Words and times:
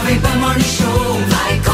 Jovem 0.00 0.20
Pan 0.20 0.38
Morning 0.40 0.64
Show 0.64 1.20
vai 1.28 1.69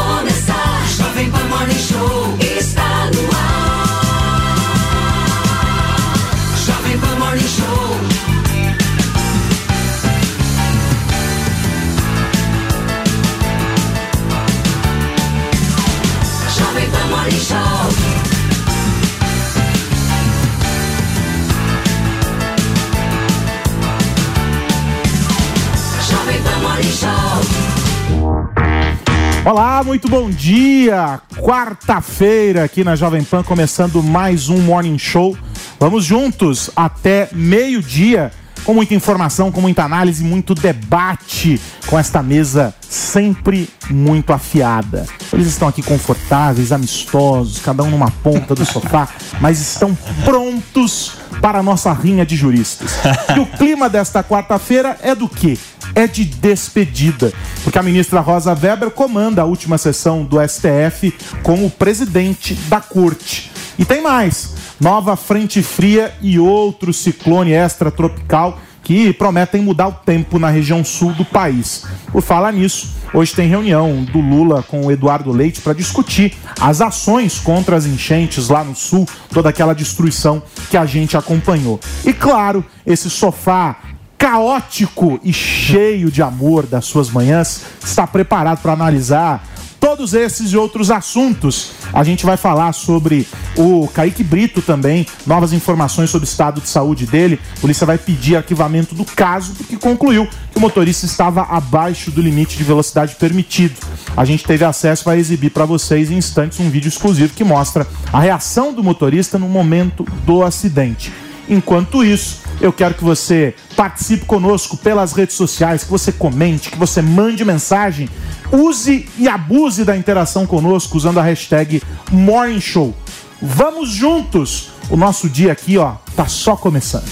Olá, 29.46 29.84
muito 29.84 30.08
bom 30.08 30.28
dia! 30.28 31.20
Quarta-feira 31.40 32.64
aqui 32.64 32.82
na 32.82 32.96
Jovem 32.96 33.22
Pan, 33.22 33.44
começando 33.44 34.02
mais 34.02 34.48
um 34.48 34.58
Morning 34.58 34.98
Show. 34.98 35.38
Vamos 35.78 36.04
juntos 36.04 36.68
até 36.74 37.28
meio-dia, 37.32 38.32
com 38.64 38.74
muita 38.74 38.92
informação, 38.92 39.52
com 39.52 39.60
muita 39.60 39.84
análise, 39.84 40.24
muito 40.24 40.52
debate, 40.52 41.60
com 41.86 41.96
esta 41.96 42.24
mesa 42.24 42.74
sempre 42.80 43.68
muito 43.88 44.32
afiada. 44.32 45.06
Eles 45.32 45.46
estão 45.46 45.68
aqui 45.68 45.80
confortáveis, 45.80 46.72
amistosos, 46.72 47.60
cada 47.60 47.84
um 47.84 47.90
numa 47.90 48.10
ponta 48.10 48.52
do 48.52 48.66
sofá, 48.66 49.08
mas 49.40 49.60
estão 49.60 49.96
prontos 50.24 51.12
para 51.40 51.60
a 51.60 51.62
nossa 51.62 51.92
rinha 51.92 52.26
de 52.26 52.34
juristas. 52.34 52.96
E 53.36 53.38
o 53.38 53.46
clima 53.46 53.88
desta 53.88 54.24
quarta-feira 54.24 54.98
é 55.02 55.14
do 55.14 55.28
quê? 55.28 55.56
É 55.94 56.06
de 56.06 56.24
despedida, 56.24 57.32
porque 57.64 57.78
a 57.78 57.82
ministra 57.82 58.20
Rosa 58.20 58.54
Weber 58.54 58.90
comanda 58.90 59.42
a 59.42 59.44
última 59.44 59.78
sessão 59.78 60.24
do 60.24 60.36
STF 60.46 61.14
como 61.42 61.70
presidente 61.70 62.54
da 62.68 62.80
corte. 62.80 63.50
E 63.78 63.84
tem 63.84 64.02
mais: 64.02 64.54
nova 64.80 65.16
frente 65.16 65.62
fria 65.62 66.14
e 66.20 66.38
outro 66.38 66.92
ciclone 66.92 67.52
extratropical 67.52 68.58
que 68.86 69.12
prometem 69.12 69.60
mudar 69.60 69.88
o 69.88 69.92
tempo 69.92 70.38
na 70.38 70.48
região 70.48 70.84
sul 70.84 71.12
do 71.12 71.24
país. 71.24 71.84
Por 72.12 72.22
falar 72.22 72.52
nisso, 72.52 72.94
hoje 73.12 73.34
tem 73.34 73.48
reunião 73.48 74.04
do 74.04 74.20
Lula 74.20 74.62
com 74.62 74.86
o 74.86 74.92
Eduardo 74.92 75.32
Leite 75.32 75.60
para 75.60 75.72
discutir 75.72 76.34
as 76.60 76.80
ações 76.80 77.40
contra 77.40 77.74
as 77.74 77.84
enchentes 77.84 78.48
lá 78.48 78.62
no 78.62 78.76
sul, 78.76 79.04
toda 79.30 79.48
aquela 79.48 79.74
destruição 79.74 80.40
que 80.70 80.76
a 80.76 80.86
gente 80.86 81.16
acompanhou. 81.16 81.80
E 82.04 82.12
claro, 82.12 82.64
esse 82.86 83.10
sofá 83.10 83.76
caótico 84.18 85.20
e 85.22 85.32
cheio 85.32 86.10
de 86.10 86.22
amor 86.22 86.66
das 86.66 86.84
suas 86.84 87.10
manhãs 87.10 87.62
está 87.84 88.06
preparado 88.06 88.60
para 88.60 88.72
analisar 88.72 89.46
todos 89.86 90.14
esses 90.14 90.52
e 90.52 90.56
outros 90.56 90.90
assuntos. 90.90 91.70
A 91.92 92.02
gente 92.02 92.26
vai 92.26 92.36
falar 92.36 92.72
sobre 92.72 93.26
o 93.56 93.86
Kaique 93.88 94.24
Brito 94.24 94.60
também, 94.60 95.06
novas 95.24 95.52
informações 95.52 96.10
sobre 96.10 96.26
o 96.26 96.28
estado 96.28 96.60
de 96.60 96.68
saúde 96.68 97.06
dele. 97.06 97.38
A 97.56 97.60
polícia 97.60 97.86
vai 97.86 97.96
pedir 97.96 98.36
arquivamento 98.36 98.96
do 98.96 99.04
caso, 99.04 99.54
porque 99.54 99.76
concluiu 99.76 100.26
que 100.50 100.58
o 100.58 100.60
motorista 100.60 101.06
estava 101.06 101.42
abaixo 101.42 102.10
do 102.10 102.20
limite 102.20 102.56
de 102.56 102.64
velocidade 102.64 103.14
permitido. 103.14 103.76
A 104.16 104.24
gente 104.24 104.44
teve 104.44 104.64
acesso, 104.64 105.04
vai 105.04 105.18
exibir 105.18 105.50
para 105.50 105.64
vocês 105.64 106.10
em 106.10 106.16
instantes 106.16 106.58
um 106.58 106.68
vídeo 106.68 106.88
exclusivo 106.88 107.32
que 107.32 107.44
mostra 107.44 107.86
a 108.12 108.18
reação 108.18 108.72
do 108.72 108.82
motorista 108.82 109.38
no 109.38 109.48
momento 109.48 110.04
do 110.24 110.42
acidente. 110.42 111.12
Enquanto 111.48 112.04
isso, 112.04 112.40
eu 112.60 112.72
quero 112.72 112.94
que 112.94 113.04
você 113.04 113.54
participe 113.76 114.24
conosco 114.24 114.76
pelas 114.76 115.12
redes 115.12 115.36
sociais, 115.36 115.84
que 115.84 115.90
você 115.90 116.10
comente, 116.10 116.70
que 116.70 116.78
você 116.78 117.00
mande 117.00 117.44
mensagem, 117.44 118.08
use 118.50 119.08
e 119.18 119.28
abuse 119.28 119.84
da 119.84 119.96
interação 119.96 120.46
conosco 120.46 120.96
usando 120.96 121.18
a 121.18 121.22
hashtag 121.22 121.82
Morning 122.10 122.60
Show. 122.60 122.94
Vamos 123.40 123.90
juntos! 123.90 124.70
O 124.88 124.96
nosso 124.96 125.28
dia 125.28 125.52
aqui, 125.52 125.76
ó, 125.78 125.94
tá 126.14 126.26
só 126.26 126.56
começando. 126.56 127.10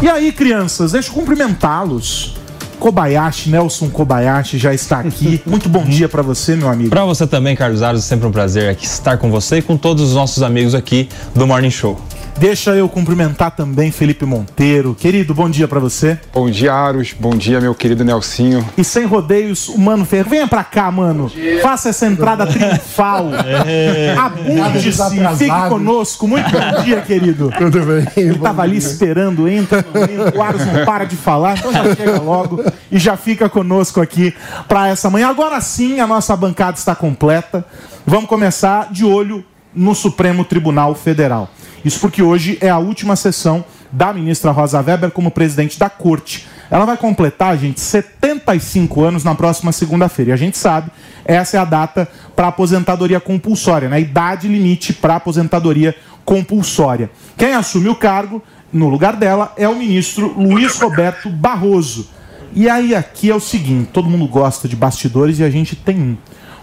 E 0.00 0.08
aí, 0.08 0.30
crianças, 0.30 0.92
deixa 0.92 1.08
eu 1.10 1.14
cumprimentá-los. 1.14 2.36
Kobayashi, 2.78 3.50
Nelson 3.50 3.88
Kobayashi 3.88 4.58
já 4.58 4.72
está 4.72 5.00
aqui. 5.00 5.40
Muito 5.46 5.68
bom 5.68 5.84
dia 5.84 6.08
para 6.08 6.22
você, 6.22 6.54
meu 6.54 6.68
amigo. 6.68 6.90
Para 6.90 7.04
você 7.04 7.26
também, 7.26 7.56
Carlos 7.56 7.82
Aros, 7.82 8.04
é 8.04 8.06
sempre 8.06 8.26
um 8.26 8.32
prazer 8.32 8.70
aqui 8.70 8.84
estar 8.84 9.16
com 9.16 9.30
você 9.30 9.58
e 9.58 9.62
com 9.62 9.76
todos 9.76 10.04
os 10.04 10.14
nossos 10.14 10.42
amigos 10.42 10.74
aqui 10.74 11.08
do 11.34 11.46
Morning 11.46 11.70
Show. 11.70 11.98
Deixa 12.38 12.76
eu 12.76 12.86
cumprimentar 12.86 13.50
também 13.52 13.90
Felipe 13.90 14.26
Monteiro. 14.26 14.94
Querido, 14.94 15.34
bom 15.34 15.48
dia 15.48 15.66
para 15.66 15.80
você. 15.80 16.20
Bom 16.34 16.50
dia, 16.50 16.72
Aros. 16.72 17.14
Bom 17.18 17.34
dia, 17.34 17.62
meu 17.62 17.74
querido 17.74 18.04
Nelsinho. 18.04 18.62
E 18.76 18.84
sem 18.84 19.06
rodeios, 19.06 19.70
o 19.70 19.78
Mano 19.78 20.04
Ferreira. 20.04 20.28
Venha 20.28 20.46
pra 20.46 20.62
cá, 20.62 20.90
mano. 20.90 21.32
Faça 21.62 21.88
essa 21.88 22.06
entrada 22.06 22.46
triunfal. 22.46 23.30
Abunde-se, 24.22 25.36
fique 25.38 25.68
conosco. 25.70 26.28
Muito 26.28 26.50
bom 26.50 26.82
dia, 26.84 27.00
querido. 27.00 27.50
Tudo 27.56 27.80
bem? 27.80 28.06
Ele 28.14 28.38
tava 28.38 28.62
ali 28.62 28.76
esperando, 28.76 29.48
entra, 29.48 29.78
entra, 29.78 30.36
o 30.36 30.42
Aros 30.42 30.66
não 30.66 30.84
para 30.84 31.06
de 31.06 31.16
falar, 31.16 31.56
então 31.56 31.72
já 31.72 31.94
chega 31.94 32.20
logo 32.20 32.62
e 32.92 32.98
já 32.98 33.16
fica 33.16 33.48
conosco 33.48 33.98
aqui 34.00 34.34
para 34.68 34.88
essa 34.88 35.08
manhã. 35.08 35.28
Agora 35.28 35.58
sim, 35.62 36.00
a 36.00 36.06
nossa 36.06 36.36
bancada 36.36 36.76
está 36.76 36.94
completa. 36.94 37.64
Vamos 38.04 38.28
começar 38.28 38.92
de 38.92 39.06
olho 39.06 39.42
no 39.74 39.94
Supremo 39.94 40.44
Tribunal 40.44 40.94
Federal. 40.94 41.50
Isso 41.86 42.00
porque 42.00 42.20
hoje 42.20 42.58
é 42.60 42.68
a 42.68 42.78
última 42.78 43.14
sessão 43.14 43.64
da 43.92 44.12
ministra 44.12 44.50
Rosa 44.50 44.80
Weber 44.80 45.12
como 45.12 45.30
presidente 45.30 45.78
da 45.78 45.88
corte. 45.88 46.44
Ela 46.68 46.84
vai 46.84 46.96
completar, 46.96 47.56
gente, 47.56 47.78
75 47.78 49.04
anos 49.04 49.22
na 49.22 49.36
próxima 49.36 49.70
segunda-feira. 49.70 50.32
E 50.32 50.34
a 50.34 50.36
gente 50.36 50.58
sabe, 50.58 50.90
essa 51.24 51.56
é 51.56 51.60
a 51.60 51.64
data 51.64 52.08
para 52.34 52.48
aposentadoria 52.48 53.20
compulsória, 53.20 53.88
né? 53.88 54.00
Idade 54.00 54.48
limite 54.48 54.92
para 54.92 55.14
aposentadoria 55.14 55.94
compulsória. 56.24 57.08
Quem 57.36 57.54
assume 57.54 57.88
o 57.88 57.94
cargo, 57.94 58.42
no 58.72 58.88
lugar 58.88 59.14
dela, 59.14 59.52
é 59.56 59.68
o 59.68 59.76
ministro 59.76 60.34
Luiz 60.36 60.80
Roberto 60.80 61.30
Barroso. 61.30 62.10
E 62.52 62.68
aí 62.68 62.96
aqui 62.96 63.30
é 63.30 63.34
o 63.34 63.38
seguinte, 63.38 63.90
todo 63.92 64.10
mundo 64.10 64.26
gosta 64.26 64.66
de 64.66 64.74
bastidores 64.74 65.38
e 65.38 65.44
a 65.44 65.50
gente 65.50 65.76
tem 65.76 66.00
um. 66.00 66.16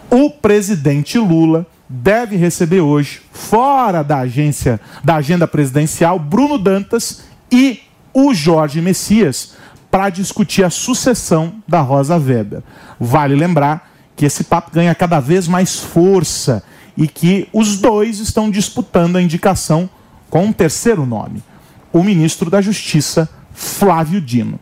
O 0.09 0.29
presidente 0.29 1.17
Lula 1.17 1.65
deve 1.93 2.35
receber 2.35 2.81
hoje, 2.81 3.21
fora 3.31 4.01
da 4.01 4.19
agência, 4.19 4.79
da 5.03 5.15
agenda 5.15 5.47
presidencial, 5.47 6.17
Bruno 6.17 6.57
Dantas 6.57 7.21
e 7.51 7.81
o 8.11 8.33
Jorge 8.33 8.81
Messias 8.81 9.53
para 9.91 10.09
discutir 10.09 10.63
a 10.63 10.71
sucessão 10.71 11.53
da 11.67 11.81
Rosa 11.81 12.17
Weber. 12.17 12.63
Vale 12.99 13.35
lembrar 13.35 13.91
que 14.15 14.25
esse 14.25 14.43
papo 14.43 14.71
ganha 14.71 14.95
cada 14.95 15.19
vez 15.19 15.47
mais 15.47 15.79
força 15.79 16.63
e 16.97 17.07
que 17.07 17.47
os 17.53 17.77
dois 17.77 18.19
estão 18.19 18.49
disputando 18.49 19.17
a 19.17 19.21
indicação 19.21 19.87
com 20.31 20.45
um 20.45 20.53
terceiro 20.53 21.05
nome, 21.05 21.43
o 21.91 22.03
ministro 22.03 22.49
da 22.49 22.59
Justiça, 22.59 23.29
Flávio 23.53 24.19
Dino. 24.19 24.59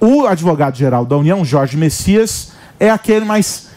O 0.00 0.26
advogado-geral 0.26 1.04
da 1.04 1.16
União, 1.16 1.44
Jorge 1.44 1.76
Messias, 1.76 2.52
é 2.78 2.88
aquele 2.88 3.24
mais 3.24 3.67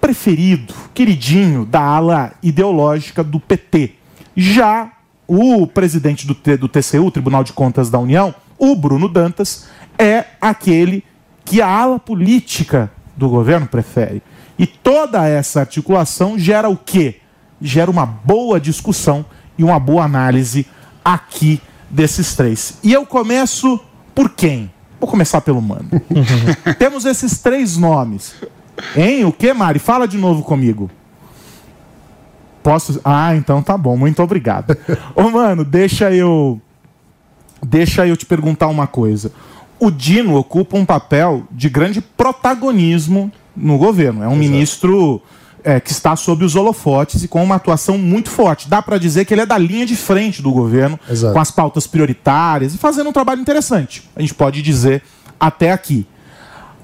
preferido, 0.00 0.74
queridinho 0.94 1.64
da 1.64 1.80
ala 1.80 2.32
ideológica 2.42 3.22
do 3.22 3.38
PT. 3.38 3.94
Já 4.36 4.92
o 5.26 5.66
presidente 5.66 6.26
do, 6.26 6.34
do 6.56 6.68
TCU, 6.68 7.10
Tribunal 7.10 7.44
de 7.44 7.52
Contas 7.52 7.90
da 7.90 7.98
União, 7.98 8.34
o 8.58 8.74
Bruno 8.74 9.08
Dantas, 9.08 9.68
é 9.98 10.24
aquele 10.40 11.04
que 11.44 11.60
a 11.60 11.68
ala 11.68 11.98
política 11.98 12.90
do 13.16 13.28
governo 13.28 13.66
prefere. 13.66 14.22
E 14.58 14.66
toda 14.66 15.26
essa 15.26 15.60
articulação 15.60 16.38
gera 16.38 16.68
o 16.68 16.76
quê? 16.76 17.20
Gera 17.60 17.90
uma 17.90 18.06
boa 18.06 18.60
discussão 18.60 19.24
e 19.56 19.64
uma 19.64 19.78
boa 19.78 20.04
análise 20.04 20.66
aqui 21.04 21.60
desses 21.90 22.34
três. 22.34 22.78
E 22.82 22.92
eu 22.92 23.04
começo 23.06 23.80
por 24.14 24.30
quem? 24.30 24.70
Vou 25.00 25.08
começar 25.08 25.40
pelo 25.40 25.62
mano. 25.62 25.88
Temos 26.78 27.04
esses 27.04 27.38
três 27.38 27.76
nomes. 27.76 28.34
Hein? 28.96 29.24
O 29.24 29.32
que, 29.32 29.52
Mari? 29.52 29.78
Fala 29.78 30.06
de 30.06 30.16
novo 30.16 30.42
comigo. 30.42 30.90
Posso? 32.62 33.00
Ah, 33.04 33.34
então 33.34 33.62
tá 33.62 33.76
bom. 33.76 33.96
Muito 33.96 34.22
obrigado. 34.22 34.76
Ô, 35.14 35.30
mano, 35.30 35.64
deixa 35.64 36.12
eu. 36.12 36.60
Deixa 37.64 38.06
eu 38.06 38.16
te 38.16 38.26
perguntar 38.26 38.68
uma 38.68 38.86
coisa. 38.86 39.32
O 39.80 39.90
Dino 39.90 40.36
ocupa 40.36 40.76
um 40.76 40.84
papel 40.84 41.44
de 41.50 41.68
grande 41.68 42.00
protagonismo 42.00 43.32
no 43.56 43.78
governo. 43.78 44.22
É 44.22 44.28
um 44.28 44.36
ministro 44.36 45.22
é, 45.62 45.80
que 45.80 45.90
está 45.90 46.16
sob 46.16 46.44
os 46.44 46.56
holofotes 46.56 47.22
e 47.22 47.28
com 47.28 47.42
uma 47.42 47.56
atuação 47.56 47.98
muito 47.98 48.30
forte. 48.30 48.68
Dá 48.68 48.80
para 48.80 48.98
dizer 48.98 49.24
que 49.24 49.34
ele 49.34 49.42
é 49.42 49.46
da 49.46 49.58
linha 49.58 49.86
de 49.86 49.96
frente 49.96 50.40
do 50.42 50.50
governo, 50.52 50.98
Exato. 51.08 51.34
com 51.34 51.40
as 51.40 51.50
pautas 51.50 51.86
prioritárias 51.86 52.74
e 52.74 52.78
fazendo 52.78 53.10
um 53.10 53.12
trabalho 53.12 53.40
interessante. 53.40 54.08
A 54.16 54.20
gente 54.20 54.34
pode 54.34 54.62
dizer 54.62 55.02
até 55.38 55.72
aqui. 55.72 56.06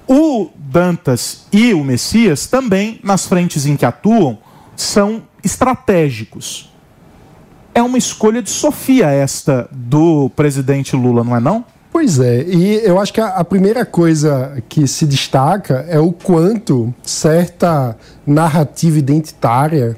O 0.06 0.50
Dantas 0.74 1.46
e 1.52 1.72
o 1.72 1.84
Messias 1.84 2.48
também, 2.48 2.98
nas 3.04 3.26
frentes 3.26 3.64
em 3.64 3.76
que 3.76 3.86
atuam, 3.86 4.38
são 4.74 5.22
estratégicos. 5.44 6.74
É 7.72 7.80
uma 7.80 7.96
escolha 7.96 8.42
de 8.42 8.50
Sofia 8.50 9.06
esta 9.06 9.68
do 9.70 10.28
presidente 10.30 10.96
Lula, 10.96 11.22
não 11.22 11.36
é 11.36 11.38
não? 11.38 11.64
Pois 11.92 12.18
é, 12.18 12.42
e 12.42 12.84
eu 12.84 12.98
acho 12.98 13.12
que 13.12 13.20
a, 13.20 13.28
a, 13.28 13.44
primeira 13.44 13.86
coisa 13.86 14.60
que 14.68 14.84
se 14.88 15.06
destaca 15.06 15.86
é 15.88 16.00
o 16.00 16.10
quanto 16.10 16.92
certa 17.04 17.96
narrativa 18.26 18.98
identitária 18.98 19.96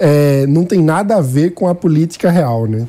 é, 0.00 0.48
não 0.48 0.64
tem 0.64 0.82
nada 0.82 1.14
a 1.14 1.20
ver 1.20 1.54
com 1.54 1.68
a 1.68 1.76
política 1.76 2.28
real, 2.28 2.66
né? 2.66 2.88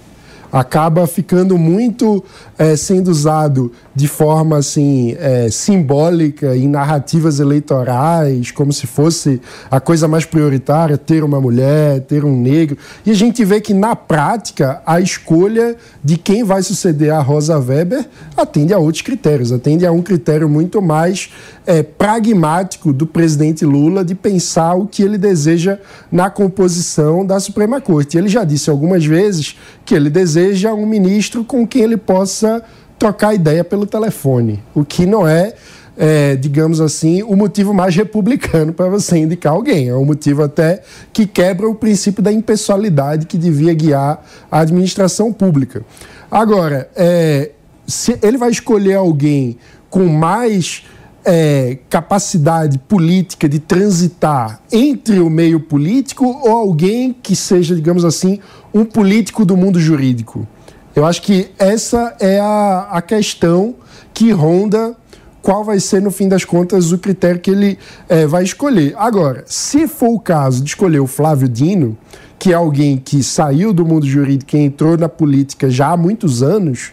Acaba 0.51 1.05
ficando 1.05 1.57
muito 1.57 2.23
é, 2.57 2.75
sendo 2.75 3.09
usado 3.09 3.71
de 3.95 4.07
forma 4.07 4.57
assim 4.57 5.15
é, 5.19 5.49
simbólica 5.49 6.55
em 6.55 6.67
narrativas 6.67 7.39
eleitorais, 7.39 8.51
como 8.51 8.73
se 8.73 8.87
fosse 8.87 9.41
a 9.69 9.79
coisa 9.79 10.07
mais 10.07 10.25
prioritária 10.25 10.97
ter 10.97 11.23
uma 11.23 11.39
mulher, 11.39 12.01
ter 12.01 12.25
um 12.25 12.35
negro. 12.35 12.77
E 13.05 13.11
a 13.11 13.13
gente 13.13 13.43
vê 13.45 13.61
que 13.61 13.73
na 13.73 13.95
prática 13.95 14.81
a 14.85 14.99
escolha 14.99 15.75
de 16.03 16.17
quem 16.17 16.43
vai 16.43 16.63
suceder 16.63 17.13
a 17.13 17.19
Rosa 17.19 17.57
Weber 17.59 18.05
atende 18.35 18.73
a 18.73 18.79
outros 18.79 19.01
critérios, 19.01 19.51
atende 19.51 19.85
a 19.85 19.91
um 19.91 20.01
critério 20.01 20.49
muito 20.49 20.81
mais 20.81 21.29
é, 21.67 21.83
pragmático 21.83 22.91
do 22.91 23.05
presidente 23.05 23.65
Lula 23.65 24.03
de 24.03 24.15
pensar 24.15 24.73
o 24.73 24.87
que 24.87 25.03
ele 25.03 25.17
deseja 25.17 25.77
na 26.11 26.29
composição 26.29 27.25
da 27.25 27.39
Suprema 27.39 27.79
Corte. 27.79 28.17
Ele 28.17 28.27
já 28.27 28.43
disse 28.43 28.69
algumas 28.69 29.05
vezes 29.05 29.55
que 29.85 29.93
ele 29.93 30.09
deseja 30.09 30.38
um 30.73 30.85
ministro 30.85 31.43
com 31.43 31.67
quem 31.67 31.83
ele 31.83 31.97
possa 31.97 32.63
trocar 32.97 33.33
ideia 33.33 33.63
pelo 33.63 33.85
telefone, 33.85 34.61
o 34.75 34.83
que 34.83 35.05
não 35.05 35.27
é, 35.27 35.53
é 35.97 36.35
digamos 36.35 36.81
assim, 36.81 37.23
o 37.23 37.35
motivo 37.35 37.73
mais 37.73 37.95
republicano 37.95 38.73
para 38.73 38.89
você 38.89 39.17
indicar 39.17 39.53
alguém. 39.53 39.87
É 39.87 39.95
um 39.95 40.05
motivo 40.05 40.43
até 40.43 40.81
que 41.13 41.25
quebra 41.25 41.67
o 41.67 41.75
princípio 41.75 42.21
da 42.21 42.31
impessoalidade 42.31 43.25
que 43.25 43.37
devia 43.37 43.73
guiar 43.73 44.23
a 44.51 44.59
administração 44.59 45.31
pública. 45.31 45.83
Agora, 46.29 46.89
é, 46.95 47.51
se 47.87 48.19
ele 48.21 48.37
vai 48.37 48.51
escolher 48.51 48.95
alguém 48.95 49.57
com 49.89 50.05
mais 50.05 50.83
é, 51.25 51.77
capacidade 51.89 52.77
política 52.77 53.47
de 53.47 53.59
transitar 53.59 54.61
entre 54.71 55.19
o 55.19 55.29
meio 55.29 55.59
político 55.59 56.25
ou 56.25 56.51
alguém 56.51 57.13
que 57.13 57.35
seja, 57.35 57.75
digamos 57.75 58.05
assim, 58.05 58.39
um 58.73 58.85
político 58.85 59.45
do 59.45 59.55
mundo 59.57 59.79
jurídico? 59.79 60.47
Eu 60.95 61.05
acho 61.05 61.21
que 61.21 61.51
essa 61.57 62.15
é 62.19 62.39
a, 62.39 62.87
a 62.91 63.01
questão 63.01 63.75
que 64.13 64.31
ronda 64.31 64.95
qual 65.41 65.63
vai 65.63 65.79
ser, 65.79 66.01
no 66.01 66.11
fim 66.11 66.27
das 66.27 66.43
contas, 66.43 66.91
o 66.91 66.97
critério 66.97 67.39
que 67.39 67.49
ele 67.49 67.79
é, 68.07 68.27
vai 68.27 68.43
escolher. 68.43 68.93
Agora, 68.97 69.43
se 69.45 69.87
for 69.87 70.09
o 70.09 70.19
caso 70.19 70.61
de 70.61 70.69
escolher 70.69 70.99
o 70.99 71.07
Flávio 71.07 71.47
Dino, 71.47 71.97
que 72.37 72.51
é 72.51 72.55
alguém 72.55 72.97
que 72.97 73.23
saiu 73.23 73.73
do 73.73 73.85
mundo 73.85 74.05
jurídico 74.05 74.55
e 74.55 74.59
entrou 74.59 74.97
na 74.97 75.09
política 75.09 75.69
já 75.69 75.91
há 75.91 75.97
muitos 75.97 76.43
anos, 76.43 76.91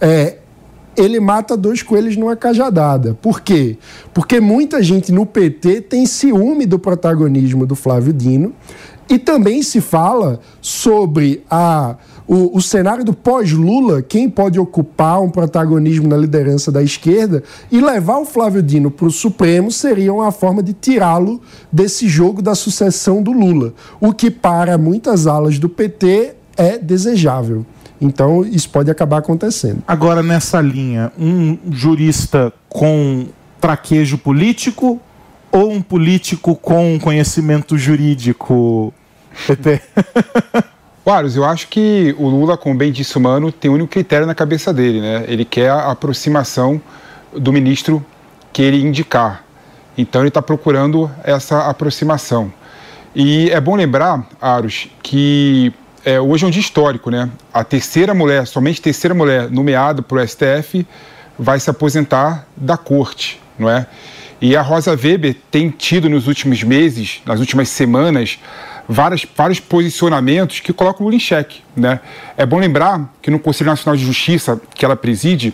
é, 0.00 0.36
ele 0.98 1.20
mata 1.20 1.56
dois 1.56 1.82
coelhos 1.82 2.16
numa 2.16 2.34
cajadada. 2.34 3.16
Por 3.22 3.40
quê? 3.40 3.78
Porque 4.12 4.40
muita 4.40 4.82
gente 4.82 5.12
no 5.12 5.24
PT 5.24 5.82
tem 5.82 6.04
ciúme 6.04 6.66
do 6.66 6.78
protagonismo 6.78 7.64
do 7.64 7.76
Flávio 7.76 8.12
Dino 8.12 8.52
e 9.08 9.18
também 9.18 9.62
se 9.62 9.80
fala 9.80 10.40
sobre 10.60 11.42
a 11.48 11.96
o, 12.28 12.58
o 12.58 12.60
cenário 12.60 13.02
do 13.02 13.14
pós-Lula, 13.14 14.02
quem 14.02 14.28
pode 14.28 14.60
ocupar 14.60 15.22
um 15.22 15.30
protagonismo 15.30 16.06
na 16.06 16.16
liderança 16.16 16.70
da 16.70 16.82
esquerda 16.82 17.42
e 17.72 17.80
levar 17.80 18.18
o 18.18 18.26
Flávio 18.26 18.62
Dino 18.62 18.90
para 18.90 19.06
o 19.06 19.10
Supremo 19.10 19.72
seria 19.72 20.12
uma 20.12 20.30
forma 20.30 20.62
de 20.62 20.74
tirá-lo 20.74 21.40
desse 21.72 22.06
jogo 22.06 22.42
da 22.42 22.54
sucessão 22.54 23.22
do 23.22 23.32
Lula, 23.32 23.72
o 23.98 24.12
que 24.12 24.30
para 24.30 24.76
muitas 24.76 25.26
alas 25.26 25.58
do 25.58 25.70
PT 25.70 26.34
é 26.54 26.76
desejável. 26.76 27.64
Então, 28.00 28.44
isso 28.44 28.70
pode 28.70 28.90
acabar 28.90 29.18
acontecendo. 29.18 29.82
Agora, 29.86 30.22
nessa 30.22 30.60
linha, 30.60 31.12
um 31.18 31.58
jurista 31.70 32.52
com 32.68 33.26
traquejo 33.60 34.18
político 34.18 35.00
ou 35.50 35.72
um 35.72 35.82
político 35.82 36.54
com 36.54 36.98
conhecimento 37.00 37.76
jurídico? 37.76 38.92
PT? 39.46 39.80
Claro, 41.04 41.28
eu 41.34 41.44
acho 41.44 41.68
que 41.68 42.14
o 42.18 42.28
Lula, 42.28 42.56
como 42.56 42.74
bem 42.74 42.92
disse 42.92 43.16
o 43.16 43.20
Mano, 43.20 43.50
tem 43.50 43.70
um 43.70 43.74
único 43.74 43.90
critério 43.90 44.26
na 44.26 44.34
cabeça 44.34 44.72
dele, 44.72 45.00
né? 45.00 45.24
Ele 45.26 45.44
quer 45.44 45.70
a 45.70 45.90
aproximação 45.90 46.80
do 47.32 47.52
ministro 47.52 48.04
que 48.52 48.62
ele 48.62 48.80
indicar. 48.80 49.44
Então 49.96 50.22
ele 50.22 50.28
está 50.28 50.40
procurando 50.40 51.10
essa 51.24 51.68
aproximação. 51.68 52.52
E 53.14 53.50
é 53.50 53.60
bom 53.60 53.74
lembrar, 53.74 54.26
Aros, 54.40 54.88
que 55.02 55.72
é, 56.08 56.18
hoje 56.18 56.42
é 56.42 56.48
um 56.48 56.50
dia 56.50 56.62
histórico, 56.62 57.10
né? 57.10 57.28
A 57.52 57.62
terceira 57.62 58.14
mulher, 58.14 58.46
somente 58.46 58.80
terceira 58.80 59.14
mulher 59.14 59.50
nomeada 59.50 60.00
para 60.00 60.22
o 60.22 60.26
STF 60.26 60.86
vai 61.38 61.60
se 61.60 61.68
aposentar 61.68 62.46
da 62.56 62.78
corte, 62.78 63.38
não 63.58 63.68
é? 63.68 63.86
E 64.40 64.56
a 64.56 64.62
Rosa 64.62 64.92
Weber 64.92 65.36
tem 65.50 65.68
tido 65.68 66.08
nos 66.08 66.26
últimos 66.26 66.62
meses, 66.62 67.20
nas 67.26 67.40
últimas 67.40 67.68
semanas, 67.68 68.38
várias, 68.88 69.26
vários 69.36 69.60
posicionamentos 69.60 70.60
que 70.60 70.72
colocam 70.72 71.02
o 71.02 71.04
Lula 71.04 71.16
em 71.16 71.20
xeque. 71.20 71.60
Né? 71.76 72.00
É 72.38 72.46
bom 72.46 72.58
lembrar 72.58 73.12
que 73.20 73.30
no 73.30 73.38
Conselho 73.38 73.68
Nacional 73.68 73.94
de 73.94 74.06
Justiça, 74.06 74.58
que 74.74 74.86
ela 74.86 74.96
preside, 74.96 75.52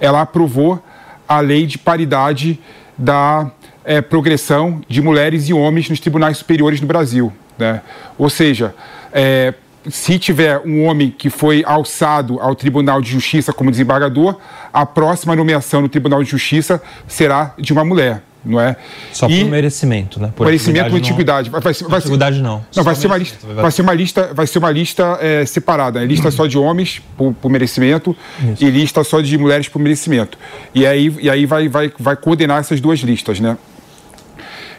ela 0.00 0.22
aprovou 0.22 0.82
a 1.28 1.38
lei 1.38 1.64
de 1.64 1.78
paridade 1.78 2.58
da 2.98 3.48
é, 3.84 4.00
progressão 4.00 4.82
de 4.88 5.00
mulheres 5.00 5.48
e 5.48 5.52
homens 5.52 5.88
nos 5.88 6.00
tribunais 6.00 6.38
superiores 6.38 6.80
no 6.80 6.88
Brasil. 6.88 7.32
Né? 7.56 7.82
Ou 8.18 8.28
seja, 8.28 8.74
é, 9.12 9.54
se 9.90 10.18
tiver 10.18 10.60
um 10.64 10.84
homem 10.84 11.10
que 11.10 11.30
foi 11.30 11.62
alçado 11.66 12.38
ao 12.40 12.54
Tribunal 12.54 13.00
de 13.00 13.10
Justiça 13.10 13.52
como 13.52 13.70
desembargador, 13.70 14.36
a 14.72 14.86
próxima 14.86 15.34
nomeação 15.34 15.80
no 15.80 15.88
Tribunal 15.88 16.22
de 16.22 16.30
Justiça 16.30 16.82
será 17.06 17.54
de 17.58 17.72
uma 17.72 17.84
mulher 17.84 18.22
não 18.44 18.60
é? 18.60 18.76
Só 19.12 19.28
e 19.28 19.44
por 19.44 19.50
merecimento, 19.50 20.20
né? 20.20 20.32
Por 20.34 20.46
merecimento 20.46 20.90
ou 20.90 20.96
antiguidade. 20.96 21.50
Não... 21.50 21.60
Vai, 21.60 21.72
vai, 21.72 21.98
antiguidade 21.98 22.42
não. 22.42 22.64
Não, 22.74 22.82
vai 22.82 22.94
ser, 22.94 23.06
uma 23.06 23.16
lista, 23.16 23.46
vai 23.54 23.70
ser 23.70 23.82
uma 23.82 23.94
lista, 23.94 24.34
vai 24.34 24.46
ser 24.46 24.58
uma 24.58 24.70
lista 24.70 25.18
é, 25.20 25.46
separada. 25.46 26.00
Né? 26.00 26.06
Lista 26.06 26.30
só 26.30 26.46
de 26.46 26.58
homens 26.58 27.00
por, 27.16 27.32
por 27.34 27.50
merecimento 27.50 28.16
Isso. 28.52 28.64
e 28.64 28.70
lista 28.70 29.04
só 29.04 29.20
de 29.20 29.38
mulheres 29.38 29.68
por 29.68 29.78
merecimento. 29.78 30.36
E 30.74 30.86
aí, 30.86 31.14
e 31.20 31.30
aí 31.30 31.46
vai, 31.46 31.68
vai, 31.68 31.92
vai 31.96 32.16
coordenar 32.16 32.58
essas 32.58 32.80
duas 32.80 32.98
listas, 33.00 33.38
né? 33.38 33.56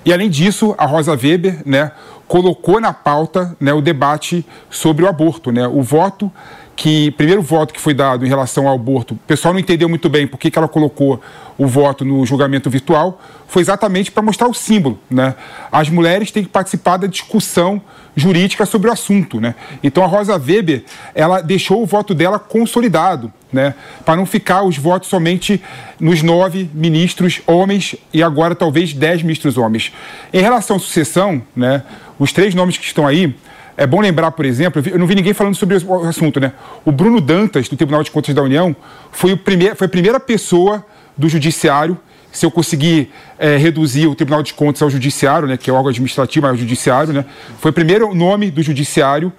E 0.06 0.12
além 0.12 0.30
disso, 0.30 0.76
a 0.78 0.86
Rosa 0.86 1.12
Weber, 1.12 1.62
né, 1.66 1.92
colocou 2.28 2.80
na 2.80 2.94
pauta, 2.94 3.56
né, 3.60 3.74
o 3.74 3.81
debate 3.81 4.46
sobre 4.70 5.06
o 5.06 5.08
aborto, 5.08 5.52
né? 5.52 5.68
O 5.68 5.81
voto 5.81 6.31
que 6.75 7.12
primeiro 7.12 7.42
voto 7.42 7.74
que 7.74 7.80
foi 7.80 7.94
dado 7.94 8.25
em 8.25 8.30
relação 8.30 8.68
ao 8.68 8.75
aborto, 8.75 9.14
o 9.14 9.18
pessoal 9.18 9.54
não 9.54 9.60
entendeu 9.60 9.88
muito 9.88 10.10
bem 10.10 10.25
por 10.25 10.40
que, 10.40 10.50
que 10.50 10.58
ela 10.58 10.68
colocou 10.68 11.22
o 11.58 11.68
voto 11.68 12.04
no 12.04 12.25
julgamento 12.25 12.70
virtual, 12.70 13.22
foi 13.48 13.62
exatamente 13.62 14.12
para 14.12 14.24
mostrar 14.24 14.48
o 14.48 14.54
símbolo. 14.54 15.00
Né? 15.10 15.36
As 15.72 15.89
mulheres 15.89 16.32
têm 16.32 16.44
que 16.44 16.50
participar 16.50 16.98
da 16.98 17.08
discussão 17.08 17.82
jurídica 18.15 18.65
sobre 18.65 18.89
o 18.89 18.93
assunto. 18.93 19.39
Né? 19.39 19.55
Então 19.84 20.03
a 20.03 20.08
Rosa 20.08 20.38
Weber 20.38 20.84
ela 21.13 21.41
deixou 21.41 21.82
o 21.82 21.86
voto 21.86 22.13
dela 22.13 22.39
consolidado, 22.39 23.32
né? 23.51 23.74
para 24.05 24.15
não 24.15 24.25
ficar 24.25 24.63
os 24.63 24.77
votos 24.77 25.10
somente 25.10 25.62
nos 26.00 26.22
nove 26.22 26.70
ministros 26.74 27.41
homens 27.46 27.96
e 28.13 28.22
agora 28.22 28.55
talvez 28.55 28.93
dez 28.93 29.22
ministros 29.22 29.58
homens. 29.58 29.93
Em 30.34 30.41
relação 30.41 30.75
à 30.75 30.79
sucessão, 30.79 31.41
né, 31.55 31.84
os 32.20 32.32
três 32.32 32.53
nomes 32.53 32.77
que 32.77 32.86
estão 32.86 33.08
aí, 33.08 33.36
é 33.75 33.88
bom 33.88 34.00
lembrar, 34.00 34.32
por 34.32 34.46
exemplo, 34.46 34.84
eu 34.86 35.00
não 35.00 35.08
vi 35.08 35.15
ninguém 35.15 35.34
falando 35.34 35.55
sobre 35.55 35.75
o 35.77 36.08
assunto, 36.08 36.39
né? 36.39 36.51
O 36.86 36.91
Bruno 36.91 37.20
Dantas, 37.20 37.67
do 37.67 37.75
Tribunal 37.75 38.03
de 38.03 38.12
Contas 38.12 38.34
da 38.36 38.41
União, 38.43 38.75
foi, 39.12 39.34
o 39.34 39.38
primeir, 39.38 39.75
foi 39.75 39.88
a 39.88 39.89
primeira 39.89 40.20
pessoa 40.20 40.86
do 41.17 41.27
Judiciário, 41.27 41.98
se 42.34 42.46
eu 42.46 42.52
conseguir 42.52 43.12
é, 43.38 43.56
reduzir 43.56 44.08
o 44.08 44.16
Tribunal 44.16 44.42
de 44.42 44.54
Contas 44.54 44.82
ao 44.82 44.90
Judiciário, 44.90 45.48
né, 45.48 45.56
que 45.56 45.70
é 45.70 45.74
o 45.74 45.75
órgão 45.75 45.92
administrativo, 45.92 46.46
mas 46.46 46.56
é 46.56 46.56
o 46.56 46.60
Judiciário, 46.60 47.13
né? 47.13 47.25
Foi 47.60 47.70
o 47.70 47.74
primeiro 47.74 48.13
nome 48.13 48.50
do 48.50 48.62
Judiciário 48.62 49.32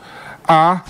a 0.46 0.82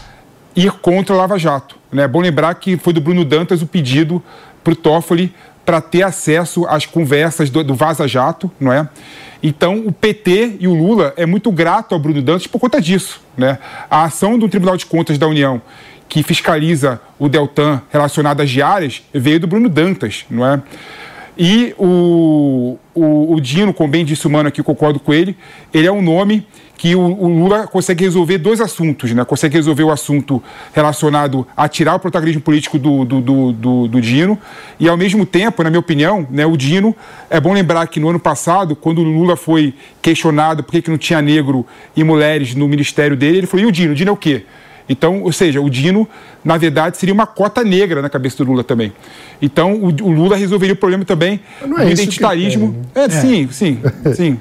ir 0.54 0.70
contra 0.70 1.14
a 1.14 1.18
Lava 1.18 1.38
Jato. 1.38 1.76
Né? 1.90 2.02
É 2.02 2.08
bom 2.08 2.20
lembrar 2.20 2.54
que 2.56 2.76
foi 2.76 2.92
do 2.92 3.00
Bruno 3.00 3.24
Dantas 3.24 3.62
o 3.62 3.66
pedido 3.66 4.22
para 4.62 4.74
o 4.74 4.76
Toffoli 4.76 5.34
para 5.64 5.80
ter 5.80 6.02
acesso 6.02 6.66
às 6.66 6.84
conversas 6.84 7.48
do, 7.48 7.64
do 7.64 7.74
Vaza 7.74 8.06
Jato, 8.06 8.50
não 8.60 8.70
é? 8.70 8.86
Então, 9.42 9.82
o 9.86 9.92
PT 9.92 10.56
e 10.60 10.68
o 10.68 10.74
Lula 10.74 11.14
é 11.16 11.24
muito 11.24 11.50
grato 11.50 11.94
ao 11.94 11.98
Bruno 11.98 12.20
Dantas 12.20 12.46
por 12.46 12.58
conta 12.58 12.80
disso. 12.80 13.20
Né? 13.36 13.58
A 13.90 14.04
ação 14.04 14.38
do 14.38 14.48
Tribunal 14.48 14.76
de 14.76 14.86
Contas 14.86 15.16
da 15.16 15.26
União, 15.26 15.60
que 16.08 16.22
fiscaliza 16.22 17.00
o 17.18 17.28
Deltan 17.28 17.82
relacionado 17.90 18.40
às 18.40 18.50
diárias, 18.50 19.02
veio 19.12 19.40
do 19.40 19.46
Bruno 19.46 19.68
Dantas, 19.68 20.26
não 20.30 20.46
é? 20.46 20.62
E 21.36 21.74
o, 21.78 22.78
o, 22.94 23.34
o 23.34 23.40
Dino, 23.40 23.74
como 23.74 23.88
bem 23.88 24.04
disse 24.04 24.26
o 24.26 24.30
Mano 24.30 24.48
aqui, 24.48 24.62
concordo 24.62 25.00
com 25.00 25.12
ele, 25.12 25.36
ele 25.72 25.86
é 25.86 25.92
um 25.92 26.00
nome 26.00 26.46
que 26.76 26.94
o, 26.94 27.00
o, 27.00 27.28
Lula 27.28 27.66
consegue 27.66 28.04
resolver 28.04 28.38
dois 28.38 28.60
assuntos, 28.60 29.10
né? 29.12 29.24
Consegue 29.24 29.56
resolver 29.56 29.84
o 29.84 29.90
assunto 29.90 30.42
relacionado 30.72 31.46
a 31.56 31.68
tirar 31.68 31.94
o 31.94 31.98
protagonismo 31.98 32.42
político 32.42 32.78
do, 32.78 33.04
do, 33.04 33.20
do, 33.20 33.52
do, 33.52 33.88
do 33.88 34.00
Dino 34.00 34.38
e, 34.78 34.88
ao 34.88 34.96
mesmo 34.96 35.24
tempo, 35.24 35.62
na 35.62 35.70
minha 35.70 35.80
opinião, 35.80 36.26
né, 36.30 36.44
o 36.44 36.56
Dino, 36.56 36.94
é 37.30 37.40
bom 37.40 37.52
lembrar 37.52 37.86
que 37.86 37.98
no 37.98 38.08
ano 38.08 38.20
passado, 38.20 38.76
quando 38.76 38.98
o 38.98 39.04
Lula 39.04 39.36
foi 39.36 39.72
questionado 40.02 40.62
por 40.62 40.72
que, 40.72 40.82
que 40.82 40.90
não 40.90 40.98
tinha 40.98 41.22
negro 41.22 41.66
e 41.96 42.04
mulheres 42.04 42.54
no 42.54 42.68
ministério 42.68 43.16
dele, 43.16 43.38
ele 43.38 43.46
falou, 43.46 43.64
e 43.64 43.68
o 43.68 43.72
Dino? 43.72 43.92
O 43.92 43.94
Dino 43.94 44.10
é 44.10 44.12
o 44.12 44.16
quê? 44.16 44.44
Então, 44.88 45.22
ou 45.22 45.32
seja, 45.32 45.60
o 45.60 45.70
Dino, 45.70 46.08
na 46.44 46.58
verdade, 46.58 46.96
seria 46.96 47.14
uma 47.14 47.26
cota 47.26 47.64
negra 47.64 48.02
na 48.02 48.10
cabeça 48.10 48.38
do 48.38 48.50
Lula 48.50 48.62
também. 48.62 48.92
Então, 49.40 49.74
o, 49.74 49.86
o 49.86 50.10
Lula 50.10 50.36
resolveria 50.36 50.74
o 50.74 50.76
problema 50.76 51.04
também 51.04 51.40
Não 51.62 51.78
é 51.78 51.84
do 51.84 51.88
o 51.88 51.92
identitarismo. 51.92 52.82
É, 52.94 53.08
sim, 53.08 53.48
sim, 53.50 53.80
sim. 54.14 54.38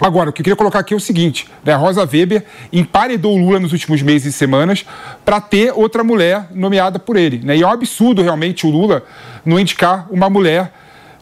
Agora, 0.00 0.28
o 0.28 0.32
que 0.32 0.42
eu 0.42 0.44
queria 0.44 0.56
colocar 0.56 0.80
aqui 0.80 0.92
é 0.92 0.96
o 0.96 1.00
seguinte: 1.00 1.46
né, 1.64 1.72
a 1.72 1.76
Rosa 1.76 2.00
Weber 2.00 2.44
emparedou 2.72 3.34
o 3.34 3.38
Lula 3.38 3.58
nos 3.58 3.72
últimos 3.72 4.02
meses 4.02 4.34
e 4.34 4.36
semanas 4.36 4.84
para 5.24 5.40
ter 5.40 5.72
outra 5.74 6.04
mulher 6.04 6.48
nomeada 6.52 6.98
por 6.98 7.16
ele. 7.16 7.40
Né? 7.42 7.56
E 7.56 7.62
é 7.62 7.66
um 7.66 7.70
absurdo 7.70 8.22
realmente 8.22 8.66
o 8.66 8.70
Lula 8.70 9.02
não 9.44 9.58
indicar 9.58 10.06
uma 10.10 10.28
mulher 10.28 10.72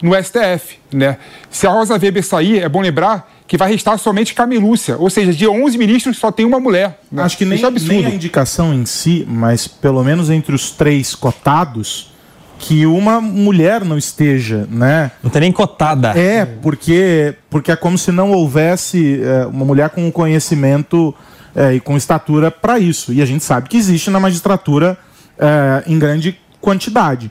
no 0.02 0.12
STF. 0.20 0.78
Né? 0.92 1.16
Se 1.48 1.66
a 1.66 1.70
Rosa 1.70 1.94
Weber 1.94 2.24
sair, 2.24 2.60
é 2.60 2.68
bom 2.68 2.80
lembrar 2.80 3.30
que 3.52 3.58
vai 3.58 3.70
restar 3.70 3.98
somente 3.98 4.32
Camilúcia, 4.32 4.96
ou 4.96 5.10
seja, 5.10 5.30
de 5.30 5.46
11 5.46 5.76
ministros 5.76 6.16
só 6.16 6.32
tem 6.32 6.46
uma 6.46 6.58
mulher. 6.58 6.98
né? 7.12 7.22
Acho 7.22 7.36
que 7.36 7.44
nem, 7.44 7.56
Isso 7.56 7.66
é 7.66 7.68
absurdo. 7.68 7.92
nem 7.92 8.06
a 8.06 8.14
indicação 8.14 8.72
em 8.72 8.86
si, 8.86 9.26
mas 9.28 9.68
pelo 9.68 10.02
menos 10.02 10.30
entre 10.30 10.54
os 10.54 10.70
três 10.70 11.14
cotados, 11.14 12.10
que 12.58 12.86
uma 12.86 13.20
mulher 13.20 13.84
não 13.84 13.98
esteja, 13.98 14.66
né? 14.70 15.10
Não 15.22 15.30
tem 15.30 15.42
nem 15.42 15.52
cotada. 15.52 16.18
É, 16.18 16.46
porque, 16.46 17.34
porque 17.50 17.70
é 17.70 17.76
como 17.76 17.98
se 17.98 18.10
não 18.10 18.32
houvesse 18.32 19.20
é, 19.22 19.44
uma 19.44 19.66
mulher 19.66 19.90
com 19.90 20.10
conhecimento 20.10 21.14
é, 21.54 21.74
e 21.74 21.80
com 21.80 21.94
estatura 21.94 22.50
para 22.50 22.78
isso. 22.78 23.12
E 23.12 23.20
a 23.20 23.26
gente 23.26 23.44
sabe 23.44 23.68
que 23.68 23.76
existe 23.76 24.08
na 24.08 24.18
magistratura 24.18 24.96
é, 25.38 25.82
em 25.86 25.98
grande 25.98 26.40
quantidade. 26.58 27.30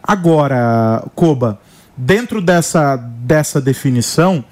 Agora, 0.00 1.02
Koba, 1.16 1.58
dentro 1.96 2.40
dessa, 2.40 2.94
dessa 2.94 3.60
definição, 3.60 4.44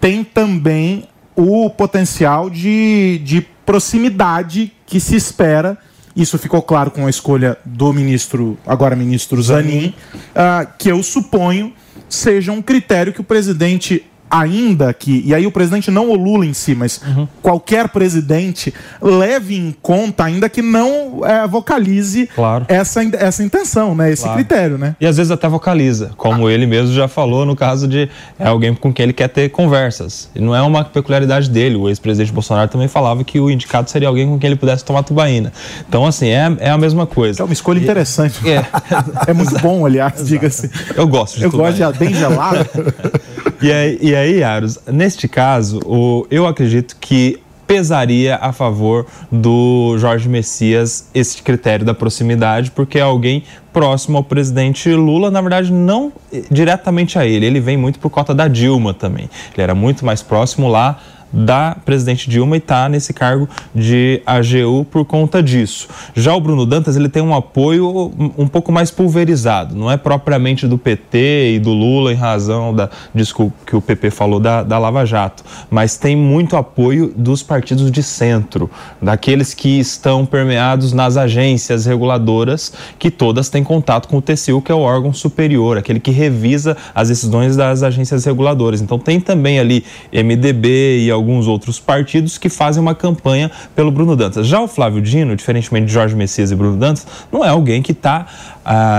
tem 0.00 0.24
também 0.24 1.08
o 1.34 1.70
potencial 1.70 2.50
de, 2.50 3.20
de 3.24 3.40
proximidade 3.64 4.72
que 4.86 4.98
se 4.98 5.14
espera. 5.14 5.78
Isso 6.16 6.36
ficou 6.38 6.60
claro 6.62 6.90
com 6.90 7.06
a 7.06 7.10
escolha 7.10 7.56
do 7.64 7.92
ministro, 7.92 8.58
agora 8.66 8.96
ministro 8.96 9.40
Zanin, 9.40 9.94
ah, 10.34 10.66
que 10.66 10.90
eu 10.90 11.02
suponho 11.02 11.72
seja 12.08 12.50
um 12.52 12.62
critério 12.62 13.12
que 13.12 13.20
o 13.20 13.24
presidente 13.24 14.04
ainda 14.30 14.92
que, 14.92 15.22
e 15.24 15.34
aí 15.34 15.46
o 15.46 15.50
presidente 15.52 15.90
não 15.90 16.08
o 16.10 16.14
Lula 16.14 16.44
em 16.46 16.52
si, 16.52 16.74
mas 16.74 17.00
qualquer 17.42 17.88
presidente 17.88 18.72
leve 19.00 19.56
em 19.56 19.74
conta, 19.82 20.24
ainda 20.24 20.48
que 20.48 20.62
não 20.62 21.20
eh, 21.24 21.46
vocalize 21.46 22.28
Claro. 22.34 22.64
essa, 22.68 23.02
essa 23.14 23.42
intenção, 23.42 23.94
né? 23.94 24.10
Esse 24.12 24.22
Claro. 24.22 24.36
critério, 24.36 24.78
né? 24.78 24.96
E 25.00 25.06
às 25.06 25.16
vezes 25.16 25.30
até 25.30 25.48
vocaliza, 25.48 26.10
como 26.16 26.48
ele 26.50 26.66
mesmo 26.66 26.92
já 26.94 27.08
falou 27.08 27.44
no 27.46 27.54
caso 27.56 27.86
de 27.88 28.08
é 28.38 28.46
alguém 28.46 28.74
com 28.74 28.92
quem 28.92 29.04
ele 29.04 29.12
quer 29.12 29.28
ter 29.28 29.48
conversas. 29.50 30.28
E 30.34 30.40
não 30.40 30.54
é 30.54 30.62
uma 30.62 30.84
peculiaridade 30.84 31.48
dele. 31.50 31.76
O 31.76 31.88
ex-presidente 31.88 32.32
Bolsonaro 32.32 32.68
também 32.68 32.88
falava 32.88 33.22
que 33.24 33.38
o 33.40 33.50
indicado 33.50 33.90
seria 33.90 34.08
alguém 34.08 34.26
com 34.26 34.38
quem 34.38 34.48
ele 34.48 34.56
pudesse 34.56 34.84
tomar 34.84 35.02
tubaína. 35.02 35.52
Então, 35.88 36.04
assim, 36.06 36.28
é, 36.28 36.56
é 36.60 36.70
a 36.70 36.78
mesma 36.78 37.06
coisa. 37.06 37.42
É 37.42 37.44
uma 37.44 37.52
escolha 37.52 37.78
interessante. 37.78 38.38
É. 38.48 38.64
É 39.26 39.32
muito 39.32 39.58
bom, 39.60 39.84
aliás, 39.84 40.26
diga-se. 40.26 40.70
Eu 40.96 41.06
gosto 41.06 41.38
de 41.38 41.44
Eu 41.44 41.50
gosto 41.50 41.74
tubaína. 41.76 41.92
de 41.92 41.98
bem 41.98 42.14
gelado. 42.14 42.66
E 43.60 43.72
aí, 43.72 43.98
e 44.00 44.14
aí 44.18 44.42
Aros, 44.42 44.78
neste 44.86 45.28
caso, 45.28 45.80
o, 45.84 46.26
eu 46.30 46.46
acredito 46.46 46.96
que 47.00 47.40
pesaria 47.68 48.36
a 48.36 48.50
favor 48.50 49.06
do 49.30 49.96
Jorge 49.98 50.26
Messias 50.26 51.10
esse 51.14 51.42
critério 51.42 51.84
da 51.84 51.92
proximidade, 51.92 52.70
porque 52.70 52.98
é 52.98 53.02
alguém 53.02 53.44
próximo 53.74 54.16
ao 54.16 54.24
presidente 54.24 54.90
Lula, 54.90 55.30
na 55.30 55.42
verdade, 55.42 55.70
não 55.70 56.10
diretamente 56.50 57.18
a 57.18 57.26
ele. 57.26 57.44
Ele 57.44 57.60
vem 57.60 57.76
muito 57.76 57.98
por 57.98 58.08
cota 58.08 58.34
da 58.34 58.48
Dilma 58.48 58.94
também. 58.94 59.28
Ele 59.52 59.62
era 59.62 59.74
muito 59.74 60.04
mais 60.04 60.22
próximo 60.22 60.66
lá 60.66 60.98
da 61.32 61.76
presidente 61.84 62.28
Dilma 62.28 62.56
e 62.56 62.58
está 62.58 62.88
nesse 62.88 63.12
cargo 63.12 63.48
de 63.74 64.22
AGU 64.26 64.84
por 64.90 65.04
conta 65.04 65.42
disso. 65.42 65.88
Já 66.14 66.34
o 66.34 66.40
Bruno 66.40 66.64
Dantas 66.64 66.96
ele 66.96 67.08
tem 67.08 67.22
um 67.22 67.34
apoio 67.34 68.12
um- 68.36 68.46
pouco 68.48 68.72
mais 68.72 68.90
pulverizado, 68.90 69.74
não 69.76 69.90
é 69.90 69.96
propriamente 69.96 70.66
do 70.66 70.78
PT 70.78 71.54
e 71.54 71.58
do 71.58 71.70
Lula 71.70 72.12
em 72.12 72.16
razão 72.16 72.74
da 72.74 72.88
desculpa 73.14 73.54
que 73.66 73.76
o 73.76 73.80
PP 73.80 74.10
falou 74.10 74.40
da, 74.40 74.62
da 74.62 74.78
Lava 74.78 75.04
Jato, 75.04 75.44
mas 75.70 75.96
tem 75.96 76.16
muito 76.16 76.56
apoio 76.56 77.12
dos 77.14 77.42
partidos 77.42 77.90
de 77.90 78.02
centro, 78.02 78.70
daqueles 79.00 79.52
que 79.54 79.78
estão 79.78 80.24
permeados 80.24 80.92
nas 80.92 81.16
agências 81.16 81.84
reguladoras, 81.86 82.72
que 82.98 83.10
todas 83.10 83.48
têm 83.48 83.62
contato 83.62 84.08
com 84.08 84.16
o 84.16 84.22
TCU, 84.22 84.62
que 84.62 84.72
é 84.72 84.74
o 84.74 84.80
órgão 84.80 85.12
superior, 85.12 85.76
aquele 85.76 86.00
que 86.00 86.10
revisa 86.10 86.76
as 86.94 87.08
decisões 87.08 87.54
das 87.56 87.82
agências 87.82 88.24
reguladoras. 88.24 88.80
Então 88.80 88.98
tem 88.98 89.20
também 89.20 89.58
ali 89.58 89.84
MDB 90.12 91.00
e 91.04 91.10
alguns 91.18 91.46
outros 91.46 91.78
partidos 91.78 92.38
que 92.38 92.48
fazem 92.48 92.80
uma 92.80 92.94
campanha 92.94 93.50
pelo 93.74 93.90
Bruno 93.90 94.16
Dantas. 94.16 94.46
Já 94.46 94.60
o 94.60 94.68
Flávio 94.68 95.02
Dino, 95.02 95.36
diferentemente 95.36 95.86
de 95.86 95.92
Jorge 95.92 96.16
Messias 96.16 96.50
e 96.50 96.54
Bruno 96.54 96.78
Dantas, 96.78 97.06
não 97.30 97.44
é 97.44 97.48
alguém 97.48 97.82
que 97.82 97.92
está, 97.92 98.26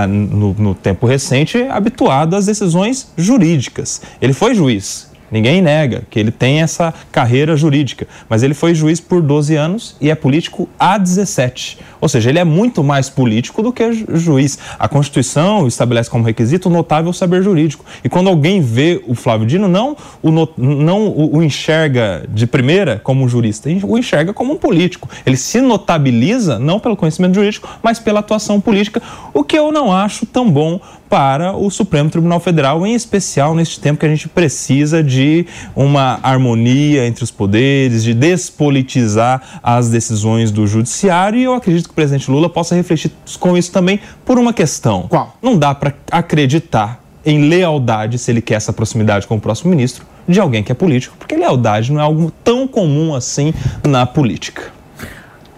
no, 0.08 0.54
no 0.54 0.74
tempo 0.74 1.06
recente, 1.06 1.62
habituado 1.64 2.36
às 2.36 2.46
decisões 2.46 3.12
jurídicas. 3.16 4.02
Ele 4.20 4.32
foi 4.32 4.54
juiz, 4.54 5.09
Ninguém 5.30 5.62
nega 5.62 6.02
que 6.10 6.18
ele 6.18 6.30
tem 6.30 6.60
essa 6.60 6.92
carreira 7.12 7.56
jurídica, 7.56 8.06
mas 8.28 8.42
ele 8.42 8.54
foi 8.54 8.74
juiz 8.74 9.00
por 9.00 9.22
12 9.22 9.54
anos 9.56 9.96
e 10.00 10.10
é 10.10 10.14
político 10.14 10.68
há 10.78 10.98
17. 10.98 11.78
Ou 12.00 12.08
seja, 12.08 12.30
ele 12.30 12.38
é 12.38 12.44
muito 12.44 12.82
mais 12.82 13.08
político 13.10 13.62
do 13.62 13.72
que 13.72 13.92
ju- 13.92 14.06
juiz. 14.14 14.58
A 14.78 14.88
Constituição 14.88 15.66
estabelece 15.68 16.08
como 16.10 16.24
requisito 16.24 16.68
o 16.68 16.72
notável 16.72 17.12
saber 17.12 17.42
jurídico. 17.42 17.84
E 18.02 18.08
quando 18.08 18.28
alguém 18.28 18.60
vê 18.60 19.02
o 19.06 19.14
Flávio 19.14 19.46
Dino, 19.46 19.68
não 19.68 19.96
o, 20.22 20.30
no- 20.30 20.48
não 20.56 21.08
o 21.08 21.42
enxerga 21.42 22.24
de 22.28 22.46
primeira 22.46 22.98
como 23.02 23.22
um 23.24 23.28
jurista, 23.28 23.68
o 23.82 23.98
enxerga 23.98 24.32
como 24.32 24.54
um 24.54 24.56
político. 24.56 25.08
Ele 25.26 25.36
se 25.36 25.60
notabiliza 25.60 26.58
não 26.58 26.80
pelo 26.80 26.96
conhecimento 26.96 27.34
jurídico, 27.34 27.68
mas 27.82 27.98
pela 27.98 28.20
atuação 28.20 28.60
política, 28.60 29.02
o 29.34 29.44
que 29.44 29.58
eu 29.58 29.70
não 29.70 29.92
acho 29.92 30.24
tão 30.26 30.50
bom 30.50 30.80
para 31.10 31.56
o 31.56 31.68
Supremo 31.70 32.08
Tribunal 32.08 32.38
Federal, 32.38 32.86
em 32.86 32.94
especial 32.94 33.52
neste 33.52 33.80
tempo 33.80 33.98
que 33.98 34.06
a 34.06 34.08
gente 34.08 34.28
precisa 34.28 35.02
de 35.02 35.44
uma 35.74 36.20
harmonia 36.22 37.04
entre 37.04 37.24
os 37.24 37.32
poderes, 37.32 38.04
de 38.04 38.14
despolitizar 38.14 39.60
as 39.60 39.90
decisões 39.90 40.52
do 40.52 40.68
judiciário. 40.68 41.38
E 41.38 41.42
eu 41.42 41.52
acredito 41.52 41.86
que 41.86 41.90
o 41.90 41.94
presidente 41.94 42.30
Lula 42.30 42.48
possa 42.48 42.76
refletir 42.76 43.10
com 43.40 43.58
isso 43.58 43.72
também 43.72 43.98
por 44.24 44.38
uma 44.38 44.52
questão. 44.52 45.08
Qual? 45.08 45.36
Não 45.42 45.58
dá 45.58 45.74
para 45.74 45.92
acreditar 46.12 47.02
em 47.26 47.48
lealdade, 47.48 48.16
se 48.16 48.30
ele 48.30 48.40
quer 48.40 48.54
essa 48.54 48.72
proximidade 48.72 49.26
com 49.26 49.34
o 49.34 49.40
próximo 49.40 49.68
ministro, 49.70 50.06
de 50.28 50.38
alguém 50.38 50.62
que 50.62 50.70
é 50.70 50.74
político, 50.74 51.16
porque 51.18 51.34
lealdade 51.34 51.92
não 51.92 52.00
é 52.00 52.04
algo 52.04 52.32
tão 52.44 52.68
comum 52.68 53.14
assim 53.14 53.52
na 53.84 54.06
política. 54.06 54.72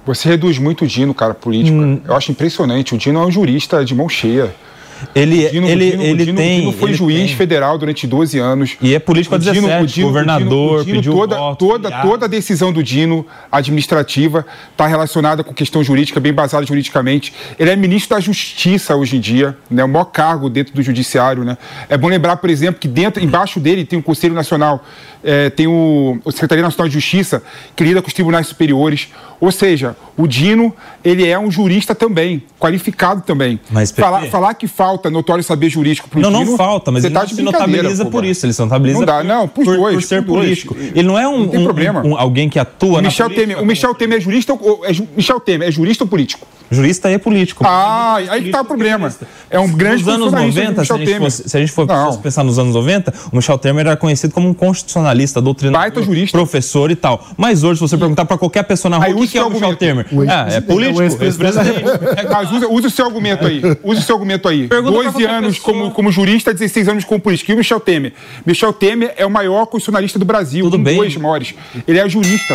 Você 0.07 0.31
reduz 0.31 0.59
muito 0.59 0.85
o 0.85 0.87
Dino, 0.87 1.15
cara, 1.15 1.35
político. 1.35 1.77
Hum. 1.77 2.01
Eu 2.05 2.17
acho 2.17 2.33
impressionante. 2.33 2.95
O 2.95 2.99
Dino 2.99 3.21
é 3.21 3.27
um 3.27 3.31
jurista 3.31 3.85
de 3.85 3.95
mão 3.95 4.09
cheia. 4.09 4.53
Ele, 5.15 5.49
Dino, 5.49 5.69
ele, 5.69 5.91
Dino- 5.91 6.03
ele 6.03 6.25
Dino- 6.25 6.37
tem. 6.39 6.61
Dino 6.61 6.73
foi 6.73 6.91
ele 6.91 6.97
juiz 6.97 7.27
tem. 7.29 7.37
federal 7.37 7.77
durante 7.79 8.07
12 8.07 8.39
anos. 8.39 8.77
E 8.81 8.95
é 8.95 8.99
político 8.99 9.35
há 9.35 9.39
O 9.39 9.41
Dino- 9.41 9.55
17, 9.55 9.83
o 9.83 9.87
Dino- 9.87 10.07
governador, 10.09 10.85
pediu 10.85 11.13
toda, 11.13 11.37
voto, 11.37 11.59
toda, 11.67 11.91
toda 12.03 12.25
a 12.27 12.29
decisão 12.29 12.73
do 12.73 12.83
Dino 12.83 13.27
administrativa 13.51 14.45
está 14.73 14.87
relacionada 14.87 15.43
com 15.45 15.53
questão 15.55 15.83
jurídica, 15.83 16.19
bem 16.21 16.33
basada 16.33 16.65
juridicamente. 16.67 17.33
Ele 17.59 17.71
é 17.71 17.77
ministro 17.77 18.17
da 18.17 18.21
Justiça 18.21 18.95
hoje 18.97 19.17
em 19.17 19.21
dia, 19.21 19.57
né, 19.71 19.83
o 19.85 19.89
maior 19.89 20.05
cargo 20.07 20.49
dentro 20.51 20.75
do 20.75 20.83
judiciário. 20.83 21.45
Né. 21.45 21.57
É 21.89 21.97
bom 21.97 22.09
lembrar, 22.09 22.37
por 22.37 22.51
exemplo, 22.51 22.81
que 22.81 22.89
dentro, 22.89 23.23
embaixo 23.23 23.59
dele 23.61 23.85
tem 23.85 23.99
o 23.99 24.03
Conselho 24.03 24.35
Nacional, 24.35 24.85
eh, 25.25 25.51
tem 25.51 25.67
o, 25.67 26.19
o 26.25 26.31
Secretaria 26.33 26.63
Nacional 26.63 26.89
de 26.89 26.95
Justiça, 26.95 27.43
que 27.77 27.85
lida 27.85 28.03
com 28.03 28.09
os 28.09 28.15
tribunais 28.15 28.47
superiores. 28.47 29.09
Ou 29.41 29.51
seja, 29.51 29.97
o 30.17 30.27
Dino, 30.29 30.73
ele 31.05 31.27
é 31.27 31.37
um 31.39 31.51
jurista 31.51 31.95
também, 31.95 32.43
qualificado 32.61 33.23
também. 33.23 33.59
Mas, 33.71 33.91
Pepe- 33.91 34.03
falar, 34.03 34.27
falar 34.27 34.55
que 34.55 34.69
falta 34.69 34.92
notório 35.11 35.43
saber 35.45 35.69
jurídico 35.69 36.09
pro 36.09 36.21
Não, 36.21 36.31
Dino... 36.31 36.51
não 36.53 36.57
falta, 36.57 36.91
mas 36.91 37.05
ele 37.05 37.15
tá 37.15 37.21
não 37.21 37.29
se 37.29 37.43
notabiliza 37.43 38.05
pô, 38.05 38.11
por 38.11 38.25
isso. 38.25 38.47
Ele 38.47 38.53
se 38.53 38.61
notabiliza 38.61 38.99
Não 39.01 39.07
dá, 39.07 39.17
por, 39.19 39.25
não, 39.25 39.49
pros 39.49 39.65
por, 39.67 39.77
dois, 39.77 39.95
por 39.95 40.03
ser 40.03 40.23
dois. 40.23 40.39
político. 40.45 40.77
Ele 40.79 41.03
não 41.03 41.19
é 41.19 41.27
um, 41.29 41.47
Não 41.47 41.61
um- 41.61 41.65
problema. 41.65 42.03
um- 42.05 42.17
alguém 42.17 42.49
que 42.49 42.59
atua 42.59 42.99
O 42.99 43.03
na 43.03 43.09
Michel 43.09 43.27
política. 43.27 43.47
Temer, 43.49 43.63
o 43.63 43.67
Michel 43.67 43.95
Temer 43.95 44.19
é 44.19 44.21
jurista 44.21 44.53
ou 44.53 44.83
é 44.85 44.93
ju- 44.93 45.09
Michel 45.17 45.41
Temer 45.41 45.69
é 45.69 45.71
jurista 45.71 46.05
ou 46.05 46.09
político? 46.09 46.47
Jurista 46.71 47.11
é 47.11 47.19
político. 47.19 47.63
Ah, 47.67 48.15
aí 48.17 48.45
que 48.45 48.51
tá 48.51 48.63
o 48.63 48.65
problema. 48.65 49.13
É 49.51 49.61
um 49.61 49.71
grande 49.71 50.03
Nos 50.05 50.15
anos 50.15 50.31
constitucionalista, 50.33 50.61
90, 50.63 50.85
se 50.87 50.93
a 50.93 50.97
gente, 50.97 51.07
Temer. 51.07 51.21
fosse, 51.21 51.49
se 51.49 51.57
a 51.57 51.61
gente 51.61 51.73
for 51.73 51.87
pensar 52.23 52.43
nos 52.43 52.59
anos 52.59 52.75
90, 52.75 53.13
o 53.31 53.37
Michel 53.37 53.59
Temer 53.59 53.87
era 53.87 53.97
conhecido 53.97 54.33
como 54.33 54.49
um 54.49 54.55
constitucionalista, 54.55 55.39
doutrinador, 55.43 56.03
jurista. 56.03 56.37
professor 56.39 56.91
e 56.91 56.97
tal. 56.97 57.27
Mas 57.37 57.63
hoje, 57.63 57.77
se 57.79 57.81
você 57.83 57.99
perguntar 57.99 58.25
para 58.25 58.39
qualquer 58.39 58.63
pessoa 58.63 58.89
na 58.89 58.97
rua, 58.97 59.07
Aí 59.07 59.13
o 59.13 59.19
que, 59.19 59.29
que 59.29 59.39
é 59.39 59.45
o 59.45 59.51
Michel 59.51 59.77
Temer? 59.77 60.07
Ah, 60.07 60.47
é 60.51 60.57
ex-presidente- 60.57 60.67
político, 60.67 61.01
o 61.01 61.25
ex-presidente. 61.25 61.85
Mas 62.31 62.51
usa, 62.53 62.69
usa 62.69 62.87
o 62.87 62.91
seu 62.91 63.05
argumento 63.05 63.47
aí. 63.47 63.61
Usa 63.85 64.01
o 64.01 64.03
seu 64.03 64.15
argumento 64.15 64.49
aí. 64.49 64.67
Pergunta 64.83 65.03
pra 65.03 65.11
12 65.13 65.25
qualquer 65.27 65.31
anos 65.45 65.59
pessoa. 65.59 65.75
como, 65.79 65.91
como 65.93 66.13
jurista, 66.13 66.53
16 66.53 66.89
anos 66.89 67.05
como 67.05 67.21
político. 67.21 67.51
E 67.51 67.55
o 67.55 67.57
Michel 67.59 67.81
Temer? 67.81 68.13
Michel 68.47 68.73
Temer 68.73 69.13
é 69.17 69.25
o 69.27 69.31
maior 69.31 69.67
constitucionalista 69.67 70.19
do 70.19 70.25
Brasil. 70.25 70.65
Tudo 70.65 70.77
um 70.79 70.83
bem. 70.83 70.99
dos 71.01 71.17
maiores. 71.17 71.55
Ele 71.87 71.99
é 71.99 72.09
jurista. 72.09 72.55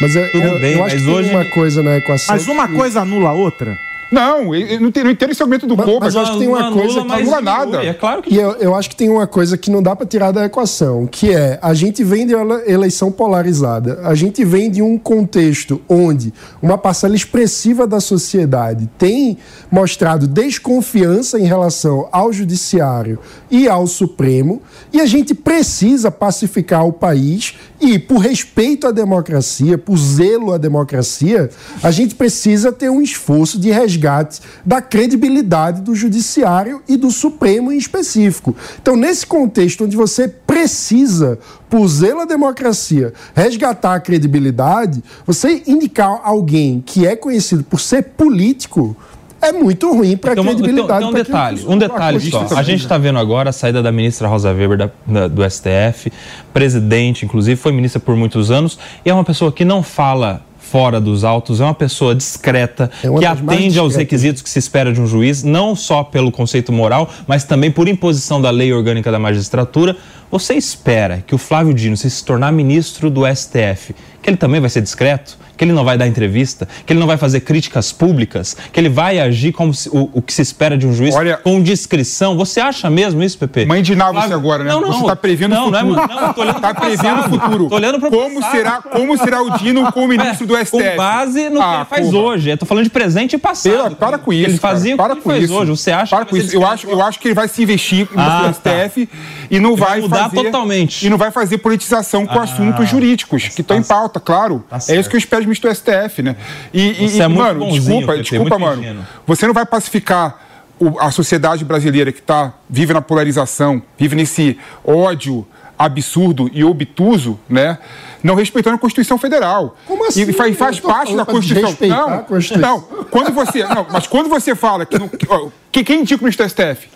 Mas 0.00 0.16
eu, 0.16 0.30
Tudo 0.32 0.44
eu- 0.46 0.58
bem, 0.58 0.72
eu 0.72 0.84
acho 0.84 0.94
mas 0.96 1.02
que 1.02 1.08
tem 1.08 1.14
hoje- 1.18 1.30
uma 1.30 1.44
coisa 1.44 1.82
na 1.82 1.96
equação. 1.96 2.34
Mas 2.34 2.48
uma 2.48 2.66
que- 2.66 2.74
coisa 2.74 3.00
anula 3.00 3.30
a 3.30 3.32
outra. 3.32 3.78
Não, 4.12 4.44
não, 4.44 4.54
entendo- 4.54 5.04
não 5.04 5.10
entendo 5.10 5.30
esse 5.30 5.42
argumento 5.42 5.66
do 5.66 5.76
Koba. 5.76 6.00
mas 6.00 6.14
eu 6.14 6.20
acho 6.20 6.32
que 6.32 6.38
tem 6.38 6.48
uma 6.48 6.70
coisa 6.72 7.00
que 7.00 7.06
mas 7.08 7.20
anula 7.22 7.36
diminui. 7.38 7.42
nada. 7.42 7.84
É 7.84 7.94
claro 7.94 8.22
que 8.22 8.32
E 8.34 8.38
eu, 8.38 8.52
eu 8.52 8.74
acho 8.74 8.90
que 8.90 8.96
tem 8.96 9.08
uma 9.08 9.26
coisa 9.26 9.56
que 9.58 9.70
não 9.70 9.82
dá 9.82 9.96
para 9.96 10.06
tirar 10.06 10.30
da 10.30 10.44
equação, 10.44 11.06
que 11.06 11.32
é 11.32 11.58
a 11.60 11.74
gente 11.74 12.04
vem 12.04 12.26
de 12.26 12.34
uma 12.34 12.62
eleição 12.66 13.10
polarizada, 13.10 14.00
a 14.04 14.14
gente 14.14 14.44
vem 14.44 14.70
de 14.70 14.80
um 14.82 14.96
contexto 14.98 15.80
onde 15.88 16.32
uma 16.62 16.78
parcela 16.78 17.14
expressiva 17.16 17.86
da 17.86 18.00
sociedade 18.00 18.88
tem 18.98 19.36
mostrado 19.70 20.26
desconfiança 20.26 21.38
em 21.38 21.44
relação 21.44 22.08
ao 22.12 22.32
judiciário 22.32 23.18
e 23.50 23.68
ao 23.68 23.86
Supremo, 23.86 24.62
e 24.92 25.00
a 25.00 25.06
gente 25.06 25.34
precisa 25.34 26.10
pacificar 26.10 26.86
o 26.86 26.92
país 26.92 27.54
e, 27.80 27.98
por 27.98 28.18
respeito 28.18 28.86
à 28.86 28.90
democracia, 28.90 29.76
por 29.76 29.96
zelo 29.98 30.52
à 30.52 30.58
democracia, 30.58 31.50
a 31.82 31.90
gente 31.90 32.14
precisa 32.14 32.72
ter 32.72 32.88
um 32.90 33.02
esforço 33.02 33.58
de 33.58 33.70
resgate 33.98 34.40
da 34.64 34.80
credibilidade 34.82 35.80
do 35.80 35.94
judiciário 35.94 36.82
e 36.88 36.96
do 36.96 37.10
Supremo 37.10 37.72
em 37.72 37.78
específico. 37.78 38.54
Então, 38.80 38.96
nesse 38.96 39.26
contexto 39.26 39.84
onde 39.84 39.96
você 39.96 40.28
precisa, 40.28 41.38
por 41.70 41.86
zelo 41.88 42.20
à 42.20 42.24
democracia, 42.24 43.12
resgatar 43.34 43.94
a 43.94 44.00
credibilidade, 44.00 45.02
você 45.26 45.62
indicar 45.66 46.20
alguém 46.24 46.82
que 46.84 47.06
é 47.06 47.14
conhecido 47.16 47.62
por 47.64 47.80
ser 47.80 48.02
político 48.02 48.96
é 49.40 49.52
muito 49.52 49.92
ruim 49.92 50.16
para 50.16 50.30
a 50.30 50.32
Então, 50.32 50.44
credibilidade. 50.44 51.04
então, 51.04 51.10
um 51.10 51.12
detalhe, 51.12 51.58
que 51.58 51.68
um 51.68 51.76
detalhe 51.78 52.18
só. 52.18 52.38
Constituição 52.38 52.58
A 52.58 52.62
gente 52.62 52.80
está 52.80 52.96
vendo 52.96 53.18
agora 53.18 53.50
a 53.50 53.52
saída 53.52 53.82
da 53.82 53.92
ministra 53.92 54.26
Rosa 54.26 54.50
Weber 54.52 54.78
da- 54.78 54.90
da- 55.06 55.28
do 55.28 55.44
STF, 55.44 56.10
presidente, 56.52 57.26
inclusive, 57.26 57.56
foi 57.56 57.70
ministra 57.72 58.00
por 58.00 58.16
muitos 58.16 58.50
anos, 58.50 58.78
e 59.04 59.10
é 59.10 59.14
uma 59.14 59.24
pessoa 59.24 59.52
que 59.52 59.62
não 59.64 59.82
fala 59.82 60.40
fora 60.64 61.00
dos 61.00 61.24
autos, 61.24 61.60
é 61.60 61.64
uma 61.64 61.74
pessoa 61.74 62.14
discreta, 62.14 62.90
É 63.02 63.10
uma 63.10 63.18
que 63.18 63.26
atende 63.26 63.78
aos 63.78 63.94
requisitos 63.94 64.42
que 64.42 64.50
se 64.50 64.58
espera 64.58 64.92
de 64.92 65.00
um 65.00 65.06
juiz, 65.06 65.42
não 65.42 65.76
só 65.76 66.02
pelo 66.02 66.32
conceito 66.32 66.72
moral, 66.72 67.08
mas 67.26 67.44
também 67.44 67.70
por 67.70 67.86
imposição 67.86 68.40
da 68.40 68.50
lei 68.50 68.72
orgânica 68.72 69.12
da 69.12 69.18
magistratura. 69.18 69.96
Você 70.30 70.54
espera 70.54 71.22
que 71.26 71.34
o 71.34 71.38
Flávio 71.38 71.72
Dino, 71.74 71.96
se 71.96 72.10
se 72.10 72.24
tornar 72.24 72.50
ministro 72.52 73.08
do 73.10 73.22
STF, 73.26 73.94
que 74.22 74.30
ele 74.30 74.36
também 74.36 74.60
vai 74.60 74.70
ser 74.70 74.80
discreto? 74.80 75.44
Que 75.56 75.62
ele 75.62 75.72
não 75.72 75.84
vai 75.84 75.96
dar 75.96 76.08
entrevista? 76.08 76.66
Que 76.84 76.92
ele 76.92 76.98
não 76.98 77.06
vai 77.06 77.16
fazer 77.16 77.38
críticas 77.38 77.92
públicas? 77.92 78.56
Que 78.72 78.80
ele 78.80 78.88
vai 78.88 79.20
agir 79.20 79.52
como 79.52 79.72
se- 79.72 79.88
o, 79.88 80.10
o 80.14 80.20
que 80.20 80.32
se 80.32 80.42
espera 80.42 80.76
de 80.76 80.84
um 80.84 80.92
juiz 80.92 81.14
Olha- 81.14 81.36
com 81.36 81.62
discrição? 81.62 82.36
Você 82.36 82.58
acha 82.58 82.90
mesmo 82.90 83.22
isso, 83.22 83.38
Pepe? 83.38 83.64
Mãe 83.64 83.80
de 83.80 83.94
você 83.94 84.00
Flávio- 84.00 84.34
agora, 84.34 84.64
né? 84.64 84.72
Não, 84.72 84.80
não. 84.80 84.92
Você 84.92 85.06
tá 85.06 85.14
prevendo 85.14 85.50
não, 85.54 85.68
o 85.68 85.72
futuro. 85.72 85.94
Não, 85.94 86.02
é, 86.02 86.08
não, 86.08 86.26
eu 86.26 86.34
tô 86.34 86.40
olhando 86.40 86.60
Tá 86.60 86.74
prevendo 86.74 87.20
o 87.20 87.22
futuro. 87.28 87.68
Tô 87.68 87.76
olhando 87.76 88.00
pro 88.00 88.10
como 88.10 88.34
passado. 88.40 88.50
será, 88.56 88.82
como 88.82 89.16
será 89.16 89.42
o 89.42 89.50
Dino 89.58 89.92
como 89.92 90.08
ministro 90.08 90.44
do 90.44 90.56
STF? 90.56 90.70
Com 90.72 90.96
base 90.96 91.48
no 91.48 91.60
que 91.60 91.62
Ah, 91.62 91.74
ele 91.76 91.84
faz 91.84 92.06
porra. 92.10 92.18
hoje. 92.18 92.50
Eu 92.50 92.58
tô 92.58 92.66
falando 92.66 92.84
de 92.84 92.90
presente 92.90 93.34
e 93.34 93.38
passado. 93.38 93.72
Pera, 93.72 93.90
para 93.92 94.18
com 94.18 94.32
isso. 94.32 94.50
Ele 94.50 94.58
fazia 94.58 94.96
cara. 94.96 95.12
o 95.12 95.16
que 95.16 95.28
ele 95.28 95.46
faz 95.46 95.50
hoje. 95.52 95.70
Você 95.70 95.92
acha 95.92 96.16
para 96.16 96.24
que 96.24 96.30
com 96.32 96.36
isso. 96.36 96.56
Eu 96.56 96.66
acho, 96.66 96.88
eu 96.88 97.00
acho 97.00 97.20
que 97.20 97.28
ele 97.28 97.34
vai 97.34 97.46
se 97.46 97.62
investir 97.62 98.08
no 98.12 98.20
Ah, 98.20 98.52
STF 98.52 99.08
e 99.48 99.60
não 99.60 99.76
vai, 99.76 100.00
mudar 100.14 100.30
fazer 100.30 100.44
totalmente. 100.44 101.06
e 101.06 101.10
não 101.10 101.18
vai 101.18 101.30
fazer 101.30 101.58
politização 101.58 102.26
com 102.26 102.38
assuntos 102.38 102.88
jurídicos 102.88 103.48
que 103.48 103.60
estão 103.60 103.76
em 103.76 103.82
pauta, 103.82 104.18
claro. 104.20 104.64
Tá 104.68 104.78
é 104.88 104.96
isso 104.96 105.08
que 105.08 105.16
eu 105.16 105.18
espero 105.18 105.44
do 105.44 105.52
STF, 105.52 106.22
né? 106.22 106.36
E, 106.72 106.80
e- 106.80 107.16
e, 107.16 107.20
é 107.20 107.28
muito 107.28 107.42
mano, 107.42 107.60
bonzinho, 107.60 107.80
desculpa, 107.82 108.06
Pepe, 108.12 108.22
desculpa, 108.22 108.58
muito 108.58 108.60
mano. 108.60 108.82
ingênuo. 108.82 109.04
Você 109.26 109.46
não 109.46 109.54
vai 109.54 109.66
pacificar 109.66 110.38
o- 110.80 110.98
a 110.98 111.10
sociedade 111.10 111.64
brasileira 111.64 112.10
que 112.12 112.20
tá 112.22 112.52
vive 112.68 112.92
na 112.92 113.00
polarização, 113.00 113.82
vive 113.98 114.16
nesse 114.16 114.58
ódio 114.84 115.46
absurdo 115.78 116.48
e 116.52 116.62
obtuso, 116.64 117.38
né? 117.48 117.78
Não 118.22 118.34
respeitando 118.34 118.76
a 118.76 118.78
Constituição 118.78 119.18
Federal. 119.18 119.76
Como 119.86 120.06
assim? 120.06 120.22
E 120.22 120.32
faz, 120.32 120.56
faz 120.56 120.80
parte 120.80 121.14
da 121.14 121.24
Constituição. 121.26 121.76
Não, 121.88 122.08
a 122.14 122.18
Constituição. 122.18 122.84
não. 122.90 123.04
Quando 123.04 123.32
você, 123.32 123.64
não, 123.64 123.86
mas 123.90 124.06
quando 124.06 124.28
você 124.28 124.54
fala 124.54 124.86
que, 124.86 124.98
não, 124.98 125.08
que- 125.08 125.26
ó, 125.28 125.48
que 125.70 125.84
quem 125.84 126.00
indica 126.00 126.20
o 126.20 126.24
ministro 126.24 126.46
do 126.46 126.48
STF? 126.48 126.88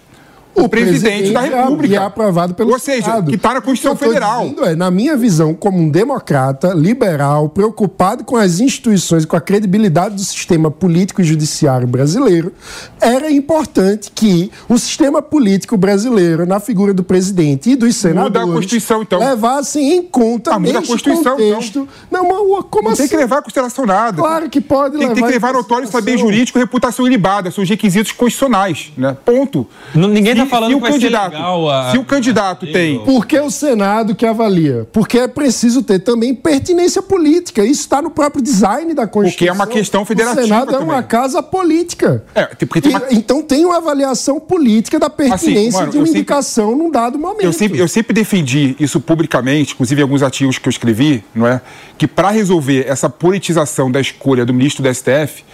O, 0.64 0.68
presidente, 0.68 1.32
da 1.32 1.46
é- 1.46 1.60
República. 1.62 1.94
E 1.94 1.96
é 1.96 2.00
aprovado 2.02 2.54
pelo 2.54 2.72
Ou 2.72 2.78
seja, 2.78 3.04
Senado. 3.04 3.28
que 3.30 3.36
está 3.36 3.54
na 3.54 3.60
Constituição 3.60 3.92
O 3.92 3.96
que 3.96 4.04
eu 4.04 4.08
tô 4.08 4.14
Federal. 4.14 4.42
dizendo 4.42 4.64
é, 4.64 4.74
na 4.76 4.90
minha 4.90 5.16
visão, 5.16 5.54
como 5.54 5.78
um 5.78 5.88
democrata, 5.88 6.72
liberal, 6.74 7.48
preocupado 7.48 8.24
com 8.24 8.36
as 8.36 8.60
instituições, 8.60 9.24
com 9.24 9.36
a 9.36 9.40
credibilidade 9.40 10.14
do 10.16 10.20
sistema 10.22 10.70
político 10.70 11.20
e 11.20 11.24
judiciário 11.24 11.86
brasileiro, 11.86 12.52
era 13.00 13.30
importante 13.30 14.10
que 14.14 14.50
o 14.68 14.78
sistema 14.78 15.22
político 15.22 15.76
brasileiro, 15.76 16.46
na 16.46 16.60
figura 16.60 16.92
do 16.92 17.02
presidente 17.02 17.70
e 17.70 17.76
dos 17.76 17.94
senadores, 17.96 18.48
a 18.48 18.52
Constituição, 18.52 19.02
então. 19.02 19.18
levassem 19.20 19.94
em 19.96 20.02
conta 20.02 20.54
Ah, 20.54 20.58
muda 20.58 20.78
a 20.78 20.82
Constituição, 20.86 21.34
então. 21.34 21.48
contexto. 21.54 21.88
Não, 22.10 22.24
mas 22.24 22.64
como 22.70 22.84
Não 22.84 22.92
assim? 22.92 23.02
tem 23.02 23.08
que 23.08 23.16
levar 23.16 23.38
em 23.38 23.42
consideração 23.42 23.86
nada. 23.86 24.16
Claro 24.18 24.49
que 24.49 24.60
pode 24.60 24.97
Tem, 24.99 25.06
tem 25.08 25.14
que 25.16 25.21
levar 25.23 25.49
levar 25.49 25.52
notório 25.52 25.88
saber 25.88 26.18
jurídico 26.18 26.58
e 26.58 26.60
reputação 26.60 27.06
ilibada. 27.06 27.50
São 27.50 27.62
os 27.62 27.71
requisitos 27.71 28.12
constitucionais, 28.12 28.92
né? 28.97 29.16
Ponto. 29.25 29.66
Não- 29.94 30.08
ninguém 30.08 30.34
tá 30.34 30.44
Se- 30.44 30.48
falando 30.49 30.71
se 30.71 30.75
o 30.76 30.80
que 30.80 30.89
candidato, 30.91 31.32
legal 31.32 31.71
a- 31.71 31.91
Se 31.93 31.99
o 31.99 32.04
candidato 32.04 32.67
tem... 32.73 32.99
Porque 33.04 33.39
o 33.39 33.50
Senado 33.50 34.15
que 34.15 34.26
avalia. 34.26 34.87
Porque 34.93 35.19
é 35.19 35.28
preciso 35.28 35.82
ter 35.82 35.99
também 36.00 36.34
pertinência 36.34 37.00
política. 37.02 37.65
Isso 37.65 37.82
está 37.82 38.00
no 38.02 38.11
próprio 38.11 38.43
design 38.43 38.95
da 38.95 39.06
Constituição. 39.06 39.39
Porque 39.39 39.49
é 39.49 39.52
uma 39.52 39.67
questão 39.67 40.04
federativa 40.04 40.41
O 40.41 40.45
Senado 40.45 40.75
é 40.75 40.78
uma 40.78 40.95
também. 40.95 41.08
casa 41.08 41.43
política. 41.43 42.25
É, 42.34 42.47
tem- 42.47 42.67
porque 42.69 42.80
tem 42.80 42.93
E- 42.93 42.95
uma- 42.95 43.06
Então 43.11 43.43
tem 43.43 43.65
uma 43.65 43.76
avaliação 43.76 44.41
política 44.41 44.99
da 44.99 45.11
pertinência 45.11 45.80
mano, 45.80 45.93
de 45.93 45.99
uma 45.99 46.02
eu 46.02 46.06
sempre- 46.06 46.21
indicação 46.21 46.76
num 46.76 46.91
dado 46.91 47.19
momento. 47.19 47.45
Eu 47.45 47.52
sempre, 47.52 47.78
eu 47.78 47.89
sempre 47.89 48.13
defendi 48.13 48.76
isso 48.80 49.00
publicamente, 49.00 49.75
inclusive 49.75 50.00
em 50.00 50.02
alguns 50.02 50.23
artigos 50.23 50.58
que 50.58 50.69
eu 50.69 50.71
escrevi, 50.71 51.25
não 51.34 51.47
é? 51.47 51.61
Que 51.97 52.06
para 52.06 52.30
resolver 52.30 52.87
essa 52.89 53.08
politização 53.08 53.91
da 53.91 54.00
escolha 54.00 54.45
do 54.45 54.52
ministro 54.54 54.82
do 54.82 54.89
STF, 54.89 55.45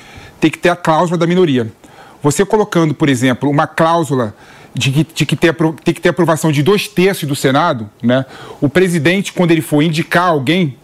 tem 0.41 0.51
que 0.51 0.59
ter 0.59 0.69
a 0.69 0.77
cláusula 0.77 1.17
da 1.19 1.27
minoria. 1.27 1.71
Você 2.23 2.45
colocando, 2.45 2.95
por 2.95 3.09
exemplo, 3.09 3.51
uma 3.51 3.67
cláusula 3.67 4.35
de 4.75 4.91
que, 4.91 5.07
de 5.15 5.27
que 5.27 5.37
ter, 5.37 5.55
tem 5.85 5.95
que 5.95 6.01
ter 6.01 6.09
aprovação 6.09 6.51
de 6.51 6.63
dois 6.63 6.89
terços 6.89 7.29
do 7.29 7.37
Senado, 7.37 7.89
né? 8.03 8.25
O 8.61 8.69
presidente, 8.69 9.33
quando 9.33 9.51
ele 9.53 9.63
for 9.63 9.83
indicar 9.83 10.29
alguém, 10.29 10.77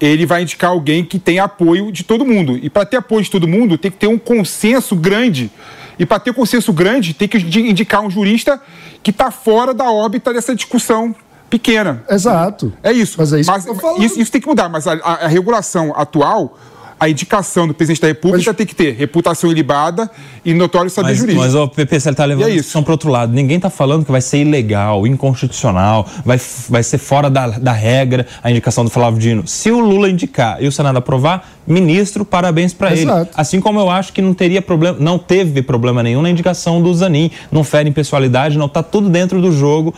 ele 0.00 0.26
vai 0.26 0.42
indicar 0.42 0.70
alguém 0.70 1.04
que 1.04 1.18
tem 1.18 1.38
apoio 1.38 1.92
de 1.92 2.02
todo 2.02 2.24
mundo. 2.24 2.58
E 2.60 2.68
para 2.70 2.84
ter 2.86 2.96
apoio 2.96 3.22
de 3.22 3.30
todo 3.30 3.46
mundo, 3.46 3.76
tem 3.78 3.90
que 3.90 3.98
ter 3.98 4.06
um 4.06 4.18
consenso 4.18 4.96
grande. 4.96 5.50
E 5.98 6.06
para 6.06 6.18
ter 6.18 6.32
consenso 6.32 6.72
grande, 6.72 7.12
tem 7.14 7.28
que 7.28 7.36
indi- 7.38 7.68
indicar 7.68 8.00
um 8.02 8.10
jurista 8.10 8.60
que 9.02 9.10
está 9.10 9.30
fora 9.30 9.74
da 9.74 9.90
órbita 9.90 10.32
dessa 10.32 10.54
discussão 10.54 11.14
pequena. 11.50 12.02
Exato. 12.08 12.72
É 12.82 12.90
isso. 12.92 13.16
Mas 13.18 13.32
é 13.32 13.40
isso 13.40 13.74
falando. 13.74 14.02
isso, 14.02 14.18
isso 14.20 14.32
tem 14.32 14.40
que 14.40 14.46
mudar. 14.48 14.68
Mas 14.68 14.86
a, 14.86 14.94
a- 14.94 15.24
a 15.26 15.28
regulação 15.28 15.92
atual, 15.94 16.58
a 17.00 17.08
indicação 17.08 17.66
do 17.66 17.72
presidente 17.72 18.02
da 18.02 18.08
República 18.08 18.52
tem 18.52 18.66
que 18.66 18.74
ter 18.74 18.94
reputação 18.94 19.50
ilibada 19.50 20.10
e 20.44 20.52
notório 20.52 20.90
saber 20.90 21.08
Mas, 21.08 21.18
jurídico. 21.18 21.42
mas 21.42 21.54
o 21.54 21.66
PP, 21.66 21.98
você 21.98 22.12
tá 22.12 22.26
levando 22.26 22.42
E 22.42 22.44
é 22.44 22.46
a 22.46 22.50
isso. 22.50 22.58
discussão 22.58 22.82
para 22.82 22.92
outro 22.92 23.10
lado. 23.10 23.32
Ninguém 23.32 23.58
tá 23.58 23.70
falando 23.70 24.04
que 24.04 24.12
vai 24.12 24.20
ser 24.20 24.38
ilegal, 24.38 25.06
inconstitucional, 25.06 26.06
vai, 26.24 26.38
vai 26.68 26.82
ser 26.82 26.98
fora 26.98 27.30
da, 27.30 27.48
da 27.58 27.72
regra 27.72 28.26
a 28.42 28.50
indicação 28.50 28.84
do 28.84 28.90
Flávio 28.90 29.18
Dino. 29.18 29.46
Se 29.46 29.70
o 29.70 29.80
Lula 29.80 30.10
indicar 30.10 30.62
e 30.62 30.68
o 30.68 30.72
Senado 30.72 30.98
aprovar, 30.98 31.48
ministro, 31.66 32.24
parabéns 32.24 32.74
para 32.74 32.92
ele. 32.94 33.10
Assim 33.34 33.60
como 33.60 33.80
eu 33.80 33.88
acho 33.88 34.12
que 34.12 34.20
não 34.20 34.34
teria 34.34 34.60
problema, 34.60 34.98
não 35.00 35.18
teve 35.18 35.62
problema 35.62 36.02
nenhum 36.02 36.20
na 36.20 36.28
indicação 36.28 36.82
do 36.82 36.92
Zanin. 36.92 37.30
Não 37.50 37.64
fere 37.64 37.88
em 37.88 37.92
pessoalidade, 37.92 38.58
não 38.58 38.68
tá 38.68 38.82
tudo 38.82 39.08
dentro 39.08 39.40
do 39.40 39.52
jogo 39.52 39.94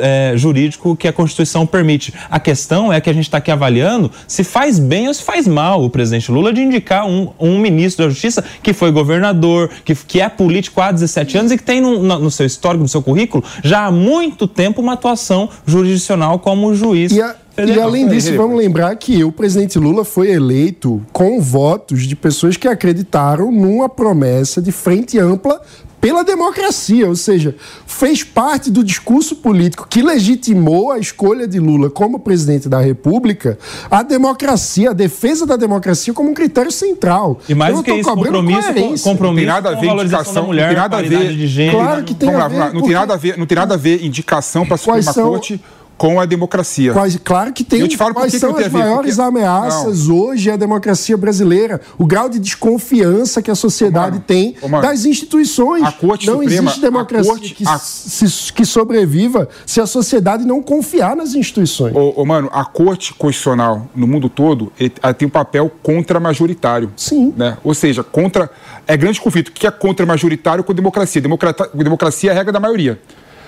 é, 0.00 0.32
jurídico 0.36 0.96
que 0.96 1.06
a 1.06 1.12
Constituição 1.12 1.66
permite. 1.66 2.14
A 2.30 2.40
questão 2.40 2.92
é 2.92 3.00
que 3.00 3.10
a 3.10 3.12
gente 3.12 3.24
está 3.24 3.38
aqui 3.38 3.50
avaliando 3.50 4.10
se 4.26 4.42
faz 4.42 4.78
bem 4.78 5.08
ou 5.08 5.14
se 5.14 5.22
faz 5.22 5.46
mal 5.46 5.84
o 5.84 5.90
presidente 5.90 6.30
Lula 6.30 6.45
de 6.52 6.60
indicar 6.62 7.06
um, 7.06 7.30
um 7.38 7.58
ministro 7.58 8.04
da 8.04 8.10
Justiça 8.10 8.44
que 8.62 8.72
foi 8.72 8.90
governador, 8.90 9.70
que, 9.84 9.94
que 9.94 10.20
é 10.20 10.28
político 10.28 10.80
há 10.80 10.90
17 10.92 11.38
anos 11.38 11.52
e 11.52 11.56
que 11.56 11.62
tem 11.62 11.80
no, 11.80 12.00
no 12.18 12.30
seu 12.30 12.46
histórico, 12.46 12.82
no 12.82 12.88
seu 12.88 13.02
currículo, 13.02 13.42
já 13.62 13.86
há 13.86 13.90
muito 13.90 14.46
tempo 14.46 14.80
uma 14.80 14.92
atuação 14.94 15.48
jurisdicional 15.66 16.38
como 16.38 16.74
juiz. 16.74 17.12
E, 17.12 17.20
a- 17.22 17.34
e 17.58 17.80
além 17.80 18.06
disso, 18.08 18.28
vamos 18.36 18.58
lembrar 18.58 18.94
que 18.96 19.24
o 19.24 19.32
presidente 19.32 19.78
Lula 19.78 20.04
foi 20.04 20.30
eleito 20.30 21.00
com 21.12 21.40
votos 21.40 22.06
de 22.06 22.14
pessoas 22.14 22.56
que 22.58 22.68
acreditaram 22.68 23.50
numa 23.50 23.88
promessa 23.88 24.60
de 24.60 24.70
frente 24.70 25.18
ampla 25.18 25.60
pela 26.06 26.22
democracia, 26.22 27.08
ou 27.08 27.16
seja, 27.16 27.52
fez 27.84 28.22
parte 28.22 28.70
do 28.70 28.84
discurso 28.84 29.34
político 29.34 29.88
que 29.90 30.00
legitimou 30.00 30.92
a 30.92 31.00
escolha 31.00 31.48
de 31.48 31.58
Lula 31.58 31.90
como 31.90 32.20
presidente 32.20 32.68
da 32.68 32.80
República, 32.80 33.58
a 33.90 34.04
democracia, 34.04 34.90
a 34.90 34.92
defesa 34.92 35.44
da 35.44 35.56
democracia 35.56 36.14
como 36.14 36.30
um 36.30 36.34
critério 36.34 36.70
central. 36.70 37.40
E 37.48 37.56
mais 37.56 37.74
do 37.74 37.82
que 37.82 37.92
isso, 37.92 38.08
compromisso, 38.08 38.72
com, 38.72 38.96
compromisso 39.10 39.24
Não 39.24 39.34
tem 39.34 39.46
nada 39.46 39.70
a 39.70 39.74
com 39.74 39.80
ver 39.80 39.86
valorização 39.88 40.20
indicação, 40.20 40.42
da 40.42 40.46
mulher, 40.46 40.62
não 40.62 40.68
tem 40.68 40.76
nada 40.82 40.96
a 40.98 41.02
ver. 41.02 41.32
de 41.36 41.46
gênero. 41.48 41.76
Claro 41.78 42.04
que 42.04 42.14
tem 42.14 42.28
Vamos 42.30 42.44
a 42.44 42.48
ver, 42.48 42.58
lá. 42.58 42.72
Não 42.72 42.82
tem 42.82 42.92
nada 42.92 43.14
a 43.14 43.16
ver, 43.16 43.36
não 43.38 43.46
tem 43.46 43.56
nada 43.56 43.74
a 43.74 43.76
ver 43.76 44.04
indicação 44.04 44.64
para 44.64 44.76
a 44.76 44.78
Suprema 44.78 45.12
são- 45.12 45.28
Corte 45.30 45.60
com 45.96 46.20
a 46.20 46.26
democracia. 46.26 46.92
Quais, 46.92 47.16
claro 47.24 47.52
que 47.52 47.64
tem. 47.64 47.80
Eu 47.80 47.88
te 47.88 47.96
falo 47.96 48.12
quais 48.12 48.30
que 48.32 48.38
são 48.38 48.52
que 48.52 48.64
as 48.64 48.70
maiores 48.72 49.16
porque- 49.16 49.28
ameaças 49.28 50.08
hoje 50.08 50.50
à 50.50 50.56
democracia 50.56 51.16
brasileira? 51.16 51.80
O 51.96 52.04
grau 52.04 52.28
de 52.28 52.38
desconfiança 52.38 53.40
que 53.40 53.50
a 53.50 53.54
sociedade 53.54 54.12
mano, 54.16 54.24
tem 54.26 54.54
mano, 54.68 54.82
das 54.82 55.04
instituições. 55.06 55.82
a 55.82 55.92
Corte 55.92 56.26
não 56.26 56.40
Suprema- 56.40 56.62
existe 56.64 56.80
democracia 56.80 57.30
Corte- 57.32 57.54
que, 57.54 57.66
a- 57.66 57.78
se- 57.78 58.52
que 58.52 58.64
sobreviva 58.66 59.48
se 59.64 59.80
a 59.80 59.86
sociedade 59.86 60.44
não 60.44 60.62
confiar 60.62 61.16
nas 61.16 61.34
instituições. 61.34 61.94
Ô, 61.96 62.12
ô, 62.20 62.24
mano, 62.26 62.50
a 62.52 62.64
Corte 62.64 63.14
Constitucional 63.14 63.88
no 63.94 64.06
mundo 64.06 64.28
todo 64.28 64.70
tem 65.16 65.26
um 65.26 65.30
papel 65.30 65.70
contra-majoritário. 65.82 66.92
Sim. 66.96 67.32
Né? 67.36 67.56
Ou 67.64 67.74
seja, 67.74 68.02
contra. 68.02 68.50
É 68.86 68.96
grande 68.96 69.20
conflito. 69.20 69.48
O 69.48 69.52
que 69.52 69.66
é 69.66 69.70
contra-majoritário 69.70 70.62
com 70.62 70.72
democracia? 70.74 71.20
Democrata- 71.20 71.70
democracia 71.74 72.30
é 72.30 72.34
a 72.34 72.36
regra 72.36 72.52
da 72.52 72.60
maioria. 72.60 73.00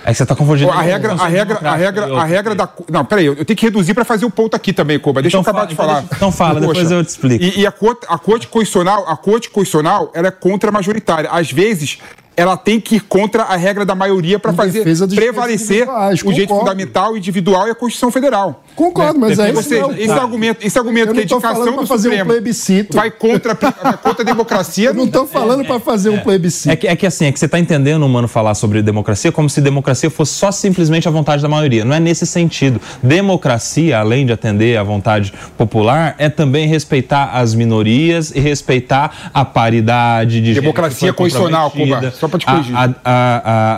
É 0.05 0.13
que 0.13 0.15
você 0.19 0.25
tá 0.27 0.35
confundindo. 0.35 0.71
A 0.71 0.81
regra, 0.81 1.13
a 1.15 1.27
regra, 1.29 1.59
a 1.63 1.75
regra, 1.77 2.17
a 2.21 2.25
regra 2.25 2.55
da. 2.55 2.69
Não, 2.91 3.05
peraí, 3.05 3.27
eu 3.27 3.45
tenho 3.45 3.57
que 3.57 3.67
reduzir 3.67 3.95
para 3.95 4.05
fazer 4.05 4.25
o 4.25 4.31
ponto 4.31 4.55
aqui 4.55 4.73
também, 4.73 4.99
Coba. 4.99 5.21
Deixa 5.21 5.37
Então 5.37 5.41
eu 5.53 5.59
acabar 5.59 5.59
fala- 5.61 5.67
de 5.69 5.75
então 5.75 5.87
falar. 5.87 6.01
deixa- 6.01 6.15
então 6.17 6.33
fala, 6.33 6.61
depois 6.61 6.91
eu 6.91 7.05
te 7.05 7.09
explico. 7.09 7.45
E, 7.45 7.61
e 7.61 7.67
a, 7.67 7.73
corte, 7.73 8.07
a 8.09 8.19
Corte 8.19 8.47
Constitucional, 8.49 9.05
a 9.09 9.17
Corte 9.17 9.51
Constitucional, 9.51 10.11
ela 10.15 10.29
é 10.29 10.31
contra-majoritária. 10.31 11.29
Às 11.31 11.51
vezes, 11.53 11.99
ela 12.39 12.57
tem 12.57 12.81
que 12.81 12.97
ir 12.97 13.01
contra 13.01 13.43
a 13.43 13.57
regra 13.57 13.85
da 13.85 13.97
maioria 13.97 14.39
para 14.39 14.53
fazer 14.53 14.85
prevalecer 15.13 15.89
o 16.25 16.33
direito 16.33 16.55
fundamental, 16.55 17.17
individual 17.17 17.67
e 17.67 17.73
a 17.73 17.75
Constituição 17.75 18.13
Federal. 18.13 18.63
Concordo, 18.77 19.19
mas 19.19 19.37
é 19.41 19.53
seja, 19.61 19.83
não. 19.83 19.93
esse 19.93 20.13
argumento, 20.13 20.65
esse 20.65 20.79
argumento 20.79 21.13
que 21.13 21.19
a 21.19 21.23
indicação 21.25 21.77
do 21.77 21.85
fazer 21.85 22.11
um 22.11 22.13
Supremo 22.13 22.31
plebiscito. 22.31 22.97
vai 22.97 23.11
contra, 23.11 23.57
contra 24.01 24.23
a 24.23 24.25
democracia. 24.25 24.91
Eu 24.91 24.95
não 24.95 25.07
estou 25.07 25.27
falando 25.27 25.65
para 25.65 25.81
fazer 25.81 26.11
um 26.11 26.21
plebiscito. 26.21 26.71
É 26.71 26.77
que, 26.77 26.87
é 26.87 26.95
que 26.95 27.05
assim, 27.05 27.27
é 27.27 27.33
que 27.33 27.41
você 27.41 27.47
está 27.47 27.59
entendendo, 27.59 28.09
mano, 28.09 28.29
falar 28.29 28.55
sobre 28.55 28.81
democracia 28.83 29.33
como 29.33 29.51
se 29.51 29.61
democracia 29.61 30.09
fosse 30.09 30.35
só 30.35 30.53
simplesmente 30.53 31.09
a 31.09 31.11
vontade 31.11 31.43
da 31.43 31.49
maioria. 31.49 31.85
Não 31.85 31.97
é 31.97 31.99
nesse 31.99 32.25
sentido. 32.25 32.81
Democracia, 33.03 33.99
além 33.99 34.25
de 34.25 34.33
atender 34.33 34.77
à 34.77 34.85
vontade 34.85 35.35
popular, 35.57 36.15
é 36.17 36.29
também 36.29 36.69
respeitar 36.69 37.31
as 37.33 37.57
minorias 37.57 38.31
e 38.31 38.39
respeitar 38.39 39.31
a 39.35 39.45
paridade 39.45 40.41
de 40.41 40.55
Democracia 40.55 41.13
constitucional, 41.13 41.73
Cuba, 41.73 42.13
só 42.13 42.28
pra 42.29 42.39
te 42.39 42.47
a- 42.49 42.53
corrigir. 42.53 42.75
A, 42.77 42.85
a, 42.85 42.93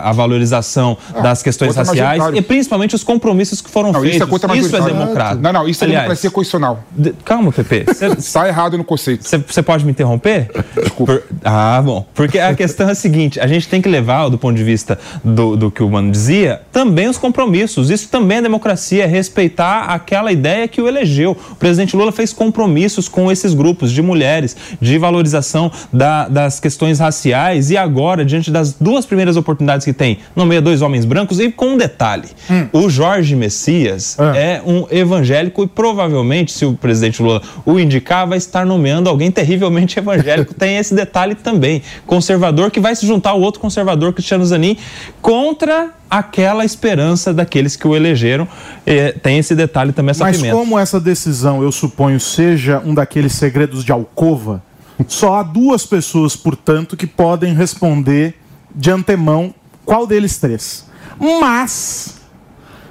a, 0.07 0.09
a 0.09 0.11
valorização 0.13 0.97
das 1.21 1.41
questões 1.43 1.75
raciais 1.75 2.23
e 2.33 2.41
principalmente 2.41 2.95
os 2.95 3.03
compromissos 3.03 3.61
que 3.61 3.69
foram 3.69 3.91
Não, 3.91 4.01
feitos. 4.01 4.15
isso 4.27 4.47
é 4.51 4.57
isso 4.57 4.75
é 4.75 4.81
democrático. 4.81 5.41
Não, 5.41 5.53
não, 5.53 5.67
isso 5.67 5.83
é 5.83 5.87
Aliás, 5.87 6.03
democracia 6.03 6.31
constitucional. 6.31 6.83
de- 6.91 7.13
Calma, 7.25 7.51
Pepe. 7.51 7.83
Você- 7.85 8.07
Está 8.31 8.47
errado 8.47 8.77
no 8.77 8.83
conceito. 8.83 9.27
você 9.47 9.61
pode 9.61 9.83
me 9.85 9.91
interromper? 9.91 10.49
Desculpa. 10.81 11.13
Por- 11.13 11.23
Ah, 11.43 11.81
bom. 11.83 12.05
Porque 12.13 12.39
a 12.39 12.53
questão 12.55 12.87
é 12.89 12.91
a 12.91 12.95
seguinte: 12.95 13.39
a 13.39 13.47
gente 13.47 13.67
tem 13.67 13.81
que 13.81 13.89
levar, 13.89 14.29
do 14.29 14.37
ponto 14.37 14.55
de 14.55 14.63
vista 14.63 14.97
do, 15.23 15.55
do 15.55 15.69
que 15.71 15.83
o 15.83 15.89
Mano 15.89 16.11
dizia, 16.11 16.61
também 16.71 17.07
os 17.07 17.17
compromissos. 17.17 17.89
Isso 17.89 18.07
também 18.09 18.37
é 18.37 18.41
democracia, 18.41 19.03
é 19.03 19.07
respeitar 19.07 19.83
aquela 19.85 20.31
ideia 20.31 20.67
que 20.67 20.81
o 20.81 20.87
elegeu. 20.87 21.37
O 21.51 21.55
presidente 21.55 21.95
Lula 21.95 22.11
fez 22.11 22.31
compromissos 22.33 23.07
com 23.09 23.31
esses 23.31 23.53
grupos 23.53 23.91
de 23.91 24.01
mulheres, 24.01 24.55
de 24.79 24.97
valorização 24.97 25.71
da- 25.91 26.27
das 26.27 26.59
questões 26.59 26.99
raciais 26.99 27.69
e 27.71 27.77
agora, 27.77 28.23
diante 28.23 28.40
das 28.49 28.73
duas 28.73 29.05
primeiras 29.05 29.35
oportunidades 29.35 29.85
que 29.85 29.93
tem, 29.93 30.19
nomeia 30.35 30.61
dois 30.61 30.81
homens 30.81 31.03
brancos 31.05 31.39
e 31.39 31.51
com 31.51 31.73
um 31.73 31.77
detalhe: 31.77 32.29
o 32.71 32.89
Jorge 32.89 33.35
Messias 33.35 34.15
Ah. 34.17 34.35
é 34.35 34.61
um 34.65 34.87
evangélico 34.89 35.63
e 35.63 35.67
provavelmente, 35.67 36.51
se 36.53 36.65
o 36.65 36.73
presidente 36.73 37.21
Lula 37.21 37.41
o 37.65 37.77
indicar, 37.79 38.25
vai 38.27 38.37
estar 38.37 38.65
nomeando 38.65 39.09
alguém 39.09 39.29
terrivelmente 39.29 39.99
evangélico. 39.99 40.53
Tem 40.61 40.77
esse 40.77 40.95
detalhe 40.95 41.35
também. 41.35 41.81
Conservador 42.07 42.71
que 42.71 42.79
vai 42.79 42.95
se 42.95 43.05
juntar 43.05 43.31
ao 43.31 43.41
outro 43.41 43.59
conservador, 43.59 44.13
Cristiano 44.13 44.45
Zanin, 44.45 44.77
contra 45.21 45.89
aquela 46.09 46.65
esperança 46.65 47.33
daqueles 47.33 47.75
que 47.75 47.87
o 47.87 47.95
elegeram. 47.95 48.47
É, 48.85 49.13
tem 49.13 49.37
esse 49.37 49.55
detalhe 49.55 49.91
também, 49.93 50.11
essa 50.11 50.23
Mas 50.25 50.37
pimenta. 50.37 50.55
como 50.55 50.77
essa 50.77 50.99
decisão, 50.99 51.63
eu 51.63 51.71
suponho, 51.71 52.19
seja 52.19 52.81
um 52.85 52.93
daqueles 52.93 53.33
segredos 53.33 53.83
de 53.85 53.91
alcova, 53.91 54.61
só 55.07 55.35
há 55.35 55.43
duas 55.43 55.85
pessoas, 55.85 56.35
portanto, 56.35 56.97
que 56.97 57.07
podem 57.07 57.53
responder 57.53 58.35
de 58.73 58.91
antemão 58.91 59.53
qual 59.85 60.07
deles 60.07 60.37
três. 60.37 60.85
Mas 61.19 62.21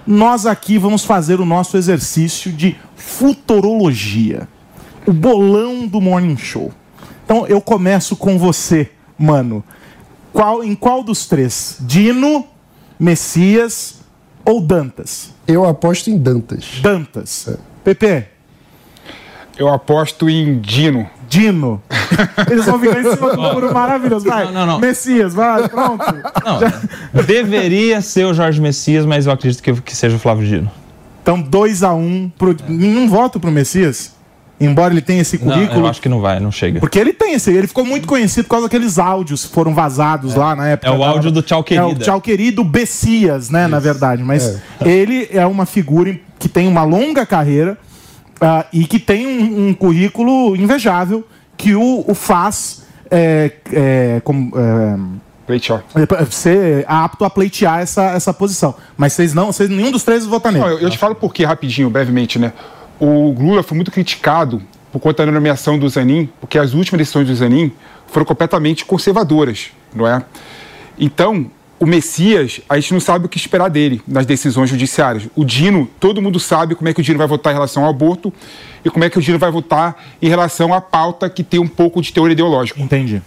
nós 0.06 0.46
aqui 0.46 0.78
vamos 0.78 1.04
fazer 1.04 1.40
o 1.40 1.46
nosso 1.46 1.76
exercício 1.76 2.52
de 2.52 2.76
futurologia. 2.96 4.48
O 5.06 5.12
bolão 5.12 5.86
do 5.86 6.00
Morning 6.00 6.36
Show. 6.36 6.72
Então 7.24 7.46
eu 7.46 7.60
começo 7.60 8.16
com 8.16 8.38
você, 8.38 8.90
mano. 9.18 9.64
Qual, 10.32 10.62
em 10.62 10.74
qual 10.74 11.02
dos 11.02 11.26
três? 11.26 11.76
Dino, 11.80 12.46
Messias 12.98 14.00
ou 14.44 14.60
Dantas? 14.60 15.32
Eu 15.46 15.64
aposto 15.64 16.10
em 16.10 16.18
Dantas. 16.18 16.80
Dantas. 16.82 17.48
Pepe, 17.82 18.26
Eu 19.56 19.68
aposto 19.68 20.28
em 20.28 20.60
Dino. 20.60 21.08
Dino. 21.30 21.80
Eles 22.50 22.66
vão 22.66 22.80
ficar 22.80 22.98
em 23.00 23.14
cima 23.14 23.36
do 23.36 23.40
muro 23.40 23.72
maravilhoso. 23.72 24.26
Vai. 24.26 24.46
Não, 24.46 24.52
não, 24.52 24.66
não. 24.66 24.78
Messias, 24.80 25.32
vai, 25.32 25.68
pronto. 25.68 26.04
Não, 26.44 27.22
deveria 27.22 28.00
ser 28.00 28.26
o 28.26 28.34
Jorge 28.34 28.60
Messias, 28.60 29.06
mas 29.06 29.26
eu 29.26 29.32
acredito 29.32 29.62
que, 29.62 29.72
que 29.80 29.96
seja 29.96 30.16
o 30.16 30.18
Flávio 30.18 30.44
Dino. 30.44 30.70
Então, 31.22 31.40
2 31.40 31.84
a 31.84 31.94
1 31.94 31.98
um 32.00 32.32
pro. 32.36 32.56
Nenhum 32.68 33.08
voto 33.08 33.38
pro 33.38 33.50
Messias. 33.52 34.18
Embora 34.60 34.92
ele 34.92 35.00
tenha 35.00 35.22
esse 35.22 35.38
Não, 35.42 35.52
currículo. 35.54 35.80
eu 35.80 35.86
acho 35.86 36.02
que 36.02 36.08
não 36.08 36.20
vai, 36.20 36.38
não 36.38 36.52
chega. 36.52 36.80
Porque 36.80 36.98
ele 36.98 37.12
tem 37.14 37.32
esse. 37.32 37.50
Ele 37.50 37.66
ficou 37.66 37.84
muito 37.84 38.06
conhecido 38.08 38.44
por 38.44 38.50
causa 38.50 38.66
daqueles 38.66 38.98
áudios 38.98 39.46
que 39.46 39.54
foram 39.54 39.72
vazados 39.72 40.34
lá 40.34 40.54
na 40.56 40.68
época. 40.68 40.90
É 40.90 40.94
o 40.94 40.98
da- 40.98 41.06
áudio 41.06 41.30
do 41.30 41.40
Tchau 41.42 41.64
É 41.70 41.82
o. 41.82 41.94
Tchau 41.94 42.20
Querido 42.20 42.62
Bessias, 42.64 43.48
né, 43.48 43.66
na 43.68 43.78
verdade. 43.78 44.22
Mas 44.22 44.58
ele 44.84 45.28
é 45.32 45.46
uma 45.46 45.64
figura 45.64 46.14
que 46.38 46.48
tem 46.48 46.66
uma 46.68 46.82
longa 46.82 47.24
carreira 47.24 47.78
ah, 48.40 48.66
e 48.72 48.84
que 48.86 48.98
tem 48.98 49.26
um, 49.26 49.68
um 49.68 49.74
currículo 49.74 50.56
invejável 50.56 51.26
que 51.56 51.74
o, 51.74 52.04
o 52.06 52.14
faz 52.14 52.84
é, 53.10 53.52
é, 53.72 54.20
como, 54.24 54.52
é, 54.56 54.96
Pleitó. 55.46 55.82
ser 56.30 56.84
apto 56.86 57.24
a 57.24 57.30
pleitear 57.30 57.80
essa, 57.80 58.04
essa 58.12 58.32
posição. 58.32 58.74
Mas 58.96 59.12
vocês 59.14 59.34
não, 59.34 59.46
vocês, 59.46 59.68
nenhum 59.68 59.90
dos 59.90 60.04
três 60.04 60.24
vota 60.24 60.50
nele. 60.50 60.64
Não, 60.64 60.70
eu, 60.70 60.78
eu 60.78 60.90
te 60.90 60.96
falo 60.96 61.14
por 61.14 61.34
quê, 61.34 61.44
rapidinho, 61.44 61.90
brevemente, 61.90 62.38
né? 62.38 62.52
O 63.00 63.32
Lula 63.32 63.62
foi 63.62 63.74
muito 63.74 63.90
criticado 63.90 64.62
por 64.92 65.00
conta 65.00 65.26
da 65.26 65.32
nomeação 65.32 65.78
do 65.78 65.88
Zanin, 65.88 66.28
porque 66.40 66.58
as 66.58 66.72
últimas 66.72 66.98
decisões 66.98 67.26
do 67.26 67.34
Zanin 67.34 67.72
foram 68.06 68.26
completamente 68.26 68.84
conservadoras, 68.84 69.70
não 69.94 70.06
é? 70.06 70.22
Então, 70.98 71.50
o 71.80 71.86
Messias, 71.86 72.60
a 72.68 72.78
gente 72.78 72.92
não 72.92 73.00
sabe 73.00 73.24
o 73.24 73.28
que 73.28 73.38
esperar 73.38 73.70
dele 73.70 74.02
nas 74.06 74.26
decisões 74.26 74.68
judiciárias. 74.68 75.26
O 75.34 75.42
Dino, 75.42 75.88
todo 75.98 76.20
mundo 76.20 76.38
sabe 76.38 76.74
como 76.74 76.90
é 76.90 76.92
que 76.92 77.00
o 77.00 77.02
Dino 77.02 77.16
vai 77.16 77.26
votar 77.26 77.54
em 77.54 77.56
relação 77.56 77.84
ao 77.84 77.90
aborto 77.90 78.30
e 78.84 78.90
como 78.90 79.02
é 79.02 79.08
que 79.08 79.18
o 79.18 79.22
Dino 79.22 79.38
vai 79.38 79.50
votar 79.50 79.96
em 80.20 80.28
relação 80.28 80.74
à 80.74 80.80
pauta 80.82 81.30
que 81.30 81.42
tem 81.42 81.58
um 81.58 81.66
pouco 81.66 82.02
de 82.02 82.12
teor 82.12 82.30
ideológico. 82.30 82.78
Entendi. 82.80 83.22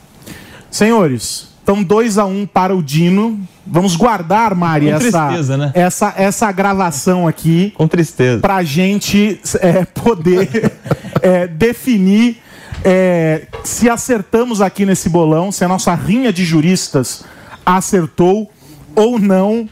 Senhores, 0.70 1.50
então 1.64 1.82
2 1.82 2.20
a 2.20 2.26
1 2.26 2.42
um 2.42 2.46
para 2.46 2.76
o 2.76 2.84
Dino. 2.84 3.40
Vamos 3.66 3.96
guardar, 3.96 4.54
Mari, 4.54 4.86
Com 4.86 4.92
essa, 4.98 5.28
tristeza, 5.28 5.58
né? 5.58 5.72
essa, 5.74 6.14
essa 6.16 6.52
gravação 6.52 7.28
aqui 7.28 7.74
Com 7.76 7.88
tristeza. 7.88 8.40
para 8.40 8.58
a 8.58 8.64
gente 8.64 9.40
é, 9.62 9.84
poder 9.86 10.74
é, 11.24 11.48
definir 11.48 12.38
é, 12.84 13.48
se 13.64 13.90
acertamos 13.90 14.62
aqui 14.62 14.86
nesse 14.86 15.10
bolão, 15.10 15.52
se 15.52 15.64
a 15.64 15.68
nossa 15.68 15.96
rinha 15.96 16.32
de 16.32 16.46
juristas 16.46 17.24
acertou 17.66 18.52
ou 18.96 19.20
não 19.20 19.68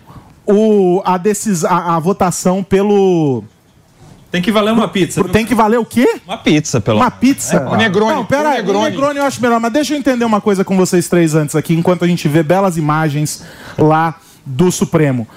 o, 0.46 1.02
a, 1.06 1.18
decis, 1.18 1.64
a, 1.64 1.96
a 1.96 2.00
votação 2.00 2.64
pelo. 2.64 3.44
Tem 4.32 4.42
que 4.42 4.52
valer 4.52 4.72
uma 4.72 4.88
pizza. 4.88 5.24
Tem 5.26 5.46
que 5.46 5.54
valer 5.54 5.78
o 5.78 5.86
quê? 5.86 6.22
Uma 6.26 6.38
pizza, 6.38 6.80
pelo 6.80 6.98
Uma 6.98 7.12
pizza? 7.12 7.70
O 7.70 7.76
Negroni, 7.76 8.14
Não, 8.14 8.26
pera 8.26 8.44
o 8.44 8.48
aí, 8.48 8.60
o 8.62 8.64
Negroni. 8.64 8.90
Negroni 8.92 9.20
eu 9.20 9.26
acho 9.26 9.42
melhor, 9.42 9.60
mas 9.60 9.74
deixa 9.74 9.94
eu 9.94 9.98
entender 9.98 10.24
uma 10.24 10.40
coisa 10.40 10.64
com 10.64 10.78
vocês 10.78 11.10
três 11.10 11.36
antes 11.36 11.54
aqui, 11.54 11.74
enquanto 11.74 12.06
a 12.06 12.08
gente 12.08 12.28
vê 12.30 12.42
belas 12.42 12.78
imagens 12.78 13.44
lá 13.78 14.16
do 14.46 14.72
Supremo. 14.72 15.28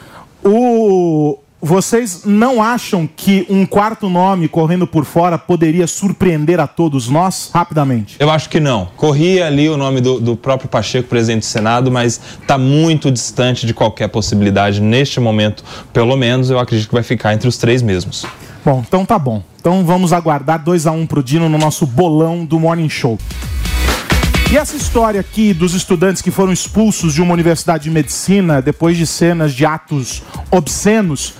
O... 0.44 1.38
Vocês 1.66 2.26
não 2.26 2.62
acham 2.62 3.08
que 3.16 3.46
um 3.48 3.64
quarto 3.64 4.10
nome 4.10 4.48
correndo 4.48 4.86
por 4.86 5.06
fora 5.06 5.38
poderia 5.38 5.86
surpreender 5.86 6.60
a 6.60 6.66
todos 6.66 7.08
nós 7.08 7.50
rapidamente? 7.54 8.16
Eu 8.18 8.28
acho 8.28 8.50
que 8.50 8.60
não. 8.60 8.90
Corria 8.98 9.46
ali 9.46 9.70
o 9.70 9.78
nome 9.78 10.02
do, 10.02 10.20
do 10.20 10.36
próprio 10.36 10.68
Pacheco, 10.68 11.08
presidente 11.08 11.40
do 11.40 11.46
Senado, 11.46 11.90
mas 11.90 12.20
está 12.38 12.58
muito 12.58 13.10
distante 13.10 13.66
de 13.66 13.72
qualquer 13.72 14.08
possibilidade 14.08 14.78
neste 14.78 15.18
momento. 15.18 15.64
Pelo 15.90 16.18
menos 16.18 16.50
eu 16.50 16.58
acredito 16.58 16.88
que 16.88 16.94
vai 16.94 17.02
ficar 17.02 17.32
entre 17.32 17.48
os 17.48 17.56
três 17.56 17.80
mesmos. 17.80 18.26
Bom, 18.62 18.84
então 18.86 19.06
tá 19.06 19.18
bom. 19.18 19.42
Então 19.58 19.86
vamos 19.86 20.12
aguardar 20.12 20.62
2 20.62 20.86
a 20.86 20.92
1 20.92 21.00
um 21.00 21.06
pro 21.06 21.22
Dino 21.22 21.48
no 21.48 21.56
nosso 21.56 21.86
bolão 21.86 22.44
do 22.44 22.60
Morning 22.60 22.90
Show. 22.90 23.18
E 24.52 24.56
essa 24.56 24.76
história 24.76 25.18
aqui 25.18 25.52
dos 25.52 25.74
estudantes 25.74 26.22
que 26.22 26.30
foram 26.30 26.52
expulsos 26.52 27.12
de 27.14 27.20
uma 27.20 27.32
universidade 27.32 27.84
de 27.84 27.90
medicina 27.90 28.62
depois 28.62 28.96
de 28.96 29.06
cenas 29.06 29.52
de 29.52 29.66
atos 29.66 30.22
obscenos, 30.50 31.34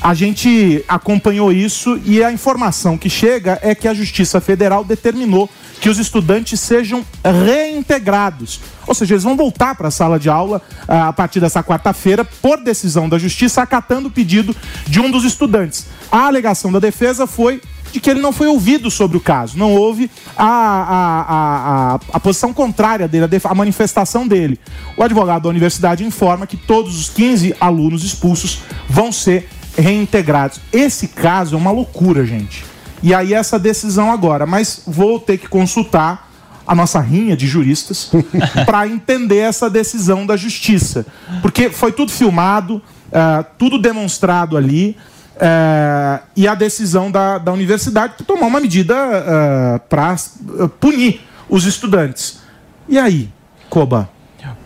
A 0.00 0.14
gente 0.14 0.84
acompanhou 0.88 1.52
isso 1.52 2.00
e 2.04 2.22
a 2.22 2.32
informação 2.32 2.96
que 2.96 3.10
chega 3.10 3.58
é 3.62 3.74
que 3.74 3.88
a 3.88 3.94
Justiça 3.94 4.40
Federal 4.40 4.84
determinou 4.84 5.50
que 5.80 5.88
os 5.88 5.98
estudantes 5.98 6.60
sejam 6.60 7.04
reintegrados. 7.24 8.60
Ou 8.86 8.94
seja, 8.94 9.14
eles 9.14 9.24
vão 9.24 9.36
voltar 9.36 9.74
para 9.74 9.88
a 9.88 9.90
sala 9.90 10.18
de 10.18 10.28
aula 10.28 10.62
ah, 10.86 11.08
a 11.08 11.12
partir 11.12 11.40
dessa 11.40 11.62
quarta-feira, 11.62 12.24
por 12.24 12.62
decisão 12.62 13.08
da 13.08 13.18
Justiça, 13.18 13.62
acatando 13.62 14.08
o 14.08 14.10
pedido 14.10 14.54
de 14.86 15.00
um 15.00 15.10
dos 15.10 15.24
estudantes. 15.24 15.86
A 16.10 16.26
alegação 16.26 16.72
da 16.72 16.78
defesa 16.78 17.26
foi 17.26 17.60
de 17.92 18.00
que 18.00 18.10
ele 18.10 18.20
não 18.20 18.32
foi 18.32 18.46
ouvido 18.46 18.90
sobre 18.90 19.16
o 19.16 19.20
caso, 19.20 19.56
não 19.56 19.74
houve 19.74 20.10
a, 20.36 20.44
a, 20.44 21.94
a, 21.94 22.00
a, 22.12 22.20
posição 22.20 22.52
contrária 22.52 23.08
dele, 23.08 23.24
a 23.42 23.54
manifestação 23.54 24.28
dele. 24.28 24.60
O 24.96 25.02
advogado 25.02 25.44
da 25.44 25.48
universidade 25.48 26.04
informa 26.04 26.46
que 26.46 26.56
todos 26.56 26.98
os 26.98 27.08
15 27.08 27.56
alunos 27.58 28.04
expulsos 28.04 28.60
vão 28.88 29.10
ser 29.10 29.48
reintegrados. 29.78 30.60
Esse 30.72 31.08
caso 31.08 31.54
é 31.54 31.58
uma 31.58 31.70
loucura, 31.70 32.26
gente. 32.26 32.64
E 33.02 33.14
aí 33.14 33.32
essa 33.32 33.58
decisão 33.58 34.10
agora, 34.10 34.44
mas 34.44 34.82
vou 34.86 35.20
ter 35.20 35.38
que 35.38 35.48
consultar 35.48 36.28
a 36.66 36.74
nossa 36.74 37.00
rinha 37.00 37.36
de 37.36 37.46
juristas 37.46 38.10
para 38.66 38.86
entender 38.86 39.38
essa 39.38 39.70
decisão 39.70 40.26
da 40.26 40.36
justiça, 40.36 41.06
porque 41.40 41.70
foi 41.70 41.92
tudo 41.92 42.12
filmado, 42.12 42.82
ah, 43.12 43.44
tudo 43.56 43.78
demonstrado 43.78 44.56
ali. 44.56 44.96
eh, 45.40 46.20
e 46.36 46.48
a 46.48 46.54
decisão 46.56 47.10
da, 47.12 47.38
da 47.38 47.52
universidade 47.52 48.14
de 48.18 48.24
tomar 48.24 48.46
uma 48.48 48.60
medida 48.60 48.96
para 49.88 50.16
punir 50.80 51.20
os 51.48 51.64
estudantes. 51.64 52.40
E 52.88 52.98
aí, 52.98 53.30
Koba? 53.70 54.10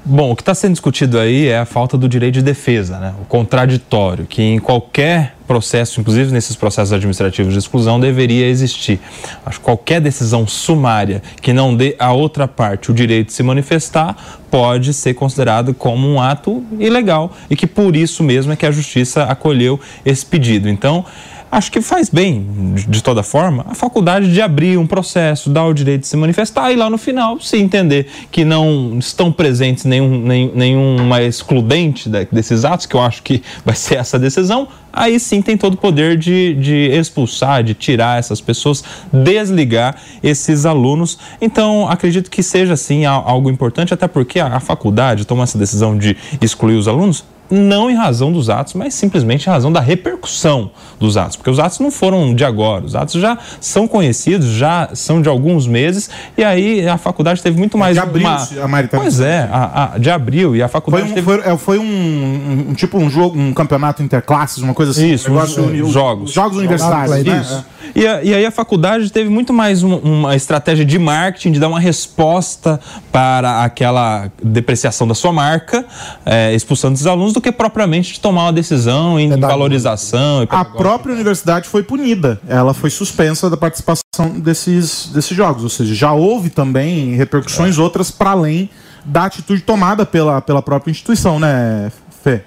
Bom, 0.04 0.32
o 0.32 0.36
que 0.36 0.42
está 0.42 0.52
sendo 0.52 0.72
discutido 0.72 1.16
aí 1.16 1.46
é 1.46 1.58
a 1.58 1.64
falta 1.64 1.96
do 1.96 2.08
direito 2.08 2.34
de 2.34 2.42
defesa, 2.42 2.98
né? 2.98 3.14
o 3.22 3.24
contraditório, 3.24 4.26
que 4.26 4.42
em 4.42 4.58
qualquer 4.58 5.36
processo, 5.46 6.00
inclusive 6.00 6.32
nesses 6.32 6.56
processos 6.56 6.92
administrativos 6.92 7.52
de 7.52 7.60
exclusão, 7.60 8.00
deveria 8.00 8.48
existir. 8.48 8.98
Acho 9.46 9.60
que 9.60 9.64
qualquer 9.64 10.00
decisão 10.00 10.44
sumária 10.44 11.22
que 11.40 11.52
não 11.52 11.76
dê 11.76 11.94
à 12.00 12.12
outra 12.12 12.48
parte 12.48 12.90
o 12.90 12.94
direito 12.94 13.28
de 13.28 13.32
se 13.32 13.44
manifestar 13.44 14.40
pode 14.50 14.92
ser 14.92 15.14
considerado 15.14 15.72
como 15.72 16.08
um 16.08 16.20
ato 16.20 16.64
ilegal 16.80 17.32
e 17.48 17.54
que 17.54 17.66
por 17.66 17.94
isso 17.94 18.24
mesmo 18.24 18.52
é 18.52 18.56
que 18.56 18.66
a 18.66 18.72
justiça 18.72 19.22
acolheu 19.22 19.78
esse 20.04 20.26
pedido. 20.26 20.68
Então, 20.68 21.04
acho 21.52 21.70
que 21.70 21.82
faz 21.82 22.08
bem, 22.08 22.46
de- 22.88 23.02
toda 23.02 23.22
forma, 23.22 23.66
a 23.68 23.74
faculdade 23.74 24.32
de 24.32 24.40
abrir 24.40 24.78
um 24.78 24.86
processo, 24.86 25.50
dar 25.50 25.66
o 25.66 25.74
direito 25.74 26.00
de 26.00 26.06
se 26.06 26.16
manifestar 26.16 26.72
e 26.72 26.76
lá 26.76 26.88
no 26.88 26.96
final, 26.96 27.38
se 27.40 27.58
entender 27.58 28.06
que 28.30 28.42
não 28.42 28.96
estão 28.98 29.30
presentes 29.30 29.84
nenhum, 29.84 30.18
nem, 30.18 30.50
nenhuma 30.54 31.20
excludente 31.22 32.08
desses 32.08 32.64
atos, 32.64 32.86
que 32.86 32.96
eu 32.96 33.02
acho 33.02 33.22
que 33.22 33.42
vai 33.66 33.74
ser 33.74 33.96
essa 33.96 34.18
decisão, 34.18 34.66
aí 34.90 35.20
sim 35.20 35.42
tem 35.42 35.56
todo 35.58 35.74
o 35.74 35.76
poder 35.76 36.16
de, 36.16 36.54
de 36.54 36.74
expulsar, 36.92 37.62
de 37.62 37.74
tirar 37.74 38.18
essas 38.18 38.40
pessoas, 38.40 38.82
desligar 39.12 39.96
esses 40.22 40.64
alunos. 40.64 41.18
Então, 41.40 41.86
acredito 41.86 42.30
que 42.30 42.42
seja 42.42 42.76
sim 42.76 43.04
algo 43.04 43.50
importante, 43.50 43.92
até 43.92 44.08
porque 44.08 44.40
a, 44.40 44.46
a 44.56 44.60
faculdade 44.60 45.26
toma 45.26 45.42
essa 45.42 45.58
decisão 45.58 45.98
de 45.98 46.16
excluir 46.40 46.76
os 46.76 46.88
alunos 46.88 47.24
não 47.54 47.90
em 47.90 47.94
razão 47.94 48.32
dos 48.32 48.48
atos, 48.48 48.74
mas 48.74 48.94
simplesmente 48.94 49.46
em 49.46 49.50
razão 49.50 49.70
da 49.70 49.80
repercussão 49.80 50.70
dos 50.98 51.16
atos, 51.16 51.36
porque 51.36 51.50
os 51.50 51.58
atos 51.58 51.78
não 51.80 51.90
foram 51.90 52.34
de 52.34 52.44
agora, 52.44 52.84
os 52.84 52.94
atos 52.94 53.20
já 53.20 53.36
são 53.60 53.86
conhecidos, 53.86 54.46
já 54.48 54.88
são 54.94 55.20
de 55.20 55.28
alguns 55.28 55.66
meses, 55.66 56.08
e 56.36 56.42
aí 56.44 56.88
a 56.88 56.96
faculdade 56.96 57.42
teve 57.42 57.58
muito 57.58 57.76
mais 57.76 57.94
de 57.94 58.00
abril, 58.00 58.26
uma... 58.26 58.48
a 58.64 58.68
Mari 58.68 58.88
tá 58.88 58.98
Pois 58.98 59.20
é, 59.20 59.48
a- 59.52 59.92
a- 59.94 59.98
de 59.98 60.10
abril, 60.10 60.56
e 60.56 60.62
a 60.62 60.68
Foi 60.68 60.72
faculdade 60.72 61.10
um, 61.10 61.14
teve... 61.14 61.22
foi, 61.22 61.40
é, 61.52 61.56
foi 61.58 61.78
um, 61.78 62.66
um- 62.70 62.74
tipo 62.74 62.96
um 62.98 63.10
jogo, 63.10 63.38
um 63.38 63.52
campeonato 63.52 64.02
interclasses, 64.02 64.58
uma 64.62 64.72
coisa 64.74 64.92
assim. 64.92 65.12
Isso, 65.12 65.30
um 65.30 65.64
uni- 65.64 65.90
jogos. 65.92 66.28
os 66.30 66.34
Jogos 66.34 66.56
universitários, 66.56 67.24
né? 67.24 67.40
Isso. 67.40 67.64
E, 67.94 68.06
a- 68.06 68.22
e 68.22 68.32
aí 68.34 68.46
a 68.46 68.50
faculdade 68.50 69.10
teve 69.12 69.28
muito 69.28 69.52
mais 69.52 69.82
um- 69.82 69.96
uma 69.96 70.34
estratégia 70.36 70.84
de 70.84 70.98
marketing, 70.98 71.52
de 71.52 71.60
dar 71.60 71.68
uma 71.68 71.80
resposta 71.80 72.80
para 73.10 73.64
aquela 73.64 74.30
depreciação 74.42 75.06
da 75.06 75.14
sua 75.14 75.32
marca, 75.32 75.84
eh, 76.24 76.54
expulsando 76.54 76.94
esses 76.94 77.06
alunos, 77.06 77.32
do 77.34 77.40
que 77.42 77.52
propriamente 77.52 78.14
de 78.14 78.20
tomar 78.20 78.44
uma 78.44 78.52
decisão 78.52 79.18
em 79.18 79.28
Pedagogo. 79.28 79.52
valorização. 79.52 80.40
e 80.40 80.44
A 80.44 80.46
pedagógica. 80.46 80.78
própria 80.78 81.14
universidade 81.14 81.68
foi 81.68 81.82
punida. 81.82 82.40
Ela 82.48 82.72
foi 82.72 82.88
suspensa 82.90 83.50
da 83.50 83.56
participação 83.56 84.38
desses, 84.38 85.10
desses 85.12 85.36
jogos. 85.36 85.62
Ou 85.64 85.68
seja, 85.68 85.94
já 85.94 86.12
houve 86.12 86.48
também 86.50 87.14
repercussões 87.14 87.78
outras 87.78 88.10
para 88.10 88.30
além 88.30 88.70
da 89.04 89.24
atitude 89.24 89.62
tomada 89.62 90.06
pela, 90.06 90.40
pela 90.40 90.62
própria 90.62 90.90
instituição, 90.90 91.38
né, 91.40 91.90
Fê? 92.22 92.42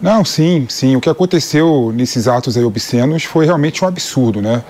Não, 0.00 0.24
sim, 0.24 0.66
sim. 0.68 0.96
O 0.96 1.00
que 1.00 1.10
aconteceu 1.10 1.92
nesses 1.94 2.26
atos 2.26 2.56
aí 2.56 2.64
obscenos 2.64 3.24
foi 3.24 3.44
realmente 3.44 3.84
um 3.84 3.88
absurdo, 3.88 4.40
né? 4.40 4.62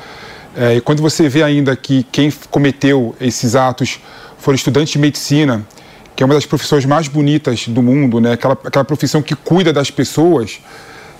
É, 0.56 0.74
e 0.76 0.80
quando 0.80 1.00
você 1.00 1.28
vê 1.28 1.44
ainda 1.44 1.76
que 1.76 2.02
quem 2.10 2.32
cometeu 2.50 3.14
esses 3.20 3.54
atos 3.54 4.00
foram 4.38 4.56
estudantes 4.56 4.92
de 4.92 4.98
medicina, 4.98 5.64
que 6.14 6.22
é 6.22 6.26
uma 6.26 6.34
das 6.34 6.46
profissões 6.46 6.84
mais 6.84 7.08
bonitas 7.08 7.68
do 7.68 7.82
mundo, 7.82 8.20
né? 8.20 8.32
Aquela, 8.32 8.54
aquela 8.64 8.84
profissão 8.84 9.22
que 9.22 9.34
cuida 9.34 9.72
das 9.72 9.90
pessoas, 9.90 10.60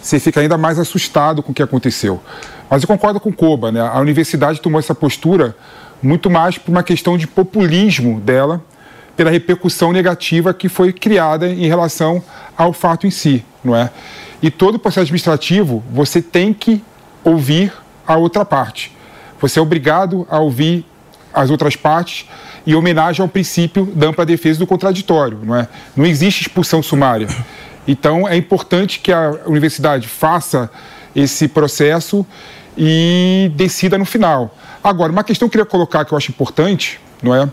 você 0.02 0.18
fica 0.18 0.40
ainda 0.40 0.58
mais 0.58 0.78
assustado 0.78 1.42
com 1.42 1.52
o 1.52 1.54
que 1.54 1.62
aconteceu. 1.62 2.20
Mas 2.68 2.82
eu 2.82 2.88
concordo 2.88 3.18
com 3.18 3.32
Koba, 3.32 3.72
né? 3.72 3.80
A 3.80 3.98
universidade 3.98 4.60
tomou 4.60 4.78
essa 4.78 4.94
postura 4.94 5.56
muito 6.02 6.30
mais 6.30 6.56
por 6.56 6.70
uma 6.70 6.82
questão 6.82 7.18
de 7.18 7.26
populismo 7.26 8.20
dela, 8.20 8.62
pela 9.16 9.30
repercussão 9.30 9.92
negativa 9.92 10.54
que 10.54 10.68
foi 10.68 10.92
criada 10.92 11.48
em 11.48 11.66
relação 11.66 12.22
ao 12.56 12.72
fato 12.72 13.06
em 13.06 13.10
si, 13.10 13.44
não 13.62 13.76
é? 13.76 13.90
E 14.42 14.50
todo 14.50 14.78
processo 14.78 15.00
administrativo, 15.00 15.84
você 15.90 16.22
tem 16.22 16.54
que 16.54 16.82
ouvir 17.22 17.72
a 18.06 18.16
outra 18.16 18.44
parte. 18.44 18.96
Você 19.40 19.58
é 19.58 19.62
obrigado 19.62 20.26
a 20.30 20.38
ouvir 20.38 20.86
as 21.32 21.50
outras 21.50 21.76
partes 21.76 22.26
em 22.66 22.74
homenagem 22.74 23.22
ao 23.22 23.28
princípio 23.28 23.86
da 23.86 24.08
ampla 24.08 24.24
defesa 24.26 24.58
do 24.58 24.66
contraditório, 24.66 25.38
não 25.42 25.56
é? 25.56 25.68
Não 25.96 26.06
existe 26.06 26.42
expulsão 26.42 26.82
sumária. 26.82 27.26
Então 27.86 28.28
é 28.28 28.36
importante 28.36 29.00
que 29.00 29.12
a 29.12 29.38
universidade 29.46 30.06
faça 30.06 30.70
esse 31.14 31.48
processo 31.48 32.24
e 32.76 33.50
decida 33.54 33.98
no 33.98 34.04
final. 34.04 34.56
Agora, 34.82 35.10
uma 35.12 35.24
questão 35.24 35.48
que 35.48 35.56
eu 35.56 35.64
queria 35.64 35.70
colocar 35.70 36.04
que 36.04 36.12
eu 36.12 36.18
acho 36.18 36.30
importante, 36.30 37.00
não 37.22 37.34
é? 37.34 37.48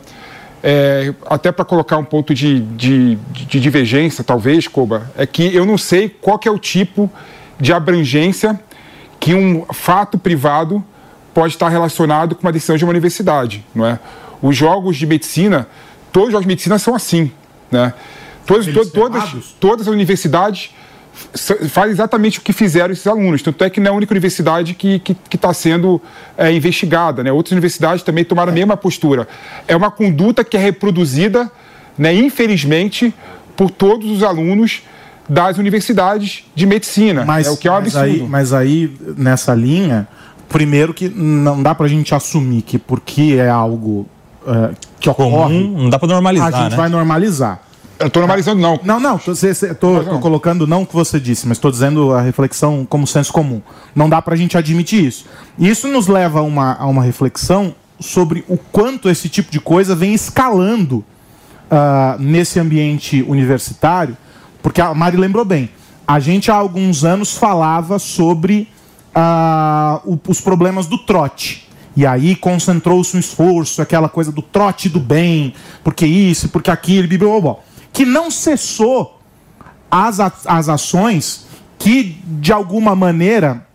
É, 0.63 1.13
até 1.27 1.51
para 1.51 1.63
colocar 1.63 1.97
um 1.97 2.03
ponto 2.03 2.33
de, 2.33 2.59
de, 2.59 3.15
de 3.31 3.59
divergência, 3.59 4.23
talvez, 4.23 4.67
Koba, 4.67 5.09
é 5.17 5.25
que 5.25 5.55
eu 5.55 5.65
não 5.65 5.77
sei 5.77 6.09
qual 6.09 6.39
é 6.45 6.49
o 6.49 6.57
tipo 6.57 7.11
de 7.59 7.71
abrangência 7.71 8.59
que 9.19 9.33
um 9.33 9.65
fato 9.73 10.17
privado 10.17 10.83
pode 11.33 11.53
estar 11.53 11.69
relacionado 11.69 12.35
com 12.35 12.41
uma 12.41 12.51
decisão 12.51 12.75
de 12.75 12.83
uma 12.83 12.89
universidade, 12.89 13.63
não 13.73 13.85
é? 13.85 13.99
Os 14.41 14.55
jogos 14.55 14.97
de 14.97 15.05
medicina, 15.05 15.67
todos 16.11 16.27
os 16.29 16.31
jogos 16.33 16.43
de 16.45 16.49
medicina 16.49 16.77
são 16.79 16.93
assim, 16.95 17.31
né? 17.71 17.93
Todas, 18.45 18.65
to- 18.65 18.89
todas, 18.91 19.23
todas 19.59 19.87
as 19.87 19.93
universidades 19.93 20.69
fazem 21.69 21.91
exatamente 21.91 22.39
o 22.39 22.41
que 22.41 22.53
fizeram 22.53 22.93
esses 22.93 23.07
alunos. 23.07 23.41
Tanto 23.41 23.63
é 23.63 23.69
que 23.69 23.79
não 23.79 23.87
é 23.87 23.93
a 23.93 23.97
única 23.97 24.13
universidade 24.13 24.73
que 24.73 25.01
está 25.33 25.53
sendo 25.53 26.01
é, 26.37 26.51
investigada. 26.51 27.23
Né? 27.23 27.31
Outras 27.31 27.51
universidades 27.51 28.03
também 28.03 28.23
tomaram 28.23 28.51
a 28.51 28.55
mesma 28.55 28.77
postura. 28.77 29.27
É 29.67 29.75
uma 29.75 29.89
conduta 29.91 30.43
que 30.43 30.55
é 30.55 30.59
reproduzida, 30.59 31.51
né, 31.97 32.13
infelizmente, 32.13 33.13
por 33.55 33.69
todos 33.71 34.09
os 34.09 34.23
alunos 34.23 34.83
das 35.27 35.57
universidades 35.57 36.45
de 36.55 36.65
medicina. 36.65 37.25
Mas, 37.25 37.47
é 37.47 37.49
o 37.49 37.57
que 37.57 37.67
é 37.67 37.71
um 37.71 37.73
mas 37.75 37.95
absurdo. 37.95 38.23
aí, 38.23 38.29
mas 38.29 38.53
aí, 38.53 38.95
nessa 39.17 39.53
linha, 39.53 40.07
primeiro 40.47 40.93
que 40.93 41.09
não 41.09 41.61
dá 41.61 41.75
pra 41.75 41.87
gente 41.87 42.13
assumir 42.15 42.61
que 42.61 42.77
porque 42.77 43.35
é 43.37 43.49
algo 43.49 44.07
eh, 44.47 44.71
que 44.99 45.09
ocorre, 45.09 45.29
Comum, 45.61 45.83
não 45.83 45.89
dá 45.89 45.99
para 45.99 46.07
a 46.07 46.13
normalizar, 46.13 46.51
gente 46.53 46.71
né? 46.71 46.77
vai 46.77 46.89
normalizar. 46.89 47.59
Eu 47.99 48.07
estou 48.07 48.21
normalizando, 48.21 48.61
não. 48.61 48.79
Não, 48.83 48.99
não, 48.99 49.17
tô, 49.17 49.33
cê- 49.35 49.53
cê- 49.55 49.73
tô, 49.73 50.03
tô 50.03 50.19
colocando 50.19 50.67
não 50.67 50.83
o 50.83 50.85
que 50.85 50.93
você 50.93 51.19
disse, 51.19 51.47
mas 51.47 51.57
estou 51.57 51.71
dizendo 51.71 52.13
a 52.13 52.21
reflexão 52.21 52.85
como 52.87 53.07
senso 53.07 53.33
comum. 53.33 53.59
Não 53.95 54.07
dá 54.07 54.21
pra 54.21 54.35
gente 54.35 54.55
admitir 54.57 55.03
isso. 55.03 55.25
E 55.57 55.67
isso 55.67 55.87
nos 55.87 56.07
leva 56.07 56.39
a 56.39 56.43
uma, 56.43 56.73
a 56.75 56.85
uma 56.85 57.01
reflexão 57.01 57.73
sobre 57.99 58.45
o 58.47 58.55
quanto 58.55 59.09
esse 59.09 59.27
tipo 59.29 59.51
de 59.51 59.59
coisa 59.59 59.95
vem 59.95 60.13
escalando 60.13 61.03
ah, 61.71 62.15
nesse 62.19 62.59
ambiente 62.59 63.23
universitário, 63.27 64.15
porque 64.61 64.79
a 64.79 64.93
Mari 64.93 65.17
lembrou 65.17 65.43
bem, 65.43 65.69
a 66.07 66.19
gente 66.19 66.51
há 66.51 66.55
alguns 66.55 67.03
anos 67.03 67.35
falava 67.35 67.97
sobre 67.97 68.69
ah, 69.15 70.01
o- 70.05 70.19
os 70.27 70.39
problemas 70.39 70.85
do 70.85 70.99
trote. 70.99 71.66
E 71.97 72.05
aí 72.05 72.35
concentrou-se 72.35 73.17
um 73.17 73.19
esforço, 73.19 73.81
aquela 73.81 74.07
coisa 74.07 74.31
do 74.31 74.43
trote 74.43 74.87
do 74.87 74.99
bem, 74.99 75.55
porque 75.83 76.05
isso, 76.05 76.47
porque 76.49 76.69
aquilo, 76.69 77.07
blá, 77.41 77.55
que 77.91 78.05
não 78.05 78.29
cessou 78.29 79.19
as, 79.89 80.19
as 80.45 80.69
ações 80.69 81.47
que, 81.79 82.21
de 82.23 82.53
alguma 82.53 82.95
maneira, 82.95 83.65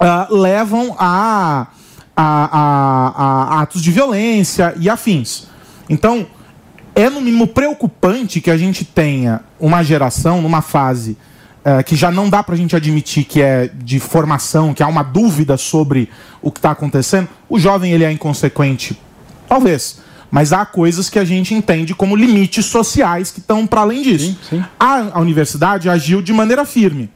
ah, 0.00 0.26
levam 0.28 0.96
a, 0.98 1.68
a, 2.16 2.24
a- 2.58 3.54
a 3.58 3.60
atos 3.62 3.80
de 3.80 3.92
violência 3.92 4.74
e 4.80 4.90
afins. 4.90 5.46
Então, 5.88 6.26
é 6.96 7.08
no 7.08 7.20
mínimo 7.20 7.46
preocupante 7.46 8.40
que 8.40 8.50
a 8.50 8.56
gente 8.56 8.84
tenha 8.84 9.40
uma 9.60 9.84
geração 9.84 10.42
numa 10.42 10.62
fase 10.62 11.16
é, 11.64 11.82
que 11.82 11.96
já 11.96 12.10
não 12.10 12.28
dá 12.28 12.42
para 12.42 12.54
a 12.54 12.58
gente 12.58 12.76
admitir 12.76 13.24
que 13.24 13.40
é 13.40 13.70
de 13.72 13.98
formação, 13.98 14.74
que 14.74 14.82
há 14.82 14.86
uma 14.86 15.02
dúvida 15.02 15.56
sobre 15.56 16.10
o 16.42 16.52
que 16.52 16.58
está 16.58 16.72
acontecendo, 16.72 17.28
o 17.48 17.58
jovem 17.58 17.92
ele 17.92 18.04
é 18.04 18.12
inconsequente, 18.12 19.00
talvez. 19.48 20.02
Mas 20.30 20.52
há 20.52 20.66
coisas 20.66 21.08
que 21.08 21.18
a 21.18 21.24
gente 21.24 21.54
entende 21.54 21.94
como 21.94 22.16
limites 22.16 22.66
sociais 22.66 23.30
que 23.30 23.38
estão 23.38 23.66
para 23.66 23.82
além 23.82 24.02
disso. 24.02 24.36
Sim, 24.50 24.58
sim. 24.58 24.64
A, 24.78 25.18
a 25.18 25.20
universidade 25.20 25.88
agiu 25.88 26.20
de 26.20 26.32
maneira 26.32 26.64
firme. 26.64 27.08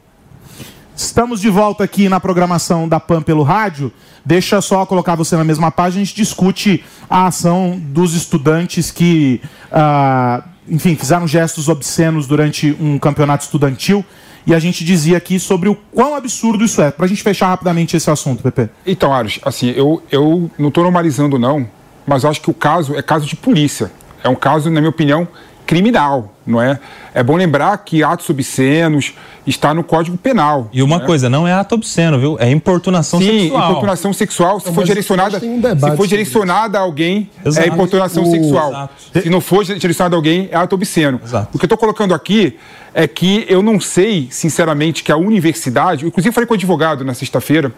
Estamos 0.95 1.39
de 1.39 1.49
volta 1.49 1.83
aqui 1.83 2.09
na 2.09 2.19
programação 2.19 2.87
da 2.87 2.99
PAN 2.99 3.21
pelo 3.21 3.43
rádio. 3.43 3.91
Deixa 4.25 4.59
só 4.61 4.85
colocar 4.85 5.15
você 5.15 5.35
na 5.37 5.43
mesma 5.43 5.69
página. 5.71 6.01
A 6.01 6.05
gente 6.05 6.15
discute 6.15 6.83
a 7.09 7.27
ação 7.27 7.77
dos 7.77 8.13
estudantes 8.13 8.89
que, 8.91 9.41
ah, 9.71 10.43
enfim, 10.67 10.95
fizeram 10.95 11.27
gestos 11.27 11.69
obscenos 11.69 12.27
durante 12.27 12.75
um 12.79 12.97
campeonato 12.97 13.43
estudantil. 13.43 14.03
E 14.49 14.53
a 14.55 14.57
gente 14.57 14.83
dizia 14.83 15.15
aqui 15.15 15.39
sobre 15.39 15.69
o 15.69 15.75
quão 15.75 16.15
absurdo 16.15 16.65
isso 16.65 16.81
é. 16.81 16.89
Para 16.89 17.05
a 17.05 17.07
gente 17.07 17.21
fechar 17.21 17.49
rapidamente 17.49 17.95
esse 17.95 18.09
assunto, 18.09 18.41
Pepe. 18.41 18.71
Então, 18.83 19.13
Aros, 19.13 19.39
assim, 19.45 19.69
eu, 19.75 20.01
eu 20.11 20.49
não 20.57 20.69
estou 20.69 20.83
normalizando, 20.83 21.37
não, 21.37 21.69
mas 22.03 22.25
acho 22.25 22.41
que 22.41 22.49
o 22.49 22.53
caso 22.53 22.95
é 22.95 23.01
caso 23.03 23.27
de 23.27 23.35
polícia. 23.35 23.91
É 24.23 24.27
um 24.27 24.33
caso, 24.33 24.71
na 24.71 24.81
minha 24.81 24.89
opinião, 24.89 25.27
criminal, 25.69 26.33
não 26.47 26.59
é? 26.59 26.79
É 27.13 27.21
bom 27.21 27.35
lembrar 27.35 27.77
que 27.77 28.03
atos 28.03 28.27
obscenos 28.27 29.13
está 29.45 29.71
no 29.71 29.83
Código 29.83 30.17
Penal. 30.17 30.67
E 30.73 30.81
uma 30.81 30.97
né? 30.97 31.05
coisa, 31.05 31.29
não 31.29 31.47
é 31.47 31.53
ato 31.53 31.75
obsceno, 31.75 32.17
viu? 32.17 32.37
É 32.39 32.49
importunação 32.49 33.19
Sim, 33.19 33.41
sexual. 33.41 33.69
importunação 33.69 34.11
sexual, 34.11 34.59
se 34.59 34.65
Não, 34.65 34.73
for 34.73 34.83
direcionada, 34.83 35.37
um 35.37 35.61
se 35.61 35.95
for 35.95 36.07
direcionada 36.07 36.79
a 36.79 36.81
alguém, 36.81 37.29
Exato. 37.45 37.67
é 37.67 37.69
importunação 37.71 38.23
O- 38.23 38.31
sexual. 38.31 38.69
Exato. 38.71 38.93
Se 39.21 39.29
não 39.29 39.39
for 39.39 39.63
direcionada 39.63 40.15
a 40.15 40.17
alguém, 40.17 40.49
é 40.51 40.57
ato 40.57 40.73
obsceno. 40.73 41.21
Exato. 41.23 41.49
O 41.53 41.59
que 41.59 41.65
eu 41.65 41.67
estou 41.67 41.77
colocando 41.77 42.15
aqui 42.15 42.57
é 42.91 43.07
que 43.07 43.45
eu 43.47 43.61
não 43.61 43.79
sei, 43.79 44.27
sinceramente, 44.31 45.03
que 45.03 45.11
a 45.11 45.17
universidade, 45.17 46.03
inclusive 46.03 46.33
falei 46.33 46.47
com 46.47 46.55
o 46.55 46.57
advogado 46.57 47.05
na 47.05 47.13
sexta-feira, 47.13 47.71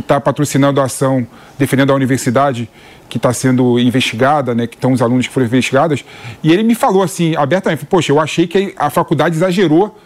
que 0.00 0.04
está 0.04 0.20
patrocinando 0.20 0.80
a 0.80 0.84
ação 0.84 1.26
defendendo 1.58 1.90
a 1.90 1.94
universidade 1.94 2.68
que 3.08 3.16
está 3.16 3.32
sendo 3.32 3.78
investigada, 3.78 4.54
né, 4.54 4.66
que 4.66 4.76
estão 4.76 4.92
os 4.92 5.00
alunos 5.00 5.26
que 5.26 5.32
foram 5.32 5.46
investigados, 5.46 6.04
e 6.42 6.52
ele 6.52 6.62
me 6.62 6.74
falou 6.74 7.02
assim, 7.02 7.34
abertamente, 7.36 7.84
poxa, 7.86 8.12
eu 8.12 8.20
achei 8.20 8.46
que 8.46 8.74
a 8.76 8.90
faculdade 8.90 9.34
exagerou 9.34 9.98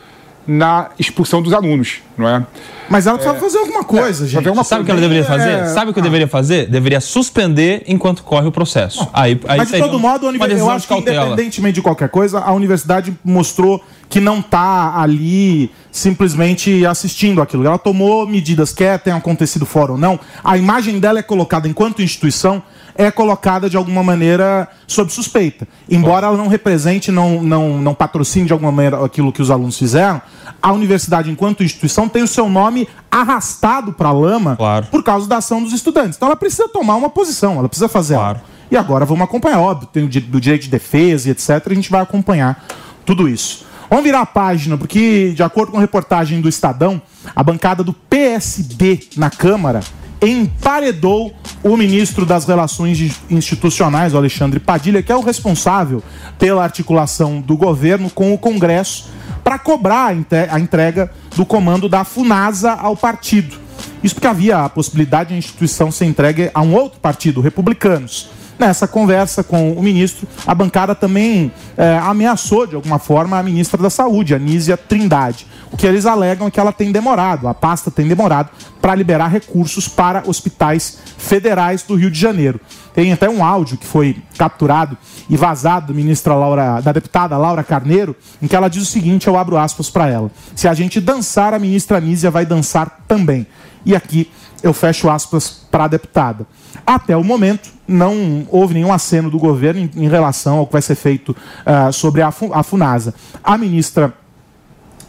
na 0.47 0.91
expulsão 0.99 1.41
dos 1.41 1.53
alunos, 1.53 2.01
não 2.19 2.29
é? 2.29 2.45
Mas 2.89 3.07
ela 3.07 3.17
precisa 3.17 3.39
fazer 3.41 3.59
alguma 3.59 3.85
coisa, 3.85 4.27
gente. 4.27 4.35
fazer 4.35 4.51
uma 4.51 4.65
Sabe 4.65 4.83
o 4.83 4.85
que 4.85 4.91
ela 4.91 5.01
deveria 5.01 5.25
fazer? 5.25 5.51
É, 5.51 5.67
Sabe 5.69 5.91
o 5.91 5.95
que 5.95 5.99
eu 6.01 6.03
deveria 6.03 6.29
fazer? 6.29 6.67
Deveria 6.69 7.01
suspender 7.01 7.85
enquanto 7.87 8.23
corre 8.23 8.47
o 8.47 8.53
processo. 8.53 9.09
Aí, 9.13 9.41
aí 9.49 9.59
Mas 9.59 9.71
de 9.71 9.79
todo 9.79 9.99
modo, 9.99 10.27
univer- 10.27 10.51
eu 10.59 10.69
acho 10.69 10.87
que 10.87 10.95
independentemente 10.95 11.75
de 11.77 11.83
qualquer 11.83 12.09
coisa, 12.09 12.41
a 12.41 12.53
universidade 12.53 13.17
mostrou 13.25 13.83
que 14.11 14.21
não 14.21 14.41
está 14.41 15.01
ali 15.01 15.71
simplesmente 15.91 16.85
assistindo 16.85 17.41
aquilo. 17.41 17.65
Ela 17.67 17.79
tomou 17.79 18.27
medidas, 18.27 18.73
quer 18.73 18.99
tenha 18.99 19.17
acontecido 19.17 19.65
fora 19.65 19.93
ou 19.93 19.99
não. 19.99 20.19
A 20.45 20.59
imagem 20.59 20.99
dela 20.99 21.19
é 21.21 21.23
colocada 21.23 21.67
enquanto 21.69 22.03
instituição, 22.03 22.63
é 22.95 23.11
colocada 23.11 23.69
de 23.69 23.77
alguma 23.77 24.03
maneira 24.03 24.69
sob 24.87 25.13
suspeita. 25.13 25.67
Embora 25.89 26.27
ela 26.27 26.37
não 26.37 26.49
represente, 26.49 27.11
não, 27.11 27.43
não, 27.43 27.79
não 27.79 27.95
patrocine 27.95 28.47
de 28.47 28.53
alguma 28.53 28.73
maneira 28.73 29.05
aquilo 29.05 29.33
que 29.33 29.41
os 29.43 29.51
alunos 29.51 29.79
fizeram, 29.79 30.21
a 30.61 30.73
universidade, 30.73 31.31
enquanto 31.31 31.63
instituição, 31.65 32.09
tem 32.09 32.23
o 32.23 32.29
seu 32.29 32.49
nome 32.49 32.89
arrastado 33.11 33.93
para 33.93 34.09
a 34.09 34.13
lama 34.13 34.57
Claro. 34.57 34.87
por 34.91 35.03
causa 35.03 35.27
da 35.29 35.39
ação 35.39 35.63
dos 35.63 35.73
estudantes. 35.73 36.17
Então 36.17 36.29
ela 36.29 36.37
precisa 36.37 36.69
tomar 36.69 36.97
uma 36.97 37.11
posição, 37.11 37.59
ela 37.59 37.69
precisa 37.69 37.89
fazer 37.89 38.15
Claro. 38.15 38.39
algo. 38.39 38.41
E 38.71 38.77
agora 38.77 39.05
vamos 39.05 39.25
acompanhar, 39.25 39.61
óbvio, 39.61 39.89
tem 39.93 40.05
o 40.05 40.09
do 40.09 40.41
direito 40.41 40.63
de 40.63 40.71
defesa 40.71 41.29
e 41.29 41.31
etc. 41.33 41.63
A 41.71 41.75
gente 41.75 41.91
vai 41.91 42.01
acompanhar 42.01 42.65
tudo 43.05 43.29
isso. 43.29 43.67
Vamos 43.91 44.05
virar 44.07 44.21
a 44.23 44.27
página, 44.27 44.79
porque, 44.79 45.33
de 45.37 45.43
acordo 45.43 45.73
com 45.73 45.77
a 45.77 45.81
reportagem 45.83 46.41
do 46.41 46.49
Estadão, 46.49 47.03
a 47.37 47.43
bancada 47.43 47.85
do 47.85 47.93
PSD 47.93 49.01
na 49.19 49.29
Câmara 49.29 49.81
emparedou 50.23 51.35
o 51.63 51.77
ministro 51.77 52.25
das 52.25 52.47
Relações 52.47 52.99
Institucionais, 53.29 54.15
Alexandre 54.15 54.61
Padilha, 54.61 55.03
que 55.03 55.11
é 55.11 55.17
o 55.17 55.21
responsável 55.21 56.03
pela 56.39 56.63
articulação 56.63 57.41
do 57.41 57.57
governo 57.57 58.09
com 58.09 58.33
o 58.33 58.39
Congresso, 58.39 59.11
para 59.43 59.59
cobrar 59.59 60.15
a 60.51 60.61
entrega 60.61 61.11
do 61.35 61.45
comando 61.45 61.89
da 61.89 62.05
FUNASA 62.05 62.73
ao 62.73 62.97
partido. 62.97 63.57
Isso 64.03 64.15
porque 64.15 64.27
havia 64.27 64.59
a 64.59 64.69
possibilidade 64.69 65.31
de 65.31 65.35
a 65.35 65.39
instituição 65.39 65.91
ser 65.91 66.05
entregue 66.05 66.51
a 66.55 66.63
um 66.63 66.75
outro 66.75 67.01
partido, 67.01 67.41
republicanos. 67.41 68.31
Nessa 68.59 68.87
conversa 68.87 69.43
com 69.43 69.73
o 69.73 69.83
ministro, 69.83 70.29
a 70.47 70.55
bancada 70.55 70.95
também 70.95 71.51
eh, 71.77 71.99
ameaçou, 72.03 72.67
de 72.67 72.75
alguma 72.75 72.99
forma, 72.99 73.39
a 73.39 73.43
ministra 73.43 73.83
da 73.83 73.91
Saúde, 73.91 74.35
a 74.35 74.39
Nízia 74.39 74.77
Trindade. 74.77 75.47
O 75.71 75.77
que 75.77 75.87
eles 75.87 76.07
alegam 76.07 76.47
é 76.47 76.51
que 76.51 76.61
ela 76.61 76.73
tem 76.73 76.93
demorado, 76.93 77.49
a 77.49 77.55
pasta 77.55 77.91
tem 77.91 78.07
demorado, 78.07 78.51
para 78.81 78.95
liberar 78.95 79.29
recursos 79.29 79.89
para 79.89 80.23
hospitais 80.27 80.99
federais 81.17 81.83
do 81.83 81.95
Rio 81.95 82.11
de 82.11 82.19
Janeiro. 82.19 82.61
Tem 82.95 83.13
até 83.13 83.29
um 83.29 83.43
áudio 83.43 83.79
que 83.79 83.87
foi 83.87 84.23
capturado 84.37 84.99
e 85.31 85.37
vazado 85.37 85.95
ministra 85.95 86.35
Laura, 86.35 86.81
da 86.81 86.93
deputada 86.93 87.37
Laura 87.39 87.65
Carneiro, 87.65 88.15
em 88.41 88.47
que 88.47 88.55
ela 88.55 88.69
diz 88.69 88.83
o 88.83 88.87
seguinte, 88.87 89.27
eu 89.27 89.37
abro 89.37 89.57
aspas 89.57 89.89
para 89.89 90.09
ela. 90.09 90.31
Se 90.55 90.69
a 90.69 90.75
gente 90.75 91.01
dançar, 91.01 91.55
a 91.55 91.59
ministra 91.59 92.01
Nízia 92.01 92.31
vai 92.31 92.45
dançar 92.45 93.05
também. 93.09 93.47
E 93.85 93.97
aqui 93.97 94.31
eu 94.63 94.73
fecho 94.73 95.09
aspas 95.09 95.63
para 95.71 95.85
a 95.85 95.89
deputada. 95.89 96.47
Até 96.87 97.17
o 97.17 97.25
momento, 97.25 97.71
não 97.87 98.47
houve 98.51 98.75
nenhum 98.75 98.93
aceno 98.93 99.31
do 99.31 99.39
governo 99.39 99.81
em, 99.81 100.05
em 100.05 100.09
relação 100.09 100.59
ao 100.59 100.67
que 100.67 100.73
vai 100.73 100.83
ser 100.83 100.95
feito 100.95 101.37
ah, 101.65 101.93
sobre 101.93 102.23
a, 102.23 102.29
a 102.29 102.63
FUNASA. 102.63 103.15
A 103.43 103.59
ministra 103.59 104.15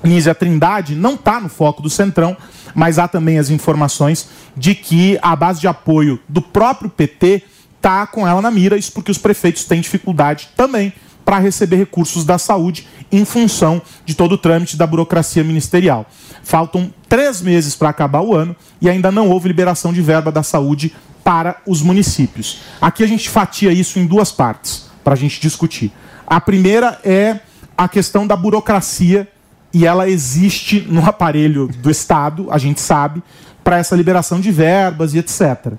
Nízia 0.03 0.35
Trindade 0.35 0.95
não 0.95 1.13
está 1.13 1.39
no 1.39 1.47
foco 1.47 1.81
do 1.81 1.89
Centrão, 1.89 2.35
mas 2.75 2.99
há 2.99 3.07
também 3.07 3.39
as 3.39 3.49
informações 3.49 4.27
de 4.55 4.75
que 4.75 5.17
a 5.21 5.35
base 5.35 5.61
de 5.61 5.67
apoio 5.67 6.19
do 6.27 6.41
próprio 6.41 6.89
PT 6.89 7.43
está 7.77 8.05
com 8.05 8.27
ela 8.27 8.41
na 8.41 8.51
mira, 8.51 8.77
isso 8.77 8.91
porque 8.91 9.11
os 9.11 9.17
prefeitos 9.17 9.65
têm 9.65 9.81
dificuldade 9.81 10.49
também 10.55 10.93
para 11.23 11.39
receber 11.39 11.77
recursos 11.77 12.25
da 12.25 12.37
saúde 12.37 12.87
em 13.11 13.23
função 13.23 13.81
de 14.05 14.13
todo 14.13 14.33
o 14.33 14.37
trâmite 14.37 14.75
da 14.75 14.85
burocracia 14.85 15.43
ministerial. 15.43 16.05
Faltam 16.43 16.93
três 17.07 17.41
meses 17.41 17.75
para 17.75 17.89
acabar 17.89 18.21
o 18.21 18.35
ano 18.35 18.55
e 18.81 18.89
ainda 18.89 19.11
não 19.11 19.29
houve 19.29 19.47
liberação 19.47 19.93
de 19.93 20.01
verba 20.01 20.31
da 20.31 20.43
saúde 20.43 20.93
para 21.23 21.57
os 21.65 21.81
municípios. 21.81 22.61
Aqui 22.81 23.03
a 23.03 23.07
gente 23.07 23.29
fatia 23.29 23.71
isso 23.71 23.97
em 23.99 24.05
duas 24.05 24.31
partes 24.31 24.89
para 25.03 25.13
a 25.13 25.17
gente 25.17 25.39
discutir. 25.39 25.91
A 26.27 26.39
primeira 26.41 26.99
é 27.03 27.39
a 27.77 27.87
questão 27.87 28.27
da 28.27 28.35
burocracia 28.35 29.27
e 29.73 29.85
ela 29.85 30.07
existe 30.09 30.81
no 30.87 31.03
aparelho 31.07 31.67
do 31.67 31.89
Estado, 31.89 32.47
a 32.51 32.57
gente 32.57 32.79
sabe, 32.81 33.23
para 33.63 33.77
essa 33.77 33.95
liberação 33.95 34.39
de 34.39 34.51
verbas 34.51 35.13
e 35.13 35.19
etc. 35.19 35.73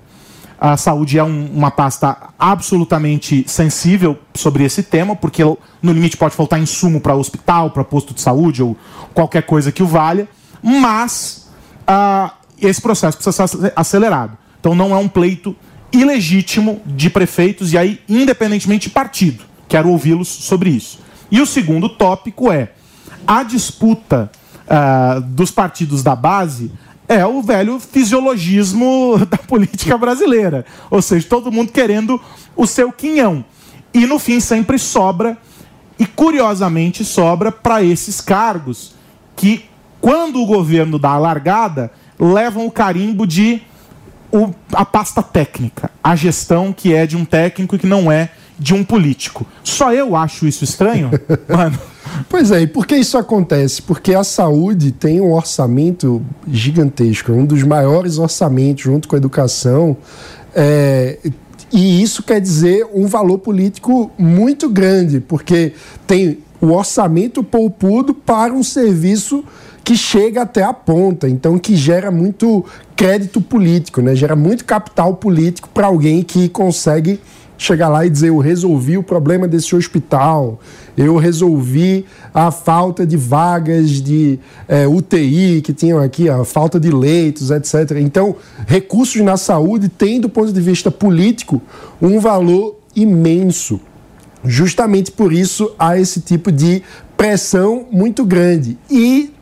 A 0.59 0.77
saúde 0.77 1.19
é 1.19 1.23
um- 1.23 1.47
uma 1.53 1.69
pasta 1.69 2.17
absolutamente 2.39 3.43
sensível 3.47 4.17
sobre 4.33 4.63
esse 4.63 4.81
tema, 4.81 5.15
porque 5.15 5.43
no 5.43 5.91
limite 5.91 6.17
pode 6.17 6.33
faltar 6.33 6.59
insumo 6.59 6.99
para 6.99 7.13
hospital, 7.15 7.69
para 7.71 7.83
posto 7.83 8.13
de 8.13 8.21
saúde 8.21 8.63
ou 8.63 8.75
qualquer 9.13 9.43
coisa 9.43 9.71
que 9.71 9.83
o 9.83 9.87
valha, 9.87 10.27
mas 10.63 11.47
ah, 11.85 12.31
esse 12.59 12.81
processo 12.81 13.17
precisa 13.17 13.47
ser 13.47 13.73
acelerado. 13.75 14.37
Então 14.65 14.73
não 14.73 14.95
é 14.95 14.97
um 14.97 15.07
pleito 15.07 15.55
ilegítimo 15.91 16.81
de 16.87 17.07
prefeitos 17.07 17.71
e 17.71 17.77
aí, 17.77 18.01
independentemente 18.09 18.89
de 18.89 18.95
partido. 18.95 19.43
Quero 19.69 19.89
ouvi-los 19.89 20.27
sobre 20.27 20.71
isso. 20.71 21.01
E 21.29 21.39
o 21.39 21.45
segundo 21.45 21.87
tópico 21.87 22.51
é 22.51 22.71
a 23.27 23.43
disputa 23.43 24.31
ah, 24.67 25.21
dos 25.23 25.51
partidos 25.51 26.01
da 26.01 26.15
base 26.15 26.71
é 27.07 27.23
o 27.23 27.43
velho 27.43 27.79
fisiologismo 27.79 29.23
da 29.29 29.37
política 29.37 29.95
brasileira. 29.99 30.65
Ou 30.89 30.99
seja, 30.99 31.27
todo 31.29 31.51
mundo 31.51 31.71
querendo 31.71 32.19
o 32.55 32.65
seu 32.65 32.91
quinhão. 32.91 33.45
E 33.93 34.07
no 34.07 34.17
fim 34.17 34.39
sempre 34.39 34.79
sobra, 34.79 35.37
e 35.99 36.07
curiosamente 36.07 37.05
sobra 37.05 37.51
para 37.51 37.83
esses 37.83 38.19
cargos 38.19 38.95
que, 39.35 39.65
quando 40.01 40.41
o 40.41 40.45
governo 40.47 40.97
dá 40.97 41.11
a 41.11 41.19
largada, 41.19 41.91
levam 42.19 42.65
o 42.65 42.71
carimbo 42.71 43.27
de 43.27 43.61
o- 44.31 44.49
a 44.73 44.85
pasta 44.85 45.21
técnica, 45.23 45.89
a 46.03 46.15
gestão 46.15 46.71
que 46.73 46.93
é 46.93 47.05
de 47.05 47.15
um 47.17 47.25
técnico 47.25 47.75
e 47.75 47.79
que 47.79 47.87
não 47.87 48.11
é 48.11 48.29
de 48.57 48.73
um 48.73 48.83
político. 48.83 49.45
Só 49.63 49.93
eu 49.93 50.15
acho 50.15 50.47
isso 50.47 50.63
estranho? 50.63 51.11
Mano, 51.49 51.77
Pois 52.29 52.51
é, 52.51 52.61
e 52.61 52.67
por 52.67 52.85
que 52.85 52.95
isso 52.95 53.17
acontece? 53.17 53.81
Porque 53.81 54.13
a 54.13 54.23
saúde 54.23 54.91
tem 54.91 55.19
um 55.19 55.33
orçamento 55.33 56.21
gigantesco, 56.47 57.31
um 57.33 57.45
dos 57.45 57.63
maiores 57.63 58.17
orçamentos 58.17 58.83
junto 58.83 59.07
com 59.07 59.15
a 59.15 59.17
educação. 59.17 59.97
é, 60.55 61.17
e 61.73 62.01
isso 62.01 62.23
quer 62.23 62.39
dizer 62.39 62.87
um 62.93 63.07
valor 63.07 63.39
político 63.39 64.09
muito 64.17 64.69
grande, 64.69 65.19
porque 65.19 65.73
tem 66.07 66.37
o 66.61 66.67
orçamento 66.67 67.43
poupudo 67.43 68.13
para 68.13 68.53
um 68.53 68.63
serviço 68.63 69.43
que 69.85 69.95
chega 69.95 70.41
até 70.41 70.63
a 70.63 70.73
ponta, 70.73 71.29
então 71.29 71.59
que 71.59 71.75
gera 71.75 72.09
muito 72.09 72.65
crédito 72.95 73.39
político, 73.39 74.01
né? 74.01 74.15
gera 74.15 74.35
muito 74.35 74.65
capital 74.65 75.13
político 75.15 75.69
para 75.69 75.85
alguém 75.85 76.23
que 76.23 76.49
consegue 76.49 77.19
chegar 77.55 77.87
lá 77.87 78.03
e 78.03 78.09
dizer 78.09 78.29
eu 78.29 78.39
resolvi 78.39 78.97
o 78.97 79.03
problema 79.03 79.47
desse 79.47 79.75
hospital, 79.75 80.59
eu 80.97 81.17
resolvi 81.17 82.03
a 82.33 82.49
falta 82.49 83.05
de 83.05 83.15
vagas 83.15 84.01
de 84.01 84.39
é, 84.67 84.87
UTI 84.87 85.61
que 85.61 85.71
tinham 85.71 85.99
aqui, 85.99 86.27
a 86.27 86.43
falta 86.43 86.79
de 86.79 86.89
leitos, 86.89 87.51
etc. 87.51 87.97
Então, 87.99 88.35
recursos 88.65 89.21
na 89.21 89.37
saúde 89.37 89.87
têm, 89.87 90.19
do 90.19 90.27
ponto 90.27 90.51
de 90.51 90.61
vista 90.61 90.89
político, 90.89 91.61
um 92.01 92.19
valor 92.19 92.75
imenso. 92.95 93.79
Justamente 94.43 95.11
por 95.11 95.31
isso 95.31 95.71
há 95.77 95.97
esse 95.97 96.21
tipo 96.21 96.51
de 96.51 96.81
pressão 97.15 97.85
muito 97.91 98.25
grande. 98.25 98.77
E 98.89 99.34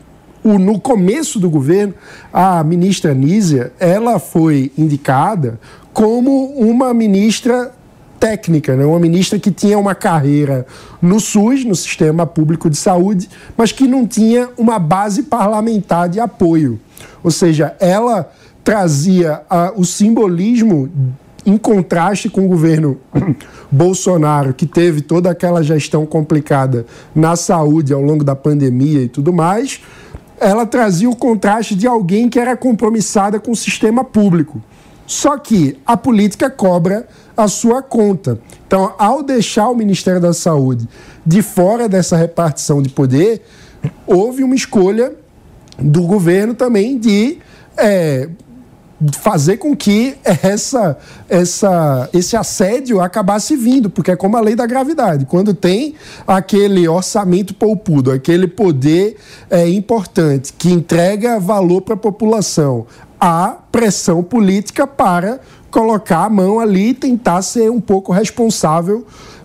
o, 0.44 0.58
no 0.58 0.78
começo 0.78 1.40
do 1.40 1.48
governo, 1.48 1.94
a 2.32 2.62
ministra 2.62 3.14
Nízia, 3.14 3.72
ela 3.80 4.18
foi 4.18 4.70
indicada 4.76 5.58
como 5.92 6.52
uma 6.56 6.92
ministra 6.92 7.72
técnica, 8.20 8.76
né? 8.76 8.84
uma 8.84 9.00
ministra 9.00 9.38
que 9.38 9.50
tinha 9.50 9.78
uma 9.78 9.94
carreira 9.94 10.66
no 11.00 11.18
SUS, 11.18 11.64
no 11.64 11.74
Sistema 11.74 12.26
Público 12.26 12.68
de 12.68 12.76
Saúde, 12.76 13.28
mas 13.56 13.72
que 13.72 13.88
não 13.88 14.06
tinha 14.06 14.48
uma 14.56 14.78
base 14.78 15.24
parlamentar 15.24 16.08
de 16.08 16.20
apoio. 16.20 16.78
Ou 17.22 17.30
seja, 17.30 17.74
ela 17.80 18.30
trazia 18.62 19.42
o 19.76 19.84
simbolismo 19.84 20.90
em 21.46 21.58
contraste 21.58 22.30
com 22.30 22.46
o 22.46 22.48
governo 22.48 22.98
Bolsonaro, 23.70 24.54
que 24.54 24.66
teve 24.66 25.02
toda 25.02 25.30
aquela 25.30 25.62
gestão 25.62 26.06
complicada 26.06 26.86
na 27.14 27.36
saúde 27.36 27.92
ao 27.92 28.00
longo 28.00 28.24
da 28.24 28.34
pandemia 28.34 29.02
e 29.02 29.08
tudo 29.08 29.32
mais, 29.32 29.80
ela 30.40 30.66
trazia 30.66 31.08
o 31.08 31.16
contraste 31.16 31.74
de 31.74 31.86
alguém 31.86 32.28
que 32.28 32.38
era 32.38 32.56
compromissada 32.56 33.38
com 33.38 33.52
o 33.52 33.56
sistema 33.56 34.04
público. 34.04 34.62
Só 35.06 35.36
que 35.36 35.78
a 35.84 35.96
política 35.96 36.48
cobra 36.48 37.06
a 37.36 37.46
sua 37.48 37.82
conta. 37.82 38.38
Então, 38.66 38.94
ao 38.98 39.22
deixar 39.22 39.68
o 39.68 39.74
Ministério 39.74 40.20
da 40.20 40.32
Saúde 40.32 40.88
de 41.24 41.42
fora 41.42 41.88
dessa 41.88 42.16
repartição 42.16 42.80
de 42.82 42.88
poder, 42.88 43.42
houve 44.06 44.42
uma 44.42 44.54
escolha 44.54 45.12
do 45.78 46.02
governo 46.02 46.54
também 46.54 46.98
de 46.98 47.38
é, 47.76 48.28
fazer 49.12 49.56
com 49.56 49.76
que 49.76 50.16
essa, 50.24 50.96
essa, 51.28 52.08
esse 52.12 52.36
assédio 52.36 53.00
acabasse 53.00 53.56
vindo, 53.56 53.90
porque 53.90 54.12
é 54.12 54.16
como 54.16 54.36
a 54.36 54.40
lei 54.40 54.54
da 54.54 54.66
gravidade. 54.66 55.26
Quando 55.26 55.52
tem 55.52 55.94
aquele 56.26 56.86
orçamento 56.88 57.54
poupudo, 57.54 58.10
aquele 58.10 58.46
poder 58.46 59.16
é, 59.50 59.68
importante 59.68 60.52
que 60.52 60.70
entrega 60.70 61.40
valor 61.40 61.82
para 61.82 61.94
a 61.94 61.98
população, 61.98 62.86
há 63.20 63.56
pressão 63.70 64.22
política 64.22 64.86
para 64.86 65.40
colocar 65.70 66.24
a 66.24 66.30
mão 66.30 66.60
ali 66.60 66.90
e 66.90 66.94
tentar 66.94 67.42
ser 67.42 67.70
um 67.70 67.80
pouco 67.80 68.12
responsável 68.12 69.04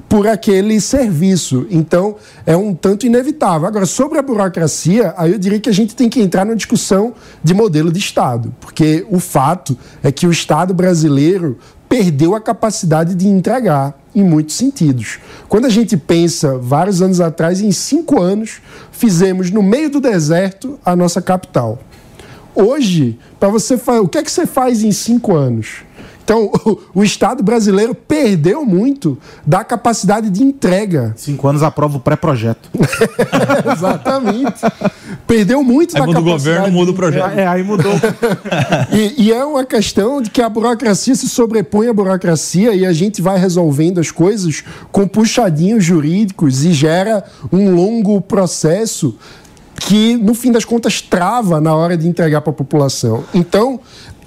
por 0.10 0.28
aquele 0.28 0.82
serviço. 0.82 1.68
Então, 1.70 2.16
é 2.44 2.58
um 2.58 2.74
tanto 2.74 3.06
inevitável. 3.06 3.68
Agora, 3.68 3.86
sobre 3.86 4.18
a 4.18 4.24
burocracia, 4.24 5.14
aí 5.16 5.32
eu 5.32 5.38
diria 5.38 5.60
que 5.60 5.70
a 5.70 5.74
gente 5.74 5.96
tem 5.96 6.10
que 6.10 6.20
entrar 6.20 6.44
numa 6.44 6.56
discussão 6.56 7.14
de 7.44 7.54
modelo 7.54 7.92
de 7.92 8.00
Estado, 8.00 8.54
porque 8.60 9.06
o 9.10 9.20
fato 9.20 9.78
é 10.02 10.12
que 10.12 10.26
o 10.26 10.32
Estado 10.32 10.74
brasileiro 10.74 11.60
perdeu 11.88 12.36
a 12.36 12.42
capacidade 12.42 13.14
de 13.14 13.28
entregar 13.28 14.00
em 14.16 14.24
muitos 14.24 14.56
sentidos. 14.56 15.20
Quando 15.48 15.66
a 15.66 15.70
gente 15.70 15.96
pensa, 15.96 16.58
vários 16.58 17.02
anos 17.02 17.22
atrás, 17.22 17.62
em 17.62 17.72
cinco 17.72 18.20
anos, 18.20 18.62
fizemos 18.92 19.52
no 19.52 19.62
meio 19.62 19.90
do 19.90 20.02
deserto 20.02 20.80
a 20.84 20.96
nossa 20.96 21.22
capital. 21.22 21.80
Hoje, 22.56 23.18
para 23.40 23.50
você 23.50 23.80
o 24.02 24.08
que 24.08 24.18
é 24.18 24.24
que 24.24 24.32
você 24.32 24.46
faz 24.46 24.84
em 24.84 24.92
cinco 24.92 25.36
anos? 25.36 25.84
Então, 26.30 26.52
o, 26.64 26.80
o, 27.02 27.04
Estado 27.04 27.42
brasileiro 27.42 27.96
perdeu 27.96 28.64
muito 28.64 29.18
da 29.48 29.64
capacidade 29.64 30.30
de 30.30 30.44
entrega. 30.44 31.12
Cinco 31.18 31.48
anos 31.48 31.64
aprova 31.64 31.98
o 31.98 32.00
pré-projeto. 32.00 32.70
Exatamente. 33.76 34.62
Perdeu 35.26 35.64
muito 35.64 35.96
aí 35.96 36.02
da 36.02 36.06
muda 36.06 36.20
capacidade. 36.20 36.50
o 36.50 36.62
governo, 36.62 36.78
muda 36.78 36.92
o 36.92 36.94
projeto. 36.94 37.40
É, 37.40 37.48
aí 37.48 37.64
mudou. 37.64 37.94
e, 38.94 39.24
e 39.24 39.34
é 39.34 39.44
uma 39.44 39.66
questão 39.66 40.22
de 40.22 40.30
que 40.30 40.40
a 40.40 40.48
burocracia 40.48 41.16
se 41.16 41.28
sobrepõe 41.28 41.88
à 41.88 41.94
burocracia 41.94 42.76
e 42.76 42.86
a 42.86 42.94
gente 42.94 43.24
vai 43.24 43.40
resolvendo 43.40 44.00
as 44.00 44.12
coisas 44.12 44.64
com 44.92 45.08
puxadinhos 45.08 45.84
jurídicos 45.84 46.64
e 46.64 46.74
gera 46.74 47.24
um 47.52 47.74
longo 47.74 48.22
processo 48.22 49.18
que, 49.80 50.16
no 50.18 50.36
fim 50.36 50.52
das 50.52 50.66
contas, 50.66 51.02
trava 51.02 51.60
na 51.60 51.74
hora 51.74 51.98
de 51.98 52.08
entregar 52.08 52.42
para 52.42 52.52
a 52.52 52.56
população. 52.56 53.24
Então, 53.34 53.80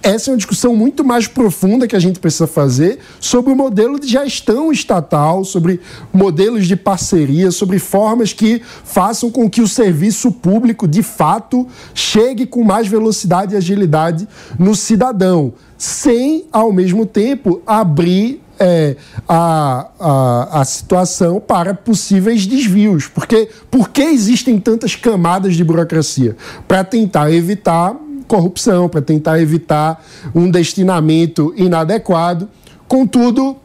essa 0.03 0.30
é 0.30 0.32
uma 0.32 0.36
discussão 0.36 0.74
muito 0.74 1.05
mais 1.05 1.28
profunda 1.28 1.86
que 1.86 1.94
a 1.94 2.00
gente 2.00 2.18
precisa 2.18 2.46
fazer 2.46 2.98
sobre 3.20 3.53
o 3.53 3.57
modelo 3.57 4.00
de 4.00 4.09
gestão 4.09 4.72
estatal, 4.72 5.44
sobre 5.44 5.80
modelos 6.12 6.66
de 6.66 6.74
parceria, 6.74 7.50
sobre 7.50 7.78
formas 7.78 8.32
que 8.32 8.61
façam 8.84 9.30
com 9.30 9.48
que 9.48 9.61
o 9.61 9.68
serviço 9.68 10.32
público, 10.32 10.88
de 10.88 11.03
fato, 11.03 11.66
chegue 11.94 12.46
com 12.46 12.64
mais 12.64 12.88
velocidade 12.88 13.55
e 13.55 13.57
agilidade 13.57 14.26
no 14.59 14.74
cidadão, 14.74 15.53
sem, 15.78 16.46
ao 16.53 16.72
mesmo 16.72 17.07
tempo, 17.07 17.62
abrir 17.64 18.40
é, 18.59 18.96
a, 19.28 19.88
a, 19.98 20.61
a 20.61 20.64
situação 20.64 21.40
para 21.40 21.74
possíveis 21.74 22.46
desvios. 22.46 23.07
Porque 23.07 23.48
por 23.70 23.88
que 23.88 24.03
existem 24.03 24.59
tantas 24.59 24.94
camadas 24.94 25.55
de 25.55 25.64
burocracia? 25.64 26.36
Para 26.66 26.84
tentar 26.84 27.32
evitar 27.32 27.96
corrupção, 28.23 28.89
para 28.89 29.03
tentar 29.03 29.41
evitar 29.41 30.05
um 30.35 30.51
destinamento 30.51 31.53
inadequado. 31.57 32.49
Contudo, 32.89 33.57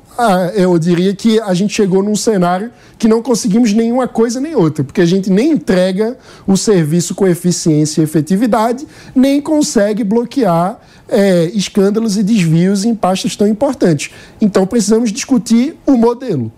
eu 0.55 0.77
diria 0.79 1.13
que 1.13 1.39
a 1.39 1.53
gente 1.53 1.73
chegou 1.73 2.01
num 2.01 2.15
cenário 2.15 2.71
que 2.97 3.07
não 3.07 3.21
conseguimos 3.21 3.73
nenhuma 3.73 4.07
coisa 4.07 4.39
nem 4.39 4.55
outra, 4.55 4.83
porque 4.83 5.01
a 5.01 5.05
gente 5.05 5.29
nem 5.29 5.51
entrega 5.51 6.17
o 6.47 6.57
serviço 6.57 7.13
com 7.13 7.27
eficiência 7.27 8.01
e 8.01 8.03
efetividade, 8.03 8.87
nem 9.13 9.39
consegue 9.39 10.03
bloquear 10.03 10.79
é, 11.07 11.45
escândalos 11.53 12.17
e 12.17 12.23
desvios 12.23 12.83
em 12.83 12.95
pastas 12.95 13.35
tão 13.35 13.47
importantes. 13.47 14.11
Então 14.41 14.65
precisamos 14.65 15.11
discutir 15.11 15.77
o 15.85 15.95
modelo. 15.95 16.51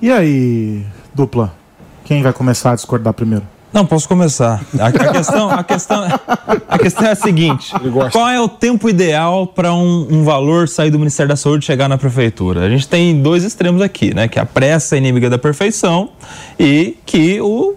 E 0.00 0.10
aí, 0.10 0.84
dupla? 1.14 1.54
Quem 2.04 2.22
vai 2.22 2.32
começar 2.32 2.72
a 2.72 2.74
discordar 2.74 3.14
primeiro? 3.14 3.57
Não, 3.72 3.84
posso 3.84 4.08
começar. 4.08 4.64
A, 4.78 4.86
a, 4.86 5.12
questão, 5.12 5.50
a, 5.50 5.62
questão, 5.62 6.04
a 6.68 6.78
questão 6.78 7.06
é 7.06 7.10
a 7.10 7.14
seguinte: 7.14 7.72
qual 8.10 8.28
é 8.28 8.40
o 8.40 8.48
tempo 8.48 8.88
ideal 8.88 9.46
para 9.46 9.74
um, 9.74 10.06
um, 10.10 10.24
valor 10.24 10.68
sair 10.68 10.90
do 10.90 10.98
Ministério 10.98 11.28
da 11.28 11.36
Saúde 11.36 11.64
e 11.64 11.66
chegar 11.66 11.86
na 11.88 11.98
prefeitura? 11.98 12.62
A 12.62 12.70
gente 12.70 12.88
tem 12.88 13.20
dois 13.20 13.44
extremos 13.44 13.82
aqui, 13.82 14.14
né? 14.14 14.26
Que 14.26 14.38
a 14.38 14.46
pressa 14.46 14.94
é 14.94 14.98
inimiga 14.98 15.28
da 15.28 15.38
perfeição 15.38 16.10
e 16.58 16.96
que 17.04 17.40
o, 17.42 17.74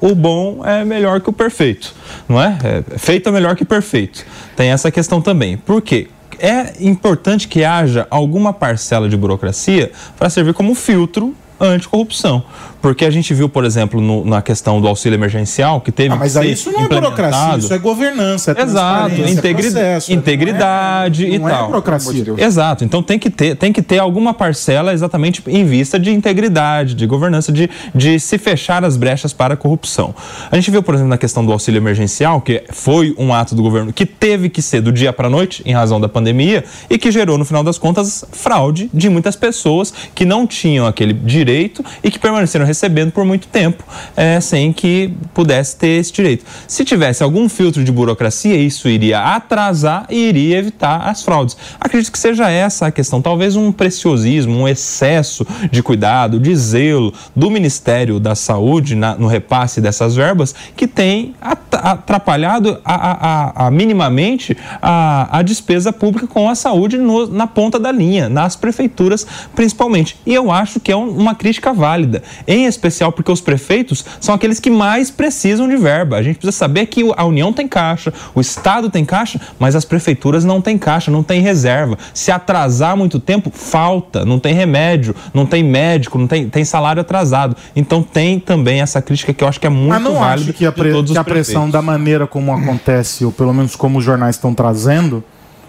o 0.00 0.14
bom 0.14 0.64
é 0.64 0.84
melhor 0.84 1.20
que 1.20 1.30
o 1.30 1.32
perfeito, 1.32 1.94
não 2.28 2.42
é? 2.42 2.58
é 2.64 2.98
feito 2.98 3.28
é 3.28 3.32
melhor 3.32 3.54
que 3.54 3.64
perfeito. 3.64 4.26
Tem 4.56 4.70
essa 4.70 4.90
questão 4.90 5.20
também. 5.20 5.56
Por 5.56 5.80
quê? 5.80 6.08
É 6.40 6.74
importante 6.80 7.48
que 7.48 7.64
haja 7.64 8.06
alguma 8.10 8.52
parcela 8.52 9.08
de 9.08 9.16
burocracia 9.16 9.90
para 10.16 10.28
servir 10.28 10.54
como 10.54 10.74
filtro 10.74 11.34
anticorrupção. 11.60 12.44
Porque 12.80 13.04
a 13.04 13.10
gente 13.10 13.34
viu, 13.34 13.48
por 13.48 13.64
exemplo, 13.64 14.00
no, 14.00 14.24
na 14.24 14.40
questão 14.40 14.80
do 14.80 14.86
auxílio 14.86 15.16
emergencial, 15.16 15.80
que 15.80 15.90
teve. 15.90 16.14
Ah, 16.14 16.16
mas 16.16 16.36
aí 16.36 16.52
isso 16.52 16.70
não 16.70 16.84
é 16.84 16.88
burocracia, 16.88 17.58
isso 17.58 17.74
é 17.74 17.78
governança. 17.78 18.54
É 18.56 18.62
Exato, 18.62 19.20
integri 19.22 19.62
processo, 19.62 20.12
integridade 20.12 21.26
não 21.26 21.34
é, 21.34 21.38
não 21.38 21.48
e 21.48 21.52
é 21.52 21.54
tal. 21.54 21.66
burocracia. 21.66 22.24
Exato, 22.38 22.84
então 22.84 23.02
tem 23.02 23.18
que, 23.18 23.30
ter, 23.30 23.56
tem 23.56 23.72
que 23.72 23.82
ter 23.82 23.98
alguma 23.98 24.32
parcela 24.32 24.92
exatamente 24.92 25.42
em 25.46 25.64
vista 25.64 25.98
de 25.98 26.12
integridade, 26.12 26.94
de 26.94 27.06
governança, 27.06 27.50
de, 27.50 27.68
de 27.94 28.20
se 28.20 28.38
fechar 28.38 28.84
as 28.84 28.96
brechas 28.96 29.32
para 29.32 29.54
a 29.54 29.56
corrupção. 29.56 30.14
A 30.50 30.56
gente 30.56 30.70
viu, 30.70 30.82
por 30.82 30.94
exemplo, 30.94 31.10
na 31.10 31.18
questão 31.18 31.44
do 31.44 31.52
auxílio 31.52 31.78
emergencial, 31.78 32.40
que 32.40 32.62
foi 32.70 33.14
um 33.18 33.32
ato 33.32 33.54
do 33.54 33.62
governo 33.62 33.92
que 33.92 34.06
teve 34.06 34.48
que 34.48 34.62
ser 34.62 34.80
do 34.80 34.92
dia 34.92 35.12
para 35.12 35.26
a 35.26 35.30
noite, 35.30 35.62
em 35.66 35.72
razão 35.72 36.00
da 36.00 36.08
pandemia, 36.08 36.64
e 36.88 36.98
que 36.98 37.10
gerou, 37.10 37.36
no 37.38 37.44
final 37.44 37.64
das 37.64 37.78
contas, 37.78 38.24
fraude 38.32 38.90
de 38.92 39.08
muitas 39.08 39.36
pessoas 39.36 39.92
que 40.14 40.24
não 40.24 40.46
tinham 40.46 40.86
aquele 40.86 41.12
direito 41.12 41.84
e 42.02 42.10
que 42.10 42.18
permaneceram 42.18 42.67
recebendo 42.68 43.10
por 43.10 43.24
muito 43.24 43.48
tempo, 43.48 43.82
é, 44.16 44.40
sem 44.40 44.72
que 44.72 45.12
pudesse 45.32 45.76
ter 45.76 45.98
esse 46.00 46.12
direito. 46.12 46.44
Se 46.66 46.84
tivesse 46.84 47.22
algum 47.22 47.48
filtro 47.48 47.82
de 47.82 47.90
burocracia, 47.90 48.56
isso 48.56 48.88
iria 48.88 49.20
atrasar 49.20 50.06
e 50.10 50.28
iria 50.28 50.58
evitar 50.58 51.08
as 51.08 51.22
fraudes. 51.22 51.56
Acredito 51.80 52.12
que 52.12 52.18
seja 52.18 52.50
essa 52.50 52.86
a 52.86 52.90
questão. 52.90 53.22
Talvez 53.22 53.56
um 53.56 53.72
preciosismo, 53.72 54.58
um 54.58 54.68
excesso 54.68 55.46
de 55.70 55.82
cuidado, 55.82 56.38
de 56.38 56.54
zelo 56.54 57.12
do 57.34 57.50
Ministério 57.50 58.20
da 58.20 58.34
Saúde 58.34 58.94
na, 58.94 59.14
no 59.14 59.26
repasse 59.26 59.80
dessas 59.80 60.14
verbas 60.14 60.54
que 60.76 60.86
tem 60.86 61.34
atrapalhado 61.70 62.78
a, 62.84 62.94
a, 62.94 63.66
a, 63.66 63.70
minimamente 63.70 64.56
a, 64.82 65.42
despesa 65.42 65.92
pública 65.92 66.26
com 66.26 66.48
a 66.48 66.54
saúde 66.54 66.98
no, 66.98 67.26
na 67.26 67.46
ponta 67.46 67.78
da 67.78 67.90
linha, 67.90 68.28
nas 68.28 68.56
prefeituras 68.56 69.26
principalmente. 69.54 70.16
E 70.26 70.34
eu 70.34 70.50
acho 70.50 70.80
que 70.80 70.92
é 70.92 70.96
um, 70.96 71.08
uma 71.08 71.34
crítica 71.34 71.72
válida, 71.72 72.22
em 72.46 72.57
especial 72.66 73.12
porque 73.12 73.30
os 73.30 73.40
prefeitos 73.40 74.04
são 74.20 74.34
aqueles 74.34 74.58
que 74.60 74.70
mais 74.70 75.10
precisam 75.10 75.68
de 75.68 75.76
verba. 75.76 76.16
A 76.16 76.22
gente 76.22 76.36
precisa 76.36 76.56
saber 76.56 76.86
que 76.86 77.04
a 77.16 77.24
União 77.24 77.52
tem 77.52 77.68
caixa, 77.68 78.12
o 78.34 78.40
Estado 78.40 78.90
tem 78.90 79.04
caixa, 79.04 79.40
mas 79.58 79.76
as 79.76 79.84
prefeituras 79.84 80.44
não 80.44 80.60
têm 80.60 80.78
caixa, 80.78 81.10
não 81.10 81.22
tem 81.22 81.40
reserva. 81.40 81.98
Se 82.14 82.30
atrasar 82.30 82.96
muito 82.96 83.18
tempo, 83.20 83.50
falta, 83.52 84.24
não 84.24 84.38
tem 84.38 84.54
remédio, 84.54 85.14
não 85.32 85.46
tem 85.46 85.62
médico, 85.62 86.18
não 86.18 86.26
tem, 86.26 86.48
tem 86.48 86.64
salário 86.64 87.00
atrasado. 87.00 87.56
Então 87.74 88.02
tem 88.02 88.38
também 88.40 88.80
essa 88.80 89.00
crítica 89.00 89.32
que 89.32 89.44
eu 89.44 89.48
acho 89.48 89.60
que 89.60 89.66
é 89.66 89.70
muito 89.70 89.88
Mas 89.88 90.02
não 90.02 90.14
válida 90.14 90.50
acho 90.50 90.58
que 90.58 90.66
a, 90.66 90.72
pre- 90.72 91.02
que 91.04 91.18
a 91.18 91.24
pressão 91.24 91.68
da 91.68 91.82
maneira 91.82 92.26
como 92.26 92.52
acontece, 92.52 93.24
ou 93.24 93.32
pelo 93.32 93.52
menos 93.52 93.76
como 93.76 93.98
os 93.98 94.04
jornais 94.04 94.36
estão 94.36 94.54
trazendo, 94.54 95.22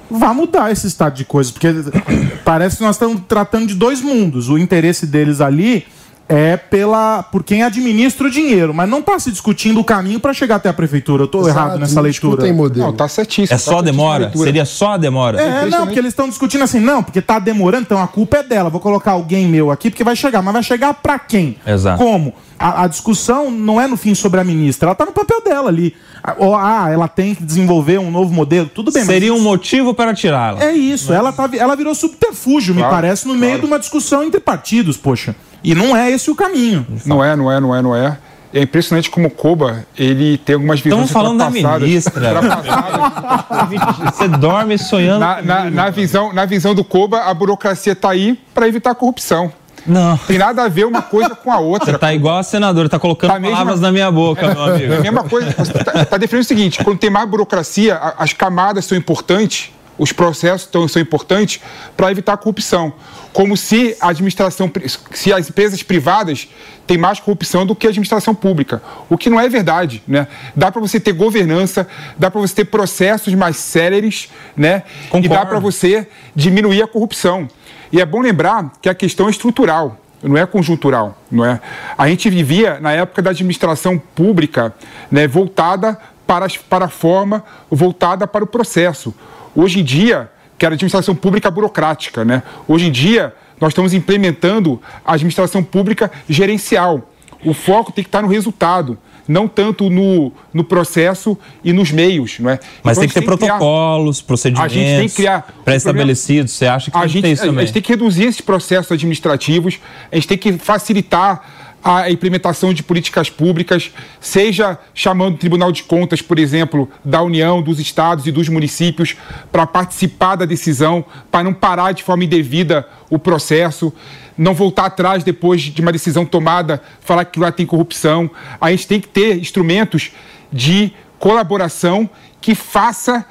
vai 0.09 0.33
mudar 0.33 0.71
esse 0.71 0.87
estado 0.87 1.15
de 1.15 1.25
coisas. 1.25 1.51
Porque 1.51 1.67
parece 2.43 2.77
que 2.77 2.83
nós 2.83 2.95
estamos 2.95 3.21
tratando 3.27 3.67
de 3.67 3.75
dois 3.75 4.01
mundos. 4.01 4.49
O 4.49 4.57
interesse 4.57 5.05
deles 5.05 5.41
ali 5.41 5.85
é 6.29 6.55
pela 6.55 7.23
por 7.23 7.43
quem 7.43 7.63
administra 7.63 8.27
o 8.27 8.29
dinheiro, 8.29 8.71
mas 8.71 8.87
não 8.87 8.99
está 8.99 9.17
se 9.17 9.31
discutindo 9.31 9.79
o 9.79 9.83
caminho 9.83 10.19
para 10.19 10.31
chegar 10.31 10.57
até 10.57 10.69
a 10.69 10.73
prefeitura. 10.73 11.23
Eu 11.23 11.25
estou 11.25 11.49
errado 11.49 11.79
nessa 11.79 11.95
não 11.95 12.03
leitura. 12.03 12.33
discutem 12.33 12.53
modelo. 12.53 12.85
Não, 12.85 12.93
tá 12.93 13.07
certíssimo. 13.07 13.55
É 13.55 13.57
tá 13.57 13.57
só 13.57 13.81
demora? 13.81 14.31
Seria 14.35 14.63
só 14.63 14.93
a 14.93 14.97
demora? 14.97 15.41
É, 15.41 15.65
não, 15.65 15.87
porque 15.87 15.97
eles 15.97 16.11
estão 16.11 16.29
discutindo 16.29 16.63
assim, 16.63 16.79
não, 16.79 17.01
porque 17.01 17.19
tá 17.19 17.39
demorando, 17.39 17.81
então 17.81 18.01
a 18.01 18.07
culpa 18.07 18.37
é 18.37 18.43
dela. 18.43 18.69
Vou 18.69 18.79
colocar 18.79 19.11
alguém 19.13 19.47
meu 19.47 19.71
aqui, 19.71 19.89
porque 19.89 20.03
vai 20.03 20.15
chegar. 20.15 20.43
Mas 20.43 20.53
vai 20.53 20.63
chegar 20.63 20.93
pra 20.93 21.17
quem? 21.17 21.57
Exato. 21.65 21.97
Como? 21.97 22.35
A, 22.59 22.83
a 22.83 22.87
discussão 22.87 23.49
não 23.49 23.81
é 23.81 23.87
no 23.87 23.97
fim 23.97 24.13
sobre 24.13 24.39
a 24.39 24.43
ministra, 24.43 24.89
ela 24.89 24.95
tá 24.95 25.05
no 25.05 25.13
papel 25.13 25.41
dela 25.41 25.69
ali. 25.69 25.95
Ah, 26.21 26.35
ou, 26.37 26.55
ah, 26.55 26.89
ela 26.91 27.07
tem 27.07 27.33
que 27.33 27.43
desenvolver 27.43 27.97
um 27.97 28.11
novo 28.11 28.31
modelo. 28.33 28.67
Tudo 28.67 28.91
bem, 28.91 29.03
Seria 29.03 29.33
um 29.33 29.37
mas. 29.37 29.45
motivo 29.45 29.93
para 29.93 30.13
tirá-la. 30.13 30.61
É 30.61 30.73
isso, 30.73 31.11
ela, 31.11 31.31
tá, 31.31 31.49
ela 31.53 31.75
virou 31.75 31.95
subterfúgio, 31.95 32.75
me 32.75 32.81
Claro, 32.81 32.95
parece, 32.95 33.27
no 33.27 33.33
meio 33.33 33.53
claro. 33.53 33.61
de 33.61 33.67
uma 33.67 33.79
discussão 33.79 34.23
entre 34.23 34.39
partidos, 34.39 34.97
poxa. 34.97 35.33
E 35.63 35.75
não 35.75 35.95
é 35.95 36.11
esse 36.11 36.29
o 36.31 36.35
caminho. 36.35 36.85
Não 37.05 37.23
é, 37.23 37.35
não 37.35 37.51
é, 37.51 37.59
não 37.59 37.75
é, 37.75 37.81
não 37.81 37.95
é. 37.95 38.17
É 38.51 38.63
impressionante 38.63 39.11
como 39.11 39.27
o 39.27 39.31
Koba, 39.31 39.85
ele 39.95 40.37
tem 40.39 40.55
algumas 40.55 40.79
visões 40.79 41.05
Estamos 41.05 41.11
falando 41.11 41.37
da 41.37 41.51
ministra. 41.51 42.41
Você 44.11 44.27
dorme 44.27 44.75
sonhando. 44.79 45.19
na, 45.19 45.41
na, 45.41 45.69
na 45.69 45.89
visão, 45.91 46.33
na 46.33 46.45
visão 46.45 46.73
do 46.73 46.83
Koba, 46.83 47.25
a 47.25 47.33
burocracia 47.33 47.93
está 47.93 48.09
aí 48.09 48.39
para 48.53 48.67
evitar 48.67 48.91
a 48.91 48.95
corrupção. 48.95 49.51
Não. 49.85 50.17
Tem 50.17 50.37
nada 50.37 50.63
a 50.63 50.67
ver 50.67 50.85
uma 50.85 51.01
coisa 51.01 51.35
com 51.35 51.51
a 51.51 51.59
outra. 51.59 51.91
Você 51.91 51.97
tá 51.97 52.13
igual 52.13 52.37
a 52.37 52.43
senadora, 52.43 52.89
tá 52.89 52.99
colocando 52.99 53.31
Tá 53.31 53.39
palavras 53.39 53.79
na 53.79 53.91
minha 53.91 54.11
boca, 54.11 54.53
meu 54.53 54.63
amigo. 54.63 54.93
É 54.93 54.97
a 54.97 55.01
mesma 55.01 55.23
coisa. 55.23 55.53
Você 55.57 55.73
tá, 55.73 56.05
tá 56.05 56.17
definindo 56.17 56.43
o 56.43 56.47
seguinte: 56.47 56.83
quando 56.83 56.97
tem 56.97 57.09
mais 57.09 57.29
burocracia, 57.29 57.95
as 58.17 58.33
camadas 58.33 58.85
são 58.85 58.97
importantes, 58.97 59.71
os 59.99 60.13
processos 60.13 60.65
tão, 60.65 60.87
são 60.87 61.01
importantes 61.01 61.61
para 61.95 62.09
evitar 62.09 62.33
a 62.33 62.37
corrupção. 62.37 62.93
Como 63.33 63.55
se 63.55 63.95
a 63.99 64.09
administração, 64.09 64.71
se 65.11 65.31
as 65.31 65.49
empresas 65.49 65.83
privadas 65.83 66.47
têm 66.87 66.97
mais 66.97 67.19
corrupção 67.19 67.65
do 67.65 67.75
que 67.75 67.85
a 67.85 67.89
administração 67.89 68.33
pública, 68.33 68.81
o 69.07 69.17
que 69.17 69.29
não 69.29 69.39
é 69.39 69.47
verdade, 69.47 70.01
né? 70.07 70.27
Dá 70.55 70.71
para 70.71 70.81
você 70.81 70.99
ter 70.99 71.11
governança, 71.11 71.87
dá 72.17 72.31
para 72.31 72.41
você 72.41 72.55
ter 72.55 72.65
processos 72.65 73.35
mais 73.35 73.57
céleres, 73.57 74.29
né? 74.57 74.83
E 74.87 75.09
Concordo. 75.09 75.29
dá 75.29 75.45
para 75.45 75.59
você 75.59 76.07
diminuir 76.33 76.81
a 76.81 76.87
corrupção. 76.87 77.47
E 77.91 77.99
é 77.99 78.05
bom 78.05 78.21
lembrar 78.21 78.71
que 78.81 78.89
a 78.89 78.95
questão 78.95 79.27
é 79.27 79.31
estrutural, 79.31 79.97
não 80.23 80.37
é 80.37 80.45
conjuntural, 80.45 81.17
não 81.29 81.45
é? 81.45 81.59
A 81.97 82.07
gente 82.07 82.29
vivia 82.29 82.79
na 82.79 82.91
época 82.93 83.21
da 83.21 83.31
administração 83.31 83.97
pública, 83.97 84.73
né, 85.11 85.27
voltada 85.27 85.97
para, 86.25 86.45
para 86.69 86.85
a 86.85 86.89
forma, 86.89 87.43
voltada 87.69 88.27
para 88.27 88.43
o 88.43 88.47
processo. 88.47 89.13
Hoje 89.55 89.79
em 89.79 89.83
dia, 89.83 90.29
que 90.57 90.65
era 90.65 90.73
a 90.73 90.75
administração 90.75 91.15
pública 91.15 91.49
burocrática, 91.49 92.23
né? 92.25 92.43
Hoje 92.67 92.87
em 92.87 92.91
dia, 92.91 93.33
nós 93.59 93.71
estamos 93.71 93.93
implementando 93.93 94.81
a 95.05 95.13
administração 95.13 95.63
pública 95.63 96.11
gerencial. 96.29 97.09
O 97.45 97.53
foco 97.53 97.91
tem 97.91 98.03
que 98.03 98.07
estar 98.09 98.21
no 98.21 98.27
resultado, 98.27 98.97
não 99.27 99.47
tanto 99.47 99.89
no, 99.89 100.31
no 100.53 100.63
processo 100.63 101.37
e 101.63 101.71
nos 101.71 101.91
meios, 101.91 102.37
não 102.39 102.49
é? 102.49 102.59
Mas 102.83 102.97
Então, 102.97 103.01
tem 103.01 103.05
a 103.05 103.07
que 103.07 103.13
ter 103.13 103.19
gente 103.21 103.37
criar- 103.39 103.47
protocolos, 103.57 104.21
procedimentos 104.21 104.65
A 104.65 104.75
gente 104.75 104.97
tem 104.99 105.07
que 105.09 105.15
criar- 105.15 105.47
pré-estabelecidos. 105.63 106.51
Você 106.53 106.65
acha 106.65 106.91
que 106.91 106.97
a 106.97 107.01
tem 107.01 107.09
gente, 107.09 107.21
ter 107.23 107.31
isso 107.31 107.43
a 107.43 107.45
também? 107.45 107.65
gente 107.65 107.73
tem 107.73 107.81
que 107.81 107.89
reduzir 107.93 108.25
esses 108.25 108.41
processos 108.41 108.91
administrativos, 108.91 109.79
a 110.11 110.15
gente 110.15 110.27
tem 110.27 110.37
que 110.37 110.53
facilitar 110.57 111.58
a 111.83 112.09
implementação 112.11 112.73
de 112.73 112.83
políticas 112.83 113.29
públicas, 113.29 113.91
seja 114.19 114.77
chamando 114.93 115.35
o 115.35 115.37
Tribunal 115.37 115.71
de 115.71 115.83
Contas, 115.83 116.21
por 116.21 116.37
exemplo, 116.37 116.89
da 117.03 117.21
União, 117.21 117.61
dos 117.61 117.79
estados 117.79 118.27
e 118.27 118.31
dos 118.31 118.49
municípios 118.49 119.15
para 119.51 119.65
participar 119.65 120.35
da 120.35 120.45
decisão, 120.45 121.05
para 121.31 121.43
não 121.43 121.53
parar 121.53 121.93
de 121.93 122.03
forma 122.03 122.25
indevida 122.25 122.87
o 123.09 123.17
processo, 123.17 123.93
não 124.37 124.53
voltar 124.53 124.85
atrás 124.85 125.23
depois 125.23 125.61
de 125.61 125.81
uma 125.81 125.91
decisão 125.91 126.25
tomada, 126.25 126.81
falar 127.01 127.25
que 127.25 127.39
lá 127.39 127.51
tem 127.51 127.65
corrupção. 127.65 128.29
A 128.59 128.71
gente 128.71 128.87
tem 128.87 128.99
que 128.99 129.07
ter 129.07 129.37
instrumentos 129.37 130.11
de 130.51 130.91
colaboração 131.17 132.09
que 132.41 132.55
faça 132.55 133.25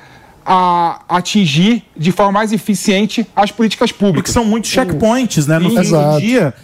a 0.51 1.03
atingir 1.11 1.83
de 1.95 2.11
forma 2.11 2.33
mais 2.33 2.55
eficiente 2.55 3.27
as 3.37 3.51
políticas 3.53 3.93
Porque 3.93 4.05
públicas. 4.07 4.33
são 4.33 4.47
muitos 4.47 4.71
checkpoints, 4.71 5.47
né? 5.47 5.59
No 5.59 5.69
fim 5.69 5.79
Exato. 5.81 6.15
do 6.15 6.21
dia, 6.23 6.55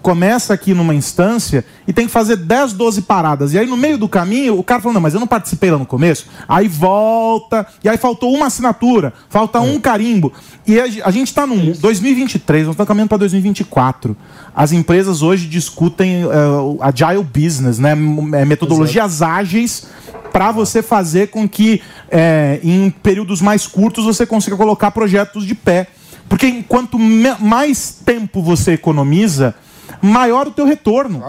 começa 0.00 0.54
aqui 0.54 0.72
numa 0.72 0.94
instância 0.94 1.62
e 1.86 1.92
tem 1.92 2.06
que 2.06 2.12
fazer 2.12 2.36
10, 2.36 2.72
12 2.72 3.02
paradas. 3.02 3.52
E 3.52 3.58
aí, 3.58 3.66
no 3.66 3.76
meio 3.76 3.98
do 3.98 4.08
caminho, 4.08 4.58
o 4.58 4.62
cara 4.64 4.80
fala, 4.80 4.94
não, 4.94 5.00
mas 5.02 5.12
eu 5.12 5.20
não 5.20 5.26
participei 5.26 5.70
lá 5.70 5.76
no 5.76 5.84
começo. 5.84 6.26
Aí 6.48 6.66
volta, 6.68 7.66
e 7.84 7.88
aí 7.88 7.98
faltou 7.98 8.32
uma 8.34 8.46
assinatura, 8.46 9.12
falta 9.28 9.60
um 9.60 9.78
carimbo. 9.78 10.32
E 10.66 10.80
a, 10.80 10.86
ge- 10.88 11.02
a 11.04 11.10
gente 11.10 11.28
está 11.28 11.46
num 11.46 11.72
2023, 11.72 12.64
nós 12.66 12.72
estamos 12.72 12.88
caminhando 12.88 13.10
para 13.10 13.18
2024. 13.18 14.16
As 14.56 14.72
empresas 14.72 15.20
hoje 15.20 15.46
discutem 15.48 16.24
o 16.24 16.78
agile 16.80 17.22
business, 17.22 17.78
né? 17.78 17.90
Eh, 17.92 18.44
Metodologias 18.46 19.20
ágeis 19.20 19.86
para 20.32 20.50
você 20.50 20.82
fazer 20.82 21.28
com 21.28 21.48
que 21.48 21.80
é, 22.10 22.60
em 22.62 22.90
períodos 22.90 23.40
mais 23.40 23.66
curtos 23.66 24.04
você 24.04 24.24
consiga 24.26 24.56
colocar 24.56 24.90
projetos 24.90 25.46
de 25.46 25.54
pé. 25.54 25.88
Porque 26.28 26.46
enquanto 26.46 26.98
mais 26.98 27.98
tempo 28.04 28.42
você 28.42 28.72
economiza, 28.72 29.54
maior 30.00 30.46
o 30.48 30.50
teu 30.50 30.64
retorno. 30.64 31.22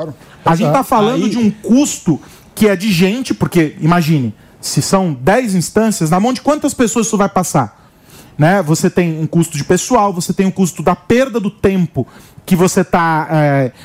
A 0.46 0.56
gente 0.56 0.68
está 0.68 0.84
falando 0.84 1.24
Aí- 1.26 1.30
de 1.30 1.38
um 1.38 1.52
custo 1.52 2.20
que 2.54 2.68
é 2.68 2.76
de 2.76 2.92
gente, 2.92 3.34
porque 3.34 3.76
imagine, 3.82 4.34
se 4.62 4.82
são 4.82 5.14
10 5.14 5.54
instâncias, 5.56 6.10
na 6.10 6.20
mão 6.20 6.32
de 6.32 6.42
quantas 6.42 6.74
pessoas 6.74 7.08
isso 7.08 7.18
vai 7.18 7.30
passar? 7.30 7.84
né? 8.38 8.62
Você 8.64 8.90
tem 8.90 9.18
um 9.20 9.26
custo 9.26 9.58
de 9.58 9.64
pessoal, 9.64 10.12
você 10.12 10.34
tem 10.34 10.46
um 10.46 10.52
custo 10.52 10.84
da 10.84 10.94
perda 10.94 11.40
do 11.40 11.50
tempo 11.50 12.06
que 12.46 12.56
você 12.56 12.82
está 12.82 13.28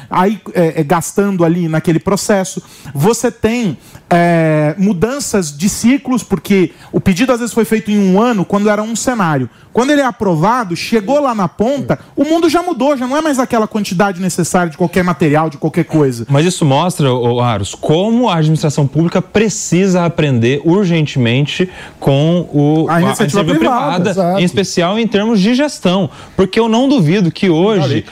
aí 0.08 0.40
é, 0.54 0.80
é, 0.80 0.84
gastando 0.84 1.44
ali 1.44 1.68
naquele 1.68 1.98
processo. 1.98 2.62
Você 2.94 3.30
tem 3.30 3.78
é, 4.10 4.74
mudanças 4.76 5.56
de 5.56 5.68
ciclos, 5.68 6.22
porque 6.22 6.72
o 6.92 7.00
pedido 7.00 7.32
às 7.32 7.38
vezes 7.38 7.54
foi 7.54 7.64
feito 7.64 7.90
em 7.90 7.98
um 7.98 8.20
ano, 8.20 8.44
quando 8.44 8.68
era 8.68 8.82
um 8.82 8.96
cenário. 8.96 9.48
Quando 9.72 9.90
ele 9.90 10.00
é 10.00 10.04
aprovado, 10.04 10.74
chegou 10.74 11.20
lá 11.20 11.32
na 11.32 11.46
ponta, 11.46 11.98
o 12.16 12.24
mundo 12.24 12.48
já 12.48 12.60
mudou, 12.60 12.96
já 12.96 13.06
não 13.06 13.16
é 13.16 13.22
mais 13.22 13.38
aquela 13.38 13.68
quantidade 13.68 14.20
necessária 14.20 14.68
de 14.68 14.76
qualquer 14.76 15.04
material, 15.04 15.48
de 15.48 15.58
qualquer 15.58 15.84
coisa. 15.84 16.26
Mas 16.28 16.44
isso 16.44 16.64
mostra, 16.64 17.08
Aros, 17.40 17.74
como 17.76 18.28
a 18.28 18.36
administração 18.36 18.84
pública 18.86 19.22
precisa 19.22 20.04
aprender 20.04 20.60
urgentemente 20.64 21.70
com 22.00 22.48
o, 22.52 22.90
A 22.90 23.00
iniciativa 23.00 23.44
privada, 23.44 24.10
exato. 24.10 24.40
em 24.40 24.44
especial 24.44 24.98
em 24.98 25.06
termos 25.06 25.40
de 25.40 25.54
gestão. 25.54 26.10
Porque 26.36 26.58
eu 26.58 26.68
não 26.68 26.88
duvido 26.88 27.30
que 27.30 27.48
hoje 27.48 28.04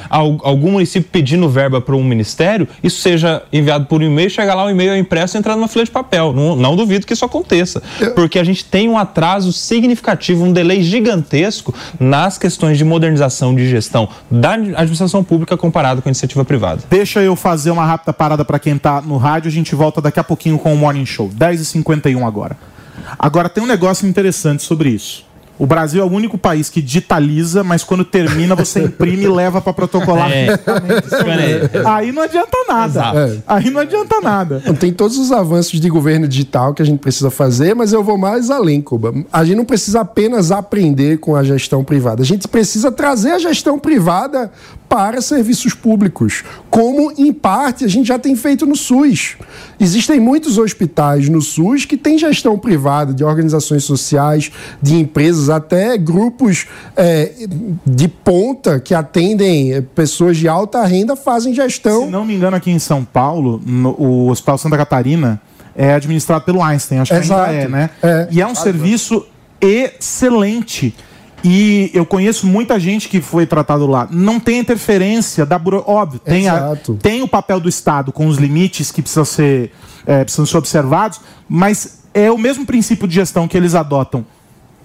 algum 0.43 0.73
município 0.73 1.09
pedindo 1.11 1.49
verba 1.49 1.81
para 1.81 1.95
um 1.95 2.05
ministério, 2.05 2.69
isso 2.83 3.01
seja 3.01 3.43
enviado 3.53 3.87
por 3.87 4.03
e-mail, 4.03 4.31
chega 4.31 4.55
lá 4.55 4.65
o 4.65 4.71
e-mail 4.71 4.93
é 4.93 4.99
impresso 4.99 5.37
e 5.37 5.39
entrar 5.39 5.57
numa 5.57 5.69
folha 5.69 5.85
de 5.85 5.91
papel. 5.91 6.33
Não, 6.33 6.57
não 6.57 6.77
duvido 6.77 7.07
que 7.07 7.13
isso 7.13 7.25
aconteça. 7.25 7.83
Porque 8.15 8.39
a 8.39 8.45
gente 8.45 8.65
tem 8.65 8.89
um 8.89 8.99
atraso 8.99 9.53
significativo, 9.53 10.45
um 10.45 10.53
delay 10.53 10.83
gigantesco 10.83 11.75
nas 11.99 12.39
questões 12.39 12.79
de 12.79 12.85
modernização 12.85 13.55
de 13.55 13.69
gestão 13.69 14.09
da 14.31 14.53
administração 14.53 15.23
pública 15.23 15.57
comparado 15.57 16.03
com 16.03 16.09
a 16.09 16.11
iniciativa 16.11 16.45
privada. 16.45 16.83
Deixa 16.89 17.21
eu 17.23 17.37
fazer 17.37 17.71
uma 17.71 17.85
rápida 17.85 18.13
parada 18.13 18.45
para 18.45 18.59
quem 18.59 18.77
tá 18.79 19.01
no 19.01 19.17
rádio. 19.17 19.49
A 19.49 19.53
gente 19.53 19.75
volta 19.75 20.01
daqui 20.01 20.21
a 20.21 20.25
pouquinho 20.25 20.59
com 20.59 20.73
o 20.73 20.77
Morning 20.77 21.07
Show. 21.07 21.29
10h51 21.29 22.27
agora. 22.27 22.57
Agora 23.19 23.49
tem 23.49 23.63
um 23.63 23.67
negócio 23.67 24.07
interessante 24.07 24.63
sobre 24.63 24.91
isso. 24.91 25.28
O 25.59 25.67
Brasil 25.67 26.01
é 26.01 26.05
o 26.05 26.11
único 26.11 26.39
país 26.39 26.71
que 26.71 26.81
digitaliza, 26.81 27.65
mas 27.65 27.83
quando 27.83 28.05
termina 28.05 28.55
você 28.55 28.85
imprime 28.85 29.25
e 29.25 29.29
leva 29.29 29.61
para 29.61 29.73
protocolar. 29.73 30.31
É. 30.31 30.49
Aí 31.85 32.13
não 32.13 32.23
adianta 32.23 32.57
nada. 32.69 33.13
É. 33.15 33.39
Aí 33.47 33.71
não 33.71 33.81
adianta 33.81 34.21
nada. 34.21 34.61
Então, 34.63 34.75
Tem 34.75 34.93
todos 34.93 35.19
os 35.19 35.33
avanços 35.33 35.81
de 35.81 35.89
governo 35.89 36.29
digital 36.29 36.73
que 36.73 36.83
a 36.83 36.85
gente 36.85 37.01
precisa 37.01 37.31
fazer, 37.31 37.75
mas 37.75 37.93
eu 37.93 38.05
vou 38.05 38.17
mais 38.17 38.51
além, 38.51 38.81
Cuba. 38.81 39.13
A 39.33 39.45
gente 39.45 39.57
não 39.57 39.65
precisa 39.65 40.01
apenas 40.01 40.51
aprender 40.51 41.19
com 41.19 41.35
a 41.35 41.43
gestão 41.43 41.83
privada. 41.83 42.23
A 42.23 42.27
gente 42.27 42.47
precisa 42.47 42.93
trazer 42.93 43.33
a 43.33 43.39
gestão 43.39 43.79
privada 43.79 44.51
para 44.89 45.21
serviços 45.21 45.75
públicos, 45.75 46.43
como 46.71 47.13
em 47.17 47.33
parte 47.33 47.85
a 47.85 47.89
gente 47.89 48.07
já 48.07 48.19
tem 48.19 48.35
feito 48.35 48.65
no 48.65 48.75
SUS. 48.75 49.37
Existem 49.79 50.19
muitos 50.19 50.57
hospitais 50.57 51.29
no 51.29 51.43
SUS 51.43 51.85
que 51.85 51.97
têm 51.97 52.17
gestão 52.17 52.59
privada 52.59 53.13
de 53.13 53.23
organizações 53.23 53.85
sociais, 53.85 54.51
de 54.81 54.97
empresas, 54.97 55.51
até 55.51 55.99
grupos 55.99 56.67
é, 56.97 57.33
de 57.85 58.09
ponta 58.09 58.81
que 58.81 58.95
atendem 58.95 59.75
é, 59.75 59.81
pessoas 59.81 60.37
de 60.37 60.49
alta 60.49 60.83
renda 60.85 61.15
fazem 61.15 61.55
gestão. 61.55 62.07
Se 62.07 62.11
não 62.11 62.25
me 62.25 62.35
engano, 62.35 62.57
aqui 62.57 62.71
em 62.71 62.79
São 62.79 63.05
Paulo, 63.05 63.61
no, 63.65 63.91
o 63.91 64.29
Hospital 64.31 64.57
Santa 64.57 64.77
Catarina 64.77 65.41
é 65.77 65.95
administrado 65.95 66.45
pelo 66.45 66.63
Einstein, 66.63 66.99
acho 66.99 67.13
que 67.13 67.21
Exato. 67.21 67.51
ainda 67.51 67.63
é, 67.63 67.69
né? 67.69 67.91
É. 68.03 68.29
E 68.31 68.41
é 68.41 68.47
um 68.47 68.55
serviço 68.55 69.25
excelente. 69.61 70.95
E 71.45 71.91
eu 71.95 72.05
conheço 72.05 72.47
muita 72.47 72.79
gente 72.81 73.09
que 73.09 73.21
foi 73.21 73.47
tratado 73.47 73.87
lá. 73.87 74.09
Não 74.11 74.41
tem 74.41 74.59
interferência 74.59 75.47
da 75.47 75.59
buro... 75.59 75.83
Óbvio, 75.87 76.19
tem, 76.19 76.49
a- 76.49 76.61
tem 76.97 77.23
o 77.23 77.29
papel 77.29 77.61
do 77.61 77.69
Estado 77.69 78.11
com 78.13 78.27
os 78.27 78.39
limites 78.39 78.91
que 78.91 79.01
precisam 79.01 79.25
ser, 79.25 79.73
é, 80.07 80.25
precisam 80.25 80.45
ser 80.47 80.57
observados, 80.59 81.21
mas 81.49 82.01
é 82.13 82.31
o 82.31 82.39
mesmo 82.39 82.67
princípio 82.67 83.07
de 83.07 83.15
gestão 83.15 83.47
que 83.47 83.57
eles 83.57 83.75
adotam 83.75 84.25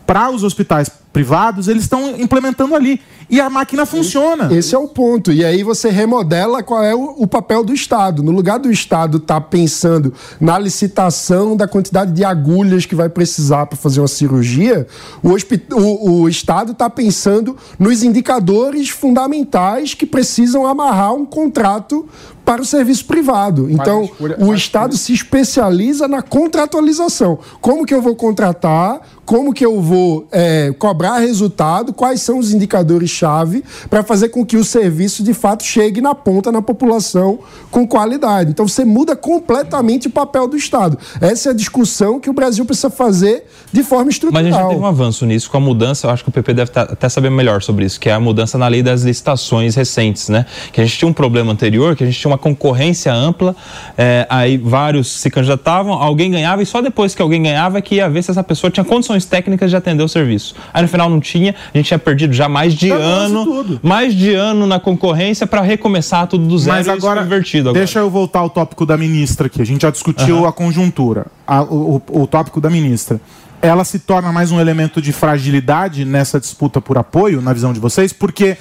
para 0.06 0.30
os 0.30 0.44
hospitais 0.44 0.90
privados, 1.12 1.68
eles 1.68 1.84
estão 1.84 2.16
implementando 2.20 2.74
ali. 2.76 3.00
E 3.30 3.40
a 3.40 3.50
máquina 3.50 3.86
funciona. 3.86 4.52
Esse 4.54 4.74
é 4.76 4.78
o 4.78 4.88
ponto. 4.88 5.32
E 5.32 5.46
aí 5.46 5.64
você 5.64 5.90
remodela 5.90 6.62
qual 6.64 6.84
é 6.84 6.94
o, 6.94 7.16
o 7.20 7.28
papel 7.28 7.64
do 7.64 7.72
Estado. 7.74 8.22
No 8.24 8.32
lugar 8.32 8.58
do 8.60 8.70
Estado 8.72 9.18
estar 9.18 9.40
pensando 9.42 10.12
na 10.42 10.58
licitação 10.60 11.56
da 11.56 11.68
quantidade 11.68 12.12
de 12.12 12.24
agulhas 12.26 12.86
que 12.86 12.96
vai 12.96 13.10
precisar 13.10 13.68
para 13.68 13.78
fazer 13.78 14.02
uma 14.02 14.08
cirurgia, 14.08 14.88
o, 15.24 15.30
o- 15.76 16.22
o 16.24 16.30
Estado 16.30 16.72
está 16.74 16.90
pensando 16.90 17.56
nos 17.80 18.02
indicadores 18.04 18.90
fundamentais 18.90 19.94
que 19.94 20.06
precisam 20.06 20.66
amarrar 20.68 21.14
um 21.14 21.26
contrato 21.26 22.08
para 22.46 22.62
o 22.62 22.66
serviço 22.66 23.06
privado. 23.06 23.70
Então, 23.70 24.04
escolha- 24.04 24.38
o 24.40 24.54
Estado 24.54 24.98
se 24.98 25.14
especializa 25.14 26.08
na 26.08 26.22
contratualização. 26.22 27.40
Como 27.62 27.86
que 27.86 27.94
eu 27.94 28.02
vou 28.02 28.16
contratar? 28.16 29.02
Como 29.26 29.54
que 29.54 29.66
eu 29.66 29.82
vou 29.82 30.28
é, 30.32 30.74
cobrar 30.78 31.18
resultado? 31.20 31.94
Quais 31.94 32.22
são 32.22 32.38
os 32.38 32.54
indicadores-chave 32.54 33.64
para 33.90 34.04
fazer 34.04 34.30
com 34.30 34.46
que 34.46 34.58
o 34.58 34.64
serviço 34.66 35.24
de 35.24 35.34
fato 35.34 35.64
chegue 35.64 36.02
na 36.02 36.14
ponta 36.14 36.52
na 36.52 36.62
população 36.62 37.40
com 37.72 37.88
qualidade? 37.88 38.52
Então 38.52 38.68
você 38.68 38.84
muda 38.84 39.16
completamente 39.16 40.08
o 40.08 40.12
papel 40.12 40.48
do 40.48 40.58
Estado. 40.58 40.98
Essa 41.22 41.50
é 41.50 41.52
a 41.52 41.56
discussão 41.56 42.20
que 42.20 42.30
o 42.30 42.34
Brasil 42.34 42.66
precisa 42.66 42.90
fazer 42.90 43.46
de 43.72 43.82
forma 43.82 44.06
Mas 44.06 44.16
estrutural. 44.16 44.44
a 44.46 44.52
gente 44.62 44.68
teve 44.70 44.82
um 44.82 44.86
avanço 44.86 45.26
nisso 45.26 45.50
com 45.50 45.56
a 45.56 45.60
mudança, 45.62 46.08
eu 46.08 46.12
acho 46.12 46.24
que 46.24 46.30
o 46.30 46.34
PP 46.34 46.54
deve 46.54 46.72
tá- 46.72 46.82
até 46.84 47.08
saber 47.08 47.30
melhor 47.30 47.62
sobre 47.62 47.86
isso, 47.86 47.98
que 48.00 48.10
é 48.10 48.14
a 48.14 48.20
mudança 48.20 48.58
na 48.58 48.68
lei 48.68 48.84
das 48.84 49.04
licitações 49.04 49.76
recentes, 49.76 50.28
né? 50.28 50.46
Que 50.74 50.82
a 50.82 50.84
gente 50.86 50.98
tinha 50.98 51.08
um 51.10 51.14
problema 51.14 51.52
anterior, 51.54 51.96
que 51.96 52.04
a 52.04 52.06
gente 52.08 52.20
tinha 52.20 52.30
uma 52.34 52.38
concorrência 52.38 53.14
ampla, 53.14 53.56
é, 53.98 54.26
aí 54.30 54.58
vários 54.58 55.08
se 55.22 55.30
candidatavam, 55.30 55.94
alguém 55.94 56.30
ganhava 56.32 56.62
e 56.62 56.66
só 56.66 56.82
depois 56.82 57.14
que 57.16 57.22
alguém 57.22 57.42
ganhava 57.44 57.78
é 57.78 57.82
que 57.82 57.96
ia 57.96 58.10
ver 58.10 58.22
se 58.24 58.32
essa 58.32 58.44
pessoa 58.44 58.70
tinha 58.70 58.84
condições 58.84 59.24
técnicas 59.26 59.70
de 59.70 59.76
atender 59.78 60.04
o 60.04 60.08
serviço. 60.10 60.56
Aí 60.74 60.82
no 60.82 60.88
final 60.88 61.10
não 61.10 61.20
tinha, 61.20 61.56
a 61.74 61.78
gente 61.78 61.88
tinha 61.88 62.00
perdido 62.00 62.34
já 62.34 62.50
mais 62.50 62.74
de 62.74 62.92
Acabou-se 62.92 63.14
ano, 63.14 63.80
mais 63.82 64.14
de 64.16 64.34
ano 64.34 64.66
na 64.68 64.80
concorrência 64.80 65.46
para 65.48 65.62
recomeçar 65.62 66.28
tudo 66.28 66.46
do 66.48 66.58
zero 66.58 66.76
Mas 66.78 66.88
e 66.88 66.90
agora, 66.90 67.22
agora. 67.22 67.26
deixa 67.74 68.00
eu 68.00 68.10
voltar 68.10 68.40
ao 68.40 68.50
tópico 68.50 68.86
da 68.86 68.98
ministra 68.98 69.48
aqui. 69.48 69.62
A 69.62 69.66
gente 69.66 69.82
já 69.84 69.90
discutiu 69.92 70.46
a 70.46 70.52
conjuntura, 70.54 71.28
a- 71.48 71.62
o, 71.64 72.02
o- 72.10 72.22
o 72.24 72.28
tópico 72.28 72.60
da 72.60 72.70
ministra. 72.70 73.22
Ela 73.62 73.86
se 73.86 74.00
torna 74.00 74.32
mais 74.32 74.52
um 74.52 74.60
elemento 74.60 75.02
de 75.02 75.14
fragilidade 75.14 76.04
nessa 76.04 76.40
disputa 76.40 76.82
por 76.82 76.98
apoio, 76.98 77.42
na 77.42 77.54
visão 77.54 77.72
de 77.72 77.80
vocês, 77.80 78.12
porque 78.12 78.58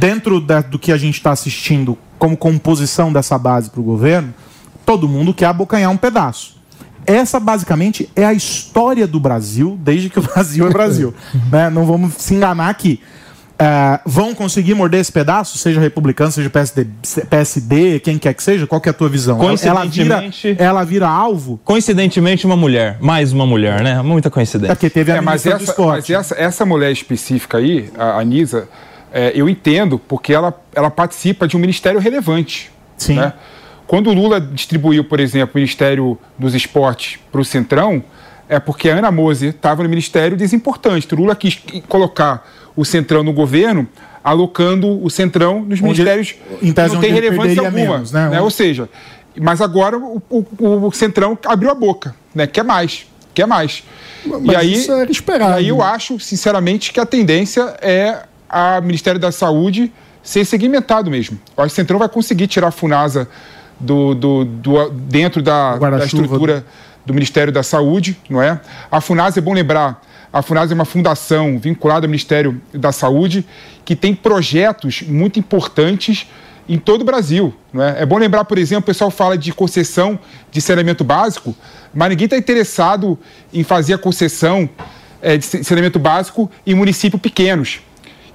dentro 0.00 0.40
da- 0.40 0.60
do 0.60 0.78
que 0.78 0.90
a 0.92 0.96
gente 0.96 1.14
está 1.16 1.30
assistindo 1.32 1.96
como 2.18 2.36
composição 2.36 3.12
dessa 3.12 3.38
base 3.38 3.70
para 3.70 3.80
o 3.80 3.84
governo, 3.84 4.34
todo 4.84 5.08
mundo 5.08 5.32
quer 5.32 5.46
abocanhar 5.46 5.90
um 5.90 5.96
pedaço. 5.96 6.56
Essa 7.06 7.40
basicamente 7.40 8.08
é 8.14 8.24
a 8.24 8.34
história 8.34 9.06
do 9.06 9.18
Brasil, 9.18 9.78
desde 9.80 10.10
que 10.10 10.18
o 10.18 10.22
Brasil 10.26 10.66
é 10.66 10.70
Brasil. 10.70 11.14
né? 11.50 11.70
Não 11.70 11.86
vamos 11.86 12.14
se 12.14 12.34
enganar 12.34 12.68
aqui. 12.68 13.00
É, 13.60 13.98
vão 14.06 14.34
conseguir 14.36 14.74
morder 14.74 15.00
esse 15.00 15.10
pedaço, 15.10 15.58
seja 15.58 15.80
republicano, 15.80 16.30
seja 16.30 16.48
PSD, 16.48 16.86
PSD, 17.28 18.00
quem 18.00 18.18
quer 18.18 18.32
que 18.34 18.42
seja? 18.42 18.66
Qual 18.66 18.80
que 18.80 18.88
é 18.88 18.90
a 18.90 18.94
tua 18.94 19.08
visão? 19.08 19.36
Ela 19.42 19.84
vira, 19.84 20.16
Coincidentemente- 20.20 20.56
ela 20.62 20.84
vira 20.84 21.08
alvo? 21.08 21.58
Coincidentemente, 21.64 22.46
uma 22.46 22.56
mulher, 22.56 22.98
mais 23.00 23.32
uma 23.32 23.46
mulher, 23.46 23.82
né? 23.82 24.00
Muita 24.02 24.28
É 24.28 24.30
coincidência. 24.30 24.74
porque 24.76 24.88
teve 24.90 25.10
a 25.12 25.16
É, 25.16 25.20
mas 25.20 25.44
ministra 25.44 25.58
do 25.58 25.62
essa, 25.62 25.70
esporte. 25.72 26.12
mas 26.12 26.20
essa, 26.26 26.34
essa 26.40 26.64
mulher 26.66 26.92
específica 26.92 27.58
aí, 27.58 27.90
a 27.98 28.18
Anisa, 28.20 28.68
é, 29.12 29.32
eu 29.34 29.48
entendo 29.48 29.98
porque 29.98 30.32
ela, 30.32 30.52
ela 30.74 30.90
participa 30.90 31.46
de 31.48 31.56
um 31.56 31.60
ministério 31.60 32.00
relevante. 32.00 32.70
Sim. 32.96 33.14
né? 33.16 33.32
Quando 33.86 34.10
o 34.10 34.12
Lula 34.14 34.40
distribuiu, 34.40 35.02
por 35.04 35.18
exemplo, 35.18 35.52
o 35.54 35.58
Ministério 35.58 36.18
dos 36.38 36.54
Esportes 36.54 37.18
para 37.32 37.40
o 37.40 37.44
Centrão, 37.44 38.02
é 38.48 38.58
porque 38.60 38.90
a 38.90 38.96
Ana 38.96 39.10
Moser 39.10 39.50
estava 39.50 39.82
no 39.82 39.88
Ministério 39.88 40.36
desimportante. 40.36 41.12
O 41.14 41.16
Lula 41.16 41.34
quis 41.34 41.58
colocar 41.88 42.46
o 42.76 42.84
Centrão 42.84 43.22
no 43.22 43.32
governo, 43.32 43.88
alocando 44.22 45.02
o 45.02 45.08
Centrão 45.08 45.60
nos 45.62 45.80
ministérios 45.80 46.34
em 46.60 46.72
tese, 46.72 46.88
que 46.90 46.94
não 46.94 46.98
onde 46.98 47.08
tem 47.08 47.16
ele 47.16 47.30
relevância 47.30 47.62
alguma. 47.62 47.72
menos, 47.94 48.12
né? 48.12 48.28
né? 48.28 48.40
Ou 48.40 48.50
seja, 48.50 48.88
mas 49.40 49.60
agora 49.62 49.96
o, 49.96 50.22
o- 50.28 50.86
o 50.86 50.92
Centrão 50.92 51.38
abriu 51.46 51.70
a 51.70 51.74
boca, 51.74 52.14
né? 52.34 52.46
Quer 52.46 52.64
mais, 52.64 53.06
quer 53.32 53.46
mais. 53.46 53.82
Mas 54.26 54.42
e 54.44 54.56
aí, 54.56 54.72
isso 54.74 54.92
era 54.92 55.10
esperado. 55.10 55.52
E 55.52 55.54
aí 55.56 55.68
eu 55.68 55.80
acho, 55.80 56.20
sinceramente, 56.20 56.92
que 56.92 57.00
a 57.00 57.06
tendência 57.06 57.74
é 57.80 58.24
a 58.48 58.80
Ministério 58.80 59.20
da 59.20 59.30
Saúde 59.32 59.92
ser 60.22 60.44
segmentado 60.44 61.10
mesmo. 61.10 61.38
Eu 61.56 61.64
acho 61.64 61.74
que 61.74 61.80
o 61.80 61.82
Centrão 61.82 61.98
vai 61.98 62.08
conseguir 62.08 62.46
tirar 62.46 62.68
a 62.68 62.70
FUNASA 62.70 63.28
do, 63.78 64.14
do, 64.14 64.44
do- 64.44 64.90
dentro 64.90 65.40
da, 65.42 65.76
da 65.98 66.04
estrutura 66.06 66.64
do 67.06 67.14
Ministério 67.14 67.52
da 67.52 67.62
Saúde, 67.62 68.18
não 68.28 68.42
é? 68.42 68.60
A 68.90 69.00
FUNASA, 69.00 69.38
é 69.38 69.42
bom 69.42 69.54
lembrar, 69.54 70.02
a 70.32 70.42
FUNASA 70.42 70.72
é 70.72 70.74
uma 70.74 70.84
fundação 70.84 71.58
vinculada 71.58 72.06
ao 72.06 72.10
Ministério 72.10 72.60
da 72.74 72.92
Saúde 72.92 73.46
que 73.84 73.96
tem 73.96 74.14
projetos 74.14 75.02
muito 75.02 75.38
importantes 75.38 76.26
em 76.68 76.76
todo 76.78 77.00
o 77.00 77.04
Brasil. 77.04 77.54
Não 77.72 77.82
é? 77.82 78.02
é 78.02 78.06
bom 78.06 78.18
lembrar, 78.18 78.44
por 78.44 78.58
exemplo, 78.58 78.82
o 78.82 78.86
pessoal 78.86 79.10
fala 79.10 79.38
de 79.38 79.52
concessão 79.52 80.18
de 80.50 80.60
saneamento 80.60 81.02
básico, 81.02 81.56
mas 81.94 82.10
ninguém 82.10 82.26
está 82.26 82.36
interessado 82.36 83.18
em 83.54 83.62
fazer 83.64 83.94
a 83.94 83.98
concessão 83.98 84.68
eh, 85.22 85.38
de 85.38 85.46
saneamento 85.64 85.98
básico 85.98 86.50
em 86.66 86.74
municípios 86.74 87.22
pequenos. 87.22 87.80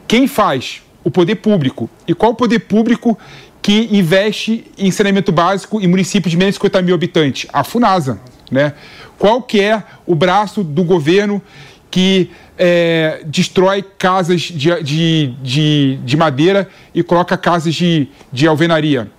Quem 0.07 0.27
faz? 0.27 0.81
O 1.03 1.11
poder 1.11 1.35
público. 1.35 1.89
E 2.07 2.13
qual 2.13 2.31
o 2.31 2.35
poder 2.35 2.59
público 2.59 3.17
que 3.61 3.89
investe 3.91 4.65
em 4.77 4.91
saneamento 4.91 5.31
básico 5.31 5.81
em 5.81 5.87
municípios 5.87 6.31
de 6.31 6.37
menos 6.37 6.53
de 6.53 6.57
50 6.57 6.81
mil 6.81 6.95
habitantes? 6.95 7.49
A 7.51 7.63
FUNASA. 7.63 8.19
Né? 8.51 8.73
Qual 9.17 9.41
que 9.41 9.61
é 9.61 9.83
o 10.05 10.15
braço 10.15 10.63
do 10.63 10.83
governo 10.83 11.41
que 11.89 12.31
eh, 12.57 13.21
destrói 13.25 13.83
casas 13.97 14.41
de, 14.41 14.83
de, 14.83 15.27
de, 15.41 15.99
de 16.03 16.17
madeira 16.17 16.69
e 16.93 17.03
coloca 17.03 17.37
casas 17.37 17.73
de, 17.73 18.07
de 18.31 18.47
alvenaria? 18.47 19.11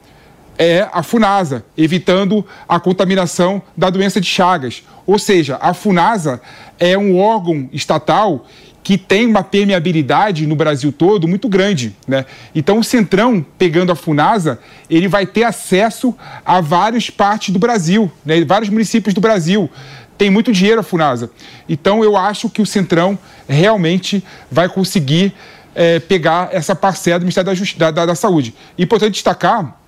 é 0.59 0.89
a 0.93 1.03
FUNASA, 1.03 1.65
evitando 1.77 2.45
a 2.69 2.79
contaminação 2.79 3.63
da 3.77 3.91
doença 3.91 4.21
de 4.21 4.27
Chagas. 4.27 4.85
Ou 5.07 5.19
seja, 5.19 5.59
a 5.61 5.75
FUNASA 5.75 6.41
é 6.79 6.97
um 6.97 7.19
órgão 7.19 7.69
estatal 7.73 8.47
que 8.85 8.97
tem 8.99 9.27
uma 9.27 9.43
permeabilidade 9.43 10.47
no 10.47 10.55
Brasil 10.55 10.93
todo 10.93 11.27
muito 11.27 11.49
grande. 11.49 11.97
Né? 12.07 12.25
Então, 12.55 12.79
o 12.79 12.85
Centrão, 12.85 13.45
pegando 13.59 13.91
a 13.91 13.95
FUNASA, 13.97 14.61
ele 14.91 15.09
vai 15.09 15.27
ter 15.27 15.43
acesso 15.43 16.15
a 16.45 16.61
várias 16.61 17.09
partes 17.11 17.51
do 17.51 17.59
Brasil, 17.59 18.13
né? 18.25 18.45
vários 18.45 18.69
municípios 18.69 19.15
do 19.15 19.21
Brasil. 19.23 19.71
Tem 20.19 20.29
muito 20.31 20.53
dinheiro 20.53 20.81
a 20.81 20.85
FUNASA. 20.85 21.31
Então, 21.67 22.05
eu 22.05 22.15
acho 22.17 22.49
que 22.51 22.61
o 22.61 22.67
Centrão 22.67 23.19
realmente 23.49 24.23
vai 24.51 24.69
conseguir 24.69 25.33
eh, 25.75 25.99
pegar 25.99 26.51
essa 26.53 26.75
parcela 26.77 27.19
do 27.19 27.23
Ministério 27.23 27.47
da, 27.47 27.55
Justi- 27.55 27.79
da, 27.79 27.91
da- 27.91 28.07
da 28.07 28.15
Saúde. 28.15 28.55
Importante 28.79 29.15
destacar 29.15 29.81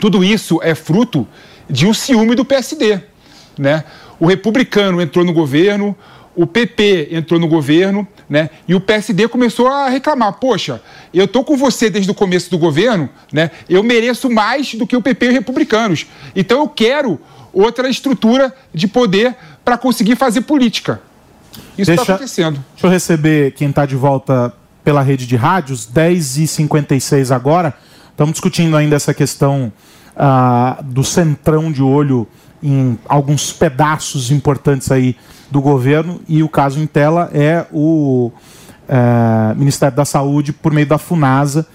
tudo 0.00 0.22
isso 0.22 0.60
é 0.62 0.74
fruto 0.74 1.26
de 1.68 1.86
um 1.86 1.94
ciúme 1.94 2.34
do 2.34 2.44
PSD. 2.44 3.00
Né? 3.58 3.82
O 4.20 4.26
republicano 4.26 5.00
entrou 5.00 5.24
no 5.24 5.32
governo, 5.32 5.96
o 6.36 6.46
PP 6.46 7.08
entrou 7.10 7.40
no 7.40 7.48
governo, 7.48 8.06
né? 8.28 8.50
E 8.66 8.74
o 8.74 8.80
PSD 8.80 9.26
começou 9.28 9.68
a 9.68 9.88
reclamar: 9.88 10.34
poxa, 10.34 10.82
eu 11.12 11.26
tô 11.26 11.42
com 11.42 11.56
você 11.56 11.88
desde 11.88 12.10
o 12.10 12.14
começo 12.14 12.50
do 12.50 12.58
governo, 12.58 13.08
né? 13.32 13.50
Eu 13.68 13.82
mereço 13.82 14.28
mais 14.30 14.74
do 14.74 14.86
que 14.86 14.96
o 14.96 15.02
PP 15.02 15.26
e 15.26 15.28
os 15.28 15.34
republicanos. 15.34 16.06
Então 16.34 16.60
eu 16.60 16.68
quero 16.68 17.18
outra 17.52 17.88
estrutura 17.88 18.54
de 18.72 18.86
poder 18.86 19.34
para 19.64 19.78
conseguir 19.78 20.16
fazer 20.16 20.42
política. 20.42 21.00
Isso 21.76 21.90
está 21.90 22.02
acontecendo. 22.02 22.62
Deixa 22.72 22.86
eu 22.86 22.90
receber 22.90 23.52
quem 23.52 23.70
está 23.70 23.86
de 23.86 23.96
volta 23.96 24.52
pela 24.84 25.02
rede 25.02 25.26
de 25.26 25.36
rádios, 25.36 25.88
10h56 25.92 27.34
agora. 27.34 27.74
Estamos 28.10 28.32
discutindo 28.32 28.76
ainda 28.76 28.96
essa 28.96 29.14
questão 29.14 29.72
ah, 30.16 30.78
do 30.82 31.04
centrão 31.04 31.70
de 31.70 31.82
olho 31.82 32.26
em 32.62 32.98
alguns 33.08 33.52
pedaços 33.52 34.30
importantes 34.30 34.90
aí 34.90 35.16
do 35.50 35.60
governo 35.60 36.20
e 36.28 36.42
o 36.42 36.48
caso 36.48 36.80
em 36.80 36.86
tela 36.86 37.30
é 37.32 37.66
o 37.72 38.30
eh, 38.88 39.54
Ministério 39.56 39.96
da 39.96 40.04
Saúde 40.04 40.52
por 40.52 40.72
meio 40.72 40.86
da 40.86 40.98
FUNASA. 40.98 41.66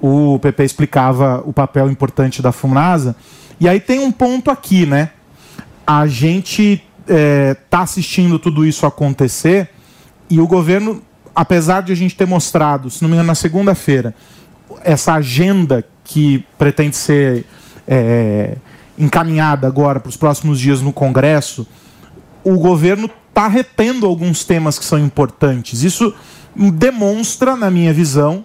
o 0.00 0.38
PP 0.38 0.64
explicava 0.64 1.42
o 1.46 1.52
papel 1.52 1.90
importante 1.90 2.42
da 2.42 2.52
FUNASA. 2.52 3.16
E 3.58 3.68
aí 3.68 3.80
tem 3.80 4.00
um 4.00 4.12
ponto 4.12 4.50
aqui, 4.50 4.84
né? 4.84 5.10
A 5.86 6.06
gente 6.06 6.82
está 7.06 7.80
assistindo 7.80 8.38
tudo 8.38 8.66
isso 8.66 8.86
acontecer 8.86 9.70
e 10.28 10.40
o 10.40 10.46
governo, 10.46 11.02
apesar 11.34 11.82
de 11.82 11.92
a 11.92 11.94
gente 11.94 12.16
ter 12.16 12.26
mostrado, 12.26 12.90
se 12.90 13.02
não 13.02 13.08
me 13.08 13.14
engano, 13.14 13.26
na 13.26 13.34
segunda-feira, 13.34 14.14
essa 14.82 15.14
agenda 15.14 15.84
que 16.02 16.44
pretende 16.58 16.96
ser 16.96 17.44
é, 17.86 18.56
encaminhada 18.98 19.66
agora 19.66 20.00
para 20.00 20.08
os 20.08 20.16
próximos 20.16 20.58
dias 20.58 20.80
no 20.80 20.92
Congresso, 20.92 21.66
o 22.44 22.58
governo 22.58 23.10
está 23.28 23.48
retendo 23.48 24.06
alguns 24.06 24.44
temas 24.44 24.78
que 24.78 24.84
são 24.84 24.98
importantes. 24.98 25.82
Isso 25.82 26.14
demonstra, 26.54 27.56
na 27.56 27.70
minha 27.70 27.92
visão, 27.92 28.44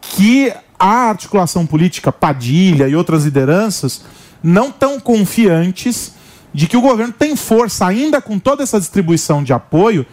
que 0.00 0.52
a 0.78 1.08
articulação 1.08 1.66
política, 1.66 2.12
Padilha 2.12 2.88
e 2.88 2.94
outras 2.94 3.24
lideranças, 3.24 4.04
não 4.42 4.70
tão 4.70 5.00
confiantes 5.00 6.12
de 6.52 6.66
que 6.66 6.76
o 6.76 6.80
governo 6.80 7.12
tem 7.12 7.36
força, 7.36 7.86
ainda 7.86 8.20
com 8.20 8.38
toda 8.38 8.62
essa 8.62 8.78
distribuição 8.78 9.42
de 9.42 9.52
apoio, 9.52 10.06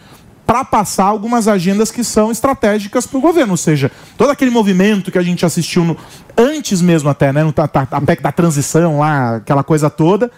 para 0.46 0.64
passar 0.64 1.06
algumas 1.06 1.48
agendas 1.48 1.90
que 1.90 2.04
são 2.04 2.30
estratégicas 2.30 3.06
para 3.06 3.18
o 3.18 3.20
governo. 3.20 3.52
Ou 3.52 3.56
seja, 3.56 3.90
todo 4.16 4.30
aquele 4.30 4.50
movimento 4.50 5.10
que 5.10 5.18
a 5.18 5.22
gente 5.22 5.44
assistiu 5.44 5.84
no, 5.84 5.96
antes 6.36 6.80
mesmo 6.80 7.08
até, 7.08 7.32
né, 7.32 7.42
no 7.42 7.52
a 7.56 8.00
PEC 8.00 8.22
da 8.22 8.30
transição 8.30 9.00
lá, 9.00 9.36
aquela 9.36 9.64
coisa 9.64 9.90
toda, 9.90 10.30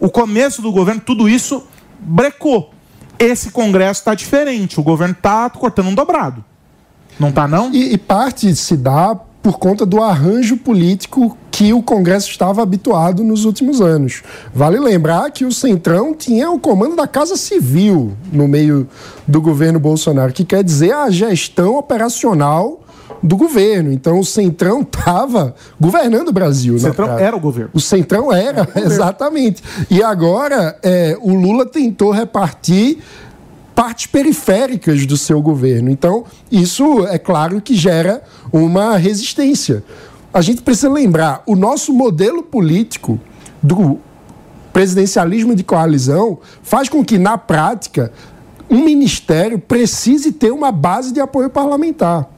o 0.00 0.08
começo 0.08 0.62
do 0.62 0.72
governo, 0.72 1.02
tudo 1.04 1.28
isso 1.28 1.66
brecou. 2.02 2.70
Esse 3.18 3.50
Congresso 3.50 4.00
está 4.00 4.14
diferente, 4.14 4.80
o 4.80 4.82
governo 4.82 5.14
está 5.14 5.48
cortando 5.50 5.88
um 5.88 5.94
dobrado. 5.94 6.44
Não 7.20 7.28
está 7.28 7.46
não? 7.46 7.72
E, 7.72 7.92
e 7.92 7.98
parte 7.98 8.54
se 8.56 8.76
dá 8.76 9.14
por 9.42 9.58
conta 9.58 9.84
do 9.84 10.02
arranjo 10.02 10.56
político 10.56 11.36
que 11.50 11.72
o 11.72 11.82
Congresso 11.82 12.30
estava 12.30 12.62
habituado 12.62 13.24
nos 13.24 13.44
últimos 13.44 13.80
anos. 13.80 14.22
Vale 14.54 14.78
lembrar 14.78 15.30
que 15.30 15.44
o 15.44 15.52
Centrão 15.52 16.14
tinha 16.14 16.50
o 16.50 16.58
comando 16.58 16.94
da 16.94 17.06
Casa 17.06 17.36
Civil 17.36 18.16
no 18.32 18.46
meio 18.46 18.88
do 19.26 19.40
governo 19.40 19.80
Bolsonaro, 19.80 20.32
que 20.32 20.44
quer 20.44 20.62
dizer 20.62 20.92
a 20.92 21.10
gestão 21.10 21.76
operacional 21.76 22.81
do 23.22 23.36
governo. 23.36 23.92
Então 23.92 24.18
o 24.18 24.24
Centrão 24.24 24.80
estava 24.82 25.54
governando 25.80 26.28
o 26.28 26.32
Brasil. 26.32 26.74
O 26.74 26.78
Centrão 26.78 27.18
era 27.18 27.36
o 27.36 27.40
governo. 27.40 27.70
O 27.72 27.80
Centrão 27.80 28.32
era, 28.32 28.68
era 28.74 28.86
exatamente. 28.86 29.62
E 29.90 30.02
agora 30.02 30.78
é, 30.82 31.16
o 31.20 31.34
Lula 31.34 31.64
tentou 31.64 32.10
repartir 32.10 32.98
partes 33.74 34.06
periféricas 34.06 35.06
do 35.06 35.16
seu 35.16 35.40
governo. 35.40 35.90
Então, 35.90 36.24
isso 36.50 37.06
é 37.06 37.18
claro 37.18 37.60
que 37.60 37.74
gera 37.74 38.22
uma 38.52 38.96
resistência. 38.96 39.82
A 40.32 40.40
gente 40.40 40.62
precisa 40.62 40.90
lembrar, 40.90 41.42
o 41.46 41.56
nosso 41.56 41.92
modelo 41.92 42.42
político 42.42 43.18
do 43.62 43.98
presidencialismo 44.72 45.54
de 45.54 45.62
coalizão 45.62 46.38
faz 46.62 46.88
com 46.88 47.04
que, 47.04 47.18
na 47.18 47.36
prática, 47.36 48.12
um 48.70 48.84
ministério 48.84 49.58
precise 49.58 50.32
ter 50.32 50.50
uma 50.50 50.72
base 50.72 51.12
de 51.12 51.20
apoio 51.20 51.50
parlamentar. 51.50 52.28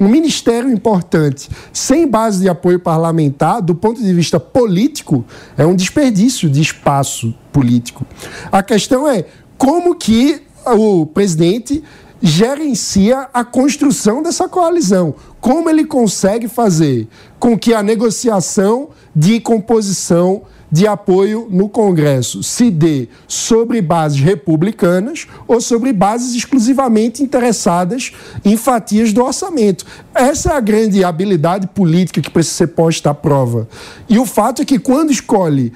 Um 0.00 0.08
ministério 0.08 0.70
importante 0.70 1.48
sem 1.72 2.06
base 2.06 2.40
de 2.40 2.48
apoio 2.48 2.78
parlamentar, 2.78 3.60
do 3.60 3.74
ponto 3.74 4.00
de 4.00 4.12
vista 4.12 4.38
político, 4.38 5.24
é 5.56 5.66
um 5.66 5.74
desperdício 5.74 6.48
de 6.48 6.60
espaço 6.60 7.34
político. 7.52 8.06
A 8.52 8.62
questão 8.62 9.08
é 9.08 9.24
como 9.56 9.94
que 9.96 10.42
o 10.64 11.06
presidente 11.06 11.82
gerencia 12.20 13.28
a 13.32 13.44
construção 13.44 14.22
dessa 14.22 14.48
coalizão. 14.48 15.14
Como 15.40 15.68
ele 15.68 15.84
consegue 15.84 16.48
fazer 16.48 17.08
com 17.38 17.56
que 17.58 17.72
a 17.72 17.82
negociação 17.82 18.90
de 19.14 19.40
composição 19.40 20.42
de 20.70 20.86
apoio 20.86 21.48
no 21.50 21.68
Congresso 21.68 22.42
se 22.42 22.70
dê 22.70 23.08
sobre 23.26 23.80
bases 23.80 24.20
republicanas 24.20 25.26
ou 25.46 25.60
sobre 25.60 25.92
bases 25.92 26.34
exclusivamente 26.34 27.22
interessadas 27.22 28.12
em 28.44 28.56
fatias 28.56 29.12
do 29.12 29.24
orçamento. 29.24 29.86
Essa 30.14 30.52
é 30.52 30.56
a 30.56 30.60
grande 30.60 31.02
habilidade 31.02 31.66
política 31.68 32.20
que 32.20 32.30
precisa 32.30 32.56
ser 32.56 32.66
posta 32.68 33.10
à 33.10 33.14
prova. 33.14 33.68
E 34.08 34.18
o 34.18 34.26
fato 34.26 34.62
é 34.62 34.64
que 34.64 34.78
quando 34.78 35.10
escolhe 35.10 35.72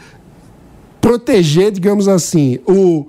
proteger, 1.01 1.73
digamos 1.73 2.07
assim, 2.07 2.59
o 2.67 3.07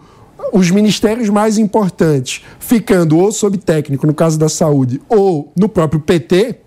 os 0.52 0.70
ministérios 0.70 1.30
mais 1.30 1.58
importantes 1.58 2.44
ficando 2.60 3.18
ou 3.18 3.32
sob 3.32 3.58
técnico, 3.58 4.06
no 4.06 4.14
caso 4.14 4.38
da 4.38 4.48
saúde, 4.50 5.02
ou 5.10 5.52
no 5.56 5.68
próprio 5.68 6.00
PT, 6.00 6.58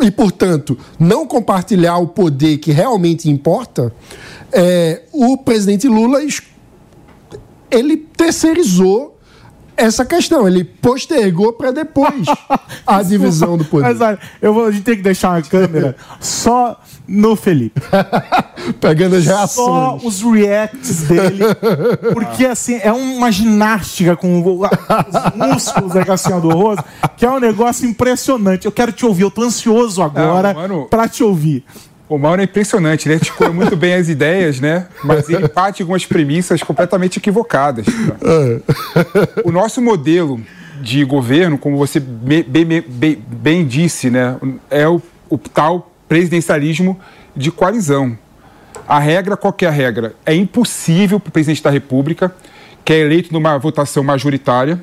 e, 0.00 0.10
portanto, 0.10 0.78
não 0.98 1.26
compartilhar 1.26 1.98
o 1.98 2.08
poder 2.08 2.58
que 2.58 2.72
realmente 2.72 3.30
importa, 3.30 3.92
é, 4.52 5.02
o 5.12 5.36
presidente 5.38 5.88
Lula 5.88 6.20
ele 7.70 7.96
terceirizou 7.96 9.15
essa 9.76 10.04
questão. 10.04 10.46
Ele 10.46 10.64
postergou 10.64 11.52
para 11.52 11.70
depois 11.70 12.26
a 12.86 13.02
divisão 13.02 13.56
do 13.56 13.64
poder. 13.64 13.88
Mas 13.88 14.00
olha, 14.00 14.18
eu 14.40 14.52
vou, 14.52 14.66
a 14.66 14.70
gente 14.70 14.84
tem 14.84 14.96
que 14.96 15.02
deixar 15.02 15.30
uma 15.30 15.42
câmera 15.42 15.96
só 16.20 16.80
no 17.06 17.36
Felipe. 17.36 17.80
Pegando 18.80 19.16
as 19.16 19.26
reações. 19.26 20.02
Só 20.02 20.06
os 20.06 20.22
reacts 20.22 21.02
dele. 21.02 21.44
Porque, 22.12 22.46
assim, 22.46 22.80
é 22.82 22.92
uma 22.92 23.30
ginástica 23.30 24.16
com 24.16 24.40
os 24.40 25.34
músculos 25.34 25.92
da 25.92 26.04
Cassiano 26.04 26.40
do 26.40 26.50
Rosa, 26.50 26.84
que 27.16 27.24
é 27.24 27.30
um 27.30 27.38
negócio 27.38 27.88
impressionante. 27.88 28.66
Eu 28.66 28.72
quero 28.72 28.92
te 28.92 29.06
ouvir, 29.06 29.22
eu 29.22 29.30
tô 29.30 29.42
ansioso 29.42 30.02
agora 30.02 30.54
para 30.90 31.08
te 31.08 31.22
ouvir. 31.22 31.64
O 32.08 32.18
Mauro 32.18 32.40
é 32.40 32.44
impressionante, 32.44 33.08
ele 33.08 33.14
articula 33.16 33.50
muito 33.50 33.76
bem 33.76 33.94
as 33.94 34.08
ideias, 34.08 34.60
né? 34.60 34.86
Mas 35.02 35.28
ele 35.28 35.48
parte 35.48 35.82
algumas 35.82 36.06
premissas 36.06 36.62
completamente 36.62 37.18
equivocadas. 37.18 37.86
O 39.44 39.50
nosso 39.50 39.82
modelo 39.82 40.40
de 40.80 41.04
governo, 41.04 41.58
como 41.58 41.76
você 41.76 41.98
bem, 41.98 42.44
bem, 42.44 42.84
bem 43.26 43.66
disse, 43.66 44.08
né? 44.08 44.36
É 44.70 44.86
o, 44.86 45.02
o 45.28 45.36
tal 45.36 45.90
presidencialismo 46.08 46.98
de 47.34 47.50
coalizão. 47.50 48.16
A 48.86 49.00
regra, 49.00 49.36
qual 49.36 49.54
é 49.60 49.66
a 49.66 49.70
regra? 49.70 50.14
É 50.24 50.32
impossível 50.32 51.18
para 51.18 51.30
o 51.30 51.32
presidente 51.32 51.62
da 51.62 51.70
República, 51.70 52.32
que 52.84 52.92
é 52.92 53.00
eleito 53.00 53.32
numa 53.32 53.58
votação 53.58 54.04
majoritária, 54.04 54.80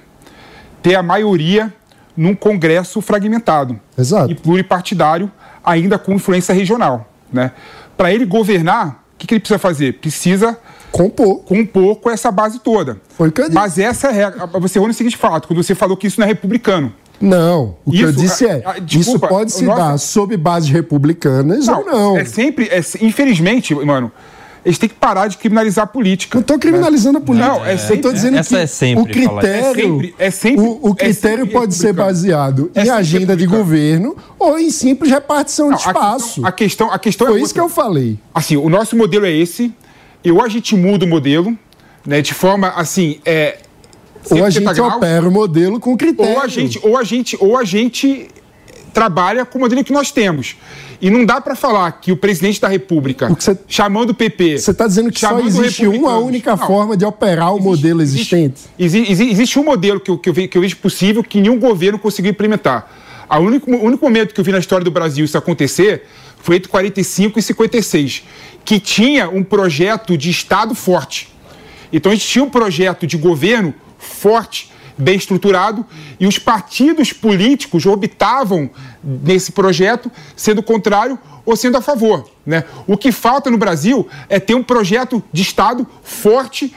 ter 0.81 0.95
a 0.95 1.03
maioria 1.03 1.73
num 2.17 2.35
Congresso 2.35 2.99
fragmentado 2.99 3.79
Exato. 3.97 4.29
e 4.29 4.35
pluripartidário, 4.35 5.31
ainda 5.63 5.97
com 5.97 6.13
influência 6.13 6.53
regional. 6.53 7.12
Né? 7.33 7.51
Para 7.97 8.13
ele 8.13 8.25
governar, 8.25 9.03
o 9.15 9.17
que, 9.17 9.27
que, 9.27 9.33
ele 9.33 9.39
precisa 9.39 9.59
fazer? 9.59 9.93
Precisa 9.93 10.57
compor. 10.91 11.43
compor 11.43 11.95
com 11.97 12.09
essa 12.09 12.31
base 12.31 12.59
toda. 12.59 13.01
Foi 13.09 13.31
que 13.31 13.41
eu 13.41 13.45
disse. 13.45 13.55
Mas 13.55 13.77
essa 13.77 14.07
é 14.07 14.09
a 14.09 14.13
regra. 14.13 14.45
Você 14.59 14.77
errou 14.77 14.87
no 14.87 14.93
seguinte 14.93 15.17
fato, 15.17 15.47
quando 15.47 15.61
você 15.61 15.75
falou 15.75 15.97
que 15.97 16.07
isso 16.07 16.19
não 16.19 16.25
é 16.25 16.29
republicano. 16.29 16.93
Não, 17.19 17.77
o 17.85 17.93
isso, 17.93 17.97
que 17.97 18.03
eu 18.03 18.11
disse 18.11 18.45
é, 18.45 18.61
a, 18.65 18.71
a, 18.71 18.79
desculpa, 18.79 19.27
isso 19.27 19.35
pode 19.35 19.53
se 19.53 19.63
nosso... 19.63 19.79
dar 19.79 19.97
sob 19.97 20.35
bases 20.35 20.69
republicanas 20.69 21.67
não, 21.67 21.79
ou 21.79 21.85
não. 21.85 22.17
É 22.17 22.25
sempre, 22.25 22.65
é, 22.65 22.81
infelizmente, 23.01 23.73
mano, 23.73 24.11
eles 24.65 24.77
têm 24.77 24.87
que 24.87 24.95
parar 24.95 25.27
de 25.27 25.37
criminalizar 25.37 25.83
a 25.83 25.87
política. 25.87 26.37
Não 26.37 26.41
estou 26.41 26.57
criminalizando 26.57 27.19
né? 27.19 27.23
a 27.23 27.25
política. 27.25 27.49
Não, 27.49 27.65
é 27.65 27.77
sempre, 27.77 27.93
eu 27.93 27.95
estou 27.97 28.13
dizendo 28.13 28.37
essa 28.37 28.49
que 28.49 28.61
é 28.61 28.67
sempre, 28.67 29.03
o 29.03 29.05
critério, 29.05 29.41
é 29.41 29.73
sempre, 29.73 30.15
é 30.17 30.31
sempre, 30.31 30.61
o, 30.61 30.79
o 30.89 30.95
critério 30.95 31.41
é 31.41 31.41
sempre 31.41 31.53
pode 31.53 31.75
ser 31.75 31.93
baseado 31.93 32.71
em 32.75 32.89
agenda 32.89 33.35
de 33.35 33.45
governo 33.45 34.15
ou 34.39 34.57
em 34.57 34.69
simples 34.69 35.11
repartição 35.11 35.69
não, 35.69 35.77
de 35.77 35.83
espaço. 35.83 36.45
A 36.45 36.51
questão, 36.51 36.87
a 36.87 36.91
questão, 36.91 36.91
a 36.91 36.99
questão 36.99 37.27
Foi 37.27 37.35
é 37.35 37.39
isso 37.39 37.49
outra. 37.49 37.53
que 37.53 37.59
eu 37.61 37.69
falei. 37.69 38.17
Assim, 38.33 38.55
o 38.55 38.69
nosso 38.69 38.95
modelo 38.95 39.25
é 39.25 39.31
esse. 39.31 39.73
E 40.23 40.31
ou 40.31 40.41
a 40.41 40.47
gente 40.47 40.75
muda 40.75 41.03
o 41.03 41.07
modelo, 41.07 41.57
né, 42.05 42.21
de 42.21 42.33
forma 42.33 42.69
assim, 42.69 43.19
é, 43.25 43.57
ou 44.29 44.45
a 44.45 44.49
gente 44.49 44.79
opera 44.79 45.27
o 45.27 45.31
modelo 45.31 45.79
com 45.79 45.97
critério. 45.97 46.33
Ou 46.33 46.41
a 46.41 46.47
gente, 46.47 46.79
ou 46.81 46.97
a 46.97 47.03
gente, 47.03 47.37
ou 47.39 47.57
a 47.57 47.63
gente 47.65 48.29
trabalha 48.93 49.45
com 49.45 49.57
o 49.57 49.61
modelo 49.61 49.83
que 49.83 49.91
nós 49.91 50.11
temos. 50.11 50.55
E 51.01 51.09
não 51.09 51.25
dá 51.25 51.41
para 51.41 51.55
falar 51.55 51.91
que 51.93 52.11
o 52.11 52.17
presidente 52.17 52.61
da 52.61 52.67
República, 52.67 53.35
cê, 53.39 53.57
chamando 53.67 54.11
o 54.11 54.13
PP. 54.13 54.59
Você 54.59 54.71
está 54.71 54.87
dizendo 54.87 55.11
que 55.11 55.19
só 55.19 55.39
existe 55.39 55.85
uma 55.85 56.17
única 56.17 56.55
não, 56.55 56.65
forma 56.65 56.95
de 56.95 57.03
operar 57.03 57.51
o 57.51 57.55
existe, 57.57 57.67
modelo 57.67 58.01
existente? 58.01 58.61
Existe, 58.79 59.11
existe, 59.11 59.33
existe, 59.33 59.59
um 59.59 59.63
modelo 59.65 59.99
que 59.99 60.09
eu, 60.09 60.17
que, 60.17 60.29
eu 60.29 60.33
vejo, 60.33 60.47
que 60.47 60.57
eu 60.57 60.61
vejo 60.61 60.77
possível 60.77 61.23
que 61.23 61.41
nenhum 61.41 61.59
governo 61.59 61.99
conseguiu 61.99 62.31
implementar. 62.31 62.89
O 63.29 63.37
único, 63.37 63.69
o 63.69 63.83
único 63.83 64.05
momento 64.05 64.33
que 64.33 64.39
eu 64.39 64.43
vi 64.43 64.51
na 64.51 64.59
história 64.59 64.85
do 64.85 64.91
Brasil 64.91 65.25
isso 65.25 65.37
acontecer 65.37 66.03
foi 66.39 66.57
entre 66.57 66.69
45 66.69 67.39
e 67.39 67.41
56, 67.41 68.23
que 68.63 68.79
tinha 68.79 69.29
um 69.29 69.43
projeto 69.43 70.17
de 70.17 70.29
Estado 70.29 70.75
forte. 70.75 71.33
Então 71.91 72.11
a 72.11 72.15
gente 72.15 72.27
tinha 72.27 72.43
um 72.43 72.49
projeto 72.49 73.07
de 73.07 73.17
governo 73.17 73.73
forte, 73.97 74.69
bem 74.97 75.15
estruturado, 75.15 75.85
e 76.19 76.27
os 76.27 76.37
partidos 76.37 77.11
políticos 77.13 77.85
orbitavam 77.85 78.69
nesse 79.03 79.51
projeto, 79.51 80.11
sendo 80.35 80.63
contrário 80.63 81.17
ou 81.45 81.55
sendo 81.55 81.77
a 81.77 81.81
favor. 81.81 82.29
Né? 82.45 82.63
O 82.87 82.97
que 82.97 83.11
falta 83.11 83.49
no 83.49 83.57
Brasil 83.57 84.07
é 84.29 84.39
ter 84.39 84.55
um 84.55 84.63
projeto 84.63 85.23
de 85.31 85.41
Estado 85.41 85.87
forte 86.01 86.73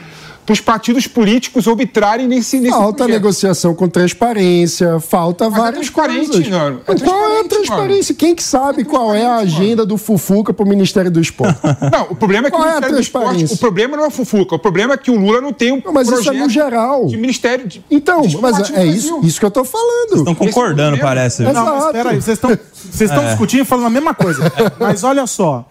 os 0.53 0.61
partidos 0.61 1.07
políticos 1.07 1.67
arbitrarem 1.67 2.27
nesse, 2.27 2.59
nesse 2.59 2.71
Falta 2.75 2.97
projeto. 2.97 3.13
negociação 3.15 3.75
com 3.75 3.87
transparência, 3.89 4.99
falta 4.99 5.49
Mas 5.49 5.53
é 5.53 5.61
várias 5.61 5.79
transparente, 5.89 6.27
coisas. 6.31 6.47
mano. 6.49 6.81
É 6.87 6.95
qual 6.95 7.31
é 7.31 7.41
a 7.41 7.43
transparência? 7.45 8.15
Quem 8.15 8.35
que 8.35 8.43
sabe 8.43 8.83
qual 8.83 9.13
é 9.13 9.25
a 9.25 9.35
agenda 9.37 9.85
do 9.85 9.97
Fufuca 9.97 10.53
para 10.53 10.65
o 10.65 10.67
Ministério 10.67 11.09
do 11.11 11.19
Esporte? 11.19 11.59
Não, 11.91 12.03
o 12.09 12.15
problema 12.15 12.47
é 12.47 12.51
que 12.51 12.57
Qual 12.57 12.65
o 12.67 12.69
é 12.69 12.71
a 12.71 12.75
Ministério 12.75 12.95
do 12.95 13.01
Esporte, 13.01 13.25
transparência? 13.25 13.55
o 13.55 13.59
problema 13.59 13.97
não 13.97 14.03
é 14.03 14.07
o 14.07 14.11
Fufuca, 14.11 14.55
o 14.55 14.59
problema 14.59 14.93
é 14.93 14.97
que 14.97 15.11
o 15.11 15.15
Lula 15.19 15.41
não 15.41 15.51
tem 15.53 15.71
um 15.71 15.81
Não, 15.83 15.93
mas 15.93 16.07
isso 16.07 16.17
é 16.19 16.23
projeto 16.23 16.43
no 16.43 16.49
geral. 16.49 17.05
de 17.07 17.17
Ministério 17.17 17.67
de 17.67 17.83
Então, 17.89 18.21
de 18.21 18.37
mas 18.37 18.69
é 18.71 18.85
isso, 18.85 19.19
isso 19.23 19.39
que 19.39 19.45
eu 19.45 19.51
tô 19.51 19.63
falando. 19.65 20.15
Estão 20.17 20.35
concordando, 20.35 20.95
Esse 20.95 21.03
é 21.03 21.03
o 21.03 21.07
problema. 21.07 21.07
parece. 21.07 21.43
Exato. 21.43 21.55
Não, 21.55 21.65
mas 21.75 21.85
espera 21.85 22.09
aí, 22.11 22.21
vocês 22.21 22.37
estão 22.37 22.49
vocês 22.49 23.11
É. 23.11 23.13
estão 23.13 23.25
discutindo 23.29 23.61
e 23.61 23.65
falando 23.65 23.85
a 23.87 23.89
mesma 23.89 24.13
coisa. 24.13 24.51
Mas 24.79 25.03
olha 25.03 25.25
só, 25.27 25.67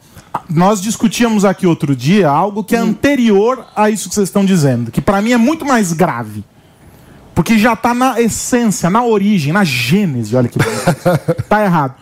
nós 0.49 0.81
discutíamos 0.81 1.45
aqui 1.45 1.67
outro 1.67 1.95
dia 1.95 2.29
algo 2.29 2.65
que 2.65 2.75
é 2.75 2.79
anterior 2.79 3.67
a 3.75 3.91
isso 3.91 4.09
que 4.09 4.15
vocês 4.15 4.29
estão 4.29 4.45
dizendo, 4.45 4.91
que 4.91 5.01
pra 5.01 5.21
mim 5.23 5.33
é 5.33 5.37
muito 5.37 5.65
mais 5.65 5.93
grave. 5.93 6.45
Porque 7.35 7.59
já 7.59 7.77
tá 7.77 7.93
na 7.93 8.21
essência, 8.21 8.89
na 8.89 9.05
origem, 9.05 9.53
na 9.53 9.63
gênese, 9.63 10.35
olha 10.35 10.49
que 10.49 10.59
bonito. 10.59 11.45
Tá 11.49 11.63
errado. 11.63 11.95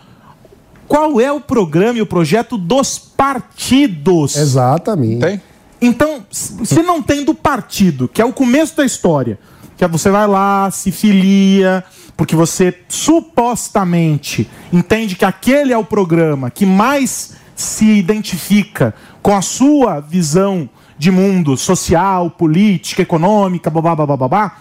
Qual 0.87 1.19
é 1.19 1.31
o 1.31 1.41
programa 1.41 1.99
e 1.99 2.01
o 2.01 2.05
projeto 2.05 2.57
dos 2.57 2.97
partidos? 2.97 4.37
Exatamente. 4.37 5.19
Tem? 5.19 5.41
Então, 5.81 6.25
se 6.31 6.81
não 6.81 7.01
tem 7.01 7.25
do 7.25 7.33
partido, 7.33 8.07
que 8.07 8.21
é 8.21 8.25
o 8.25 8.31
começo 8.31 8.77
da 8.77 8.85
história, 8.85 9.37
que 9.75 9.83
é 9.83 9.87
você 9.87 10.09
vai 10.09 10.25
lá, 10.25 10.71
se 10.71 10.91
filia, 10.91 11.83
porque 12.15 12.35
você 12.35 12.73
supostamente 12.87 14.49
entende 14.71 15.15
que 15.15 15.25
aquele 15.25 15.73
é 15.73 15.77
o 15.77 15.83
programa 15.83 16.49
que 16.49 16.65
mais 16.65 17.33
se 17.55 17.85
identifica 17.85 18.93
com 19.21 19.35
a 19.35 19.41
sua 19.41 19.99
visão 19.99 20.69
de 20.97 21.09
mundo 21.11 21.57
social, 21.57 22.29
política, 22.31 23.01
econômica, 23.01 23.69
babá, 23.69 23.95
babá, 23.95 24.15
babá. 24.17 24.57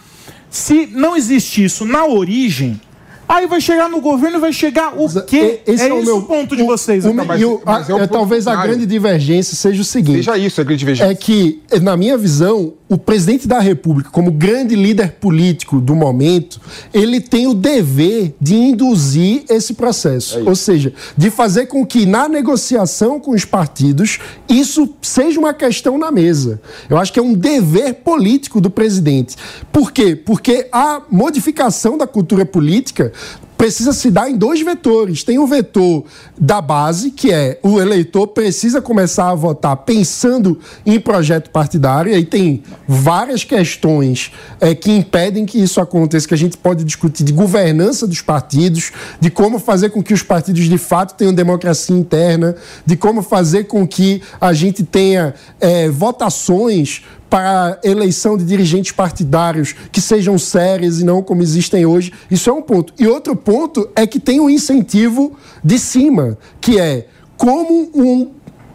Se 0.50 0.86
não 0.86 1.16
existe 1.16 1.64
isso 1.64 1.84
na 1.84 2.06
origem, 2.06 2.80
aí 3.28 3.46
vai 3.46 3.60
chegar 3.60 3.88
no 3.88 4.00
governo 4.00 4.38
e 4.38 4.40
vai 4.40 4.52
chegar 4.52 4.94
o 4.96 5.08
quê? 5.24 5.60
Esse 5.66 5.84
é 5.90 5.98
esse 6.00 6.10
o 6.10 6.22
ponto 6.22 6.56
de 6.56 6.62
o- 6.62 6.66
vocês. 6.66 7.04
o- 7.04 7.10
então. 7.10 7.24
mas- 7.24 7.40
e 7.40 7.44
é 7.92 7.96
é, 8.02 8.06
talvez 8.06 8.46
a 8.46 8.54
grande 8.62 8.86
divergência 8.86 9.56
seja 9.56 9.82
o 9.82 9.84
seguinte: 9.84 10.16
Seja 10.18 10.38
isso, 10.38 10.60
a 10.60 10.64
grande 10.64 10.78
divergência. 10.80 11.10
é 11.10 11.14
que, 11.14 11.60
na 11.82 11.96
minha 11.96 12.16
visão, 12.16 12.74
o 12.86 12.98
presidente 12.98 13.48
da 13.48 13.58
República, 13.60 14.10
como 14.10 14.30
grande 14.30 14.76
líder 14.76 15.12
político 15.12 15.80
do 15.80 15.94
momento, 15.94 16.60
ele 16.92 17.18
tem 17.18 17.46
o 17.46 17.54
dever 17.54 18.34
de 18.38 18.54
induzir 18.54 19.44
esse 19.48 19.72
processo. 19.72 20.46
Ou 20.46 20.54
seja, 20.54 20.92
de 21.16 21.30
fazer 21.30 21.66
com 21.66 21.84
que, 21.86 22.04
na 22.04 22.28
negociação 22.28 23.18
com 23.18 23.30
os 23.30 23.44
partidos, 23.44 24.18
isso 24.48 24.94
seja 25.00 25.40
uma 25.40 25.54
questão 25.54 25.96
na 25.96 26.12
mesa. 26.12 26.60
Eu 26.90 26.98
acho 26.98 27.10
que 27.10 27.18
é 27.18 27.22
um 27.22 27.32
dever 27.32 27.94
político 27.94 28.60
do 28.60 28.68
presidente. 28.68 29.36
Por 29.72 29.90
quê? 29.90 30.14
Porque 30.14 30.68
a 30.70 31.00
modificação 31.10 31.96
da 31.96 32.06
cultura 32.06 32.44
política 32.44 33.12
precisa 33.56 33.92
se 33.92 34.10
dar 34.10 34.28
em 34.28 34.36
dois 34.36 34.60
vetores. 34.60 35.22
Tem 35.22 35.38
o 35.38 35.46
vetor 35.46 36.04
da 36.38 36.60
base, 36.60 37.10
que 37.10 37.32
é 37.32 37.58
o 37.62 37.80
eleitor 37.80 38.28
precisa 38.28 38.80
começar 38.82 39.30
a 39.30 39.34
votar 39.34 39.76
pensando 39.78 40.58
em 40.84 40.98
projeto 41.00 41.50
partidário, 41.50 42.12
e 42.12 42.14
aí 42.14 42.24
tem 42.24 42.62
várias 42.86 43.44
questões 43.44 44.32
eh, 44.60 44.74
que 44.74 44.90
impedem 44.90 45.46
que 45.46 45.58
isso 45.58 45.80
aconteça, 45.80 46.28
que 46.28 46.34
a 46.34 46.38
gente 46.38 46.56
pode 46.56 46.84
discutir 46.84 47.24
de 47.24 47.32
governança 47.32 48.06
dos 48.06 48.20
partidos, 48.20 48.92
de 49.20 49.30
como 49.30 49.58
fazer 49.58 49.90
com 49.90 50.02
que 50.02 50.12
os 50.12 50.22
partidos 50.22 50.64
de 50.64 50.78
fato 50.78 51.14
tenham 51.14 51.32
democracia 51.32 51.96
interna, 51.96 52.56
de 52.84 52.96
como 52.96 53.22
fazer 53.22 53.64
com 53.64 53.86
que 53.86 54.22
a 54.40 54.52
gente 54.52 54.82
tenha 54.82 55.34
eh, 55.60 55.88
votações 55.88 57.02
para 57.34 57.80
eleição 57.82 58.36
de 58.36 58.44
dirigentes 58.44 58.92
partidários 58.92 59.74
que 59.90 60.00
sejam 60.00 60.38
sérias 60.38 61.00
e 61.00 61.04
não 61.04 61.20
como 61.20 61.42
existem 61.42 61.84
hoje. 61.84 62.12
Isso 62.30 62.48
é 62.48 62.52
um 62.52 62.62
ponto. 62.62 62.94
E 62.96 63.08
outro 63.08 63.34
ponto 63.34 63.90
é 63.96 64.06
que 64.06 64.20
tem 64.20 64.38
um 64.38 64.48
incentivo 64.48 65.36
de 65.64 65.76
cima, 65.76 66.38
que 66.60 66.78
é 66.78 67.08
como 67.36 67.90
um 67.92 68.30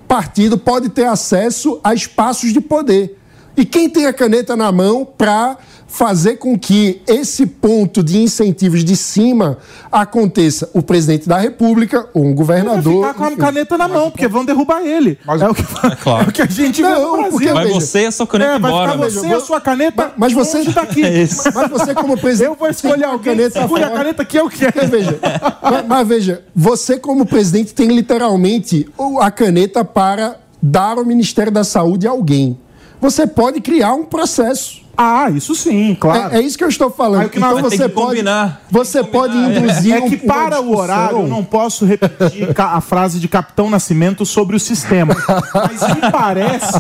partido 0.10 0.58
pode 0.58 0.90
ter 0.90 1.06
acesso 1.06 1.80
a 1.82 1.94
espaços 1.94 2.52
de 2.52 2.60
poder. 2.60 3.18
E 3.56 3.64
quem 3.64 3.90
tem 3.90 4.08
a 4.08 4.12
caneta 4.12 4.58
na 4.58 4.74
mão 4.74 5.06
para 5.06 5.58
fazer 5.92 6.36
com 6.38 6.58
que 6.58 7.02
esse 7.08 7.46
ponto 7.48 8.04
de 8.04 8.20
incentivos 8.22 8.86
de 8.86 8.96
cima 8.96 9.58
aconteça? 9.92 10.70
O 10.74 10.82
presidente 10.84 11.28
da 11.28 11.38
República 11.38 12.08
ou 12.14 12.22
um 12.24 12.28
Vai 12.28 12.34
governador. 12.36 13.08
ficar 13.08 13.14
com 13.16 13.24
a 13.26 13.36
caneta 13.36 13.78
na 13.78 13.88
mão, 13.88 14.12
porque 14.12 14.28
vão 14.28 14.46
derrubar 14.46 14.82
ele. 14.86 15.18
Mas- 15.26 15.42
é, 15.42 15.50
o 15.50 15.54
que, 15.54 15.64
claro. 16.02 16.26
é 16.26 16.30
o 16.30 16.32
que 16.32 16.42
a 16.42 16.46
gente 16.46 16.82
vê 16.82 16.88
Não, 16.88 17.02
no 17.02 17.12
Brasil. 17.14 17.32
porque- 17.32 17.52
Vai 17.54 17.66
veja, 17.66 17.80
você 17.82 18.02
e 18.02 18.06
a 18.06 18.12
sua 18.12 18.28
caneta 18.28 18.52
É, 18.52 18.60
vai 18.60 18.72
embora. 18.72 18.92
ficar 18.92 19.04
né? 19.04 19.10
você 19.10 19.28
e 19.28 19.34
a 19.34 19.40
sua 19.40 19.62
caneta 19.62 20.14
Mas 20.16 20.32
você- 20.34 20.58
longe 20.60 20.72
daqui. 20.72 21.04
É. 21.10 21.28
Mas 21.54 21.70
você, 21.72 21.94
como 21.96 22.18
presidente. 22.18 22.50
Eu 22.52 22.56
vou 22.56 22.70
escolher 22.70 23.06
a 23.06 23.10
alguém 23.10 23.36
caneta 23.36 23.62
segure 23.62 23.84
a 23.84 23.90
caneta 23.90 24.24
que 24.24 24.38
eu 24.38 24.48
quero. 24.50 24.88
Veja, 24.88 25.20
mas, 25.62 25.86
mas 25.88 26.08
veja, 26.08 26.44
você 26.56 26.98
como 26.98 27.26
presidente 27.26 27.74
tem 27.74 27.88
literalmente 27.90 28.88
o- 28.98 29.20
a 29.20 29.32
caneta 29.32 29.84
para 29.84 30.38
dar 30.62 30.98
ao 30.98 31.06
Ministério 31.06 31.52
da 31.52 31.64
Saúde 31.64 32.08
a 32.08 32.12
alguém. 32.12 32.58
Você 33.02 33.26
pode 33.26 33.60
criar 33.62 33.94
um 33.94 34.04
processo. 34.06 34.82
Ah, 35.02 35.30
isso 35.30 35.56
sim, 35.56 35.96
claro. 35.98 36.36
É, 36.36 36.40
é 36.40 36.42
isso 36.42 36.58
que 36.58 36.64
eu 36.64 36.68
estou 36.68 36.90
falando. 36.92 37.22
Aí 37.22 37.30
que 37.30 37.38
então 37.38 37.62
você 37.62 37.78
que 37.78 37.90
pode, 37.90 38.08
combinar. 38.18 38.62
você 38.70 39.02
pode 39.02 39.38
induzir 39.38 39.94
É 39.96 40.02
que 40.02 40.16
um- 40.18 40.20
uma 40.26 40.34
para 40.34 40.60
o 40.62 40.76
horário 40.76 41.20
eu 41.20 41.28
não 41.28 41.42
posso 41.42 41.86
repetir 41.86 42.50
a 42.58 42.82
frase 42.82 43.18
de 43.18 43.30
Capitão 43.30 43.70
Nascimento 43.70 44.26
sobre 44.26 44.58
o 44.58 44.60
sistema. 44.60 45.16
Mas 45.56 45.96
me 45.96 46.12
parece 46.12 46.74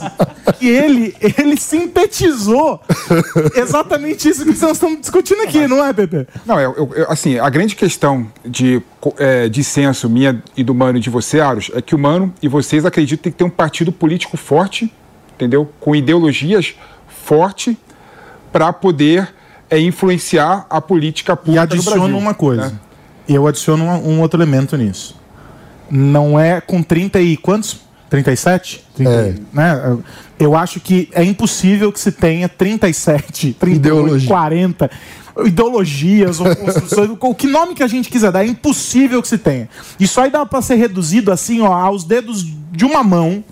que 0.59 0.67
ele, 0.67 1.15
ele 1.38 1.55
sintetizou 1.55 2.82
exatamente 3.55 4.28
isso 4.28 4.43
que 4.43 4.49
nós 4.61 4.72
estamos 4.74 4.99
discutindo 4.99 5.41
aqui, 5.43 5.65
não 5.65 5.86
é, 5.86 5.93
Pepe? 5.93 6.28
Não, 6.45 6.59
eu, 6.59 6.91
eu- 6.93 7.09
assim, 7.09 7.39
a 7.39 7.49
grande 7.49 7.74
questão 7.76 8.28
de 8.45 8.82
é, 9.17 9.47
dissenso 9.47 10.09
minha 10.09 10.43
e 10.57 10.63
do 10.63 10.76
Mano 10.76 10.97
e 10.97 11.01
de 11.01 11.09
você, 11.09 11.39
Aros, 11.39 11.72
é 11.74 11.82
que 11.82 11.95
o 11.95 11.97
Mano 11.99 12.34
e 12.41 12.49
vocês 12.49 12.86
acreditam 12.86 13.17
que 13.17 13.24
tem 13.24 13.32
que 13.32 13.38
ter 13.38 13.43
um 13.45 13.49
partido 13.49 13.93
político 13.93 14.36
forte, 14.36 14.91
entendeu? 15.36 15.70
Com 15.80 15.95
ideologias 15.95 16.76
forte 17.07 17.78
para 18.51 18.71
poder 18.73 19.33
é, 19.69 19.79
influenciar 19.79 20.65
a 20.69 20.81
política 20.81 21.33
E 21.33 21.35
pública 21.35 21.67
do 21.67 21.73
adiciono 21.75 21.99
Brasil, 21.99 22.17
uma 22.17 22.33
coisa. 22.33 22.67
né? 22.67 22.71
Eu 23.27 23.45
adiciono 23.47 23.83
um, 23.83 24.13
um 24.15 24.21
outro 24.21 24.39
elemento 24.41 24.75
nisso. 24.75 25.15
Não 25.89 26.39
é 26.39 26.59
com 26.61 26.81
30 26.81 27.19
e 27.21 27.37
quantos? 27.37 27.81
37? 28.09 28.83
30, 28.95 29.11
É. 29.11 29.35
né? 29.53 29.97
Eu 30.39 30.55
acho 30.55 30.79
que 30.79 31.09
é 31.11 31.23
impossível 31.23 31.91
que 31.91 31.99
se 31.99 32.11
tenha 32.11 32.49
37, 32.49 33.53
38, 33.59 33.75
Ideologia. 33.75 34.27
40 34.27 34.89
ideologias 35.45 36.39
ou 36.41 36.53
construções, 36.55 37.09
o 37.17 37.35
que 37.35 37.47
nome 37.47 37.73
que 37.73 37.83
a 37.83 37.87
gente 37.87 38.09
quiser 38.09 38.31
dar, 38.31 38.43
é 38.43 38.47
impossível 38.47 39.21
que 39.21 39.27
se 39.27 39.37
tenha. 39.37 39.69
Isso 39.99 40.19
aí 40.19 40.29
dá 40.29 40.45
para 40.45 40.61
ser 40.61 40.75
reduzido 40.75 41.31
assim, 41.31 41.61
ó, 41.61 41.71
aos 41.71 42.03
dedos 42.03 42.45
de 42.71 42.83
uma 42.83 43.03
mão. 43.03 43.43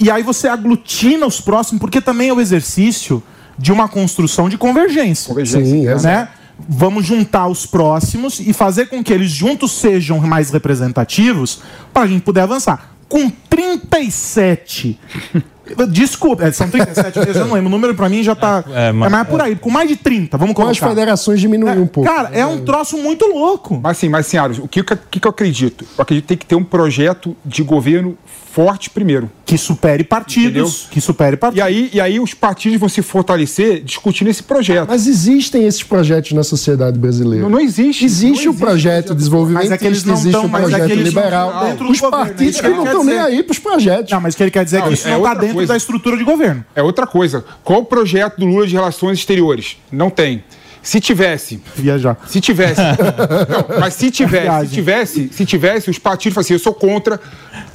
E 0.00 0.10
aí 0.10 0.22
você 0.22 0.48
aglutina 0.48 1.26
os 1.26 1.40
próximos, 1.40 1.80
porque 1.80 2.00
também 2.00 2.28
é 2.28 2.32
o 2.32 2.40
exercício 2.40 3.22
de 3.58 3.72
uma 3.72 3.88
construção 3.88 4.48
de 4.48 4.58
convergência 4.58 5.28
Convergência, 5.28 5.64
Sim, 5.70 5.86
é. 5.86 5.94
né? 6.02 6.28
Vamos 6.68 7.04
juntar 7.04 7.48
os 7.48 7.66
próximos 7.66 8.40
e 8.40 8.52
fazer 8.52 8.86
com 8.86 9.02
que 9.04 9.12
eles 9.12 9.30
juntos 9.30 9.72
sejam 9.72 10.18
mais 10.20 10.50
representativos 10.50 11.60
para 11.92 12.02
a 12.04 12.06
gente 12.06 12.22
poder 12.22 12.40
avançar. 12.40 12.92
Com 13.08 13.30
37. 13.30 14.98
Desculpa, 15.90 16.44
é, 16.44 16.52
são 16.52 16.70
37 16.70 17.18
vezes, 17.18 17.36
eu 17.36 17.46
não 17.46 17.54
lembro. 17.54 17.66
O 17.68 17.70
número 17.70 17.92
para 17.94 18.08
mim 18.08 18.22
já 18.22 18.36
tá. 18.36 18.62
É, 18.70 18.88
É, 18.88 18.92
mas- 18.92 19.10
mais 19.10 19.28
por 19.28 19.40
aí. 19.42 19.56
Com 19.56 19.68
mais 19.68 19.88
de 19.88 19.96
30, 19.96 20.38
vamos 20.38 20.54
Com 20.54 20.62
as 20.62 20.78
colocar. 20.78 20.94
federações 20.94 21.40
diminuir 21.40 21.76
um 21.78 21.86
pouco. 21.88 22.08
Cara, 22.08 22.30
é 22.32 22.46
um 22.46 22.64
troço 22.64 22.96
muito 22.96 23.26
louco. 23.26 23.78
Mas 23.82 23.96
assim, 23.98 24.08
mas 24.08 24.26
senhoras, 24.26 24.58
o 24.58 24.68
que, 24.68 24.82
que, 24.84 25.18
que 25.20 25.26
eu 25.26 25.30
acredito? 25.30 25.84
Eu 25.98 26.02
acredito 26.02 26.22
que 26.24 26.28
tem 26.28 26.38
que 26.38 26.46
ter 26.46 26.54
um 26.54 26.62
projeto 26.64 27.36
de 27.44 27.62
governo 27.64 28.16
forte 28.56 28.88
primeiro. 28.88 29.30
Que 29.44 29.58
supere 29.58 30.02
partidos. 30.02 30.46
Entendeu? 30.46 30.72
Que 30.90 30.98
supere 30.98 31.36
partidos. 31.36 31.58
E 31.58 31.68
aí, 31.68 31.90
e 31.92 32.00
aí 32.00 32.18
os 32.18 32.32
partidos 32.32 32.80
vão 32.80 32.88
se 32.88 33.02
fortalecer 33.02 33.82
discutindo 33.84 34.28
esse 34.28 34.42
projeto. 34.42 34.88
Mas 34.88 35.06
existem 35.06 35.66
esses 35.66 35.82
projetos 35.82 36.32
na 36.32 36.42
sociedade 36.42 36.98
brasileira. 36.98 37.42
Não, 37.42 37.50
não 37.50 37.60
existe. 37.60 38.06
Existe 38.06 38.46
não 38.46 38.52
o 38.52 38.56
projeto 38.56 39.10
de 39.10 39.16
desenvolvimento, 39.16 39.64
Mas 39.64 39.72
é 39.72 39.76
que 39.76 39.86
eles 39.86 40.02
não 40.04 40.14
existe 40.14 40.32
tão- 40.32 40.46
o 40.46 40.48
mas 40.48 40.62
é 40.62 40.68
projeto 40.68 40.86
que 40.86 40.92
eles 40.94 41.12
não 41.12 41.20
liberal. 41.22 41.48
estão 41.50 41.68
dentro 41.68 41.84
do 41.86 41.92
Os 41.92 42.00
governo, 42.00 42.24
partidos 42.26 42.54
isso 42.54 42.62
que 42.62 42.68
não 42.70 42.84
estão 42.86 43.04
nem 43.04 43.18
aí 43.18 43.42
para 43.42 43.52
os 43.52 43.58
projetos. 43.58 44.10
Não, 44.10 44.20
mas 44.22 44.32
o 44.32 44.36
que 44.38 44.42
ele 44.42 44.50
quer 44.50 44.64
dizer 44.64 44.76
é 44.78 44.80
Não, 44.80 44.88
que 44.88 44.94
isso 44.94 45.06
é 45.06 45.10
não 45.10 45.18
está 45.18 45.34
dentro 45.34 45.54
coisa. 45.56 45.72
da 45.74 45.76
estrutura 45.76 46.16
de 46.16 46.24
governo. 46.24 46.64
É 46.74 46.82
outra 46.82 47.06
coisa. 47.06 47.44
Qual 47.62 47.80
o 47.80 47.84
projeto 47.84 48.38
do 48.38 48.46
Lula 48.46 48.66
de 48.66 48.72
relações 48.74 49.18
exteriores? 49.18 49.76
Não 49.92 50.08
tem. 50.08 50.42
Se 50.86 51.00
tivesse, 51.00 51.60
Viajar. 51.74 52.16
se 52.28 52.40
tivesse, 52.40 52.80
não, 53.50 53.80
mas 53.80 53.94
se 53.94 54.08
tivesse, 54.08 54.68
se 54.68 54.72
tivesse, 54.72 55.30
se 55.32 55.44
tivesse, 55.44 55.90
os 55.90 55.98
partidos 55.98 56.32
falam 56.34 56.44
assim, 56.44 56.52
eu 56.52 56.60
sou 56.60 56.72
contra, 56.72 57.20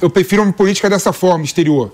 eu 0.00 0.08
prefiro 0.08 0.42
uma 0.42 0.50
política 0.50 0.88
dessa 0.88 1.12
forma, 1.12 1.44
exterior. 1.44 1.92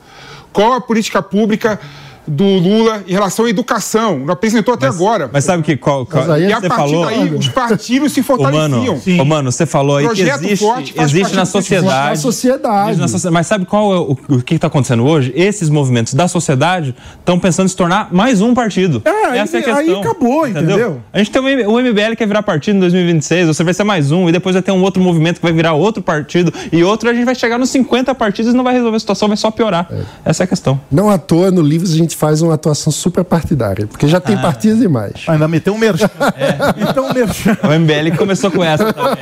Qual 0.52 0.74
a 0.74 0.80
política 0.80 1.20
pública 1.20 1.80
do 2.28 2.44
Lula 2.44 3.02
em 3.06 3.12
relação 3.12 3.44
à 3.46 3.50
educação. 3.50 4.18
Não 4.20 4.32
apresentou 4.32 4.74
até 4.74 4.86
agora. 4.86 5.28
Mas 5.32 5.44
sabe 5.44 5.62
que 5.62 5.76
qual, 5.76 6.04
qual- 6.06 6.24
Mas 6.26 6.30
aí 6.30 6.42
e 6.48 6.52
é 6.52 6.54
a 6.54 6.60
você 6.60 6.68
partir 6.68 6.90
falou? 6.92 7.06
daí, 7.06 7.34
os 7.34 7.48
partidos 7.48 8.12
se 8.12 8.22
fortaleciam. 8.22 9.00
ô, 9.20 9.24
mano, 9.24 9.50
você 9.52 9.66
falou 9.66 9.96
aí 9.96 10.08
que 10.08 10.22
existe, 10.22 10.56
forte 10.64 10.94
existe 10.98 11.34
na 11.34 11.44
sociedade. 11.44 12.10
Na 12.10 12.16
sociedade. 12.16 12.90
existe 12.90 13.00
na 13.00 13.08
socie- 13.08 13.30
Mas 13.30 13.46
sabe 13.46 13.64
qual 13.66 13.92
é 13.94 13.98
o, 13.98 14.16
o 14.36 14.42
que 14.42 14.54
está 14.54 14.66
acontecendo 14.66 15.04
hoje? 15.06 15.32
Esses 15.34 15.68
movimentos 15.68 16.14
da 16.14 16.28
sociedade 16.28 16.94
estão 17.18 17.38
pensando 17.38 17.66
em 17.66 17.68
se 17.70 17.76
tornar 17.76 18.12
mais 18.12 18.40
um 18.40 18.54
partido. 18.54 19.02
É, 19.04 19.38
Essa 19.38 19.58
é 19.58 19.60
a 19.60 19.64
aí- 19.66 19.72
aí 19.78 19.84
questão. 19.86 20.00
acabou, 20.02 20.46
entendeu? 20.46 21.00
A 21.12 21.18
gente 21.18 21.30
tem 21.30 21.40
o 21.42 21.78
o 21.78 21.80
MBL 21.80 22.10
que 22.14 22.18
vai 22.18 22.26
virar 22.26 22.42
partido 22.42 22.76
em 22.76 22.80
2026, 22.80 23.46
você 23.46 23.64
vai 23.64 23.72
ser 23.74 23.84
mais 23.84 24.10
um, 24.12 24.28
e 24.28 24.32
depois 24.32 24.54
vai 24.54 24.62
ter 24.62 24.72
um 24.72 24.82
outro 24.82 25.02
movimento 25.02 25.36
que 25.36 25.42
vai 25.42 25.52
virar 25.52 25.72
outro 25.74 26.02
partido, 26.02 26.52
e 26.72 26.82
outro 26.84 27.08
a 27.08 27.14
gente 27.14 27.24
vai 27.24 27.34
chegar 27.34 27.58
nos 27.58 27.70
50 27.70 28.14
partidos 28.14 28.52
e 28.52 28.56
não 28.56 28.64
vai 28.64 28.74
resolver 28.74 28.96
a 28.96 29.00
situação, 29.00 29.28
vai 29.28 29.36
só 29.36 29.50
piorar. 29.50 29.88
Essa 30.24 30.42
é 30.42 30.44
a 30.44 30.46
questão. 30.46 30.80
Não 30.90 31.08
à 31.10 31.16
toa, 31.18 31.50
no 31.50 31.62
Livros 31.62 31.92
a 31.92 31.96
gente 31.96 32.16
faz 32.18 32.42
uma 32.42 32.54
atuação 32.54 32.92
super 32.92 33.22
partidária, 33.22 33.86
porque 33.86 34.08
já 34.08 34.18
tem 34.20 34.34
Ah. 34.34 34.40
partido 34.40 34.76
demais. 34.78 35.22
Ainda 35.28 35.46
meteu 35.46 35.72
um 35.74 35.78
merchan. 35.78 36.10
Meteu 36.76 37.04
um 37.04 37.12
merchan. 37.12 37.56
O 37.62 37.68
MBL 37.78 38.16
começou 38.16 38.50
com 38.50 38.64
essa 38.64 38.92
também. 38.92 39.14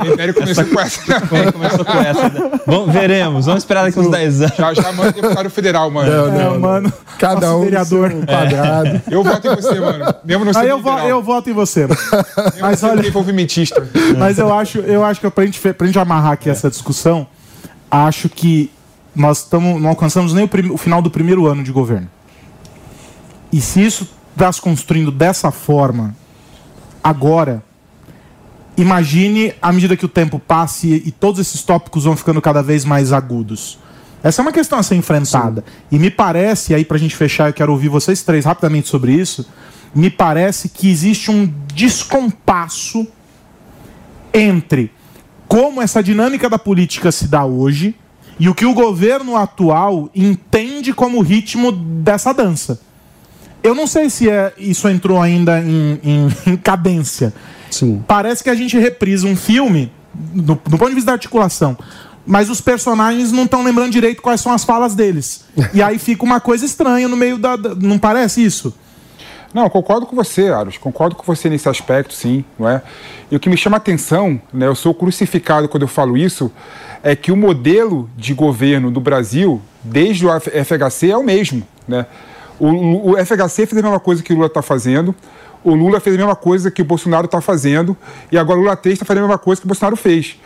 O 0.00 0.06
Império 0.12 0.34
começou 0.34 0.64
com 0.64 0.80
essa. 0.80 1.00
Começou 1.52 1.84
com 1.84 1.98
essa. 1.98 2.28
né? 2.28 2.60
Vamos, 2.66 2.92
veremos, 2.92 3.46
vamos 3.46 3.62
esperar 3.62 3.84
daqui 3.84 3.98
uns 3.98 4.10
10 4.10 4.42
anos. 4.42 4.56
Já, 4.56 4.74
já 4.74 4.92
manda 4.92 5.12
deputado 5.12 5.50
federal, 5.50 5.90
mano. 5.90 6.10
É, 6.12 6.58
mano. 6.58 6.92
Cada 7.18 7.46
Nosso 7.46 7.58
um 7.58 7.64
vereador. 7.64 8.10
seu 8.10 8.26
quadrado. 8.26 9.02
Eu 9.10 9.24
voto 9.24 9.46
em 9.48 9.54
você, 9.56 9.80
mano. 9.80 10.14
Mesmo 10.24 10.44
não 10.44 10.50
Aí 10.50 10.54
sendo 10.56 10.68
eu, 10.68 10.80
vo- 10.82 10.98
eu 10.98 11.22
voto 11.22 11.50
em 11.50 11.52
você. 11.54 11.86
mano. 11.86 11.98
Mesmo 12.44 12.60
Mas 12.60 12.82
olha, 12.82 13.02
mas 14.18 14.38
eu 14.38 14.52
acho, 14.52 14.78
eu 14.80 15.04
acho 15.04 15.20
que 15.20 15.30
pra 15.30 15.44
gente, 15.44 15.58
pra 15.72 15.86
gente 15.86 15.98
amarrar 15.98 16.32
aqui 16.32 16.50
essa 16.50 16.68
discussão, 16.68 17.26
acho 17.90 18.28
que 18.28 18.70
nós 19.14 19.44
tamo, 19.44 19.78
não 19.78 19.90
alcançamos 19.90 20.32
nem 20.32 20.44
o, 20.44 20.48
prim- 20.48 20.70
o 20.70 20.76
final 20.76 21.02
do 21.02 21.10
primeiro 21.10 21.46
ano 21.46 21.62
de 21.62 21.72
governo. 21.72 22.08
E 23.52 23.60
se 23.60 23.84
isso 23.84 24.08
está 24.32 24.50
se 24.50 24.60
construindo 24.60 25.10
dessa 25.10 25.50
forma, 25.50 26.16
agora, 27.04 27.62
imagine 28.76 29.52
à 29.60 29.70
medida 29.70 29.96
que 29.96 30.06
o 30.06 30.08
tempo 30.08 30.38
passe 30.38 30.88
e, 30.88 31.08
e 31.08 31.10
todos 31.10 31.40
esses 31.40 31.62
tópicos 31.62 32.04
vão 32.04 32.16
ficando 32.16 32.40
cada 32.40 32.62
vez 32.62 32.84
mais 32.84 33.12
agudos. 33.12 33.78
Essa 34.22 34.40
é 34.40 34.42
uma 34.42 34.52
questão 34.52 34.78
a 34.78 34.82
ser 34.82 34.94
enfrentada. 34.94 35.64
E 35.90 35.98
me 35.98 36.10
parece, 36.10 36.74
aí 36.74 36.84
pra 36.84 36.96
gente 36.96 37.14
fechar, 37.16 37.50
eu 37.50 37.52
quero 37.52 37.72
ouvir 37.72 37.88
vocês 37.88 38.22
três 38.22 38.44
rapidamente 38.44 38.88
sobre 38.88 39.12
isso. 39.12 39.46
Me 39.94 40.08
parece 40.08 40.68
que 40.68 40.88
existe 40.90 41.30
um 41.30 41.52
descompasso 41.74 43.06
entre 44.32 44.90
como 45.46 45.82
essa 45.82 46.02
dinâmica 46.02 46.48
da 46.48 46.58
política 46.58 47.12
se 47.12 47.28
dá 47.28 47.44
hoje 47.44 47.94
e 48.38 48.48
o 48.48 48.54
que 48.54 48.64
o 48.66 48.74
governo 48.74 49.36
atual 49.36 50.08
entende 50.14 50.92
como 50.92 51.20
ritmo 51.20 51.70
dessa 51.72 52.32
dança. 52.32 52.80
Eu 53.62 53.74
não 53.74 53.86
sei 53.86 54.10
se 54.10 54.28
é, 54.28 54.52
isso 54.58 54.88
entrou 54.88 55.20
ainda 55.20 55.60
em, 55.60 56.00
em- 56.02 56.28
em 56.52 56.56
cadência. 56.56 57.32
Sim. 57.70 58.02
Parece 58.06 58.42
que 58.42 58.50
a 58.50 58.54
gente 58.54 58.76
reprisa 58.78 59.26
um 59.26 59.36
filme, 59.36 59.90
do, 60.14 60.54
do 60.54 60.76
ponto 60.78 60.88
de 60.88 60.94
vista 60.94 61.06
da 61.06 61.12
articulação, 61.12 61.76
mas 62.26 62.50
os 62.50 62.60
personagens 62.60 63.32
não 63.32 63.44
estão 63.44 63.62
lembrando 63.62 63.92
direito 63.92 64.20
quais 64.20 64.40
são 64.40 64.52
as 64.52 64.64
falas 64.64 64.94
deles. 64.94 65.44
E 65.72 65.82
aí 65.82 65.98
fica 65.98 66.24
uma 66.24 66.40
coisa 66.40 66.64
estranha 66.64 67.08
no 67.08 67.16
meio 67.16 67.38
da. 67.38 67.56
da- 67.56 67.74
não 67.74 67.98
parece 67.98 68.44
isso? 68.44 68.74
Não, 69.54 69.68
concordo 69.68 70.06
com 70.06 70.16
você, 70.16 70.48
Aros. 70.48 70.78
Concordo 70.78 71.14
com 71.14 71.22
você 71.24 71.48
nesse 71.50 71.68
aspecto, 71.68 72.14
sim, 72.14 72.42
não 72.58 72.66
é? 72.68 72.80
E 73.30 73.36
o 73.36 73.40
que 73.40 73.50
me 73.50 73.56
chama 73.56 73.76
a 73.76 73.78
atenção, 73.78 74.40
né, 74.52 74.66
eu 74.66 74.74
sou 74.74 74.94
crucificado 74.94 75.68
quando 75.68 75.82
eu 75.82 75.88
falo 75.88 76.16
isso, 76.16 76.50
é 77.02 77.16
que 77.16 77.32
o 77.32 77.36
modelo 77.36 78.08
de 78.16 78.32
governo 78.34 78.90
do 78.90 79.00
Brasil, 79.00 79.60
desde 79.82 80.26
o 80.26 80.30
FHC, 80.40 81.10
é 81.10 81.16
o 81.16 81.22
mesmo, 81.24 81.62
né? 81.86 82.06
O, 82.60 83.12
o- 83.12 83.16
FHC 83.18 83.66
fez 83.66 83.78
a 83.78 83.82
mesma 83.82 83.98
coisa 84.00 84.22
que 84.22 84.32
o 84.32 84.36
Lula 84.36 84.46
está 84.46 84.62
fazendo, 84.62 85.14
o 85.64 85.74
Lula 85.74 85.98
fez 86.00 86.14
a 86.14 86.18
mesma 86.18 86.36
coisa 86.36 86.70
que 86.70 86.82
o 86.82 86.84
Bolsonaro 86.84 87.24
está 87.26 87.40
fazendo, 87.40 87.96
e 88.30 88.38
agora 88.38 88.58
o 88.58 88.62
Lula 88.62 88.76
3 88.76 88.94
está 88.94 89.04
fazendo 89.04 89.24
a 89.24 89.26
mesma 89.28 89.38
coisa 89.38 89.60
que 89.60 89.66
o 89.66 89.68
Bolsonaro 89.68 89.96
fez. 89.96 90.36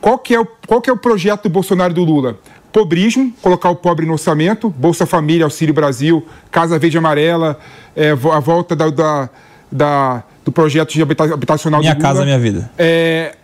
Qual 0.00 0.18
que, 0.18 0.34
é 0.34 0.40
o, 0.40 0.46
qual 0.66 0.80
que 0.82 0.90
é 0.90 0.92
o 0.92 0.96
projeto 0.96 1.44
do 1.44 1.48
Bolsonaro 1.48 1.92
e 1.92 1.94
do 1.94 2.04
Lula? 2.04 2.36
Pobrismo, 2.70 3.32
colocar 3.40 3.70
o 3.70 3.76
pobre 3.76 4.04
no 4.04 4.12
orçamento, 4.12 4.68
Bolsa 4.68 5.06
Família, 5.06 5.44
Auxílio 5.44 5.72
Brasil, 5.72 6.26
Casa 6.50 6.78
Verde 6.78 6.96
e 6.96 6.98
Amarela, 6.98 7.58
é, 7.96 8.10
a 8.10 8.40
volta 8.40 8.74
da, 8.76 8.90
da- 8.90 9.30
da- 9.72 10.22
do 10.44 10.52
projeto 10.52 10.92
de 10.92 11.00
habita- 11.00 11.32
habitacional 11.32 11.80
Minha 11.80 11.94
do 11.94 11.98
Lula. 11.98 12.08
casa, 12.08 12.24
minha 12.24 12.38
vida. 12.38 12.70
É, 12.76 13.36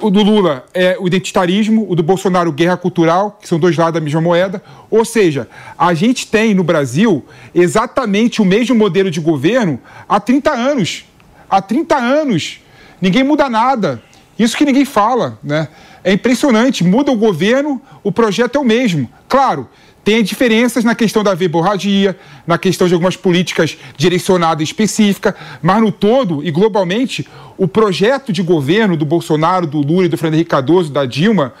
o 0.00 0.10
do 0.10 0.22
Lula 0.22 0.64
é 0.72 0.96
o 1.00 1.06
identitarismo, 1.06 1.86
o 1.88 1.96
do 1.96 2.02
Bolsonaro, 2.02 2.52
guerra 2.52 2.76
cultural, 2.76 3.38
que 3.40 3.48
são 3.48 3.58
dois 3.58 3.76
lados 3.76 3.94
da 3.94 4.00
mesma 4.00 4.20
moeda. 4.20 4.62
Ou 4.90 5.04
seja, 5.04 5.48
a 5.76 5.92
gente 5.94 6.26
tem 6.26 6.54
no 6.54 6.62
Brasil 6.62 7.24
exatamente 7.54 8.40
o 8.40 8.44
mesmo 8.44 8.76
modelo 8.76 9.10
de 9.10 9.20
governo 9.20 9.80
há 10.08 10.20
30 10.20 10.50
anos. 10.52 11.04
Há 11.48 11.60
30 11.60 11.96
anos. 11.96 12.60
Ninguém 13.00 13.24
muda 13.24 13.48
nada. 13.48 14.02
Isso 14.38 14.56
que 14.56 14.64
ninguém 14.64 14.84
fala, 14.84 15.38
né? 15.42 15.68
É 16.04 16.12
impressionante. 16.12 16.84
Muda 16.84 17.10
o 17.10 17.16
governo, 17.16 17.80
o 18.02 18.12
projeto 18.12 18.56
é 18.56 18.60
o 18.60 18.64
mesmo. 18.64 19.10
Claro, 19.28 19.68
tem 20.10 20.24
diferenças 20.24 20.82
na 20.82 20.92
questão 20.92 21.22
da 21.22 21.34
verborragia, 21.34 22.16
na 22.44 22.58
questão 22.58 22.88
de 22.88 22.94
algumas 22.94 23.16
políticas 23.16 23.78
direcionadas 23.96 24.64
específicas, 24.68 25.34
mas 25.62 25.80
no 25.80 25.92
todo 25.92 26.44
e 26.44 26.50
globalmente, 26.50 27.28
o 27.56 27.68
projeto 27.68 28.32
de 28.32 28.42
governo 28.42 28.96
do 28.96 29.04
Bolsonaro, 29.04 29.68
do 29.68 29.78
Lula 29.80 30.06
e 30.06 30.08
do 30.08 30.18
Fernando 30.18 30.34
Henrique 30.34 30.50
Cardoso, 30.50 30.90
da 30.90 31.06
Dilma, 31.06 31.52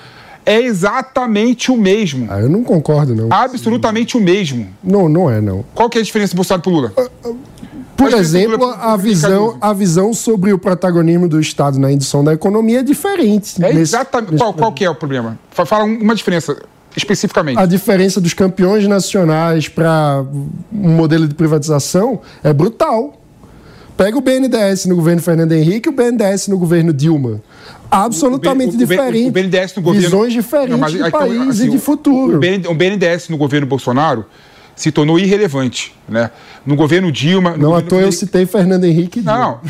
é 0.44 0.60
exatamente 0.60 1.70
o 1.70 1.76
mesmo. 1.76 2.26
Ah, 2.28 2.40
eu 2.40 2.48
não 2.48 2.64
concordo, 2.64 3.14
não. 3.14 3.28
Absolutamente 3.30 4.16
o 4.16 4.20
mesmo. 4.20 4.66
Não, 4.82 5.08
não 5.08 5.30
é, 5.30 5.40
não. 5.40 5.64
Qual 5.72 5.88
que 5.88 5.98
é 5.98 6.00
a 6.00 6.04
diferença 6.04 6.32
do 6.32 6.36
Bolsonaro 6.36 6.62
pro 6.62 6.72
Lula? 6.72 6.90
Por 7.96 8.10
Mas 8.10 8.14
exemplo, 8.18 8.56
Lula- 8.56 8.78
a 8.80 8.96
visão, 8.96 9.58
a 9.60 9.72
visão 9.72 10.12
sobre 10.12 10.52
o 10.52 10.58
protagonismo 10.58 11.28
do 11.28 11.38
Estado 11.38 11.78
na 11.78 11.92
indução 11.92 12.24
da 12.24 12.32
economia 12.34 12.80
é 12.80 12.82
diferente. 12.82 13.62
É 13.62 13.68
nesse- 13.68 13.80
exatamente. 13.94 14.32
nesse 14.32 14.42
Qual, 14.42 14.54
qual 14.54 14.72
que 14.72 14.84
é 14.84 14.90
o 14.90 14.94
problema? 14.96 15.38
Fa- 15.52 15.64
Fala 15.66 15.84
um- 15.84 16.00
uma 16.00 16.16
diferença 16.16 16.56
especificamente. 16.96 17.58
A 17.58 17.66
diferença 17.66 18.20
dos 18.20 18.34
campeões 18.34 18.86
nacionais 18.86 19.68
para 19.68 20.24
um 20.72 20.90
modelo 20.90 21.26
de 21.28 21.34
privatização 21.34 22.20
é 22.42 22.52
brutal. 22.52 23.16
Pega 23.96 24.16
o 24.16 24.20
BNDES 24.20 24.86
no 24.86 24.96
governo 24.96 25.20
Fernando 25.20 25.52
Henrique 25.52 25.88
e 25.88 25.92
o 25.92 25.94
BNDES 25.94 26.48
no 26.48 26.56
governo 26.58 26.92
Dilma. 26.92 27.42
Absolutamente 27.90 28.74
O 28.74 28.78
B- 28.78 28.84
o 28.84 28.86
diferente. 28.86 29.28
O 29.28 29.30
BNDES 29.30 29.74
no 29.76 29.82
governo. 29.82 30.06
Visões 30.06 30.32
diferentes 30.32 30.70
Não, 30.70 30.78
mas, 30.78 30.92
de 30.92 30.98
então, 30.98 31.10
país 31.10 31.48
assim, 31.50 31.66
e 31.66 31.70
de 31.70 31.78
futuro. 31.78 32.36
O, 32.36 32.40
BN 32.40 32.66
o 32.66 32.74
BNDES 32.74 33.28
no 33.28 33.36
governo 33.36 33.66
Bolsonaro 33.66 34.24
se 34.74 34.90
tornou 34.90 35.18
irrelevante. 35.18 35.94
Né? 36.08 36.30
No 36.64 36.76
governo 36.76 37.12
Dilma. 37.12 37.50
no 37.50 37.58
Não 37.58 37.74
à 37.74 37.82
toa 37.82 38.00
eu 38.00 38.10
citei 38.12 38.46
Fernando 38.46 38.84
Henrique 38.84 39.20
Dilma. 39.20 39.38
Não. 39.38 39.60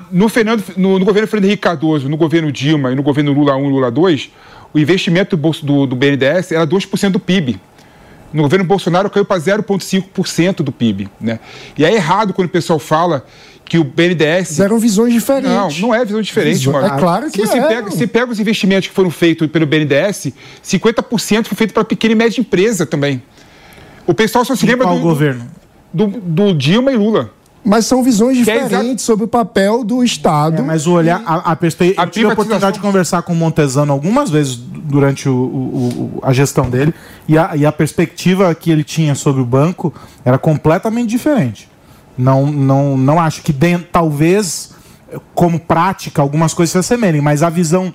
no, 0.10 0.28
Fernando, 0.30 0.64
no, 0.76 0.98
no 0.98 1.04
governo 1.04 1.28
Fernando 1.28 1.46
Henrique 1.46 1.62
Cardoso, 1.62 2.08
no 2.08 2.16
governo 2.16 2.50
Dilma 2.50 2.92
e 2.92 2.94
no 2.94 3.02
governo 3.02 3.32
Lula 3.32 3.56
1 3.56 3.66
e 3.66 3.68
Lula 3.68 3.90
2, 3.90 4.30
o 4.72 4.78
investimento 4.78 5.36
do, 5.36 5.50
do, 5.62 5.86
do 5.86 5.96
BNDES 5.96 6.52
era 6.52 6.66
2% 6.66 7.10
do 7.10 7.20
PIB. 7.20 7.60
No 8.32 8.42
governo 8.42 8.64
Bolsonaro 8.64 9.10
caiu 9.10 9.24
para 9.24 9.40
0,5% 9.40 10.56
do 10.62 10.70
PIB. 10.70 11.08
Né? 11.20 11.40
E 11.76 11.84
é 11.84 11.92
errado 11.92 12.32
quando 12.32 12.46
o 12.46 12.50
pessoal 12.50 12.78
fala 12.78 13.24
que 13.64 13.78
o 13.78 13.84
BNDES. 13.84 14.60
Eram 14.60 14.78
visões 14.78 15.12
diferentes. 15.12 15.80
Não, 15.80 15.88
não 15.88 15.94
é 15.94 16.04
visão 16.04 16.20
diferente, 16.20 16.58
Visão- 16.58 16.72
mano. 16.72 16.86
é 16.86 16.98
claro 16.98 17.30
que 17.30 17.44
você 17.44 17.58
é. 17.58 17.66
Pega, 17.68 17.90
você 17.90 18.06
pega 18.06 18.30
os 18.30 18.40
investimentos 18.40 18.88
que 18.88 18.94
foram 18.94 19.10
feitos 19.10 19.46
pelo 19.48 19.66
BNDES, 19.66 20.32
50% 20.64 21.46
foi 21.46 21.56
feito 21.56 21.74
para 21.74 21.84
pequena 21.84 22.12
e 22.12 22.16
média 22.16 22.40
empresa 22.40 22.84
também. 22.84 23.22
O 24.06 24.14
pessoal 24.14 24.44
só 24.44 24.56
se 24.56 24.66
lembra 24.66 24.86
Qual 24.86 24.96
do, 24.96 25.02
governo? 25.02 25.46
do, 25.92 26.06
do 26.06 26.52
Dilma 26.54 26.90
e 26.92 26.96
Lula. 26.96 27.32
Mas 27.64 27.84
são 27.86 28.02
visões 28.02 28.46
é 28.48 28.58
diferentes 28.62 29.04
sobre 29.04 29.24
o 29.24 29.28
papel 29.28 29.84
do 29.84 30.02
Estado. 30.02 30.56
É, 30.56 30.62
mas 30.62 30.86
o 30.86 30.92
olhar, 30.92 31.22
a, 31.26 31.52
a 31.52 31.56
perspe... 31.56 31.94
A 31.96 32.04
Eu 32.04 32.10
tive 32.10 32.26
a 32.26 32.32
oportunidade 32.32 32.74
de 32.74 32.80
conversar 32.80 33.22
com 33.22 33.32
o 33.32 33.36
Montesano 33.36 33.92
algumas 33.92 34.30
vezes 34.30 34.56
durante 34.56 35.28
o- 35.28 35.32
o- 35.34 36.10
o- 36.16 36.20
a 36.22 36.32
gestão 36.32 36.70
dele 36.70 36.94
e 37.28 37.36
a, 37.36 37.54
e 37.54 37.66
a 37.66 37.70
perspectiva 37.72 38.54
que 38.54 38.70
ele 38.70 38.82
tinha 38.82 39.14
sobre 39.14 39.42
o 39.42 39.44
banco 39.44 39.92
era 40.24 40.38
completamente 40.38 41.10
diferente. 41.10 41.68
Não, 42.16 42.46
não, 42.46 42.96
não 42.96 43.20
acho 43.20 43.42
que 43.42 43.52
dentro, 43.52 43.86
talvez 43.92 44.70
como 45.34 45.58
prática 45.60 46.22
algumas 46.22 46.54
coisas 46.54 46.72
se 46.72 46.78
assemelhem, 46.78 47.20
mas 47.20 47.42
a 47.42 47.50
visão 47.50 47.92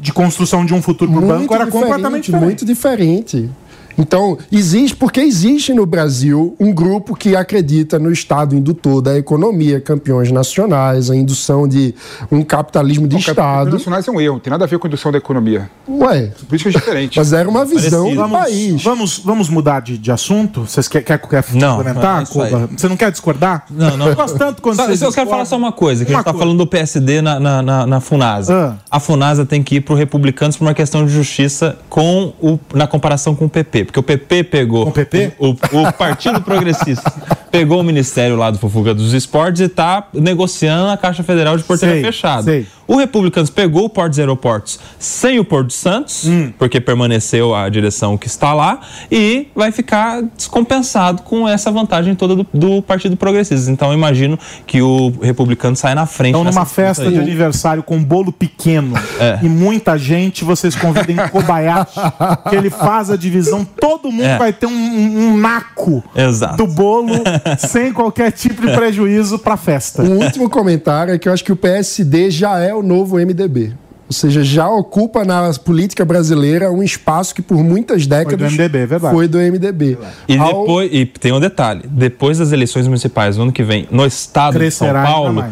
de 0.00 0.12
construção 0.12 0.64
de 0.64 0.74
um 0.74 0.80
futuro 0.82 1.10
para 1.12 1.24
o 1.24 1.26
banco 1.26 1.54
era 1.54 1.64
diferente, 1.64 1.84
completamente 1.88 2.24
diferente. 2.26 2.44
Muito 2.44 2.64
diferente. 2.64 3.50
Então, 3.98 4.38
existe, 4.52 4.96
porque 4.96 5.20
existe 5.20 5.74
no 5.74 5.84
Brasil 5.84 6.54
um 6.60 6.72
grupo 6.72 7.16
que 7.16 7.34
acredita 7.34 7.98
no 7.98 8.12
Estado 8.12 8.54
indutor 8.54 9.02
da 9.02 9.18
economia, 9.18 9.80
campeões 9.80 10.30
nacionais, 10.30 11.10
a 11.10 11.16
indução 11.16 11.66
de 11.66 11.94
um 12.30 12.42
capitalismo 12.42 13.08
de 13.08 13.16
Não, 13.16 13.20
Campeões 13.22 13.48
Estado. 13.48 13.70
nacionais 13.72 14.06
é 14.08 14.10
um 14.10 14.20
erro, 14.20 14.34
não 14.34 14.40
tem 14.40 14.50
nada 14.50 14.64
a 14.64 14.68
ver 14.68 14.78
com 14.78 14.86
a 14.86 14.88
indução 14.88 15.10
da 15.10 15.18
economia. 15.18 15.68
Ué, 15.88 16.30
Políticas 16.48 16.74
diferentes. 16.74 17.16
mas 17.18 17.32
era 17.32 17.48
uma 17.48 17.64
visão 17.64 18.04
Parecido. 18.04 18.10
do 18.22 18.28
Vamos, 18.28 18.38
país. 18.38 18.82
vamos, 18.84 19.18
vamos 19.18 19.48
mudar 19.48 19.80
de, 19.80 19.98
de 19.98 20.12
assunto? 20.12 20.60
Vocês 20.62 20.86
querem 20.86 21.04
quer, 21.04 21.18
quer 21.18 21.44
Não, 21.54 21.78
comentar, 21.78 22.22
é. 22.22 22.26
Koba? 22.26 22.70
Você 22.76 22.88
não 22.88 22.96
quer 22.96 23.10
discordar? 23.10 23.64
Não, 23.70 23.96
não. 23.96 24.08
Eu 24.08 24.14
gosto 24.16 24.38
tanto 24.38 24.62
quando 24.62 24.76
Só- 24.76 24.86
vocês 24.86 25.02
eu 25.02 25.12
quero 25.12 25.28
falar 25.28 25.44
só 25.44 25.56
uma 25.56 25.72
coisa, 25.72 26.04
que 26.04 26.12
a 26.12 26.14
Uma 26.14 26.18
gente 26.20 26.24
tá 26.26 26.32
coisa. 26.32 26.44
falando 26.44 26.58
do 26.58 26.66
PSD 26.66 27.20
na, 27.20 27.40
na, 27.40 27.62
na, 27.62 27.86
na 27.86 28.00
Funasa. 28.00 28.76
Ah. 28.90 28.96
A 28.96 29.00
Funasa 29.00 29.44
tem 29.44 29.62
que 29.62 29.76
ir 29.76 29.80
pro 29.80 29.94
Republicanos 29.96 30.56
por 30.56 30.64
uma 30.64 30.74
questão 30.74 31.04
de 31.04 31.12
justiça 31.12 31.76
com 31.88 32.32
o, 32.40 32.58
na 32.74 32.86
comparação 32.86 33.34
com 33.34 33.46
o 33.46 33.48
PP. 33.48 33.87
Porque 33.88 34.00
o 34.00 34.02
PP 34.02 34.44
pegou. 34.44 34.86
O 34.86 34.92
PP? 34.92 35.32
O, 35.38 35.48
o 35.48 35.92
Partido 35.94 36.42
Progressista 36.42 37.10
pegou 37.50 37.80
o 37.80 37.82
Ministério 37.82 38.36
lá 38.36 38.50
do 38.50 38.58
Fofuga 38.58 38.92
dos 38.92 39.14
Esportes 39.14 39.62
e 39.62 39.68
tá 39.68 40.08
negociando 40.12 40.90
a 40.90 40.96
Caixa 40.96 41.22
Federal 41.22 41.56
de 41.56 41.64
porteira 41.64 41.94
Sei, 41.94 42.04
fechada. 42.04 42.42
sei. 42.42 42.66
O 42.88 42.96
Republicanos 42.96 43.50
pegou 43.50 43.84
o 43.84 43.88
Portos 43.90 44.18
Aeroportos 44.18 44.80
sem 44.98 45.38
o 45.38 45.44
Porto 45.44 45.68
de 45.68 45.74
Santos, 45.74 46.24
Hum. 46.26 46.50
porque 46.58 46.80
permaneceu 46.80 47.54
a 47.54 47.68
direção 47.68 48.16
que 48.16 48.26
está 48.26 48.52
lá, 48.54 48.80
e 49.12 49.48
vai 49.54 49.70
ficar 49.70 50.22
descompensado 50.36 51.22
com 51.22 51.46
essa 51.48 51.70
vantagem 51.70 52.14
toda 52.14 52.34
do, 52.34 52.46
do 52.52 52.82
Partido 52.82 53.16
Progressista. 53.16 53.70
Então 53.70 53.88
eu 53.88 53.94
imagino 53.94 54.38
que 54.66 54.80
o 54.80 55.12
Republicano 55.20 55.76
sai 55.76 55.94
na 55.94 56.06
frente. 56.06 56.30
Então, 56.30 56.42
numa 56.44 56.64
festa 56.64 57.04
aí. 57.04 57.12
de 57.12 57.18
aniversário 57.18 57.82
com 57.82 57.96
um 57.96 58.02
bolo 58.04 58.32
pequeno 58.32 58.94
É. 59.20 59.38
e 59.42 59.48
muita 59.48 59.98
gente, 59.98 60.42
vocês 60.44 60.74
convidem 60.74 61.16
Kobayashi, 61.30 62.00
que 62.48 62.56
ele 62.56 62.70
faz 62.70 63.10
a 63.10 63.16
divisão, 63.16 63.64
todo 63.64 64.10
mundo 64.10 64.24
É. 64.24 64.38
vai 64.38 64.52
ter 64.52 64.66
um, 64.66 64.70
um- 64.70 65.28
um 65.28 65.36
naco 65.36 66.02
Exato. 66.16 66.56
do 66.56 66.66
bolo 66.66 67.12
sem 67.58 67.92
qualquer 67.92 68.32
tipo 68.32 68.66
de 68.66 68.72
prejuízo 68.74 69.38
pra 69.38 69.56
festa. 69.58 70.02
Um 70.02 70.22
último 70.24 70.48
comentário 70.48 71.12
é 71.12 71.18
que 71.18 71.28
eu 71.28 71.32
acho 71.34 71.44
que 71.44 71.52
o 71.52 71.56
PSD 71.56 72.30
já 72.30 72.58
é 72.58 72.74
o 72.78 72.82
novo 72.82 73.16
MDB. 73.16 73.72
Ou 74.08 74.12
seja, 74.14 74.42
já 74.42 74.66
ocupa 74.70 75.22
na 75.22 75.52
política 75.62 76.02
brasileira 76.02 76.72
um 76.72 76.82
espaço 76.82 77.34
que 77.34 77.42
por 77.42 77.58
muitas 77.62 78.06
décadas 78.06 78.52
MDB, 78.52 78.78
é 78.78 78.86
verdade. 78.86 79.14
foi 79.14 79.28
do 79.28 79.36
MDB. 79.38 79.98
E 80.26 80.38
Ao- 80.38 80.46
depois, 80.62 80.88
e 80.90 81.04
tem 81.04 81.30
um 81.32 81.38
detalhe, 81.40 81.82
depois 81.86 82.38
das 82.38 82.50
eleições 82.50 82.86
municipais 82.86 83.36
no 83.36 83.42
ano 83.42 83.52
que 83.52 83.62
vem, 83.62 83.86
no 83.90 84.06
estado 84.06 84.54
Crescerá 84.54 85.02
de 85.04 85.06
São 85.06 85.14
Paulo, 85.14 85.44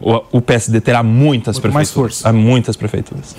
o, 0.00 0.38
o 0.38 0.40
PSD 0.40 0.80
terá 0.80 1.02
muitas 1.02 1.56
Muito 1.56 1.74
mais 1.74 1.88
prefeituras. 1.90 2.14
força. 2.22 2.28
há 2.28 2.32
Muitas 2.32 2.76
prefeituras. 2.76 3.34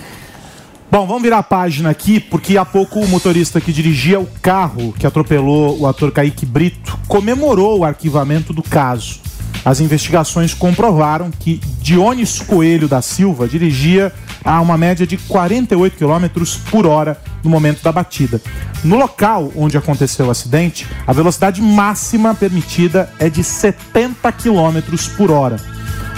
Bom, 0.90 1.06
vamos 1.06 1.22
virar 1.22 1.38
a 1.38 1.42
página 1.42 1.88
aqui, 1.90 2.18
porque 2.20 2.56
há 2.58 2.64
pouco 2.64 2.98
o 3.00 3.08
motorista 3.08 3.60
que 3.62 3.72
dirigia 3.72 4.18
o 4.20 4.26
carro 4.42 4.92
que 4.98 5.06
atropelou 5.06 5.78
o 5.80 5.86
ator 5.86 6.10
Kaique 6.10 6.44
Brito 6.46 6.98
comemorou 7.08 7.78
o 7.80 7.84
arquivamento 7.84 8.52
do 8.52 8.62
caso. 8.62 9.20
As 9.64 9.80
investigações 9.80 10.54
comprovaram 10.54 11.30
que 11.30 11.60
Dionis 11.80 12.40
Coelho 12.40 12.88
da 12.88 13.02
Silva 13.02 13.48
dirigia 13.48 14.12
a 14.44 14.60
uma 14.60 14.78
média 14.78 15.06
de 15.06 15.16
48 15.16 15.96
km 15.96 16.44
por 16.70 16.86
hora 16.86 17.20
no 17.42 17.50
momento 17.50 17.82
da 17.82 17.92
batida. 17.92 18.40
No 18.84 18.96
local 18.96 19.52
onde 19.56 19.76
aconteceu 19.76 20.26
o 20.26 20.30
acidente, 20.30 20.86
a 21.06 21.12
velocidade 21.12 21.60
máxima 21.60 22.34
permitida 22.34 23.12
é 23.18 23.28
de 23.28 23.42
70 23.42 24.30
km 24.32 24.80
por 25.16 25.30
hora. 25.30 25.56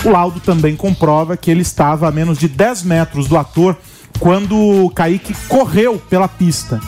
O 0.04 0.10
laudo 0.10 0.40
também 0.40 0.76
comprova 0.76 1.36
que 1.36 1.50
ele 1.50 1.62
estava 1.62 2.08
a 2.08 2.12
menos 2.12 2.38
de 2.38 2.48
10 2.48 2.84
metros 2.84 3.26
do 3.26 3.36
ator 3.36 3.76
quando 4.18 4.90
Kaique 4.94 5.34
correu 5.48 5.98
pela 5.98 6.28
pista. 6.28 6.80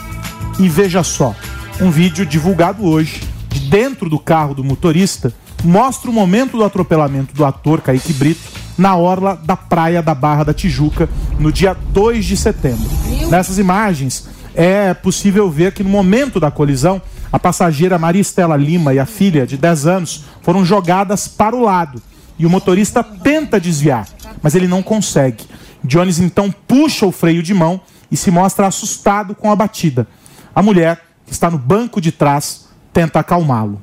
E 0.59 0.69
veja 0.69 1.03
só, 1.03 1.35
um 1.81 1.89
vídeo 1.89 2.25
divulgado 2.25 2.85
hoje, 2.85 3.21
de 3.49 3.59
dentro 3.59 4.09
do 4.09 4.19
carro 4.19 4.53
do 4.53 4.63
motorista, 4.63 5.33
mostra 5.63 6.09
o 6.09 6.13
momento 6.13 6.57
do 6.57 6.63
atropelamento 6.63 7.33
do 7.33 7.45
ator 7.45 7.81
Kaique 7.81 8.13
Brito 8.13 8.41
na 8.77 8.95
orla 8.95 9.39
da 9.43 9.55
praia 9.55 10.01
da 10.01 10.13
Barra 10.13 10.43
da 10.43 10.53
Tijuca, 10.53 11.09
no 11.39 11.51
dia 11.51 11.75
2 11.91 12.25
de 12.25 12.35
setembro. 12.35 12.89
Nessas 13.29 13.57
imagens, 13.57 14.27
é 14.55 14.93
possível 14.93 15.49
ver 15.49 15.71
que 15.71 15.83
no 15.83 15.89
momento 15.89 16.39
da 16.39 16.51
colisão, 16.51 17.01
a 17.31 17.39
passageira 17.39 17.97
Maria 17.97 18.21
Estela 18.21 18.55
Lima 18.55 18.93
e 18.93 18.99
a 18.99 19.05
filha, 19.05 19.45
de 19.45 19.57
10 19.57 19.87
anos, 19.87 20.25
foram 20.41 20.65
jogadas 20.65 21.27
para 21.27 21.55
o 21.55 21.61
lado 21.61 22.01
e 22.37 22.45
o 22.45 22.49
motorista 22.49 23.03
tenta 23.03 23.59
desviar, 23.59 24.07
mas 24.41 24.55
ele 24.55 24.67
não 24.67 24.83
consegue. 24.83 25.45
Jones 25.83 26.19
então 26.19 26.53
puxa 26.67 27.05
o 27.05 27.11
freio 27.11 27.43
de 27.43 27.53
mão 27.53 27.81
e 28.11 28.17
se 28.17 28.31
mostra 28.31 28.67
assustado 28.67 29.35
com 29.35 29.51
a 29.51 29.55
batida. 29.55 30.07
A 30.55 30.61
mulher, 30.61 31.01
que 31.25 31.33
está 31.33 31.49
no 31.49 31.57
banco 31.57 31.99
de 31.99 32.11
trás, 32.11 32.67
tenta 32.91 33.19
acalmá-lo. 33.19 33.81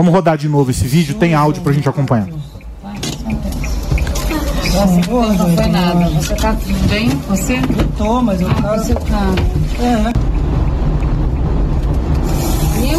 Vamos 0.00 0.14
rodar 0.14 0.38
de 0.38 0.48
novo 0.48 0.70
esse 0.70 0.88
vídeo, 0.88 1.14
tem 1.16 1.34
áudio 1.34 1.62
pra 1.62 1.74
gente 1.74 1.86
acompanhar. 1.86 2.26
Não 2.26 2.38
foi 5.54 5.66
nada. 5.66 6.08
Você 6.08 6.34
tá 6.36 6.54
tudo 6.54 6.88
bem? 6.88 7.10
Você? 7.28 7.56
Eu 7.58 7.86
tô, 7.98 8.22
mas 8.22 8.40
eu 8.40 8.48
tava... 8.48 8.78
Você 8.78 8.94
tá... 8.94 9.34
É. 9.78 10.10
Meu 12.80 12.98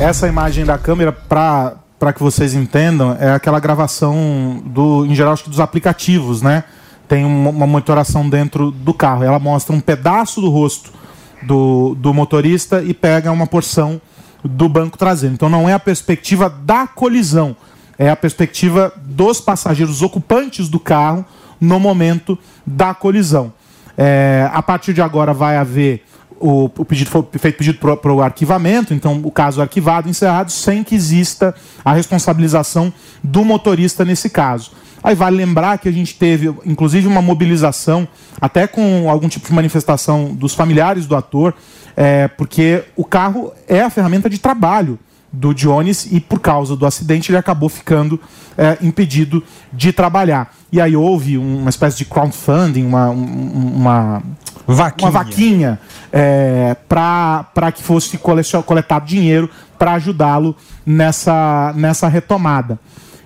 Essa 0.00 0.26
imagem 0.26 0.64
da 0.64 0.78
câmera, 0.78 1.12
pra, 1.12 1.74
pra 1.98 2.14
que 2.14 2.22
vocês 2.22 2.54
entendam, 2.54 3.14
é 3.20 3.32
aquela 3.32 3.60
gravação 3.60 4.62
do, 4.64 5.04
em 5.04 5.14
geral, 5.14 5.34
acho 5.34 5.44
que 5.44 5.50
dos 5.50 5.60
aplicativos, 5.60 6.40
né? 6.40 6.64
Tem 7.06 7.26
uma 7.26 7.66
monitoração 7.66 8.26
dentro 8.26 8.70
do 8.70 8.94
carro. 8.94 9.22
Ela 9.22 9.38
mostra 9.38 9.76
um 9.76 9.80
pedaço 9.80 10.40
do 10.40 10.48
rosto 10.48 11.01
do, 11.42 11.94
do 11.94 12.12
motorista 12.12 12.82
e 12.82 12.94
pega 12.94 13.32
uma 13.32 13.46
porção 13.46 14.00
do 14.44 14.68
banco 14.68 14.98
traseiro. 14.98 15.34
Então 15.34 15.48
não 15.48 15.68
é 15.68 15.72
a 15.72 15.78
perspectiva 15.78 16.48
da 16.48 16.86
colisão, 16.86 17.56
é 17.98 18.10
a 18.10 18.16
perspectiva 18.16 18.92
dos 19.04 19.40
passageiros 19.40 20.02
ocupantes 20.02 20.68
do 20.68 20.80
carro 20.80 21.24
no 21.60 21.78
momento 21.78 22.38
da 22.66 22.94
colisão. 22.94 23.52
É, 23.96 24.48
a 24.52 24.62
partir 24.62 24.92
de 24.94 25.02
agora 25.02 25.34
vai 25.34 25.56
haver 25.56 26.04
o, 26.42 26.64
o 26.64 26.84
pedido 26.84 27.08
foi 27.08 27.24
feito 27.38 27.56
pedido 27.56 27.78
para 27.78 28.12
o 28.12 28.20
arquivamento, 28.20 28.92
então 28.92 29.20
o 29.22 29.30
caso 29.30 29.62
arquivado, 29.62 30.08
encerrado, 30.08 30.50
sem 30.50 30.82
que 30.82 30.94
exista 30.94 31.54
a 31.84 31.92
responsabilização 31.92 32.92
do 33.22 33.44
motorista 33.44 34.04
nesse 34.04 34.28
caso. 34.28 34.72
Aí 35.02 35.14
vale 35.14 35.36
lembrar 35.36 35.78
que 35.78 35.88
a 35.88 35.92
gente 35.92 36.14
teve, 36.14 36.54
inclusive, 36.64 37.06
uma 37.06 37.20
mobilização, 37.22 38.06
até 38.40 38.66
com 38.66 39.10
algum 39.10 39.28
tipo 39.28 39.46
de 39.48 39.52
manifestação 39.54 40.32
dos 40.34 40.54
familiares 40.54 41.06
do 41.06 41.16
ator, 41.16 41.54
é, 41.96 42.28
porque 42.28 42.84
o 42.96 43.04
carro 43.04 43.52
é 43.68 43.80
a 43.82 43.90
ferramenta 43.90 44.30
de 44.30 44.38
trabalho 44.38 44.98
do 45.32 45.54
Jones 45.54 46.06
e 46.12 46.20
por 46.20 46.40
causa 46.40 46.76
do 46.76 46.84
acidente 46.84 47.30
ele 47.30 47.38
acabou 47.38 47.68
ficando 47.68 48.20
é, 48.56 48.76
impedido 48.82 49.42
de 49.72 49.90
trabalhar. 49.90 50.54
E 50.70 50.78
aí 50.80 50.94
houve 50.94 51.38
uma 51.38 51.70
espécie 51.70 51.96
de 51.98 52.04
crowdfunding, 52.04 52.84
uma, 52.84 53.08
um- 53.10 53.72
uma, 53.76 54.22
Vaquinha. 54.66 55.10
uma 55.10 55.10
vaquinha 55.10 55.80
é, 56.12 56.76
para 56.86 57.72
que 57.74 57.82
fosse 57.82 58.18
coletado 58.18 59.06
dinheiro 59.06 59.48
para 59.78 59.92
ajudá-lo 59.94 60.54
nessa, 60.84 61.72
nessa 61.76 62.08
retomada. 62.08 62.78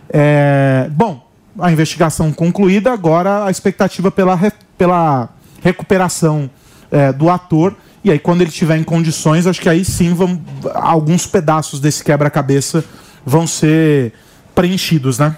É, 0.08 0.88
bom, 0.92 1.25
a 1.58 1.70
investigação 1.70 2.32
concluída, 2.32 2.92
agora 2.92 3.44
a 3.44 3.50
expectativa 3.50 4.10
pela, 4.10 4.38
pela 4.76 5.28
recuperação 5.62 6.50
é, 6.90 7.12
do 7.12 7.28
ator. 7.28 7.74
E 8.04 8.10
aí, 8.10 8.18
quando 8.18 8.40
ele 8.40 8.50
estiver 8.50 8.76
em 8.76 8.84
condições, 8.84 9.46
acho 9.46 9.60
que 9.60 9.68
aí 9.68 9.84
sim 9.84 10.14
vão, 10.14 10.40
alguns 10.74 11.26
pedaços 11.26 11.80
desse 11.80 12.04
quebra-cabeça 12.04 12.84
vão 13.24 13.46
ser 13.46 14.12
preenchidos, 14.54 15.18
né? 15.18 15.36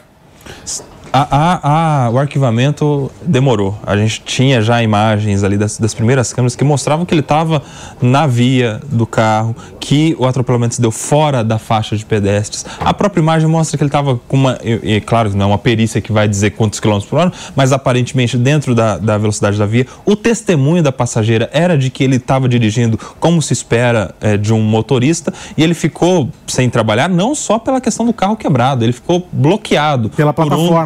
A- 1.13 1.27
a- 1.31 2.07
a- 2.07 2.11
o 2.11 2.19
arquivamento 2.19 3.11
demorou. 3.23 3.79
A 3.87 3.97
gente 3.97 4.21
tinha 4.25 4.61
já 4.61 4.83
imagens 4.83 5.43
ali 5.43 5.57
das, 5.57 5.79
das 5.79 5.95
primeiras 5.95 6.33
câmeras 6.33 6.55
que 6.55 6.63
mostravam 6.65 7.07
que 7.07 7.15
ele 7.15 7.21
estava 7.21 7.63
na 8.01 8.27
via 8.27 8.81
do 8.91 9.07
carro, 9.07 9.57
que 9.81 10.15
o 10.19 10.27
atropelamento 10.27 10.75
se 10.75 10.81
deu 10.81 10.91
fora 10.91 11.43
da 11.43 11.59
faixa 11.59 11.97
de 11.97 12.05
pedestres. 12.05 12.65
A 12.81 12.93
própria 12.93 13.21
imagem 13.21 13.49
mostra 13.49 13.77
que 13.77 13.83
ele 13.83 13.89
estava 13.89 14.21
com 14.29 14.37
uma. 14.37 14.59
E, 14.63 14.97
e, 14.97 15.01
claro, 15.01 15.31
não 15.35 15.47
é 15.47 15.49
uma 15.49 15.59
perícia 15.59 16.01
que 16.01 16.13
vai 16.13 16.29
dizer 16.29 16.51
quantos 16.51 16.79
quilômetros 16.81 17.09
por 17.09 17.19
hora, 17.19 17.33
mas 17.57 17.73
aparentemente 17.73 18.37
dentro 18.37 18.75
da, 18.75 18.99
da 18.99 19.17
velocidade 19.17 19.59
da 19.59 19.67
via. 19.67 19.87
O 20.05 20.15
testemunho 20.15 20.83
da 20.83 20.93
passageira 20.93 21.49
era 21.53 21.77
de 21.79 21.91
que 21.91 22.05
ele 22.05 22.17
estava 22.17 22.49
dirigindo 22.49 22.99
como 23.19 23.41
se 23.41 23.53
espera 23.53 24.15
eh, 24.21 24.37
de 24.37 24.53
um 24.53 24.61
motorista 24.63 25.33
e 25.57 25.63
ele 25.63 25.75
ficou 25.75 26.29
sem 26.47 26.69
trabalhar, 26.69 27.09
não 27.09 27.35
só 27.35 27.59
pela 27.59 27.81
questão 27.81 28.05
do 28.05 28.13
carro 28.13 28.37
quebrado, 28.37 28.85
ele 28.85 28.93
ficou 28.93 29.27
bloqueado. 29.33 30.11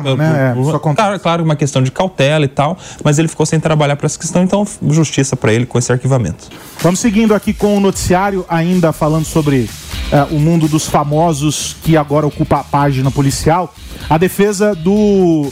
Pela 0.03 0.12
por 0.17 0.25
plataforma, 0.25 0.55
né? 0.55 0.59
É, 0.59 0.63
isso 0.63 0.77
acontece. 0.77 1.07
Claro, 1.07 1.21
claro, 1.21 1.45
uma 1.45 1.57
questão 1.57 1.83
de 1.83 1.91
cautela 1.91 2.45
e 2.45 2.49
tal, 2.49 2.79
mas 3.05 3.19
ele 3.19 3.29
ficou 3.29 3.47
sem 3.47 3.59
trabalhar 3.59 3.97
para 3.97 4.07
essa 4.07 4.19
questão, 4.19 4.43
então 4.43 4.67
justiça 4.91 5.37
para 5.37 5.53
ele 5.53 5.67
com 5.67 5.79
esse 5.79 5.93
arquivamento. 5.93 6.49
Vamos 6.81 7.01
seguindo 7.01 7.35
aqui 7.35 7.53
com 7.53 7.77
o 7.77 7.81
noticiário, 7.81 8.45
ainda 8.49 8.93
falando 8.93 9.25
sobre 9.25 9.69
eh, 10.11 10.27
o 10.31 10.39
mundo 10.39 10.69
dos 10.69 10.87
famosos 10.87 11.77
que 11.83 11.97
agora 11.97 12.27
ocupa 12.27 12.61
a 12.61 12.65
página 12.65 13.11
policial. 13.11 13.75
A 14.09 14.19
defesa 14.19 14.75
do 14.75 15.51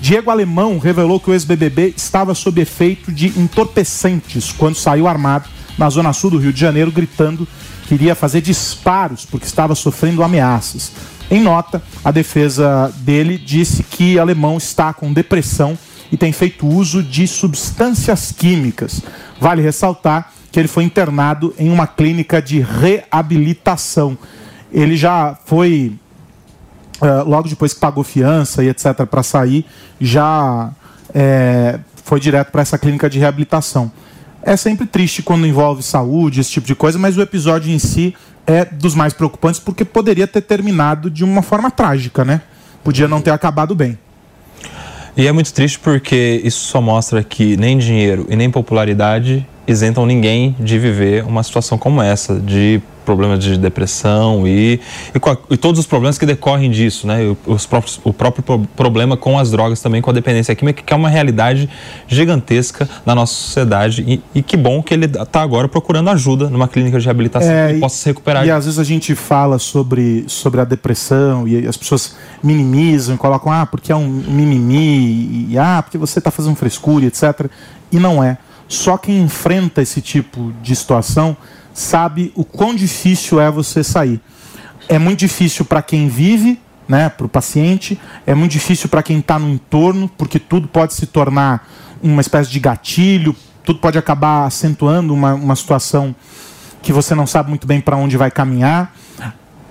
Diego 0.00 0.30
Alemão 0.30 0.78
revelou 0.78 1.20
que 1.20 1.30
o 1.30 1.32
ex-BBB 1.32 1.94
estava 1.96 2.34
sob 2.34 2.60
efeito 2.60 3.12
de 3.12 3.28
entorpecentes 3.38 4.50
quando 4.50 4.74
saiu 4.74 5.06
armado 5.06 5.48
na 5.78 5.88
zona 5.88 6.12
sul 6.12 6.30
do 6.30 6.38
Rio 6.38 6.52
de 6.52 6.60
Janeiro, 6.60 6.90
gritando 6.90 7.46
que 7.86 7.94
iria 7.94 8.14
fazer 8.14 8.40
disparos 8.40 9.24
porque 9.24 9.46
estava 9.46 9.74
sofrendo 9.74 10.22
ameaças. 10.22 10.92
Em 11.32 11.40
nota, 11.40 11.82
a 12.04 12.10
defesa 12.10 12.92
dele 12.98 13.38
disse 13.38 13.82
que 13.82 14.18
Alemão 14.18 14.58
está 14.58 14.92
com 14.92 15.10
depressão 15.10 15.78
e 16.12 16.16
tem 16.18 16.30
feito 16.30 16.66
uso 16.66 17.02
de 17.02 17.26
substâncias 17.26 18.30
químicas. 18.32 19.00
Vale 19.40 19.62
ressaltar 19.62 20.30
que 20.50 20.60
ele 20.60 20.68
foi 20.68 20.84
internado 20.84 21.54
em 21.58 21.70
uma 21.70 21.86
clínica 21.86 22.42
de 22.42 22.60
reabilitação. 22.60 24.18
Ele 24.70 24.94
já 24.94 25.34
foi 25.46 25.96
Uh, 27.00 27.28
logo 27.28 27.48
depois 27.48 27.74
que 27.74 27.80
pagou 27.80 28.04
fiança 28.04 28.62
e 28.62 28.68
etc. 28.68 29.04
para 29.10 29.24
sair, 29.24 29.66
já 30.00 30.70
é, 31.12 31.80
foi 32.04 32.20
direto 32.20 32.52
para 32.52 32.62
essa 32.62 32.78
clínica 32.78 33.10
de 33.10 33.18
reabilitação. 33.18 33.90
É 34.40 34.56
sempre 34.56 34.86
triste 34.86 35.20
quando 35.20 35.44
envolve 35.44 35.82
saúde, 35.82 36.38
esse 36.38 36.52
tipo 36.52 36.64
de 36.64 36.76
coisa, 36.76 37.00
mas 37.00 37.16
o 37.16 37.20
episódio 37.20 37.72
em 37.72 37.78
si 37.80 38.14
é 38.46 38.64
dos 38.64 38.94
mais 38.94 39.12
preocupantes 39.12 39.60
porque 39.60 39.84
poderia 39.84 40.26
ter 40.26 40.42
terminado 40.42 41.10
de 41.10 41.24
uma 41.24 41.42
forma 41.42 41.70
trágica, 41.70 42.24
né? 42.24 42.40
Podia 42.82 43.06
não 43.06 43.20
ter 43.20 43.30
acabado 43.30 43.74
bem. 43.74 43.98
E 45.16 45.26
é 45.26 45.32
muito 45.32 45.52
triste 45.52 45.78
porque 45.78 46.40
isso 46.42 46.64
só 46.64 46.80
mostra 46.80 47.22
que 47.22 47.56
nem 47.56 47.78
dinheiro 47.78 48.26
e 48.30 48.36
nem 48.36 48.50
popularidade 48.50 49.46
isentam 49.72 50.06
ninguém 50.06 50.54
de 50.58 50.78
viver 50.78 51.24
uma 51.24 51.42
situação 51.42 51.76
como 51.76 52.00
essa, 52.00 52.38
de 52.38 52.80
problemas 53.04 53.42
de 53.42 53.58
depressão 53.58 54.46
e, 54.46 54.80
e, 55.14 55.20
e, 55.50 55.56
todos 55.56 55.80
os 55.80 55.86
problemas 55.86 56.18
que 56.18 56.26
decorrem 56.26 56.70
disso, 56.70 57.06
né? 57.06 57.18
Os 57.46 57.66
próprios, 57.66 58.00
o 58.04 58.12
próprio 58.12 58.66
problema 58.76 59.16
com 59.16 59.38
as 59.38 59.50
drogas 59.50 59.80
também, 59.80 60.00
com 60.00 60.10
a 60.10 60.12
dependência 60.12 60.54
química, 60.54 60.82
que 60.82 60.92
é 60.92 60.96
uma 60.96 61.08
realidade 61.08 61.68
gigantesca 62.06 62.88
na 63.04 63.14
nossa 63.14 63.34
sociedade. 63.34 64.04
E, 64.06 64.38
e 64.38 64.42
que 64.42 64.56
bom 64.56 64.82
que 64.82 64.94
ele 64.94 65.06
está 65.06 65.42
agora 65.42 65.68
procurando 65.68 66.10
ajuda 66.10 66.48
numa 66.48 66.68
clínica 66.68 66.98
de 66.98 67.04
reabilitação 67.04 67.50
é, 67.50 67.74
que 67.74 67.80
possa 67.80 67.96
se 67.96 68.06
recuperar. 68.06 68.46
E 68.46 68.50
às 68.50 68.64
vezes 68.64 68.78
a 68.78 68.84
gente 68.84 69.14
fala 69.14 69.58
sobre, 69.58 70.24
sobre 70.26 70.60
a 70.60 70.64
depressão 70.64 71.46
e 71.46 71.66
as 71.66 71.76
pessoas 71.76 72.16
minimizam 72.42 73.14
e 73.14 73.18
colocam, 73.18 73.52
ah, 73.52 73.66
porque 73.66 73.92
é 73.92 73.96
um 73.96 74.08
mimimi, 74.08 75.48
e 75.50 75.58
ah, 75.58 75.82
porque 75.82 75.98
você 75.98 76.18
está 76.18 76.30
fazendo 76.30 76.56
frescura, 76.56 77.06
etc. 77.06 77.46
E 77.90 77.98
não 77.98 78.22
é. 78.22 78.38
Só 78.72 78.96
quem 78.96 79.20
enfrenta 79.20 79.82
esse 79.82 80.00
tipo 80.00 80.50
de 80.62 80.74
situação 80.74 81.36
sabe 81.74 82.32
o 82.34 82.42
quão 82.42 82.74
difícil 82.74 83.38
é 83.38 83.50
você 83.50 83.84
sair. 83.84 84.18
É 84.88 84.98
muito 84.98 85.18
difícil 85.18 85.66
para 85.66 85.82
quem 85.82 86.08
vive, 86.08 86.58
né, 86.88 87.10
para 87.10 87.26
o 87.26 87.28
paciente, 87.28 88.00
é 88.26 88.34
muito 88.34 88.52
difícil 88.52 88.88
para 88.88 89.02
quem 89.02 89.18
está 89.18 89.38
no 89.38 89.50
entorno, 89.50 90.08
porque 90.16 90.38
tudo 90.38 90.68
pode 90.68 90.94
se 90.94 91.04
tornar 91.04 91.68
uma 92.02 92.22
espécie 92.22 92.50
de 92.50 92.58
gatilho, 92.58 93.36
tudo 93.62 93.78
pode 93.78 93.98
acabar 93.98 94.46
acentuando 94.46 95.12
uma, 95.12 95.34
uma 95.34 95.54
situação 95.54 96.16
que 96.80 96.94
você 96.94 97.14
não 97.14 97.26
sabe 97.26 97.50
muito 97.50 97.66
bem 97.66 97.78
para 97.78 97.98
onde 97.98 98.16
vai 98.16 98.30
caminhar. 98.30 98.96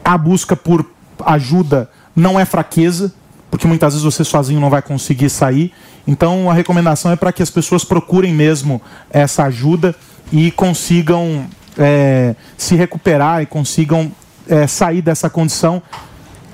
A 0.06 0.16
busca 0.16 0.56
por 0.56 0.86
ajuda 1.26 1.90
não 2.16 2.40
é 2.40 2.46
fraqueza, 2.46 3.12
porque 3.52 3.68
muitas 3.68 3.94
vezes 3.94 4.04
você 4.04 4.24
sozinho 4.24 4.62
não 4.62 4.70
vai 4.70 4.82
conseguir 4.82 5.30
sair. 5.30 5.74
Então 6.08 6.50
a 6.50 6.54
recomendação 6.54 7.12
é 7.12 7.18
para 7.18 7.32
que 7.34 7.44
as 7.44 7.50
pessoas 7.50 7.84
procurem 7.84 8.34
mesmo 8.34 8.82
essa 9.12 9.44
ajuda 9.44 9.94
e 10.32 10.50
consigam 10.52 11.46
é, 11.78 12.34
se 12.58 12.76
recuperar 12.76 13.44
e 13.44 13.46
consigam 13.46 14.12
é, 14.48 14.66
sair 14.66 15.02
dessa 15.02 15.30
condição 15.30 15.84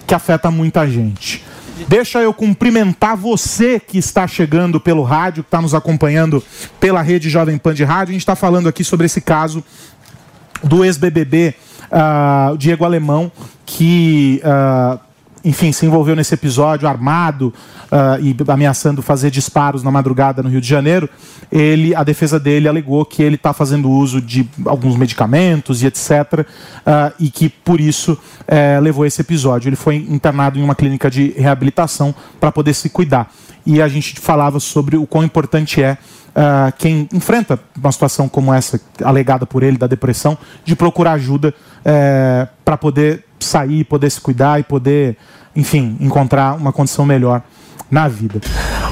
que 0.05 0.13
afeta 0.13 0.49
muita 0.49 0.89
gente. 0.89 1.45
Deixa 1.87 2.19
eu 2.19 2.33
cumprimentar 2.33 3.15
você 3.15 3.79
que 3.79 3.99
está 3.99 4.25
chegando 4.25 4.79
pelo 4.79 5.03
rádio, 5.03 5.43
que 5.43 5.47
está 5.47 5.61
nos 5.61 5.75
acompanhando 5.75 6.43
pela 6.79 7.03
rede 7.03 7.29
Jovem 7.29 7.57
Pan 7.57 7.73
de 7.73 7.83
Rádio. 7.83 8.11
A 8.11 8.13
gente 8.13 8.21
está 8.21 8.35
falando 8.35 8.67
aqui 8.67 8.83
sobre 8.83 9.05
esse 9.05 9.21
caso 9.21 9.63
do 10.63 10.83
ex-BBB, 10.83 11.53
uh, 11.83 11.85
ah, 11.91 12.53
Diego 12.57 12.83
Alemão, 12.83 13.31
que 13.63 14.41
uh, 14.43 14.99
enfim, 15.43 15.71
se 15.71 15.85
envolveu 15.85 16.15
nesse 16.15 16.33
episódio 16.33 16.87
armado 16.87 17.53
uh, 17.91 18.21
e 18.21 18.35
ameaçando 18.51 19.01
fazer 19.01 19.31
disparos 19.31 19.83
na 19.83 19.91
madrugada 19.91 20.43
no 20.43 20.49
Rio 20.49 20.61
de 20.61 20.67
Janeiro, 20.67 21.09
ele, 21.51 21.95
a 21.95 22.03
defesa 22.03 22.39
dele 22.39 22.67
alegou 22.67 23.05
que 23.05 23.23
ele 23.23 23.35
está 23.35 23.53
fazendo 23.53 23.89
uso 23.89 24.21
de 24.21 24.47
alguns 24.65 24.95
medicamentos 24.95 25.81
e 25.81 25.87
etc. 25.87 26.11
Uh, 26.39 27.13
e 27.19 27.29
que 27.29 27.49
por 27.49 27.79
isso 27.79 28.13
uh, 28.13 28.81
levou 28.81 29.05
esse 29.05 29.21
episódio. 29.21 29.69
Ele 29.69 29.75
foi 29.75 29.95
internado 29.95 30.59
em 30.59 30.63
uma 30.63 30.75
clínica 30.75 31.09
de 31.09 31.33
reabilitação 31.37 32.13
para 32.39 32.51
poder 32.51 32.73
se 32.73 32.89
cuidar. 32.89 33.31
E 33.65 33.81
a 33.81 33.87
gente 33.87 34.19
falava 34.19 34.59
sobre 34.59 34.97
o 34.97 35.05
quão 35.05 35.23
importante 35.23 35.81
é 35.81 35.97
Uh, 36.37 36.71
quem 36.77 37.09
enfrenta 37.11 37.59
uma 37.75 37.91
situação 37.91 38.29
como 38.29 38.53
essa, 38.53 38.79
alegada 39.03 39.43
por 39.43 39.63
ele, 39.63 39.75
da 39.75 39.87
depressão, 39.87 40.37
de 40.63 40.75
procurar 40.75 41.13
ajuda 41.13 41.51
eh, 41.83 42.47
para 42.63 42.77
poder 42.77 43.25
sair, 43.39 43.83
poder 43.83 44.09
se 44.09 44.19
cuidar 44.19 44.59
e 44.59 44.63
poder, 44.63 45.17
enfim, 45.55 45.97
encontrar 45.99 46.55
uma 46.55 46.71
condição 46.71 47.05
melhor 47.05 47.41
na 47.89 48.07
vida. 48.07 48.41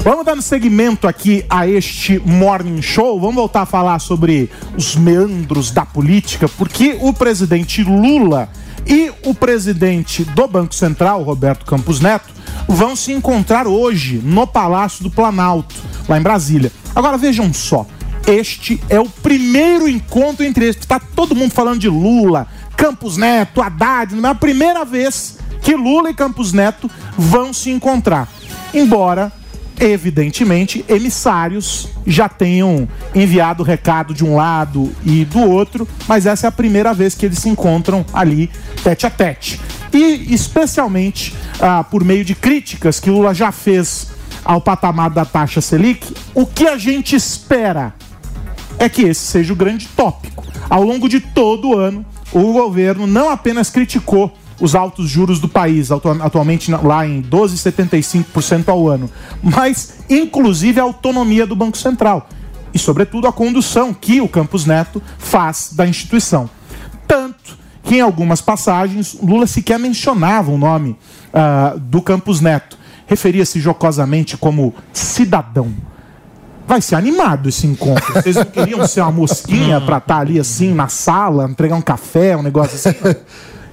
Vamos 0.02 0.24
dando 0.24 0.40
seguimento 0.40 1.06
aqui 1.06 1.44
a 1.50 1.66
este 1.66 2.18
Morning 2.24 2.80
Show. 2.80 3.20
Vamos 3.20 3.34
voltar 3.34 3.62
a 3.62 3.66
falar 3.66 3.98
sobre 3.98 4.50
os 4.76 4.96
meandros 4.96 5.70
da 5.70 5.84
política, 5.84 6.48
porque 6.48 6.96
o 7.00 7.12
presidente 7.12 7.82
Lula 7.82 8.48
e 8.86 9.12
o 9.24 9.34
presidente 9.34 10.24
do 10.24 10.46
Banco 10.46 10.74
Central, 10.74 11.22
Roberto 11.22 11.66
Campos 11.66 12.00
Neto, 12.00 12.32
vão 12.68 12.94
se 12.94 13.12
encontrar 13.12 13.66
hoje 13.66 14.20
no 14.22 14.46
Palácio 14.46 15.02
do 15.02 15.10
Planalto, 15.10 15.74
lá 16.08 16.18
em 16.18 16.22
Brasília. 16.22 16.70
Agora 16.94 17.18
vejam 17.18 17.52
só, 17.52 17.86
este 18.26 18.80
é 18.88 18.98
o 18.98 19.08
primeiro 19.08 19.88
encontro 19.88 20.44
entre 20.44 20.64
eles. 20.64 20.76
Está 20.76 20.98
todo 20.98 21.34
mundo 21.34 21.52
falando 21.52 21.80
de 21.80 21.88
Lula, 21.88 22.46
Campos 22.76 23.16
Neto, 23.16 23.62
Haddad, 23.62 24.14
não 24.14 24.28
é 24.28 24.32
a 24.32 24.34
primeira 24.34 24.84
vez 24.84 25.38
que 25.62 25.74
Lula 25.74 26.10
e 26.10 26.14
Campos 26.14 26.52
Neto 26.52 26.90
vão 27.16 27.52
se 27.52 27.70
encontrar. 27.70 28.28
Embora, 28.72 29.32
evidentemente, 29.80 30.84
emissários 30.88 31.88
já 32.06 32.28
tenham 32.28 32.88
enviado 33.14 33.62
recado 33.62 34.14
de 34.14 34.24
um 34.24 34.36
lado 34.36 34.94
e 35.04 35.24
do 35.24 35.40
outro, 35.40 35.88
mas 36.06 36.26
essa 36.26 36.46
é 36.46 36.48
a 36.48 36.52
primeira 36.52 36.92
vez 36.94 37.14
que 37.14 37.26
eles 37.26 37.38
se 37.38 37.48
encontram 37.48 38.04
ali 38.12 38.50
tete 38.84 39.06
a 39.06 39.10
tete. 39.10 39.60
E 39.92 40.32
especialmente 40.34 41.34
ah, 41.60 41.82
por 41.82 42.04
meio 42.04 42.24
de 42.24 42.34
críticas 42.34 43.00
que 43.00 43.10
Lula 43.10 43.34
já 43.34 43.50
fez 43.50 44.08
ao 44.44 44.60
patamar 44.60 45.10
da 45.10 45.24
taxa 45.24 45.60
Selic, 45.60 46.14
o 46.34 46.46
que 46.46 46.68
a 46.68 46.78
gente 46.78 47.16
espera 47.16 47.94
é 48.78 48.88
que 48.88 49.02
esse 49.02 49.20
seja 49.20 49.52
o 49.52 49.56
grande 49.56 49.88
tópico. 49.88 50.44
Ao 50.68 50.82
longo 50.82 51.08
de 51.08 51.20
todo 51.20 51.70
o 51.70 51.78
ano, 51.78 52.04
o 52.44 52.52
governo 52.52 53.06
não 53.06 53.30
apenas 53.30 53.70
criticou 53.70 54.32
os 54.60 54.74
altos 54.74 55.08
juros 55.08 55.38
do 55.38 55.48
país, 55.48 55.90
atualmente 55.90 56.70
lá 56.70 57.06
em 57.06 57.22
12,75% 57.22 58.68
ao 58.68 58.88
ano, 58.88 59.10
mas 59.42 59.98
inclusive 60.08 60.80
a 60.80 60.82
autonomia 60.82 61.46
do 61.46 61.54
Banco 61.54 61.76
Central 61.76 62.28
e, 62.72 62.78
sobretudo, 62.78 63.26
a 63.26 63.32
condução 63.32 63.94
que 63.94 64.20
o 64.20 64.28
Campos 64.28 64.66
Neto 64.66 65.02
faz 65.18 65.70
da 65.72 65.86
instituição. 65.86 66.48
Tanto 67.06 67.56
que, 67.82 67.96
em 67.96 68.00
algumas 68.00 68.40
passagens, 68.40 69.16
Lula 69.22 69.46
sequer 69.46 69.78
mencionava 69.78 70.50
o 70.50 70.58
nome 70.58 70.90
uh, 71.32 71.78
do 71.78 72.02
Campos 72.02 72.40
Neto, 72.40 72.78
referia-se 73.06 73.60
jocosamente 73.60 74.36
como 74.36 74.74
cidadão. 74.92 75.72
Vai 76.66 76.80
ser 76.80 76.96
animado 76.96 77.48
esse 77.48 77.66
encontro. 77.66 78.12
Vocês 78.12 78.34
não 78.34 78.44
queriam 78.44 78.86
ser 78.86 79.00
uma 79.00 79.12
mosquinha 79.12 79.80
para 79.80 79.98
estar 79.98 80.16
tá 80.16 80.20
ali 80.20 80.40
assim 80.40 80.74
na 80.74 80.88
sala, 80.88 81.48
entregar 81.48 81.76
um 81.76 81.82
café, 81.82 82.36
um 82.36 82.42
negócio 82.42 82.74
assim? 82.74 82.98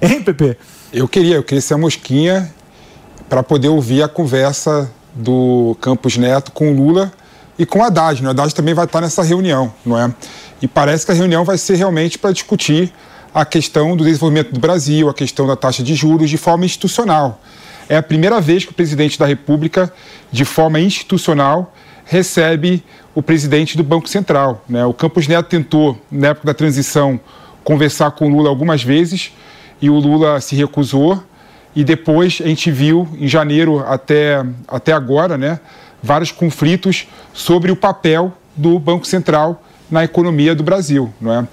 Hein, 0.00 0.22
Pepe? 0.22 0.58
Eu 0.92 1.08
queria, 1.08 1.36
eu 1.36 1.42
queria 1.42 1.62
ser 1.62 1.74
a 1.74 1.78
mosquinha 1.78 2.52
para 3.28 3.42
poder 3.42 3.68
ouvir 3.68 4.02
a 4.02 4.08
conversa 4.08 4.90
do 5.14 5.76
Campos 5.80 6.16
Neto 6.16 6.52
com 6.52 6.70
o 6.70 6.76
Lula 6.76 7.10
e 7.58 7.64
com 7.64 7.78
o 7.78 7.82
Haddad. 7.82 8.22
Né? 8.22 8.28
O 8.28 8.30
Haddad 8.30 8.54
também 8.54 8.74
vai 8.74 8.84
estar 8.84 9.00
nessa 9.00 9.22
reunião, 9.22 9.72
não 9.84 9.98
é? 9.98 10.12
E 10.60 10.68
parece 10.68 11.06
que 11.06 11.12
a 11.12 11.14
reunião 11.14 11.44
vai 11.44 11.56
ser 11.56 11.76
realmente 11.76 12.18
para 12.18 12.32
discutir 12.32 12.92
a 13.32 13.44
questão 13.44 13.96
do 13.96 14.04
desenvolvimento 14.04 14.52
do 14.52 14.60
Brasil, 14.60 15.08
a 15.08 15.14
questão 15.14 15.46
da 15.46 15.56
taxa 15.56 15.82
de 15.82 15.94
juros 15.94 16.28
de 16.28 16.36
forma 16.36 16.64
institucional. 16.64 17.40
É 17.88 17.96
a 17.96 18.02
primeira 18.02 18.40
vez 18.40 18.64
que 18.64 18.70
o 18.70 18.74
presidente 18.74 19.18
da 19.18 19.26
República, 19.26 19.92
de 20.30 20.44
forma 20.44 20.78
institucional, 20.80 21.72
recebe 22.04 22.82
o 23.14 23.22
presidente 23.22 23.76
do 23.76 23.84
Banco 23.84 24.08
Central. 24.08 24.62
Né? 24.68 24.84
O 24.84 24.92
Campos 24.92 25.26
Neto 25.26 25.48
tentou, 25.48 25.98
na 26.10 26.28
época 26.28 26.46
da 26.46 26.54
transição, 26.54 27.18
conversar 27.62 28.10
com 28.12 28.26
o 28.26 28.28
Lula 28.28 28.48
algumas 28.48 28.82
vezes 28.82 29.32
e 29.80 29.88
o 29.88 29.94
Lula 29.94 30.40
se 30.40 30.54
recusou. 30.54 31.22
E 31.74 31.82
depois 31.82 32.40
a 32.44 32.46
gente 32.46 32.70
viu, 32.70 33.08
em 33.18 33.26
janeiro 33.26 33.80
até, 33.80 34.44
até 34.68 34.92
agora, 34.92 35.36
né, 35.36 35.58
vários 36.02 36.30
conflitos 36.30 37.08
sobre 37.32 37.72
o 37.72 37.76
papel 37.76 38.32
do 38.54 38.78
Banco 38.78 39.06
Central 39.06 39.60
na 39.90 40.04
economia 40.04 40.54
do 40.54 40.62
Brasil. 40.62 41.12
Não 41.20 41.32
é? 41.32 41.48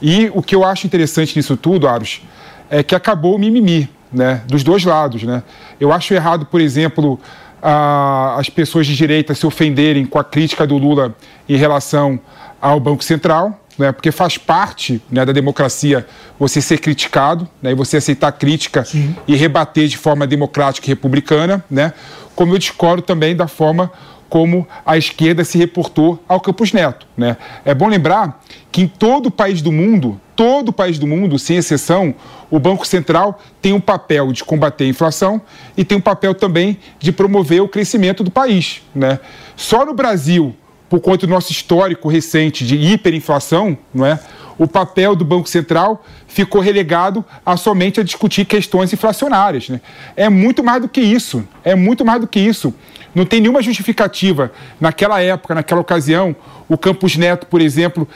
E 0.00 0.30
o 0.34 0.42
que 0.42 0.54
eu 0.54 0.64
acho 0.64 0.86
interessante 0.86 1.36
nisso 1.36 1.56
tudo, 1.56 1.88
Aros, 1.88 2.22
é 2.70 2.82
que 2.82 2.94
acabou 2.94 3.34
o 3.34 3.38
mimimi 3.38 3.88
né, 4.12 4.42
dos 4.46 4.62
dois 4.62 4.84
lados. 4.84 5.22
Né? 5.22 5.42
Eu 5.80 5.92
acho 5.92 6.14
errado, 6.14 6.46
por 6.46 6.60
exemplo, 6.60 7.18
as 7.66 8.50
pessoas 8.50 8.86
de 8.86 8.94
direita 8.94 9.34
se 9.34 9.46
ofenderem 9.46 10.04
com 10.04 10.18
a 10.18 10.24
crítica 10.24 10.66
do 10.66 10.76
Lula 10.76 11.14
em 11.48 11.56
relação 11.56 12.20
ao 12.60 12.78
Banco 12.78 13.02
Central, 13.02 13.58
né, 13.78 13.90
porque 13.90 14.12
faz 14.12 14.36
parte 14.36 15.02
né, 15.10 15.24
da 15.24 15.32
democracia 15.32 16.06
você 16.38 16.60
ser 16.60 16.78
criticado 16.78 17.48
né, 17.62 17.72
e 17.72 17.74
você 17.74 17.96
aceitar 17.96 18.30
crítica 18.32 18.84
Sim. 18.84 19.16
e 19.26 19.34
rebater 19.34 19.88
de 19.88 19.96
forma 19.96 20.26
democrática 20.26 20.86
e 20.86 20.90
republicana, 20.90 21.64
né, 21.70 21.92
como 22.36 22.54
eu 22.54 22.58
discordo 22.58 23.02
também 23.02 23.34
da 23.34 23.48
forma 23.48 23.90
como 24.34 24.66
a 24.84 24.98
esquerda 24.98 25.44
se 25.44 25.56
reportou 25.56 26.20
ao 26.26 26.40
Campos 26.40 26.72
Neto. 26.72 27.06
Né? 27.16 27.36
É 27.64 27.72
bom 27.72 27.86
lembrar 27.86 28.42
que 28.72 28.82
em 28.82 28.88
todo 28.88 29.26
o 29.26 29.30
país 29.30 29.62
do 29.62 29.70
mundo, 29.70 30.20
todo 30.34 30.70
o 30.70 30.72
país 30.72 30.98
do 30.98 31.06
mundo, 31.06 31.38
sem 31.38 31.56
exceção, 31.56 32.12
o 32.50 32.58
Banco 32.58 32.84
Central 32.84 33.40
tem 33.62 33.72
um 33.72 33.80
papel 33.80 34.32
de 34.32 34.42
combater 34.42 34.86
a 34.86 34.88
inflação 34.88 35.40
e 35.76 35.84
tem 35.84 35.96
um 35.96 36.00
papel 36.00 36.34
também 36.34 36.78
de 36.98 37.12
promover 37.12 37.62
o 37.62 37.68
crescimento 37.68 38.24
do 38.24 38.30
país. 38.32 38.82
Né? 38.92 39.20
Só 39.54 39.86
no 39.86 39.94
Brasil, 39.94 40.52
por 40.90 40.98
conta 40.98 41.28
do 41.28 41.32
nosso 41.32 41.52
histórico 41.52 42.08
recente 42.08 42.66
de 42.66 42.74
hiperinflação, 42.74 43.78
não 43.94 44.04
é? 44.04 44.18
o 44.58 44.66
papel 44.66 45.14
do 45.14 45.24
Banco 45.24 45.48
Central 45.48 46.04
ficou 46.26 46.60
relegado 46.60 47.24
a 47.46 47.56
somente 47.56 48.00
a 48.00 48.02
discutir 48.02 48.44
questões 48.44 48.92
inflacionárias. 48.92 49.68
Né? 49.68 49.80
É 50.16 50.28
muito 50.28 50.64
mais 50.64 50.82
do 50.82 50.88
que 50.88 51.00
isso. 51.00 51.46
É 51.62 51.76
muito 51.76 52.04
mais 52.04 52.20
do 52.20 52.26
que 52.26 52.40
isso. 52.40 52.74
Não 53.14 53.24
tem 53.24 53.40
nenhuma 53.40 53.62
justificativa. 53.62 54.50
Naquela 54.80 55.20
época, 55.20 55.54
naquela 55.54 55.80
ocasião, 55.80 56.34
o 56.68 56.76
Campos 56.76 57.16
Neto, 57.16 57.46
por 57.46 57.60
exemplo, 57.60 58.08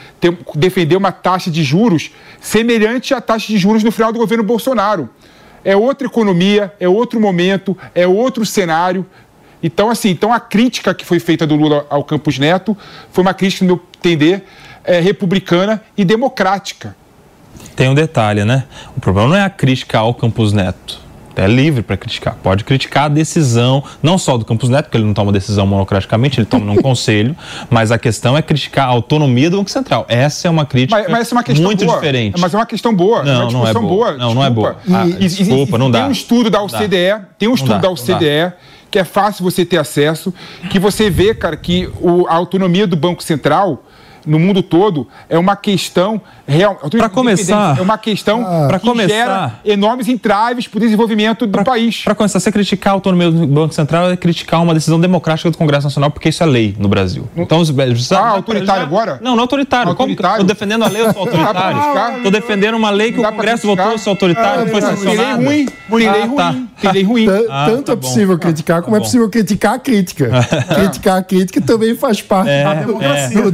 defendeu 0.55 0.99
uma 0.99 1.11
taxa 1.11 1.49
de 1.49 1.63
juros 1.63 2.11
semelhante 2.41 3.13
à 3.13 3.21
taxa 3.21 3.47
de 3.47 3.57
juros 3.57 3.83
no 3.83 3.91
final 3.91 4.11
do 4.11 4.19
governo 4.19 4.43
Bolsonaro. 4.43 5.09
É 5.63 5.75
outra 5.75 6.07
economia, 6.07 6.73
é 6.79 6.87
outro 6.87 7.19
momento, 7.19 7.77
é 7.95 8.05
outro 8.05 8.45
cenário. 8.45 9.05
Então, 9.63 9.89
assim, 9.89 10.09
então 10.09 10.33
a 10.33 10.39
crítica 10.39 10.93
que 10.93 11.05
foi 11.05 11.19
feita 11.19 11.47
do 11.47 11.55
Lula 11.55 11.85
ao 11.89 12.03
Campos 12.03 12.37
Neto 12.37 12.77
foi 13.11 13.21
uma 13.21 13.33
crítica, 13.33 13.65
no 13.65 13.75
meu 13.75 13.83
entender, 13.97 14.45
é, 14.83 14.99
republicana 14.99 15.81
e 15.97 16.03
democrática. 16.03 16.95
Tem 17.75 17.89
um 17.89 17.93
detalhe, 17.93 18.43
né? 18.45 18.65
O 18.95 18.99
problema 18.99 19.29
não 19.29 19.35
é 19.35 19.43
a 19.43 19.49
crítica 19.49 19.99
ao 19.99 20.13
Campos 20.13 20.53
Neto 20.53 21.08
é 21.39 21.47
livre 21.47 21.81
para 21.81 21.97
criticar. 21.97 22.35
Pode 22.43 22.63
criticar 22.63 23.05
a 23.05 23.07
decisão, 23.07 23.83
não 24.03 24.17
só 24.17 24.37
do 24.37 24.45
Campos 24.45 24.69
Neto, 24.69 24.85
porque 24.85 24.97
ele 24.97 25.05
não 25.05 25.13
toma 25.13 25.31
decisão 25.31 25.65
monocraticamente, 25.65 26.39
ele 26.39 26.45
toma 26.45 26.65
num 26.65 26.75
conselho, 26.81 27.35
mas 27.69 27.91
a 27.91 27.97
questão 27.97 28.37
é 28.37 28.41
criticar 28.41 28.87
a 28.87 28.91
autonomia 28.91 29.49
do 29.49 29.57
Banco 29.57 29.71
Central. 29.71 30.05
Essa 30.09 30.47
é 30.47 30.51
uma 30.51 30.65
crítica 30.65 30.99
mas, 30.99 31.09
mas 31.09 31.31
é 31.31 31.35
uma 31.35 31.43
questão 31.43 31.65
muito 31.65 31.85
boa. 31.85 31.97
diferente. 31.97 32.39
Mas 32.39 32.53
é 32.53 32.57
uma 32.57 32.65
questão 32.65 32.93
boa. 32.93 33.23
Não, 33.23 33.49
é 33.49 33.51
não 33.51 33.67
é 33.67 33.73
boa. 33.73 33.87
boa. 33.87 34.17
Não, 34.17 34.33
não 34.33 34.43
é 34.43 34.49
boa. 34.49 34.77
Ah, 34.91 35.07
e, 35.07 35.27
desculpa, 35.27 35.77
não 35.77 35.89
dá. 35.89 35.99
Tem 35.99 36.09
um 36.09 36.11
estudo 36.11 36.49
da 36.49 36.61
OCDE, 36.61 37.25
tem 37.37 37.47
um 37.47 37.53
estudo 37.53 37.79
da 37.79 37.89
OCDE 37.89 38.53
que 38.91 38.97
é 38.97 39.03
fácil 39.03 39.43
você 39.43 39.63
ter 39.63 39.77
acesso, 39.77 40.33
que 40.69 40.79
você 40.79 41.11
vê, 41.11 41.35
cara, 41.35 41.55
que 41.55 41.87
o, 42.01 42.27
a 42.27 42.33
autonomia 42.33 42.87
do 42.87 42.95
Banco 42.95 43.21
Central 43.21 43.83
no 44.25 44.39
mundo 44.39 44.61
todo 44.61 45.07
é 45.27 45.37
uma 45.37 45.55
questão 45.55 46.21
real. 46.47 46.75
Para 46.75 47.09
começar, 47.09 47.77
é 47.77 47.81
uma 47.81 47.97
questão 47.97 48.45
ah, 48.45 48.67
para 48.67 48.79
começar 48.79 49.09
gera 49.09 49.53
enormes 49.65 50.07
entraves 50.07 50.67
para 50.67 50.77
o 50.77 50.79
desenvolvimento 50.79 51.45
do 51.45 51.51
pra, 51.51 51.63
país. 51.63 52.03
Para 52.03 52.15
começar, 52.15 52.39
você 52.39 52.51
criticar 52.51 52.91
a 52.91 52.95
autonomia 52.95 53.31
do 53.31 53.47
Banco 53.47 53.73
Central 53.73 54.11
é 54.11 54.17
criticar 54.17 54.61
uma 54.61 54.73
decisão 54.73 54.99
democrática 54.99 55.49
do 55.49 55.57
Congresso 55.57 55.85
Nacional, 55.87 56.11
porque 56.11 56.29
isso 56.29 56.43
é 56.43 56.45
lei 56.45 56.75
no 56.77 56.87
Brasil. 56.87 57.27
Então, 57.35 57.61
ah, 58.17 58.29
autoritário 58.29 58.81
já... 58.81 58.87
agora? 58.87 59.19
Não, 59.21 59.35
não 59.35 59.41
autoritário. 59.41 59.89
autoritário. 59.89 60.41
Estou 60.41 60.47
defendendo 60.47 60.83
a 60.83 60.87
lei, 60.87 61.01
eu 61.01 61.13
sou 61.13 61.21
autoritário. 61.21 62.17
Estou 62.17 62.31
defendendo 62.31 62.75
uma 62.75 62.89
lei 62.89 63.11
que 63.11 63.19
o 63.19 63.23
Congresso 63.23 63.67
votou, 63.67 63.91
eu 63.91 63.97
sou 63.97 64.11
autoritário, 64.11 64.63
ah, 64.63 64.67
foi 64.67 64.81
sancionada. 64.81 65.43
ruim, 65.43 65.67
ruim, 65.89 66.09
lei 66.09 66.21
ruim. 66.25 66.35
Tá. 66.35 66.55
Tem 66.81 66.91
lei 66.91 67.03
ruim. 67.03 67.27
Ah, 67.49 67.65
Tanto 67.69 67.83
tá 67.83 67.93
é 67.93 67.95
possível 67.95 68.37
criticar 68.37 68.81
como 68.81 68.95
é 68.95 68.99
possível 68.99 69.29
criticar 69.29 69.75
a 69.75 69.79
crítica. 69.79 70.29
criticar 70.75 71.17
a 71.17 71.23
crítica 71.23 71.61
também 71.61 71.95
faz 71.95 72.21
parte 72.21 72.49
é, 72.49 72.63
da 72.63 72.73
democracia. 72.73 73.51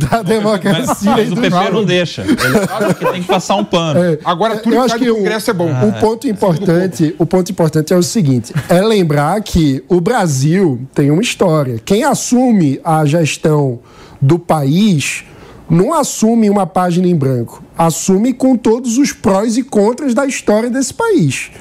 É. 0.56 0.60
Democracia. 0.60 1.12
Mas 1.12 1.32
o 1.32 1.36
PP 1.36 1.70
não 1.72 1.86
deixa. 1.86 2.22
Ele 2.22 2.68
fala 2.68 2.94
que 2.94 3.06
tem 3.06 3.22
que 3.22 3.28
passar 3.28 3.56
um 3.56 3.64
pano. 3.64 4.04
É, 4.04 4.20
Agora, 4.24 4.58
tudo 4.58 4.76
eu 4.76 4.82
acho 4.82 4.98
que 4.98 5.10
o 5.10 5.16
Congresso 5.16 5.52
é 5.52 5.54
bom. 5.54 5.70
Um 5.70 5.92
ponto 5.94 6.28
importante, 6.28 7.16
o 7.18 7.26
ponto 7.26 7.52
importante 7.52 7.94
é 7.94 7.98
o 7.98 8.04
seguinte: 8.04 8.54
é 8.70 8.82
lembrar 8.82 9.42
que 9.42 9.84
o 9.88 10.00
Brasil 10.00 10.80
tem 10.94 11.12
uma 11.12 11.22
história. 11.22 11.80
Quem 11.84 12.04
assume 12.04 12.80
a 12.84 13.06
gestão 13.06 13.80
do 14.22 14.40
país 14.40 15.24
não 15.70 15.94
assume 15.94 16.50
uma 16.50 16.66
página 16.66 17.08
em 17.08 17.16
branco, 17.16 17.64
assume 17.78 18.34
com 18.34 18.56
todos 18.56 18.98
os 18.98 19.12
prós 19.12 19.58
e 19.58 19.64
contras 19.64 20.14
da 20.14 20.26
história 20.26 20.70
desse 20.70 20.94
país. 20.94 21.52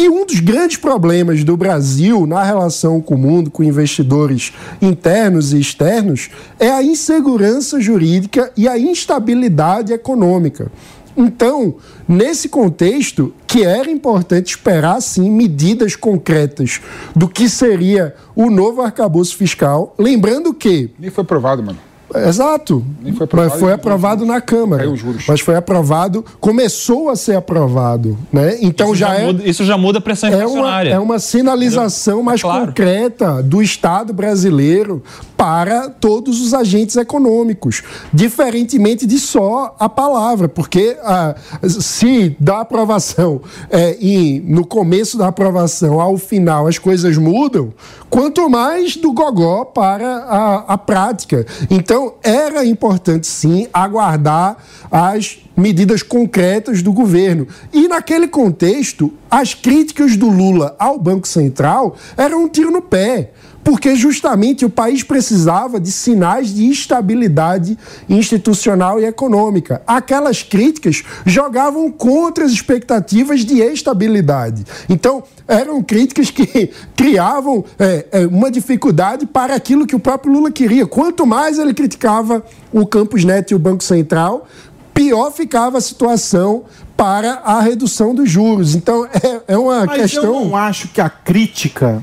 E 0.00 0.08
um 0.08 0.24
dos 0.24 0.38
grandes 0.38 0.76
problemas 0.76 1.42
do 1.42 1.56
Brasil 1.56 2.24
na 2.24 2.44
relação 2.44 3.00
com 3.00 3.16
o 3.16 3.18
mundo, 3.18 3.50
com 3.50 3.64
investidores 3.64 4.52
internos 4.80 5.52
e 5.52 5.58
externos, 5.58 6.30
é 6.56 6.70
a 6.70 6.80
insegurança 6.80 7.80
jurídica 7.80 8.52
e 8.56 8.68
a 8.68 8.78
instabilidade 8.78 9.92
econômica. 9.92 10.70
Então, 11.16 11.74
nesse 12.06 12.48
contexto, 12.48 13.34
que 13.44 13.64
era 13.64 13.90
importante 13.90 14.50
esperar, 14.50 15.02
sim, 15.02 15.28
medidas 15.32 15.96
concretas 15.96 16.80
do 17.16 17.28
que 17.28 17.48
seria 17.48 18.14
o 18.36 18.50
novo 18.50 18.82
arcabouço 18.82 19.36
fiscal, 19.36 19.96
lembrando 19.98 20.54
que. 20.54 20.92
Nem 20.96 21.10
foi 21.10 21.22
aprovado, 21.22 21.60
mano. 21.60 21.87
Exato. 22.14 22.84
Foi 23.16 23.28
mas 23.32 23.54
foi 23.54 23.72
aprovado 23.72 24.24
na 24.24 24.40
Câmara. 24.40 24.84
Mas 25.26 25.40
foi 25.40 25.56
aprovado, 25.56 26.24
começou 26.40 27.08
a 27.10 27.16
ser 27.16 27.36
aprovado. 27.36 28.18
Né? 28.32 28.58
Então 28.60 28.88
isso 28.88 28.96
já, 28.96 29.08
já 29.08 29.14
é. 29.14 29.26
Muda, 29.26 29.48
isso 29.48 29.64
já 29.64 29.78
muda 29.78 29.98
a 29.98 30.00
pressão. 30.00 30.30
É 30.30 30.46
uma, 30.46 30.82
é 30.82 30.98
uma 30.98 31.18
sinalização 31.18 32.22
mais 32.22 32.40
claro. 32.40 32.66
concreta 32.66 33.42
do 33.42 33.62
Estado 33.62 34.12
brasileiro 34.12 35.02
para 35.36 35.88
todos 35.88 36.40
os 36.40 36.54
agentes 36.54 36.96
econômicos. 36.96 37.82
Diferentemente 38.12 39.06
de 39.06 39.18
só 39.18 39.76
a 39.78 39.88
palavra, 39.88 40.48
porque 40.48 40.96
ah, 41.02 41.34
se 41.62 42.36
da 42.40 42.60
aprovação 42.60 43.40
é, 43.70 43.96
e 44.00 44.40
no 44.46 44.66
começo 44.66 45.16
da 45.18 45.28
aprovação 45.28 46.00
ao 46.00 46.16
final 46.16 46.66
as 46.66 46.78
coisas 46.78 47.16
mudam, 47.16 47.72
quanto 48.10 48.48
mais 48.48 48.96
do 48.96 49.12
gogó 49.12 49.64
para 49.64 50.18
a, 50.24 50.74
a 50.74 50.78
prática. 50.78 51.46
Então, 51.70 51.97
então, 51.98 52.14
era 52.22 52.64
importante 52.64 53.26
sim 53.26 53.66
aguardar 53.72 54.56
as 54.88 55.40
medidas 55.56 56.00
concretas 56.00 56.80
do 56.80 56.92
governo. 56.92 57.48
E 57.72 57.88
naquele 57.88 58.28
contexto, 58.28 59.12
as 59.28 59.52
críticas 59.52 60.16
do 60.16 60.28
Lula 60.28 60.76
ao 60.78 60.96
Banco 60.96 61.26
Central 61.26 61.96
eram 62.16 62.44
um 62.44 62.48
tiro 62.48 62.70
no 62.70 62.80
pé 62.80 63.32
porque 63.68 63.94
justamente 63.94 64.64
o 64.64 64.70
país 64.70 65.02
precisava 65.02 65.78
de 65.78 65.92
sinais 65.92 66.54
de 66.54 66.70
estabilidade 66.70 67.76
institucional 68.08 68.98
e 68.98 69.04
econômica. 69.04 69.82
Aquelas 69.86 70.42
críticas 70.42 71.04
jogavam 71.26 71.92
contra 71.92 72.46
as 72.46 72.52
expectativas 72.52 73.44
de 73.44 73.60
estabilidade. 73.60 74.64
Então, 74.88 75.22
eram 75.46 75.82
críticas 75.82 76.30
que 76.30 76.70
criavam 76.96 77.62
é, 77.78 78.06
é, 78.10 78.26
uma 78.26 78.50
dificuldade 78.50 79.26
para 79.26 79.54
aquilo 79.54 79.86
que 79.86 79.94
o 79.94 80.00
próprio 80.00 80.32
Lula 80.32 80.50
queria. 80.50 80.86
Quanto 80.86 81.26
mais 81.26 81.58
ele 81.58 81.74
criticava 81.74 82.42
o 82.72 82.86
Campos 82.86 83.22
Neto 83.22 83.50
e 83.50 83.54
o 83.54 83.58
Banco 83.58 83.84
Central, 83.84 84.48
pior 84.94 85.30
ficava 85.30 85.76
a 85.76 85.82
situação 85.82 86.64
para 86.96 87.42
a 87.44 87.60
redução 87.60 88.14
dos 88.14 88.30
juros. 88.30 88.74
Então, 88.74 89.04
é, 89.04 89.42
é 89.52 89.58
uma 89.58 89.84
Mas 89.84 90.00
questão. 90.00 90.24
Eu 90.24 90.44
não 90.46 90.56
acho 90.56 90.88
que 90.88 91.02
a 91.02 91.10
crítica 91.10 92.02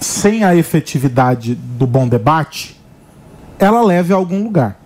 sem 0.00 0.44
a 0.44 0.54
efetividade 0.54 1.54
do 1.54 1.86
bom 1.86 2.06
debate, 2.06 2.80
ela 3.58 3.82
leve 3.82 4.12
a 4.12 4.16
algum 4.16 4.44
lugar. 4.44 4.80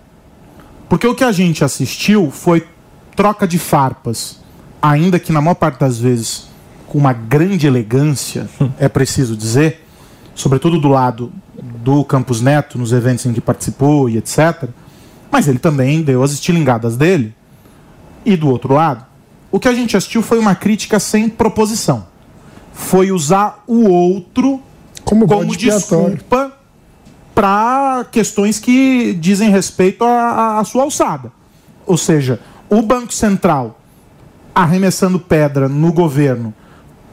Porque 0.87 1.07
o 1.07 1.13
que 1.13 1.23
a 1.23 1.31
gente 1.31 1.63
assistiu 1.63 2.31
foi 2.31 2.67
troca 3.15 3.47
de 3.47 3.59
farpas, 3.59 4.39
ainda 4.81 5.19
que 5.19 5.31
na 5.31 5.41
maior 5.41 5.55
parte 5.55 5.79
das 5.79 5.99
vezes 5.99 6.47
com 6.87 6.97
uma 6.97 7.13
grande 7.13 7.67
elegância, 7.67 8.49
é 8.79 8.89
preciso 8.89 9.37
dizer, 9.37 9.85
sobretudo 10.33 10.79
do 10.79 10.87
lado 10.87 11.31
do 11.61 12.03
Campos 12.03 12.41
Neto, 12.41 12.77
nos 12.77 12.91
eventos 12.91 13.25
em 13.25 13.33
que 13.33 13.41
participou 13.41 14.09
e 14.09 14.17
etc. 14.17 14.69
Mas 15.31 15.47
ele 15.47 15.59
também 15.59 16.01
deu 16.01 16.23
as 16.23 16.31
estilingadas 16.31 16.97
dele. 16.97 17.35
E 18.25 18.35
do 18.35 18.49
outro 18.49 18.73
lado, 18.73 19.05
o 19.51 19.59
que 19.59 19.67
a 19.67 19.73
gente 19.73 19.95
assistiu 19.95 20.21
foi 20.21 20.39
uma 20.39 20.55
crítica 20.55 20.99
sem 20.99 21.29
proposição. 21.29 22.07
Foi 22.73 23.11
usar 23.11 23.63
o 23.67 23.87
outro 23.87 24.61
como, 25.09 25.27
como 25.27 25.55
desculpa 25.57 26.53
para 27.33 28.05
questões 28.11 28.59
que 28.59 29.13
dizem 29.13 29.49
respeito 29.49 30.03
à 30.05 30.61
sua 30.63 30.83
alçada. 30.83 31.31
Ou 31.85 31.97
seja, 31.97 32.39
o 32.69 32.81
Banco 32.83 33.11
Central 33.11 33.79
arremessando 34.53 35.19
pedra 35.19 35.67
no 35.67 35.91
governo, 35.91 36.53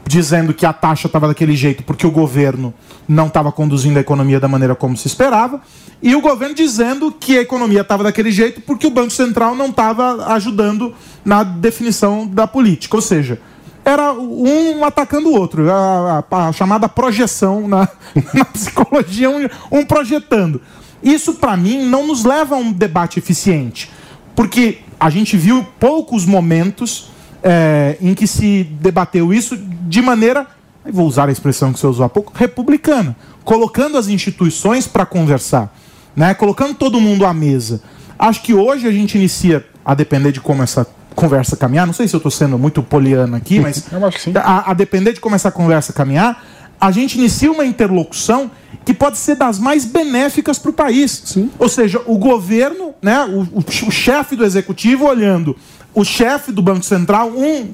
dizendo 0.05 0.53
que 0.53 0.65
a 0.65 0.73
taxa 0.73 1.07
estava 1.07 1.27
daquele 1.27 1.55
jeito 1.55 1.83
porque 1.83 2.05
o 2.05 2.11
governo 2.11 2.71
não 3.07 3.27
estava 3.27 3.51
conduzindo 3.51 3.97
a 3.97 4.01
economia 4.01 4.39
da 4.39 4.47
maneira 4.47 4.75
como 4.75 4.95
se 4.95 5.07
esperava, 5.07 5.61
e 5.99 6.15
o 6.15 6.21
governo 6.21 6.53
dizendo 6.53 7.11
que 7.11 7.37
a 7.37 7.41
economia 7.41 7.81
estava 7.81 8.03
daquele 8.03 8.31
jeito 8.31 8.61
porque 8.61 8.85
o 8.85 8.91
Banco 8.91 9.11
Central 9.11 9.55
não 9.55 9.67
estava 9.67 10.33
ajudando 10.33 10.93
na 11.25 11.43
definição 11.43 12.27
da 12.27 12.45
política. 12.45 12.95
Ou 12.95 13.01
seja, 13.01 13.39
era 13.87 14.11
um 14.11 14.83
atacando 14.83 15.29
o 15.29 15.33
outro. 15.33 15.71
A, 15.71 16.23
a- 16.29 16.47
a 16.49 16.51
chamada 16.51 16.89
projeção 16.89 17.67
na, 17.67 17.87
na 18.33 18.43
psicologia, 18.43 19.29
um, 19.29 19.47
um 19.79 19.85
projetando. 19.85 20.61
Isso, 21.01 21.35
para 21.35 21.55
mim, 21.55 21.83
não 21.83 22.05
nos 22.05 22.25
leva 22.25 22.55
a 22.55 22.57
um 22.57 22.71
debate 22.71 23.17
eficiente. 23.17 23.89
Porque 24.35 24.79
a 24.99 25.09
gente 25.09 25.37
viu 25.37 25.65
poucos 25.79 26.25
momentos 26.25 27.09
é, 27.41 27.97
em 28.01 28.13
que 28.13 28.27
se 28.27 28.63
debateu 28.81 29.33
isso 29.33 29.55
de 29.55 30.01
maneira, 30.01 30.45
vou 30.91 31.07
usar 31.07 31.29
a 31.29 31.31
expressão 31.31 31.71
que 31.71 31.79
você 31.79 31.87
usou 31.87 32.05
há 32.05 32.09
pouco, 32.09 32.33
republicana. 32.35 33.15
Colocando 33.45 33.97
as 33.97 34.07
instituições 34.09 34.85
para 34.85 35.05
conversar. 35.05 35.73
Né? 36.15 36.33
Colocando 36.33 36.73
todo 36.73 36.99
mundo 36.99 37.25
à 37.25 37.33
mesa. 37.33 37.81
Acho 38.19 38.41
que 38.41 38.53
hoje 38.53 38.85
a 38.87 38.91
gente 38.91 39.17
inicia, 39.17 39.65
a 39.85 39.93
depender 39.93 40.31
de 40.33 40.41
como 40.41 40.61
essa 40.61 40.85
conversa 41.17 41.57
caminhar, 41.57 41.85
não 41.87 41.93
sei 41.93 42.07
se 42.07 42.15
eu 42.15 42.19
estou 42.19 42.31
sendo 42.31 42.57
muito 42.59 42.81
poliano 42.83 43.35
aqui, 43.35 43.59
mas 43.59 43.83
sim. 44.19 44.31
a, 44.35 44.71
a 44.71 44.73
depender 44.73 45.13
de 45.13 45.19
como 45.19 45.35
essa 45.35 45.51
conversa 45.51 45.91
caminhar, 45.91 46.45
a 46.79 46.91
gente 46.91 47.17
inicia 47.17 47.51
uma 47.51 47.65
interlocução 47.65 48.51
que 48.85 48.93
pode 48.93 49.17
ser 49.17 49.35
das 49.35 49.57
mais 49.59 49.83
benéficas 49.83 50.59
para 50.59 50.69
o 50.69 50.73
país. 50.73 51.35
Ou 51.57 51.67
seja, 51.67 51.99
o 52.05 52.17
governo, 52.19 52.93
né, 53.01 53.25
o, 53.25 53.41
o- 53.59 53.65
o 53.87 53.91
chefe 53.91 54.35
do 54.35 54.45
executivo 54.45 55.05
olhando 55.05 55.55
o 55.93 56.05
chefe 56.05 56.51
do 56.51 56.61
Banco 56.61 56.85
Central, 56.85 57.29
um 57.29 57.73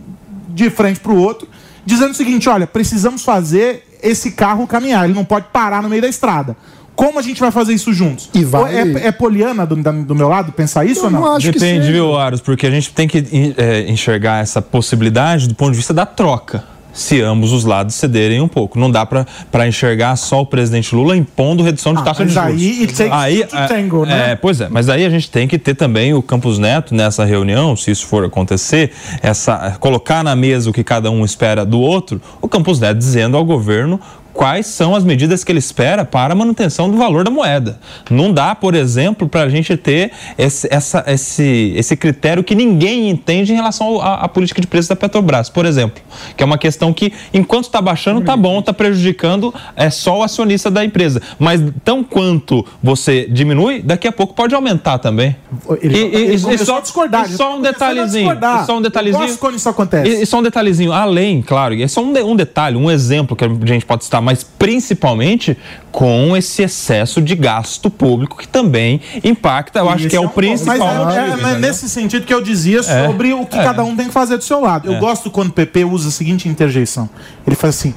de 0.49 0.69
frente 0.69 1.01
para 1.01 1.11
o 1.11 1.17
outro, 1.17 1.47
dizendo 1.85 2.11
o 2.11 2.15
seguinte: 2.15 2.47
olha, 2.47 2.65
precisamos 2.65 3.23
fazer 3.23 3.83
esse 4.01 4.31
carro 4.31 4.65
caminhar, 4.65 5.03
ele 5.03 5.13
não 5.13 5.25
pode 5.25 5.47
parar 5.51 5.83
no 5.83 5.89
meio 5.89 6.01
da 6.01 6.07
estrada. 6.07 6.55
Como 6.95 7.17
a 7.17 7.21
gente 7.21 7.39
vai 7.39 7.51
fazer 7.51 7.73
isso 7.73 7.91
juntos? 7.93 8.29
E 8.33 8.43
vai- 8.43 8.75
É, 8.75 9.07
é 9.07 9.11
poliana 9.11 9.65
do, 9.65 9.75
do 10.03 10.15
meu 10.15 10.29
lado 10.29 10.51
pensar 10.51 10.85
isso 10.85 11.01
Eu 11.01 11.05
ou 11.05 11.11
não? 11.11 11.21
não 11.21 11.35
acho 11.35 11.51
Depende, 11.51 11.91
viu, 11.91 12.15
Aros? 12.17 12.39
Porque 12.41 12.67
a 12.67 12.71
gente 12.71 12.91
tem 12.93 13.07
que 13.07 13.53
é, 13.57 13.89
enxergar 13.89 14.41
essa 14.41 14.61
possibilidade 14.61 15.47
do 15.47 15.55
ponto 15.55 15.71
de 15.71 15.77
vista 15.77 15.93
da 15.93 16.05
troca. 16.05 16.63
Se 16.95 17.19
ambos 17.21 17.51
os 17.51 17.65
lados 17.65 17.95
cederem 17.95 18.39
um 18.39 18.47
pouco. 18.47 18.77
Não 18.77 18.91
dá 18.91 19.03
pra 19.03 19.67
enxergar 19.67 20.15
só 20.15 20.41
o 20.41 20.45
presidente 20.45 20.93
Lula 20.93 21.17
impondo 21.17 21.63
redução 21.63 21.91
de 21.91 22.01
Ah, 22.01 22.03
taxa 22.03 22.23
de 22.23 22.31
juros. 22.31 22.47
aí 22.51 22.81
it 22.81 22.93
takes 22.93 23.39
two 23.39 23.47
to 23.49 23.57
é, 23.57 23.67
tango, 23.67 24.05
né? 24.05 24.31
é, 24.33 24.35
pois 24.35 24.61
é, 24.61 24.67
mas 24.69 24.89
aí 24.89 25.03
a 25.03 25.09
gente 25.09 25.31
tem 25.31 25.47
que 25.47 25.57
ter 25.57 25.73
também 25.73 26.13
o 26.13 26.21
Campos 26.21 26.59
Neto 26.59 26.93
nessa 26.93 27.25
reunião, 27.25 27.75
se 27.75 27.89
isso 27.89 28.05
for 28.05 28.23
acontecer, 28.23 28.91
essa, 29.23 29.75
colocar 29.79 30.23
na 30.23 30.35
mesa 30.35 30.69
o 30.69 30.73
que 30.73 30.83
cada 30.83 31.09
um 31.09 31.25
espera 31.25 31.65
do 31.65 31.79
outro, 31.79 32.21
o 32.39 32.47
Campos 32.47 32.79
Neto 32.79 32.99
dizendo 32.99 33.35
ao 33.37 33.43
governo 33.43 33.99
quais 34.34 34.65
são 34.65 34.95
as 34.95 35.03
medidas 35.03 35.43
que 35.43 35.51
ele 35.51 35.60
espera 35.60 36.03
para 36.03 36.34
a 36.34 36.35
manutenção 36.35 36.89
do 36.89 36.97
valor 36.97 37.23
da 37.23 37.30
moeda. 37.31 37.80
Não 38.10 38.31
dá, 38.34 38.55
por 38.55 38.73
exemplo, 38.76 39.27
para 39.30 39.43
a 39.43 39.49
gente 39.49 39.77
ter 39.77 40.11
esse, 40.38 40.68
essa- 40.73 41.03
esse, 41.07 41.73
esse 41.76 41.95
critério 41.95 42.43
que 42.43 42.55
ninguém 42.55 43.10
entende 43.10 43.53
em 43.53 43.55
relação 43.55 44.01
à, 44.01 44.27
política 44.27 44.60
de 44.60 44.68
preços 44.68 44.88
da 44.89 44.95
Petrobras, 44.95 45.49
por 45.49 45.65
exemplo, 45.65 46.01
que 46.35 46.41
é 46.41 46.45
uma 46.45 46.57
questão 46.57 46.91
que, 46.93 47.14
enquanto 47.34 47.65
está 47.65 47.81
baixando, 47.81 48.22
tá 48.22 48.35
bom, 48.35 48.60
está 48.60 48.73
prejudicando 48.73 49.53
é 49.76 49.89
só 49.89 50.19
o 50.19 50.23
acionista 50.23 50.72
da 50.72 50.84
empresa. 50.84 51.22
Mas 51.38 51.61
tão 51.85 52.03
quanto 52.03 52.65
você 52.81 53.27
diminui, 53.30 53.81
daqui 53.81 54.07
a 54.07 54.11
pouco 54.11 54.34
pode 54.34 54.55
aumentar 54.55 54.97
também. 54.97 55.35
Ele, 55.81 55.95
E- 55.97 56.15
ele 56.15 56.34
e 56.34 56.57
só- 56.57 56.77
a 56.77 56.81
discordar. 56.81 57.26
e 57.30 57.34
só 57.34 57.55
um 57.57 57.61
detalhezinho, 57.61 58.31
e 58.64 58.65
só 58.65 58.77
um 58.77 58.81
detalhezinho. 58.81 59.22
Eu 59.23 59.27
gosto 59.27 59.39
quando 59.39 59.55
isso 59.57 59.69
acontece. 59.69 60.10
E, 60.10 60.22
e 60.23 60.26
só 60.26 60.39
um 60.39 60.43
detalhezinho, 60.43 60.91
além, 60.91 61.41
claro, 61.41 61.73
e 61.76 61.84
é 61.84 61.88
só 61.88 62.01
um, 62.01 62.11
de- 62.11 62.23
um 62.23 62.35
detalhe, 62.35 62.76
um 62.77 62.89
exemplo 62.89 63.35
que 63.35 63.43
a 63.45 63.47
gente 63.68 63.85
pode 63.85 64.03
citar, 64.03 64.22
mas 64.23 64.43
principalmente 64.43 65.57
com 65.91 66.35
esse 66.35 66.63
excesso 66.63 67.21
de 67.21 67.35
gasto 67.35 67.89
público 67.89 68.37
que 68.37 68.47
também 68.47 68.99
impacta, 69.23 69.79
eu 69.79 69.89
acho 69.89 70.07
que 70.07 70.15
é 70.15 70.19
o 70.19 70.23
um- 70.23 70.29
principal. 70.29 70.77
Mas 70.77 70.81
é- 70.81 70.93
é, 70.93 70.97
motivo, 70.97 71.19
é 71.19 71.49
entendeu? 71.51 71.59
nesse 71.59 71.89
sentido 71.89 72.25
que 72.25 72.33
eu 72.33 72.41
dizia 72.41 72.81
sobre 72.81 73.33
o 73.33 73.45
que 73.45 73.57
cada 73.57 73.83
um 73.83 73.95
tem 73.95 74.07
que 74.07 74.13
fazer 74.13 74.37
do 74.37 74.43
seu 74.43 74.59
lado. 74.61 74.91
Eu 74.91 74.99
gosto 74.99 75.29
quando 75.29 75.49
o 75.49 75.53
PP 75.53 75.83
usa 75.85 76.07
a 76.09 76.11
seguinte 76.11 76.49
interjeição. 76.49 77.09
Ele 77.45 77.55
faz 77.55 77.75
assim. 77.75 77.93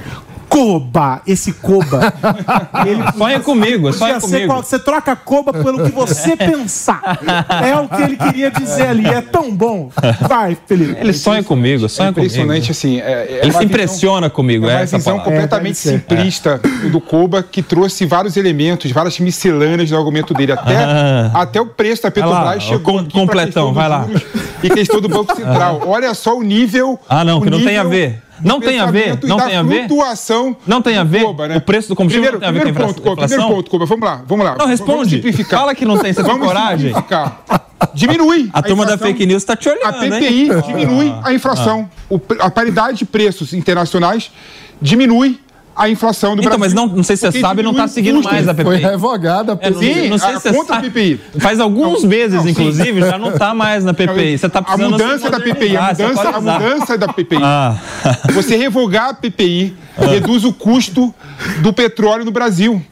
Coba, 0.49 1.21
esse 1.27 1.53
Coba. 1.53 2.13
ele 2.87 3.03
Sonha 3.17 3.41
comigo, 3.41 3.93
sonha 3.93 4.21
comigo. 4.21 4.47
qual- 4.47 4.63
você 4.63 4.79
troca 4.79 5.15
Coba 5.17 5.53
pelo 5.53 5.85
que 5.85 5.91
você 5.93 6.35
pensar. 6.37 7.19
É 7.65 7.77
o 7.77 7.89
que 7.89 8.03
ele 8.03 8.17
queria 8.17 8.51
dizer 8.51 8.89
ali. 8.89 9.07
É 9.07 9.21
tão 9.21 9.55
bom. 9.55 9.91
Vai, 10.29 10.57
Felipe. 10.67 10.97
Ele 11.01 11.13
sonha 11.13 11.43
comigo, 11.43 11.85
É 11.87 11.89
sonha 11.89 12.11
impressionante, 12.11 12.73
comigo. 12.73 12.73
assim. 12.73 13.01
É, 13.01 13.13
é 13.13 13.33
Ele 13.33 13.41
se 13.41 13.47
visão- 13.47 13.63
impressiona 13.63 14.31
comigo, 14.31 14.67
É 14.67 14.71
é 14.71 14.75
uma 14.77 14.81
essa 14.83 14.97
visão 14.99 15.15
palavra. 15.19 15.33
completamente 15.33 15.73
É, 15.89 15.93
simplista 15.93 16.61
do 16.91 17.01
Koba, 17.01 17.43
que 17.43 17.63
trouxe 17.63 18.07
vários 18.07 18.37
elementos, 18.37 18.91
várias 18.93 19.19
miscelâneas 19.19 19.91
do 19.91 19.97
argumento 19.97 20.33
dele. 20.33 20.53
Até, 20.53 20.77
Ah. 20.77 21.31
até 21.35 21.61
o 21.61 21.67
preço 21.67 22.03
da 22.03 22.11
Vai 22.11 22.21
lá, 22.23 22.37
Petrobras 22.37 22.63
chegou 22.63 22.81
com- 23.05 23.11
completão, 23.11 23.73
vai 23.75 23.89
lá. 23.89 24.07
E 24.63 24.71
questão 24.71 25.01
do 25.01 25.09
Banco 25.09 25.35
Central. 25.35 25.83
Olha 25.87 26.15
só 26.15 26.37
o 26.37 26.43
nível... 26.43 26.99
Ah, 27.09 27.25
não, 27.25 27.41
que 27.41 27.51
não 27.51 27.59
tem 27.59 27.77
a 27.79 27.85
nível 27.85 27.91
ver. 27.91 28.23
Não 28.41 28.61
tem 28.61 28.79
a 28.79 28.87
ver, 28.87 29.19
não 29.25 29.37
tem 29.39 29.57
a 29.57 29.63
ver. 29.63 29.87
flutuação 29.89 30.57
Não 30.67 30.83
tem 30.83 30.97
a 30.99 31.05
ver. 31.05 31.23
Koba, 31.25 31.49
né? 31.49 31.57
O 31.57 31.61
preço 31.61 31.89
do 31.89 31.97
combustível 31.97 32.31
primeiro, 32.33 32.47
não 32.47 32.53
tem 32.53 32.61
a 32.61 32.65
ver 32.65 32.73
com 32.75 32.83
a 32.83 32.87
ponto, 32.87 33.01
inflação? 33.13 33.29
Primeiro 33.29 33.55
ponto, 33.57 33.71
Koba. 33.71 33.87
Vamos 33.87 34.05
lá, 34.09 34.23
vamos 34.27 34.45
lá. 34.45 34.57
Não, 34.59 34.67
responde. 34.67 35.23
Fala 35.45 35.75
que 35.75 35.85
não 35.85 35.99
tem, 35.99 36.13
você 36.13 36.23
tem 36.23 36.39
coragem. 36.39 36.93
Diminui. 37.95 38.51
A 38.53 38.63
turma 38.63 38.87
da 38.87 38.97
fake 38.99 39.27
news 39.27 39.45
tá 39.45 39.55
te 39.57 39.69
olhando, 39.69 39.85
A 39.97 40.05
hein? 40.07 40.11
PPI 40.11 40.49
diminui 40.67 41.15
a 41.23 41.33
inflação. 41.33 41.89
O 42.09 42.19
pre- 42.19 42.39
a 42.41 42.51
paridade 42.51 42.99
de 42.99 43.05
preços 43.05 43.53
internacionais 43.53 44.31
diminui 44.81 45.41
a 45.77 45.89
inflação 45.91 46.35
do 46.35 46.41
Então, 46.41 46.57
Brasil. 46.59 46.59
mas 46.61 46.73
não, 46.91 46.97
não 46.97 47.03
sei 47.05 47.17
se 47.17 47.31
você 47.31 47.41
sabe, 47.41 47.63
não 47.63 47.71
diminui 47.73 47.87
tá 47.89 47.93
seguindo 47.93 48.17
custo. 48.17 48.33
mais 48.33 48.49
a 48.49 48.55
Foi 48.55 48.65
PPI. 48.77 48.91
revogada. 48.91 49.59
É, 49.61 49.71
não, 49.71 49.79
Sim, 49.79 50.09
não 50.09 50.19
sei 50.19 50.35
a 50.35 50.41
se 50.41 50.51
você. 50.53 50.73
PPI. 50.81 51.21
Faz 51.39 51.61
alguns 51.61 52.03
meses, 52.05 52.43
não, 52.43 52.49
inclusive, 52.51 53.01
já 53.01 53.19
não 53.19 53.33
tá 53.33 53.53
mais 53.53 53.85
na 53.85 53.93
PPI. 53.93 54.39
Você 54.39 54.49
tá 54.49 54.61
a 54.61 54.63
precisando 54.63 54.91
mudança 54.93 55.31
da 55.31 55.39
PPI, 55.41 55.77
a 55.77 55.83
mudança, 55.89 56.29
a 56.31 56.41
mudança 56.41 56.99
da 56.99 57.09
PPI. 57.13 57.39
Ah. 57.43 57.77
Você 58.33 58.57
revogar 58.57 59.11
a 59.11 59.15
PPI 59.15 59.77
reduz 59.99 60.45
o 60.45 60.53
custo 60.53 61.15
do 61.61 61.73
petróleo 61.73 62.25
no 62.25 62.31
Brasil. 62.31 62.83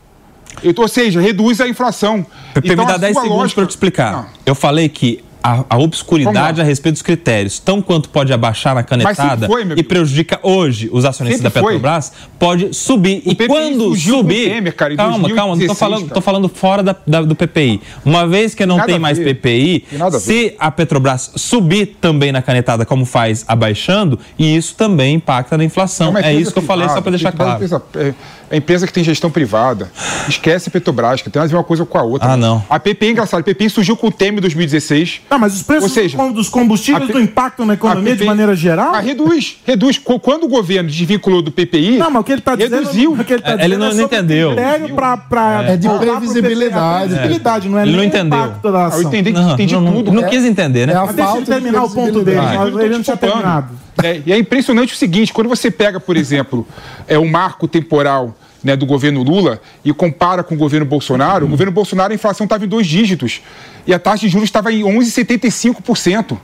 Ou 0.77 0.89
seja, 0.89 1.21
reduz 1.21 1.61
a 1.61 1.69
inflação. 1.69 2.25
Pepe, 2.55 2.69
Então, 2.73 2.85
me 2.85 2.89
dá 2.91 2.95
a 2.95 2.99
10 2.99 3.13
sua 3.15 3.23
segundos 3.23 3.41
lógica- 3.43 3.55
para 3.57 3.65
eu 3.65 3.69
te 3.69 3.71
explicar. 3.71 4.13
Não. 4.13 4.27
Eu 4.47 4.55
falei 4.55 4.89
que 4.89 5.23
a, 5.47 5.63
a 5.69 5.79
obscuridade 5.79 6.59
a 6.59 6.65
respeito 6.65 6.95
dos 6.95 7.03
critérios, 7.03 7.59
tão 7.59 7.83
quanto 7.83 8.09
pode 8.09 8.33
abaixar 8.33 8.75
na 8.75 8.83
canetada 8.83 9.47
foi, 9.47 9.63
e 9.77 9.83
prejudica 9.83 10.41
hoje 10.43 10.89
os 10.91 11.05
acionistas 11.05 11.43
Sempre 11.43 11.61
da 11.61 11.61
foi. 11.61 11.75
Petrobras, 11.75 12.13
pode 12.39 12.73
subir. 12.75 13.23
e 13.27 13.35
PPI 13.35 13.47
quando 13.49 13.95
subir. 13.95 14.67
o 14.69 14.73
cara, 14.73 14.97
calma, 14.97 15.29
calma, 15.35 15.55
não 15.55 15.67
tô 15.67 15.67
2016, 15.67 15.79
falando, 15.79 16.01
cara. 16.05 16.15
tô 16.15 16.21
falando 16.23 16.49
fora 16.49 16.83
da, 16.83 16.97
da- 17.07 17.21
do 17.23 17.35
PPI. 17.35 17.83
Uma 18.07 18.27
vez 18.27 18.55
que 18.55 18.65
não 18.65 18.77
Nada 18.77 18.87
tem 18.87 18.97
a 18.97 18.99
mais 18.99 19.19
ver. 19.19 19.35
PPI, 19.35 19.81
Tem 19.91 19.99
nada 19.99 20.17
a 20.17 20.21
se 20.21 20.55
a 20.59 20.71
Petrobras 20.71 21.31
subir 21.37 21.97
também 22.01 22.33
na 22.33 22.41
canetada, 22.41 22.87
como 22.87 23.05
faz 23.05 23.45
abaixando, 23.47 24.19
e 24.39 24.57
isso 24.57 24.75
também 24.75 25.17
impacta 25.17 25.59
na 25.59 25.65
inflação. 25.65 26.09
uma 26.11 26.21
É 26.21 26.33
isso 26.33 26.53
que 26.53 26.59
eu 26.59 26.63
falei, 26.63 26.89
só 26.89 26.95
privada, 26.95 27.03
para 27.03 27.11
deixar 27.11 27.33
tem 27.33 27.37
claro. 27.39 27.55
empresa- 27.57 27.83
é, 27.97 28.15
é 28.55 28.59
empresa 28.59 28.87
que 28.87 28.93
tem 28.93 29.03
gestão 29.05 29.31
privada. 29.31 29.91
Esquece 30.29 30.69
a 30.69 30.73
Petrobras, 30.73 31.21
que 31.23 31.29
tem 31.31 31.41
mais 31.41 31.53
uma 31.53 31.65
coisa 31.65 31.85
com 31.85 31.99
a 31.99 32.03
outra. 32.03 32.33
Ah, 32.33 32.37
não. 32.37 32.63
A 32.71 32.79
PPI 32.79 33.09
é 33.09 33.11
engraçado. 33.11 33.41
A 33.41 33.43
PPI 33.43 33.69
surgiu 33.71 33.97
com 33.97 34.07
o 34.07 34.13
Temer 34.13 34.39
em 34.39 34.41
2016. 34.41 35.21
Não, 35.31 35.39
mas 35.39 35.55
os 35.57 35.63
preços 35.63 35.93
seja, 35.93 36.17
dos- 36.33 36.49
combustíveis 36.49 37.09
não 37.11 37.21
impactam 37.21 37.67
na 37.67 37.75
economia 37.75 38.13
de 38.13 38.19
PPI 38.19 38.27
maneira 38.27 38.55
geral? 38.57 38.95
Ah, 38.95 39.01
reduz, 39.01 39.59
reduz. 39.67 39.99
Qu- 39.99 40.19
Quando 40.21 40.45
o 40.45 40.49
governo 40.49 40.89
desvinculou 40.89 41.43
do 41.43 41.51
PPI, 41.51 41.99
Não, 41.99 42.11
mas 42.11 42.21
o 42.23 42.25
que 42.25 42.33
ele 42.33 42.39
está 42.41 42.55
dizendo. 42.57 42.77
reduziu. 42.79 43.13
o 43.13 43.25
que 43.25 43.33
ele, 43.33 43.43
tá 43.43 43.53
É, 43.61 43.65
ele 43.65 43.77
não- 43.77 43.87
sobre 43.91 43.99
não 43.99 44.05
entendeu. 44.05 44.55
pra, 44.95 45.17
pra 45.17 45.63
É 45.65 45.77
de 45.77 45.89
previsibilidade. 45.89 46.75
PP. 46.75 46.85
É 46.85 46.99
previsibilidade, 47.09 47.69
não 47.69 47.79
é 47.79 47.83
Ele 47.83 47.91
não 47.93 47.99
nem 47.99 48.07
o 48.07 48.09
entendeu. 48.09 48.39
impacto 48.39 48.73
da 48.73 48.79
Ah, 48.79 48.87
ação. 48.87 49.01
eu 49.03 49.09
entendi, 49.09 49.33
Não, 49.33 49.53
entendi 49.53 49.75
não, 49.75 49.81
não, 49.83 49.93
tudo. 49.95 50.13
não 50.13 50.23
quis 50.29 50.45
entender, 50.45 50.87
né? 50.87 50.93
É 50.93 50.97
a 50.97 51.07
Mas 51.07 51.15
deixa 51.15 51.21
ele 51.23 51.27
falta 51.29 51.45
de 51.45 51.51
terminar 51.63 51.85
o 51.85 51.91
ponto 51.91 52.23
dele. 52.23 52.39
Ele 52.81 52.95
não 52.95 53.03
tinha 53.03 53.17
terminado. 53.17 53.85
É, 54.03 54.21
e 54.27 54.33
é 54.33 54.39
impressionante 54.39 54.93
o 54.93 54.97
seguinte: 54.97 55.33
quando 55.33 55.49
você 55.49 55.71
pega, 55.71 56.01
por 56.01 56.17
exemplo, 56.17 56.67
é, 57.07 57.17
o 57.19 57.25
marco 57.29 57.69
temporal 57.69 58.35
né, 58.65 58.75
do 58.75 58.87
governo 58.87 59.23
Lula 59.23 59.61
e 59.85 59.93
compara 59.93 60.43
com 60.43 60.55
o 60.55 60.59
governo 60.59 60.87
Bolsonaro, 60.87 61.45
o 61.45 61.49
governo 61.49 61.71
Bolsonaro 61.71 62.13
a 62.13 62.15
inflação 62.15 62.45
estava 62.45 62.65
em 62.65 62.69
dois 62.69 62.87
dígitos 62.87 63.43
e 63.87 63.93
a 63.93 63.99
taxa 63.99 64.23
de 64.23 64.29
juros 64.31 64.49
estava 64.49 64.73
em 64.73 64.83
11,75%. 64.83 66.39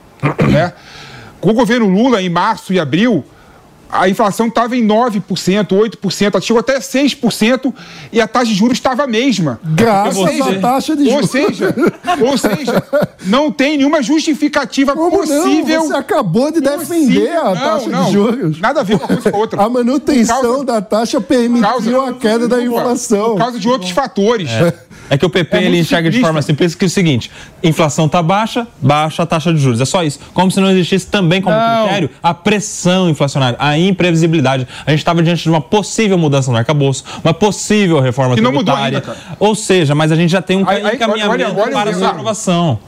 Né? 0.47 0.71
Com 1.41 1.49
o 1.49 1.53
governo 1.53 1.89
Lula, 1.89 2.21
em 2.21 2.29
março 2.29 2.71
e 2.71 2.79
abril, 2.79 3.25
a 3.91 4.07
inflação 4.09 4.47
estava 4.47 4.75
em 4.75 4.85
9%, 4.87 5.21
8%, 5.67 6.41
chegou 6.41 6.59
até 6.59 6.79
6% 6.79 7.73
e 8.11 8.21
a 8.21 8.27
taxa 8.27 8.45
de 8.47 8.55
juros 8.55 8.77
estava 8.77 9.03
a 9.03 9.07
mesma. 9.07 9.59
Graças 9.63 10.17
Ou 10.17 10.27
seja, 10.27 10.49
à 10.49 10.59
taxa 10.59 10.95
de 10.95 11.03
Ou 11.03 11.09
juros. 11.23 11.29
seja, 11.29 11.75
ou 12.21 12.37
seja, 12.37 12.83
não 13.25 13.51
tem 13.51 13.77
nenhuma 13.77 14.01
justificativa 14.01 14.93
Como 14.93 15.11
possível. 15.19 15.79
não? 15.81 15.87
Você 15.87 15.93
acabou 15.97 16.51
de 16.51 16.61
defender 16.61 17.31
a 17.37 17.43
Não, 17.43 17.53
taxa 17.55 17.89
não, 17.89 18.05
de 18.05 18.11
juros. 18.11 18.59
Nada 18.61 18.79
a 18.79 18.83
ver 18.83 18.95
uma 18.95 19.07
coisa 19.07 19.29
com 19.31 19.37
a 19.37 19.39
outra. 19.39 19.61
A 19.61 19.69
manutenção 19.69 20.41
causa- 20.41 20.65
da 20.65 20.81
taxa 20.81 21.19
permitiu 21.21 21.67
causa- 21.69 22.09
a 22.09 22.13
queda 22.13 22.47
da 22.47 22.61
inflação. 22.61 23.31
Por 23.31 23.37
causa 23.39 23.59
de 23.59 23.67
outros 23.67 23.91
fatores. 23.91 24.49
É 24.49 24.73
que 25.17 25.25
o 25.25 25.29
PP 25.29 25.57
É 25.57 25.63
ele 25.63 25.79
enxerga 25.79 26.09
de 26.09 26.15
simplista. 26.15 26.27
forma 26.27 26.41
simplista 26.41 26.77
que 26.77 26.85
é 26.85 26.87
o 26.87 26.89
seguinte: 26.89 27.31
inflação 27.63 28.07
tá 28.07 28.21
baixa, 28.21 28.67
baixa 28.81 29.23
a 29.23 29.25
taxa 29.25 29.53
de 29.53 29.59
juros. 29.59 29.81
É 29.81 29.85
só 29.85 30.03
isso. 30.03 30.19
Como 30.33 30.49
se 30.51 30.59
não 30.59 30.69
existisse 30.71 31.07
também 31.07 31.41
como 31.41 31.55
Não. 31.55 31.83
critério 31.83 32.09
a 32.23 32.33
pressão 32.33 33.09
inflacionária, 33.09 33.57
a 33.59 33.77
imprevisibilidade. 33.77 34.67
A 34.85 34.91
gente 34.91 34.99
estava 34.99 35.21
diante 35.21 35.43
de 35.43 35.49
uma 35.49 35.61
possível 35.61 36.17
mudança 36.17 36.51
no 36.51 36.57
arcabouço, 36.57 37.03
uma 37.23 37.33
possível 37.33 37.99
reforma 37.99 38.35
Que 38.35 38.41
não 38.41 38.51
mudou 38.51 38.73
tributária. 38.75 39.03
ainda. 39.07 39.17
Ou 39.39 39.53
seja, 39.55 39.93
mas 39.95 40.11
a 40.11 40.15
gente 40.15 40.29
já 40.29 40.41
tem 40.41 40.57
um 40.63 40.67
Aí- 40.69 40.79
encaminhamento 40.95 41.31
olha- 41.51 41.53
olha- 41.63 41.71
para 41.71 41.93
sua 41.93 42.09
aprovação. 42.09 42.79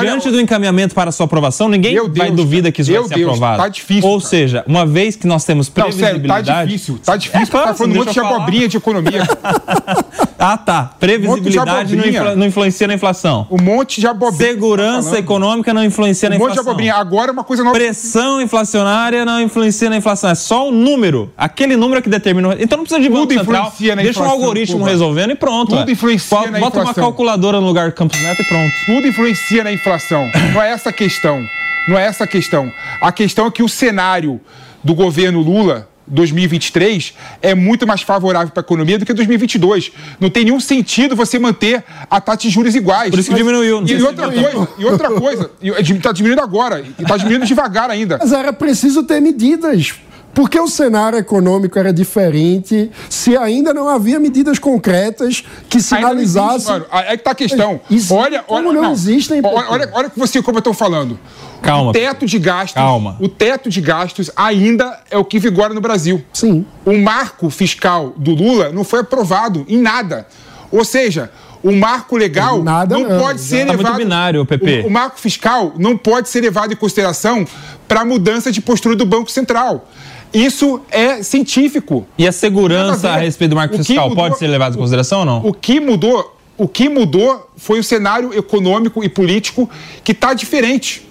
Diante 0.00 0.30
do 0.30 0.40
encaminhamento 0.40 0.94
para 0.94 1.08
a 1.08 1.12
sua 1.12 1.26
aprovação, 1.26 1.68
ninguém 1.68 1.94
Meu 1.94 2.04
vai 2.12 2.26
Deus, 2.26 2.36
duvida 2.36 2.70
que 2.72 2.82
isso 2.82 2.92
vai 2.92 3.02
ser 3.04 3.14
Deus, 3.14 3.28
aprovado. 3.28 3.62
tá 3.62 3.68
difícil, 3.68 4.08
Ou 4.08 4.18
cara. 4.18 4.28
seja, 4.30 4.64
uma 4.66 4.84
vez 4.84 5.16
que 5.16 5.26
nós 5.26 5.44
temos 5.44 5.68
Não, 5.68 5.74
sério, 5.84 5.96
previsibilidade. 5.96 6.46
tá 6.46 6.64
difícil. 6.64 6.98
Tá 7.04 7.16
difícil. 7.16 7.42
É 7.42 7.46
claro, 7.46 7.66
tá 7.68 7.74
falando 7.74 7.92
um 7.92 7.98
monte 7.98 8.12
de 8.12 8.20
abobrinha 8.20 8.68
de 8.68 8.76
economia. 8.76 9.22
Ah, 10.44 10.56
tá. 10.56 10.90
Previsibilidade 10.98 11.61
não, 11.64 12.06
influ- 12.06 12.36
não 12.36 12.46
influencia 12.46 12.86
na 12.88 12.94
inflação. 12.94 13.46
Um 13.50 13.60
monte 13.62 14.00
de 14.00 14.06
abobrinha. 14.06 14.52
Segurança 14.52 15.10
Tá 15.12 15.18
econômica 15.18 15.72
não 15.74 15.84
influencia 15.84 16.28
na 16.28 16.36
Um 16.36 16.38
monte 16.38 16.48
de 16.48 16.52
inflação. 16.54 16.70
abobrinha. 16.72 16.94
Agora 16.94 17.30
é 17.30 17.32
uma 17.32 17.44
coisa 17.44 17.62
nova. 17.62 17.74
Pressão 17.76 18.40
inflacionária 18.40 19.24
não 19.24 19.40
influencia 19.40 19.88
na 19.90 19.96
inflação. 19.96 20.30
É 20.30 20.34
só 20.34 20.68
o 20.68 20.72
número. 20.72 21.32
Aquele 21.36 21.76
número 21.76 22.02
que 22.02 22.08
determina. 22.08 22.56
Então 22.58 22.78
não 22.78 22.84
precisa 22.84 23.00
de 23.00 23.08
Banco 23.08 23.26
Tudo 23.28 23.38
Central. 23.38 23.62
influencia 23.68 23.96
na 23.96 24.02
Deixa 24.02 24.18
um 24.20 24.22
inflação, 24.22 24.40
algoritmo 24.42 24.78
porra. 24.78 24.90
resolvendo 24.90 25.30
e 25.30 25.34
pronto. 25.34 25.76
Tudo 25.76 25.88
é. 25.88 25.92
influencia 25.92 26.38
Bota 26.38 26.50
na 26.50 26.60
Bota 26.60 26.76
uma 26.78 26.82
inflação. 26.82 27.04
calculadora 27.04 27.60
no 27.60 27.66
lugar 27.66 27.90
do 27.90 27.94
Campos 27.94 28.20
Neto 28.20 28.40
e 28.42 28.44
pronto. 28.48 28.72
Tudo 28.86 29.06
influencia 29.06 29.64
na 29.64 29.72
inflação. 29.72 30.30
Não 30.54 30.62
é 30.62 30.70
essa 30.70 30.90
a 30.90 30.92
questão. 30.92 31.42
Não 31.88 31.98
é 31.98 32.04
essa 32.06 32.24
a 32.24 32.26
questão. 32.26 32.70
A 33.00 33.10
questão 33.10 33.46
é 33.46 33.50
que 33.50 33.62
o 33.62 33.68
cenário 33.68 34.40
do 34.84 34.94
governo 34.94 35.40
Lula 35.40 35.88
2023 36.12 37.14
é 37.40 37.54
muito 37.54 37.86
mais 37.86 38.02
favorável 38.02 38.50
para 38.52 38.60
a 38.60 38.64
economia 38.64 38.98
do 38.98 39.06
que 39.06 39.12
2022. 39.12 39.90
Não 40.20 40.30
tem 40.30 40.44
nenhum 40.44 40.60
sentido 40.60 41.16
você 41.16 41.38
manter 41.38 41.82
a 42.08 42.20
taxa 42.20 42.42
de 42.42 42.50
juros 42.50 42.74
iguais. 42.74 43.10
Por 43.10 43.18
isso 43.18 43.30
que 43.30 43.36
diminuiu, 43.36 43.80
não 43.80 43.86
E, 43.86 43.96
se 43.96 44.02
outra 44.02 44.28
diminuiu. 44.28 44.52
coisa, 44.52 44.72
e 44.78 44.84
outra 44.84 45.10
coisa, 45.10 45.50
está 45.62 46.12
diminuindo 46.12 46.42
agora 46.42 46.80
e 46.98 47.02
está 47.02 47.16
diminuindo 47.16 47.46
devagar 47.46 47.90
ainda. 47.90 48.18
Mas 48.20 48.32
era 48.32 48.52
preciso 48.52 49.02
ter 49.02 49.20
medidas. 49.20 49.94
Porque 50.34 50.58
o 50.58 50.66
cenário 50.66 51.18
econômico 51.18 51.78
era 51.78 51.92
diferente, 51.92 52.90
se 53.10 53.36
ainda 53.36 53.74
não 53.74 53.86
havia 53.88 54.18
medidas 54.18 54.58
concretas 54.58 55.44
que 55.68 55.76
Ainda 55.94 56.14
não 56.14 56.20
existe, 56.22 56.32
sinalizassem. 56.32 56.82
Aí 56.90 57.18
que 57.18 57.24
tá 57.24 57.32
a 57.32 57.34
questão. 57.34 57.80
Existe. 57.90 58.14
Olha, 58.14 58.42
olha, 58.48 58.64
Como 58.64 58.72
não 58.72 58.92
existem, 58.92 59.40
Olha, 59.44 59.66
olha, 59.68 59.90
olha 59.92 60.10
que 60.10 60.18
você 60.18 60.40
como 60.42 60.56
eu 60.56 60.60
estou 60.60 60.72
falando. 60.72 61.18
Calma. 61.60 61.90
O 61.90 61.92
teto 61.92 62.24
de 62.26 62.38
gastos. 62.38 62.74
Calma. 62.74 63.16
O 63.20 63.28
teto 63.28 63.68
de 63.68 63.80
gastos 63.80 64.30
ainda 64.34 64.98
é 65.10 65.18
o 65.18 65.24
que 65.24 65.38
vigora 65.38 65.74
no 65.74 65.80
Brasil. 65.80 66.24
Sim. 66.32 66.64
O 66.84 66.96
marco 66.98 67.50
fiscal 67.50 68.14
do 68.16 68.32
Lula 68.34 68.70
não 68.72 68.84
foi 68.84 69.00
aprovado 69.00 69.64
em 69.68 69.78
nada. 69.78 70.26
Ou 70.70 70.84
seja, 70.84 71.30
o 71.62 71.70
marco 71.72 72.16
legal 72.16 72.62
Nada 72.62 72.98
não, 72.98 73.08
não, 73.08 73.20
pode 73.20 73.38
já. 73.40 73.44
ser 73.44 73.66
Tá 73.66 73.72
levado. 73.74 73.96
binário, 73.96 74.44
PP. 74.46 74.80
O, 74.84 74.86
o 74.86 74.90
marco 74.90 75.20
fiscal 75.20 75.74
não 75.76 75.96
pode 75.96 76.28
ser 76.30 76.40
levado 76.40 76.72
em 76.72 76.76
consideração 76.76 77.46
para 77.86 78.00
a 78.00 78.04
mudança 78.04 78.50
de 78.50 78.60
postura 78.62 78.96
do 78.96 79.04
Banco 79.04 79.30
Central. 79.30 79.86
Isso 80.32 80.80
é 80.90 81.22
científico. 81.22 82.06
E 82.16 82.26
a 82.26 82.32
segurança 82.32 83.10
a 83.10 83.14
a 83.14 83.18
respeito 83.18 83.50
do 83.50 83.56
marco 83.56 83.76
fiscal 83.76 84.08
mudou- 84.08 84.24
pode 84.24 84.38
ser 84.38 84.46
levado 84.46 84.74
em 84.74 84.78
consideração 84.78 85.20
ou 85.20 85.24
não? 85.24 85.46
O 85.46 85.52
que 85.52 85.78
mudou, 85.78 86.36
o 86.56 86.66
que 86.66 86.88
mudou 86.88 87.50
foi 87.56 87.78
o 87.80 87.84
cenário 87.84 88.36
econômico 88.36 89.04
e 89.04 89.08
político 89.08 89.68
que 90.02 90.12
está 90.12 90.32
diferente. 90.32 91.08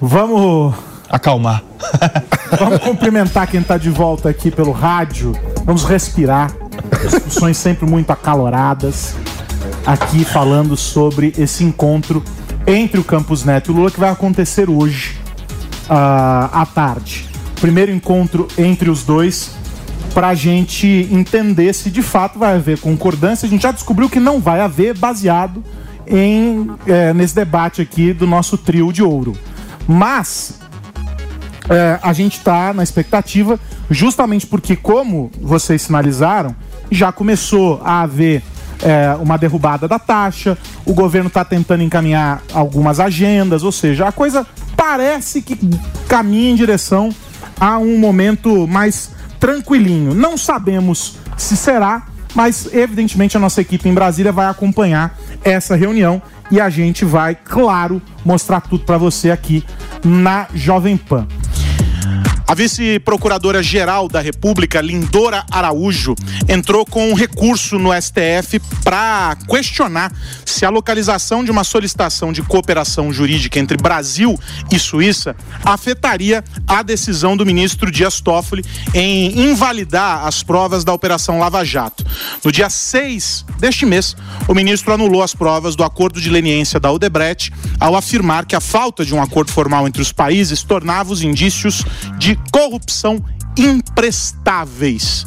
Vamos, 0.00 0.74
Acalmar. 1.08 1.64
vamos 2.58 2.78
cumprimentar 2.80 3.46
quem 3.48 3.60
está 3.60 3.78
de 3.78 3.88
volta 3.90 4.28
aqui 4.28 4.50
pelo 4.50 4.72
rádio. 4.72 5.32
Vamos 5.64 5.84
respirar. 5.84 6.52
Discussões 7.02 7.56
sempre 7.56 7.86
muito 7.88 8.10
acaloradas. 8.10 9.14
Aqui 9.86 10.24
falando 10.24 10.76
sobre 10.76 11.32
esse 11.38 11.64
encontro 11.64 12.22
entre 12.66 13.00
o 13.00 13.04
Campos 13.04 13.42
Neto 13.42 13.70
e 13.70 13.74
o 13.74 13.76
Lula 13.76 13.90
que 13.90 13.98
vai 13.98 14.10
acontecer 14.10 14.68
hoje 14.68 15.16
ah, 15.88 16.50
à 16.52 16.66
tarde. 16.66 17.27
Primeiro 17.60 17.92
encontro 17.92 18.48
entre 18.56 18.90
os 18.90 19.02
dois 19.02 19.50
para 20.14 20.28
a 20.28 20.34
gente 20.34 21.08
entender 21.10 21.72
se 21.74 21.90
de 21.90 22.02
fato 22.02 22.38
vai 22.38 22.56
haver 22.56 22.78
concordância. 22.78 23.46
A 23.46 23.50
gente 23.50 23.62
já 23.62 23.72
descobriu 23.72 24.08
que 24.08 24.20
não 24.20 24.40
vai 24.40 24.60
haver, 24.60 24.96
baseado 24.96 25.62
em 26.06 26.70
eh, 26.86 27.12
nesse 27.12 27.34
debate 27.34 27.82
aqui 27.82 28.12
do 28.12 28.26
nosso 28.26 28.56
trio 28.56 28.92
de 28.92 29.02
ouro. 29.02 29.36
Mas 29.86 30.58
é, 31.68 31.98
a 32.02 32.12
gente 32.12 32.38
está 32.38 32.72
na 32.72 32.82
expectativa, 32.82 33.60
justamente 33.90 34.46
porque, 34.46 34.74
como 34.74 35.30
vocês 35.40 35.82
sinalizaram, 35.82 36.56
já 36.90 37.12
começou 37.12 37.80
a 37.84 38.02
haver 38.02 38.42
é, 38.82 39.14
uma 39.20 39.36
derrubada 39.36 39.86
da 39.86 39.98
taxa, 39.98 40.56
o 40.86 40.94
governo 40.94 41.28
está 41.28 41.44
tentando 41.44 41.82
encaminhar 41.82 42.42
algumas 42.52 42.98
agendas, 43.00 43.62
ou 43.62 43.72
seja, 43.72 44.08
a 44.08 44.12
coisa 44.12 44.46
parece 44.76 45.42
que 45.42 45.58
caminha 46.08 46.50
em 46.50 46.56
direção 46.56 47.10
a 47.60 47.78
um 47.78 47.98
momento 47.98 48.66
mais 48.66 49.10
tranquilinho. 49.38 50.14
Não 50.14 50.36
sabemos 50.36 51.16
se 51.36 51.56
será, 51.56 52.06
mas 52.34 52.72
evidentemente 52.72 53.36
a 53.36 53.40
nossa 53.40 53.60
equipe 53.60 53.88
em 53.88 53.94
Brasília 53.94 54.32
vai 54.32 54.46
acompanhar 54.46 55.16
essa 55.42 55.76
reunião 55.76 56.20
e 56.50 56.60
a 56.60 56.70
gente 56.70 57.04
vai, 57.04 57.34
claro, 57.34 58.00
mostrar 58.24 58.60
tudo 58.60 58.84
para 58.84 58.98
você 58.98 59.30
aqui 59.30 59.64
na 60.04 60.46
Jovem 60.54 60.96
Pan. 60.96 61.26
A 62.48 62.54
vice-procuradora-geral 62.54 64.08
da 64.08 64.22
República, 64.22 64.80
Lindora 64.80 65.44
Araújo, 65.50 66.14
entrou 66.48 66.86
com 66.86 67.10
um 67.10 67.12
recurso 67.12 67.78
no 67.78 67.90
STF 67.92 68.58
para 68.82 69.36
questionar 69.46 70.10
se 70.46 70.64
a 70.64 70.70
localização 70.70 71.44
de 71.44 71.50
uma 71.50 71.62
solicitação 71.62 72.32
de 72.32 72.40
cooperação 72.40 73.12
jurídica 73.12 73.58
entre 73.58 73.76
Brasil 73.76 74.34
e 74.72 74.78
Suíça 74.78 75.36
afetaria 75.62 76.42
a 76.66 76.82
decisão 76.82 77.36
do 77.36 77.44
ministro 77.44 77.90
Dias 77.90 78.18
Toffoli 78.18 78.64
em 78.94 79.50
invalidar 79.50 80.26
as 80.26 80.42
provas 80.42 80.84
da 80.84 80.94
Operação 80.94 81.38
Lava 81.38 81.62
Jato. 81.66 82.02
No 82.42 82.50
dia 82.50 82.70
6 82.70 83.44
deste 83.58 83.84
mês, 83.84 84.16
o 84.48 84.54
ministro 84.54 84.94
anulou 84.94 85.22
as 85.22 85.34
provas 85.34 85.76
do 85.76 85.84
acordo 85.84 86.18
de 86.18 86.30
leniência 86.30 86.80
da 86.80 86.90
Odebrecht 86.90 87.52
ao 87.78 87.94
afirmar 87.94 88.46
que 88.46 88.56
a 88.56 88.60
falta 88.60 89.04
de 89.04 89.14
um 89.14 89.22
acordo 89.22 89.52
formal 89.52 89.86
entre 89.86 90.00
os 90.00 90.12
países 90.12 90.62
tornava 90.62 91.12
os 91.12 91.20
indícios 91.20 91.84
de 92.16 92.37
corrupção 92.50 93.22
imprestáveis. 93.56 95.26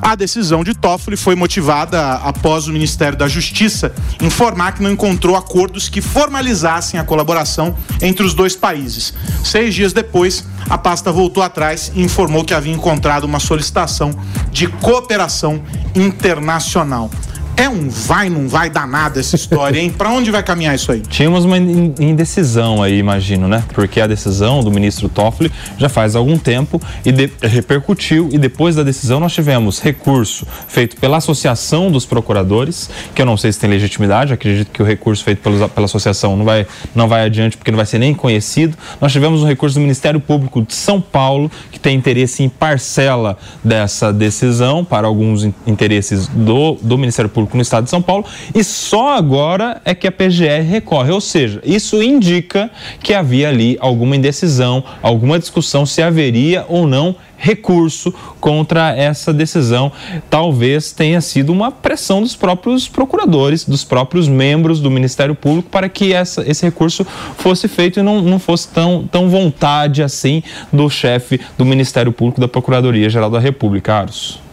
A 0.00 0.14
decisão 0.14 0.62
de 0.62 0.74
Toffoli 0.74 1.16
foi 1.16 1.34
motivada 1.34 2.14
após 2.14 2.68
o 2.68 2.72
Ministério 2.72 3.18
da 3.18 3.26
Justiça 3.26 3.92
informar 4.22 4.72
que 4.72 4.82
não 4.82 4.92
encontrou 4.92 5.36
acordos 5.36 5.88
que 5.88 6.00
formalizassem 6.00 6.98
a 6.98 7.04
colaboração 7.04 7.76
entre 8.00 8.24
os 8.24 8.32
dois 8.32 8.54
países. 8.54 9.12
Seis 9.44 9.74
dias 9.74 9.92
depois, 9.92 10.44
a 10.70 10.78
pasta 10.78 11.10
voltou 11.10 11.42
atrás 11.42 11.90
e 11.94 12.02
informou 12.02 12.44
que 12.44 12.54
havia 12.54 12.72
encontrado 12.72 13.24
uma 13.24 13.40
solicitação 13.40 14.12
de 14.52 14.68
cooperação 14.68 15.62
internacional. 15.94 17.10
É 17.60 17.68
um 17.68 17.88
vai, 17.88 18.30
não 18.30 18.46
vai 18.46 18.70
danado 18.70 19.18
essa 19.18 19.34
história, 19.34 19.80
hein? 19.80 19.90
Pra 19.90 20.10
onde 20.10 20.30
vai 20.30 20.44
caminhar 20.44 20.76
isso 20.76 20.92
aí? 20.92 21.00
Tínhamos 21.00 21.44
uma 21.44 21.58
in- 21.58 21.92
indecisão 21.98 22.80
aí, 22.80 22.96
imagino, 22.98 23.48
né? 23.48 23.64
Porque 23.74 24.00
a 24.00 24.06
decisão 24.06 24.62
do 24.62 24.70
ministro 24.70 25.08
Toffoli 25.08 25.50
já 25.76 25.88
faz 25.88 26.14
algum 26.14 26.38
tempo 26.38 26.80
e 27.04 27.10
de- 27.10 27.32
repercutiu, 27.42 28.28
e 28.30 28.38
depois 28.38 28.76
da 28.76 28.84
decisão 28.84 29.18
nós 29.18 29.32
tivemos 29.32 29.80
recurso 29.80 30.46
feito 30.68 30.96
pela 30.98 31.16
Associação 31.16 31.90
dos 31.90 32.06
Procuradores, 32.06 32.88
que 33.12 33.20
eu 33.20 33.26
não 33.26 33.36
sei 33.36 33.50
se 33.50 33.58
tem 33.58 33.68
legitimidade, 33.68 34.32
acredito 34.32 34.70
que 34.70 34.80
o 34.80 34.86
recurso 34.86 35.24
feito 35.24 35.42
pelos- 35.42 35.68
pela 35.72 35.86
associação 35.86 36.36
não 36.36 36.44
vai, 36.44 36.64
não 36.94 37.08
vai 37.08 37.24
adiante 37.24 37.56
porque 37.56 37.72
não 37.72 37.76
vai 37.76 37.86
ser 37.86 37.98
nem 37.98 38.14
conhecido. 38.14 38.78
Nós 39.00 39.10
tivemos 39.10 39.42
um 39.42 39.46
recurso 39.46 39.74
do 39.74 39.80
Ministério 39.80 40.20
Público 40.20 40.62
de 40.62 40.74
São 40.76 41.00
Paulo, 41.00 41.50
que 41.72 41.80
tem 41.80 41.96
interesse 41.96 42.40
em 42.44 42.48
parcela 42.48 43.36
dessa 43.64 44.12
decisão 44.12 44.84
para 44.84 45.08
alguns 45.08 45.42
in- 45.42 45.52
interesses 45.66 46.28
do, 46.28 46.74
do 46.80 46.96
Ministério 46.96 47.28
Público 47.28 47.47
no 47.52 47.62
estado 47.62 47.84
de 47.84 47.90
São 47.90 48.02
Paulo, 48.02 48.24
e 48.54 48.62
só 48.62 49.16
agora 49.16 49.80
é 49.84 49.94
que 49.94 50.06
a 50.06 50.12
PGR 50.12 50.62
recorre. 50.68 51.10
Ou 51.12 51.20
seja, 51.20 51.60
isso 51.64 52.02
indica 52.02 52.70
que 53.02 53.14
havia 53.14 53.48
ali 53.48 53.76
alguma 53.80 54.16
indecisão, 54.16 54.82
alguma 55.02 55.38
discussão 55.38 55.86
se 55.86 56.02
haveria 56.02 56.64
ou 56.68 56.86
não 56.86 57.16
recurso 57.38 58.12
contra 58.40 58.94
essa 58.94 59.32
decisão. 59.32 59.90
Talvez 60.28 60.92
tenha 60.92 61.20
sido 61.20 61.52
uma 61.52 61.70
pressão 61.70 62.20
dos 62.20 62.34
próprios 62.34 62.88
procuradores, 62.88 63.64
dos 63.64 63.84
próprios 63.84 64.28
membros 64.28 64.80
do 64.80 64.90
Ministério 64.90 65.34
Público 65.34 65.70
para 65.70 65.88
que 65.88 66.12
essa, 66.12 66.42
esse 66.48 66.64
recurso 66.64 67.06
fosse 67.36 67.68
feito 67.68 68.00
e 68.00 68.02
não, 68.02 68.20
não 68.20 68.38
fosse 68.38 68.68
tão, 68.68 69.08
tão 69.10 69.30
vontade 69.30 70.02
assim 70.02 70.42
do 70.72 70.90
chefe 70.90 71.40
do 71.56 71.64
Ministério 71.64 72.12
Público 72.12 72.40
da 72.40 72.48
Procuradoria-Geral 72.48 73.30
da 73.30 73.38
República, 73.38 73.94
Aros. 73.94 74.47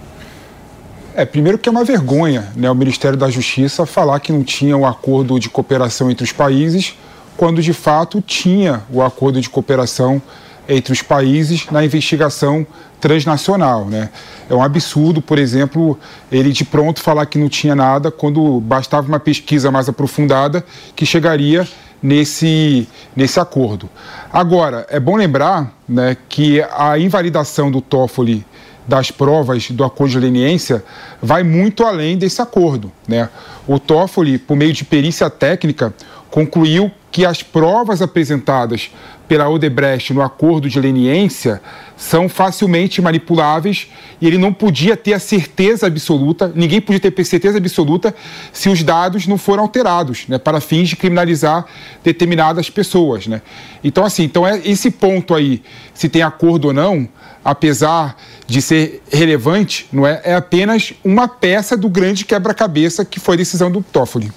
É, 1.17 1.23
primeiro 1.23 1.57
que 1.57 1.69
é 1.69 1.71
uma 1.71 1.85
vergonha 1.85 2.49
né, 2.57 2.69
o 2.69 2.75
Ministério 2.75 3.17
da 3.17 3.29
Justiça 3.29 3.85
falar 3.85 4.19
que 4.19 4.33
não 4.33 4.43
tinha 4.43 4.75
um 4.75 4.85
acordo 4.85 5.39
de 5.39 5.47
cooperação 5.47 6.11
entre 6.11 6.25
os 6.25 6.33
países, 6.33 6.93
quando 7.37 7.61
de 7.61 7.71
fato 7.71 8.21
tinha 8.21 8.83
o 8.91 9.01
acordo 9.01 9.39
de 9.39 9.49
cooperação 9.49 10.21
entre 10.67 10.91
os 10.91 11.01
países 11.01 11.67
na 11.71 11.85
investigação 11.85 12.67
transnacional. 12.99 13.85
Né? 13.85 14.09
É 14.49 14.53
um 14.53 14.61
absurdo, 14.61 15.21
por 15.21 15.39
exemplo, 15.39 15.97
ele 16.29 16.51
de 16.51 16.65
pronto 16.65 17.01
falar 17.01 17.25
que 17.27 17.37
não 17.37 17.47
tinha 17.47 17.75
nada 17.75 18.11
quando 18.11 18.59
bastava 18.59 19.07
uma 19.07 19.19
pesquisa 19.19 19.71
mais 19.71 19.87
aprofundada 19.87 20.65
que 20.97 21.05
chegaria 21.05 21.65
nesse, 22.03 22.89
nesse 23.15 23.39
acordo. 23.39 23.89
Agora, 24.33 24.85
é 24.89 24.99
bom 24.99 25.15
lembrar 25.15 25.73
né, 25.87 26.17
que 26.27 26.61
a 26.75 26.99
invalidação 26.99 27.71
do 27.71 27.79
TOEFL 27.79 28.41
das 28.87 29.11
provas 29.11 29.71
do 29.71 29.83
acordo 29.83 30.11
de 30.11 30.19
leniência 30.19 30.83
vai 31.21 31.43
muito 31.43 31.83
além 31.83 32.17
desse 32.17 32.41
acordo. 32.41 32.91
Né? 33.07 33.29
O 33.67 33.79
TOEFL, 33.79 34.37
por 34.45 34.55
meio 34.55 34.73
de 34.73 34.83
perícia 34.83 35.29
técnica, 35.29 35.93
concluiu 36.29 36.91
que 37.11 37.25
as 37.25 37.41
provas 37.41 38.01
apresentadas 38.01 38.91
pela 39.25 39.49
Odebrecht 39.49 40.13
no 40.13 40.21
acordo 40.21 40.69
de 40.69 40.79
leniência 40.79 41.61
são 41.95 42.27
facilmente 42.27 43.01
manipuláveis 43.01 43.87
e 44.19 44.27
ele 44.27 44.37
não 44.37 44.53
podia 44.53 44.97
ter 44.97 45.13
a 45.13 45.19
certeza 45.19 45.87
absoluta, 45.87 46.51
ninguém 46.53 46.81
podia 46.81 46.99
ter 46.99 47.23
certeza 47.23 47.57
absoluta 47.57 48.13
se 48.51 48.69
os 48.69 48.83
dados 48.83 49.25
não 49.27 49.37
foram 49.37 49.63
alterados, 49.63 50.27
né, 50.27 50.37
para 50.37 50.59
fins 50.59 50.89
de 50.89 50.95
criminalizar 50.95 51.65
determinadas 52.03 52.69
pessoas, 52.69 53.27
né? 53.27 53.41
Então 53.83 54.03
assim, 54.03 54.23
então 54.23 54.45
é 54.45 54.59
esse 54.65 54.91
ponto 54.91 55.33
aí, 55.33 55.63
se 55.93 56.09
tem 56.09 56.21
acordo 56.21 56.65
ou 56.65 56.73
não, 56.73 57.07
apesar 57.43 58.17
de 58.47 58.61
ser 58.61 59.01
relevante, 59.11 59.87
não 59.91 60.05
é, 60.05 60.21
é 60.23 60.35
apenas 60.35 60.93
uma 61.03 61.27
peça 61.27 61.75
do 61.75 61.89
grande 61.89 62.25
quebra-cabeça 62.25 63.03
que 63.03 63.19
foi 63.19 63.35
a 63.35 63.37
decisão 63.37 63.71
do 63.71 63.81
Toffoli. 63.81 64.31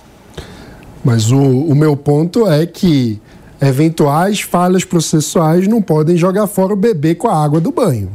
Mas 1.04 1.30
o, 1.30 1.38
o 1.38 1.74
meu 1.74 1.96
ponto 1.96 2.48
é 2.48 2.66
que 2.66 3.20
eventuais 3.60 4.40
falhas 4.40 4.84
processuais 4.84 5.66
não 5.66 5.82
podem 5.82 6.16
jogar 6.16 6.46
fora 6.46 6.72
o 6.72 6.76
bebê 6.76 7.14
com 7.14 7.28
a 7.28 7.44
água 7.44 7.60
do 7.60 7.70
banho. 7.70 8.10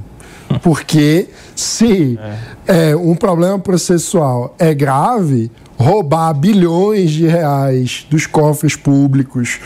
Porque 0.61 1.27
se 1.55 2.19
é. 2.67 2.91
É, 2.91 2.95
um 2.95 3.15
problema 3.15 3.57
processual 3.59 4.55
é 4.59 4.73
grave, 4.73 5.51
roubar 5.77 6.33
bilhões 6.33 7.11
de 7.11 7.25
reais 7.25 8.05
dos 8.09 8.25
cofres 8.25 8.75
públicos, 8.75 9.59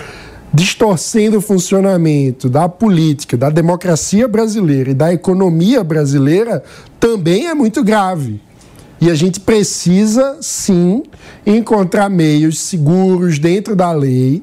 distorcendo 0.57 1.37
o 1.37 1.41
funcionamento 1.41 2.49
da 2.49 2.67
política, 2.67 3.37
da 3.37 3.47
democracia 3.47 4.27
brasileira 4.27 4.89
e 4.89 4.93
da 4.95 5.13
economia 5.13 5.83
brasileira, 5.83 6.63
também 6.99 7.45
é 7.45 7.53
muito 7.53 7.83
grave. 7.83 8.41
E 8.99 9.07
a 9.11 9.13
gente 9.13 9.39
precisa, 9.39 10.37
sim, 10.41 11.03
encontrar 11.45 12.09
meios 12.09 12.57
seguros 12.59 13.37
dentro 13.37 13.75
da 13.75 13.91
lei 13.91 14.41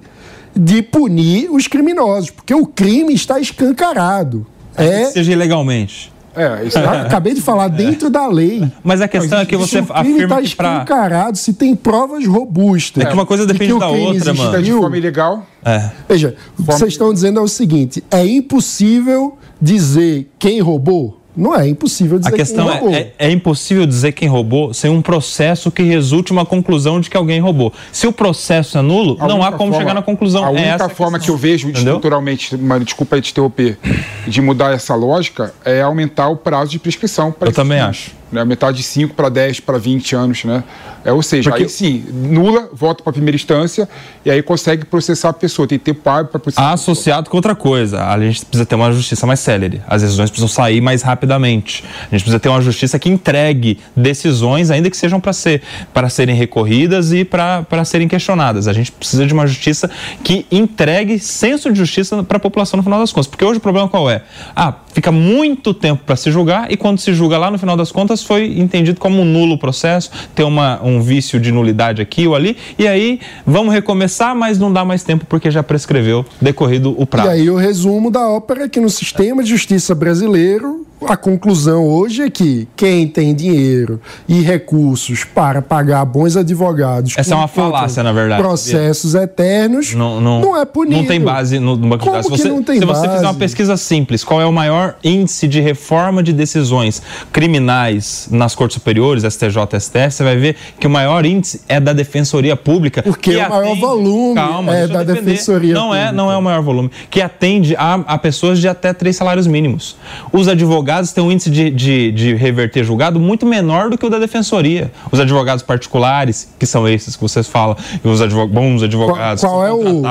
de 0.54 0.82
punir 0.82 1.50
os 1.50 1.66
criminosos, 1.66 2.30
porque 2.30 2.54
o 2.54 2.64
crime 2.64 3.12
está 3.12 3.40
escancarado. 3.40 4.46
É, 4.76 5.06
seja 5.06 5.32
ilegalmente. 5.32 6.12
É, 6.36 6.64
isso 6.64 6.78
é... 6.78 6.84
Acabei 7.02 7.34
de 7.34 7.40
falar 7.40 7.68
dentro 7.68 8.10
da 8.10 8.26
lei. 8.26 8.70
Mas 8.82 9.00
a 9.00 9.08
questão 9.08 9.38
é 9.38 9.46
que 9.46 9.56
você 9.56 9.82
se 9.82 9.92
afirma 9.92 10.36
tá 10.36 10.42
que 10.42 10.56
para 10.56 10.72
escancarado 10.74 11.38
se 11.38 11.52
tem 11.52 11.74
provas 11.74 12.26
robustas. 12.26 13.04
É 13.04 13.06
que 13.06 13.14
uma 13.14 13.26
coisa 13.26 13.46
depende 13.46 13.72
de 13.72 13.78
da 13.78 13.88
outra, 13.88 14.34
mano. 14.34 14.62
De 14.62 14.72
forma 14.72 14.96
ilegal. 14.96 15.46
É. 15.64 15.90
Veja, 16.08 16.34
o 16.58 16.62
que 16.62 16.72
vocês 16.72 16.92
estão 16.92 17.12
dizendo 17.12 17.38
é 17.40 17.42
o 17.42 17.48
seguinte: 17.48 18.02
é 18.10 18.26
impossível 18.26 19.38
dizer 19.60 20.30
quem 20.38 20.60
roubou. 20.60 21.23
Não 21.36 21.54
é 21.54 21.68
impossível 21.68 22.18
dizer 22.18 22.32
A 22.32 22.36
questão 22.36 22.66
quem 22.66 22.78
roubou. 22.78 22.94
É, 22.94 22.98
é, 22.98 23.14
é, 23.18 23.30
impossível 23.30 23.86
dizer 23.86 24.12
quem 24.12 24.28
roubou 24.28 24.72
sem 24.72 24.90
um 24.90 25.02
processo 25.02 25.70
que 25.70 25.82
resulte 25.82 26.32
uma 26.32 26.46
conclusão 26.46 27.00
de 27.00 27.10
que 27.10 27.16
alguém 27.16 27.40
roubou. 27.40 27.72
Se 27.92 28.06
o 28.06 28.12
processo 28.12 28.78
é 28.78 28.82
nulo, 28.82 29.16
a 29.20 29.26
não 29.26 29.42
há 29.42 29.50
como 29.52 29.70
forma, 29.70 29.78
chegar 29.78 29.94
na 29.94 30.02
conclusão. 30.02 30.44
A 30.44 30.50
única 30.50 30.84
é 30.84 30.88
forma 30.88 31.18
que 31.18 31.30
eu 31.30 31.36
vejo, 31.36 31.68
Entendeu? 31.68 31.94
estruturalmente, 31.94 32.56
mas 32.56 32.84
desculpa 32.84 33.20
te 33.20 33.32
interromper, 33.32 33.78
de 34.26 34.40
mudar 34.40 34.72
essa 34.72 34.94
lógica 34.94 35.52
é 35.64 35.82
aumentar 35.82 36.28
o 36.28 36.36
prazo 36.36 36.70
de 36.70 36.78
prescrição. 36.78 37.34
eu 37.40 37.52
também 37.52 37.80
acho 37.80 38.23
né? 38.30 38.40
aumentar 38.40 38.72
de 38.72 38.82
5 38.82 39.14
para 39.14 39.28
10 39.28 39.60
para 39.60 39.78
20 39.78 40.16
anos. 40.16 40.44
Né? 40.44 40.64
É, 41.04 41.12
ou 41.12 41.22
seja, 41.22 41.50
Porque... 41.50 41.64
aí 41.64 41.68
sim, 41.68 42.04
nula, 42.12 42.68
volta 42.72 43.02
para 43.02 43.10
a 43.10 43.12
primeira 43.12 43.36
instância 43.36 43.88
e 44.24 44.30
aí 44.30 44.42
consegue 44.42 44.84
processar 44.84 45.30
a 45.30 45.32
pessoa. 45.32 45.68
Tem 45.68 45.78
que 45.78 45.84
ter 45.84 45.94
pai 45.94 46.24
para 46.24 46.40
processar. 46.40 46.72
Associado 46.72 47.28
com 47.28 47.36
outra 47.36 47.54
coisa, 47.54 48.04
a 48.04 48.18
gente 48.18 48.44
precisa 48.44 48.66
ter 48.66 48.74
uma 48.74 48.92
justiça 48.92 49.26
mais 49.26 49.40
célere. 49.40 49.82
As 49.86 50.02
decisões 50.02 50.30
precisam 50.30 50.48
sair 50.48 50.80
mais 50.80 51.02
rapidamente. 51.02 51.84
A 52.00 52.14
gente 52.14 52.22
precisa 52.22 52.40
ter 52.40 52.48
uma 52.48 52.60
justiça 52.60 52.98
que 52.98 53.08
entregue 53.08 53.78
decisões, 53.94 54.70
ainda 54.70 54.90
que 54.90 54.96
sejam 54.96 55.20
para 55.20 55.32
ser, 55.32 55.62
para 55.92 56.08
serem 56.08 56.34
recorridas 56.34 57.12
e 57.12 57.24
para 57.24 57.84
serem 57.84 58.08
questionadas. 58.08 58.66
A 58.66 58.72
gente 58.72 58.90
precisa 58.90 59.26
de 59.26 59.32
uma 59.32 59.46
justiça 59.46 59.90
que 60.22 60.46
entregue 60.50 61.18
senso 61.18 61.70
de 61.70 61.78
justiça 61.78 62.22
para 62.22 62.38
a 62.38 62.40
população 62.40 62.78
no 62.78 62.82
final 62.82 62.98
das 62.98 63.12
contas. 63.12 63.26
Porque 63.26 63.44
hoje 63.44 63.58
o 63.58 63.60
problema 63.60 63.88
qual 63.88 64.10
é? 64.10 64.22
Ah, 64.56 64.74
fica 64.92 65.12
muito 65.12 65.74
tempo 65.74 66.02
para 66.04 66.16
se 66.16 66.30
julgar 66.30 66.70
e 66.70 66.76
quando 66.76 66.98
se 66.98 67.12
julga 67.12 67.36
lá 67.36 67.50
no 67.50 67.58
final 67.58 67.76
das 67.76 67.92
contas 67.92 68.23
foi 68.24 68.58
entendido 68.58 68.98
como 69.00 69.20
um 69.20 69.24
nulo 69.24 69.58
processo, 69.58 70.10
tem 70.34 70.44
uma, 70.44 70.82
um 70.82 71.00
vício 71.00 71.38
de 71.38 71.52
nulidade 71.52 72.02
aqui 72.02 72.26
ou 72.26 72.34
ali, 72.34 72.56
e 72.78 72.86
aí 72.86 73.20
vamos 73.46 73.72
recomeçar, 73.72 74.34
mas 74.34 74.58
não 74.58 74.72
dá 74.72 74.84
mais 74.84 75.02
tempo 75.02 75.24
porque 75.28 75.50
já 75.50 75.62
prescreveu 75.62 76.24
decorrido 76.40 76.94
o 76.98 77.06
prazo. 77.06 77.28
E 77.28 77.32
aí 77.32 77.50
o 77.50 77.56
resumo 77.56 78.10
da 78.10 78.28
ópera 78.28 78.64
é 78.64 78.68
que 78.68 78.80
no 78.80 78.90
sistema 78.90 79.42
de 79.42 79.50
justiça 79.50 79.94
brasileiro 79.94 80.86
a 81.02 81.16
conclusão 81.16 81.86
hoje 81.86 82.22
é 82.22 82.30
que 82.30 82.68
quem 82.76 83.06
tem 83.06 83.34
dinheiro 83.34 84.00
e 84.28 84.40
recursos 84.40 85.24
para 85.24 85.60
pagar 85.60 86.04
bons 86.04 86.36
advogados. 86.36 87.14
Essa 87.16 87.34
é 87.34 87.36
uma 87.36 87.48
falácia, 87.48 88.02
na 88.02 88.12
verdade. 88.12 88.42
Processos 88.42 89.14
eternos 89.14 89.94
não, 89.94 90.20
não, 90.20 90.40
não 90.40 90.60
é 90.60 90.64
punido. 90.64 90.96
Não 90.96 91.06
tem 91.06 91.20
base 91.20 91.58
no, 91.58 91.76
no 91.76 91.88
banco 91.88 92.04
Como 92.04 92.16
de 92.16 92.22
dados. 92.22 92.40
Se, 92.40 92.48
você, 92.48 92.78
se 92.78 92.84
você 92.84 93.08
fizer 93.08 93.26
uma 93.26 93.34
pesquisa 93.34 93.76
simples, 93.76 94.24
qual 94.24 94.40
é 94.40 94.46
o 94.46 94.52
maior 94.52 94.96
índice 95.02 95.46
de 95.46 95.60
reforma 95.60 96.22
de 96.22 96.32
decisões 96.32 97.02
criminais 97.32 98.28
nas 98.30 98.54
cortes 98.54 98.74
superiores, 98.74 99.24
STJ, 99.24 99.80
STF, 99.80 100.10
você 100.10 100.24
vai 100.24 100.36
ver 100.36 100.56
que 100.78 100.86
o 100.86 100.90
maior 100.90 101.26
índice 101.26 101.60
é 101.68 101.78
da 101.78 101.92
Defensoria 101.92 102.56
Pública. 102.56 103.02
Porque 103.02 103.36
o 103.36 103.48
maior 103.48 103.64
atende, 103.64 103.80
volume 103.80 104.34
calma, 104.34 104.76
é 104.76 104.86
da 104.86 105.02
Defensoria 105.02 105.74
não 105.74 105.88
Pública. 105.88 106.08
É, 106.08 106.12
não 106.12 106.32
é 106.32 106.36
o 106.36 106.42
maior 106.42 106.62
volume. 106.62 106.90
Que 107.10 107.20
atende 107.20 107.76
a, 107.76 107.94
a 107.94 108.18
pessoas 108.18 108.58
de 108.58 108.68
até 108.68 108.92
três 108.92 109.16
salários 109.16 109.46
mínimos. 109.46 109.96
Os 110.32 110.48
advogados 110.48 110.83
advogados 110.84 111.12
têm 111.12 111.24
um 111.24 111.32
índice 111.32 111.50
de, 111.50 111.70
de, 111.70 112.12
de, 112.12 112.34
reverter 112.34 112.84
julgado 112.84 113.18
muito 113.18 113.46
menor 113.46 113.88
do 113.88 113.96
que 113.96 114.04
o 114.04 114.10
da 114.10 114.18
defensoria. 114.18 114.92
Os 115.10 115.18
advogados 115.18 115.62
particulares, 115.62 116.48
que 116.58 116.66
são 116.66 116.86
esses 116.86 117.16
que 117.16 117.22
vocês 117.22 117.46
falam, 117.46 117.76
os 118.04 118.20
advog 118.20 118.52
bons 118.52 118.82
advogados, 118.82 119.42
qual, 119.42 119.54
qual 119.54 119.66
é 119.66 119.72
o, 119.72 120.02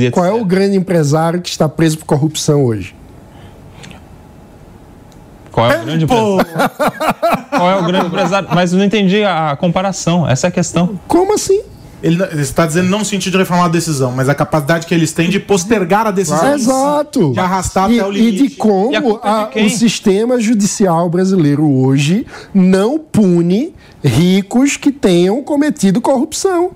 e 0.00 0.10
Qual 0.10 0.26
é 0.26 0.32
o 0.32 0.44
grande 0.44 0.76
empresário 0.76 1.40
que 1.40 1.48
está 1.48 1.68
preso 1.68 1.98
por 1.98 2.04
corrupção 2.04 2.64
hoje? 2.64 2.94
Qual 5.50 5.70
é 5.70 5.80
o 5.80 5.84
grande 5.84 6.04
empresário? 6.04 6.46
Qual 7.50 7.70
é 7.70 7.76
o 7.76 7.84
grande 7.84 8.06
empresário? 8.06 8.48
Mas 8.52 8.72
eu 8.72 8.78
não 8.78 8.84
entendi 8.84 9.24
a 9.24 9.56
comparação, 9.56 10.28
essa 10.28 10.46
é 10.46 10.48
a 10.48 10.52
questão. 10.52 11.00
Como 11.08 11.34
assim? 11.34 11.62
Ele 12.02 12.22
está 12.40 12.64
dizendo 12.64 12.88
não 12.88 13.00
no 13.00 13.04
sentido 13.04 13.32
de 13.32 13.38
reformar 13.38 13.64
a 13.64 13.68
decisão, 13.68 14.12
mas 14.12 14.28
a 14.28 14.34
capacidade 14.34 14.86
que 14.86 14.94
eles 14.94 15.12
têm 15.12 15.28
de 15.28 15.40
postergar 15.40 16.06
a 16.06 16.10
decisão. 16.10 16.54
Exato. 16.54 17.32
De 17.32 17.40
arrastar 17.40 17.90
e, 17.90 17.98
até 17.98 18.08
o 18.08 18.10
limite. 18.12 18.44
E 18.44 18.48
de 18.48 18.54
como 18.54 18.92
e 18.92 18.96
a, 19.22 19.50
de 19.52 19.60
o 19.62 19.70
sistema 19.70 20.40
judicial 20.40 21.10
brasileiro 21.10 21.68
hoje 21.68 22.26
não 22.54 22.98
pune 22.98 23.74
ricos 24.04 24.76
que 24.76 24.92
tenham 24.92 25.42
cometido 25.42 26.00
corrupção. 26.00 26.70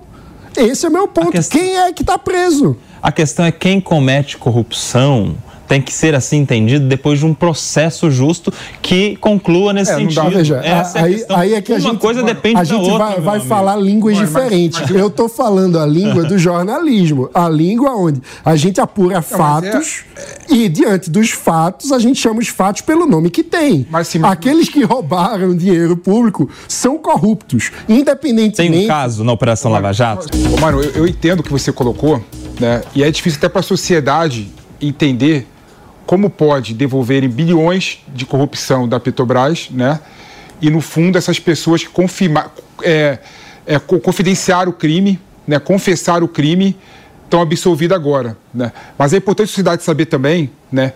Esse 0.57 0.85
é 0.85 0.89
o 0.89 0.91
meu 0.91 1.07
ponto. 1.07 1.31
Questão... 1.31 1.59
Quem 1.59 1.77
é 1.77 1.93
que 1.93 2.03
está 2.03 2.17
preso? 2.17 2.75
A 3.01 3.11
questão 3.11 3.45
é 3.45 3.51
quem 3.51 3.79
comete 3.81 4.37
corrupção 4.37 5.35
tem 5.67 5.81
que 5.81 5.91
ser 5.91 6.15
assim 6.15 6.37
entendido 6.37 6.87
depois 6.87 7.19
de 7.19 7.25
um 7.25 7.33
processo 7.33 8.11
justo 8.11 8.53
que 8.81 9.15
conclua 9.17 9.73
nesse 9.73 9.91
é, 9.91 9.95
sentido. 9.95 10.23
Dá, 10.23 10.29
veja, 10.29 10.55
Essa 10.57 10.99
aí, 10.99 11.21
é 11.21 11.33
a 11.33 11.39
aí 11.39 11.53
é 11.55 11.61
que 11.61 11.71
a 11.71 11.75
Uma 11.75 11.91
gente, 11.91 11.99
coisa 11.99 12.23
depende 12.23 12.59
a 12.59 12.63
gente 12.63 12.85
da 12.85 12.93
outra, 12.93 13.05
vai, 13.07 13.19
vai 13.19 13.39
falar 13.39 13.75
línguas 13.77 14.17
mas, 14.17 14.27
diferentes. 14.27 14.79
Mas, 14.79 14.91
mas, 14.91 14.99
eu 14.99 15.07
estou 15.07 15.29
falando 15.29 15.79
a 15.79 15.85
língua 15.85 16.23
do 16.23 16.37
jornalismo, 16.37 17.29
a 17.33 17.49
língua 17.49 17.95
onde 17.95 18.21
a 18.43 18.55
gente 18.55 18.79
apura 18.81 19.21
fatos 19.21 20.03
é, 20.15 20.53
e 20.53 20.69
diante 20.69 21.09
dos 21.09 21.31
fatos 21.31 21.91
a 21.91 21.99
gente 21.99 22.19
chama 22.19 22.39
os 22.39 22.47
fatos 22.47 22.81
pelo 22.81 23.05
nome 23.05 23.29
que 23.29 23.43
tem. 23.43 23.87
Aqueles 24.23 24.69
que 24.69 24.83
roubaram 24.83 25.55
dinheiro 25.55 25.95
público 25.95 26.49
são 26.67 26.97
corruptos, 26.97 27.71
independentemente. 27.87 28.73
Tem 28.73 28.85
um 28.85 28.87
caso 28.87 29.23
na 29.23 29.31
Operação 29.31 29.71
Lava 29.71 29.93
Jato. 29.93 30.27
Ô, 30.55 30.59
Mário, 30.59 30.81
eu, 30.81 30.91
eu 30.91 31.07
entendo 31.07 31.39
o 31.39 31.43
que 31.43 31.51
você 31.51 31.71
colocou, 31.71 32.23
né? 32.59 32.81
E 32.93 33.03
é 33.03 33.09
difícil 33.09 33.37
até 33.37 33.49
para 33.49 33.61
a 33.61 33.63
sociedade 33.63 34.51
entender 34.81 35.47
como 36.05 36.29
pode 36.29 36.73
devolverem 36.73 37.29
bilhões 37.29 38.03
de 38.07 38.25
corrupção 38.25 38.87
da 38.87 38.99
Petrobras, 38.99 39.69
né? 39.71 39.99
E 40.61 40.69
no 40.69 40.81
fundo 40.81 41.17
essas 41.17 41.39
pessoas 41.39 41.83
que 41.83 41.91
é, 42.83 43.19
é, 43.65 43.79
confidenciaram 43.79 44.71
o 44.71 44.73
crime, 44.73 45.19
né? 45.47 45.59
confessaram 45.59 46.25
o 46.25 46.29
crime, 46.29 46.77
estão 47.23 47.41
absolvidas 47.41 47.97
agora, 47.97 48.37
né? 48.53 48.71
Mas 48.97 49.13
é 49.13 49.17
importante 49.17 49.45
a 49.45 49.49
sociedade 49.49 49.83
saber 49.83 50.05
também, 50.05 50.51
né? 50.71 50.93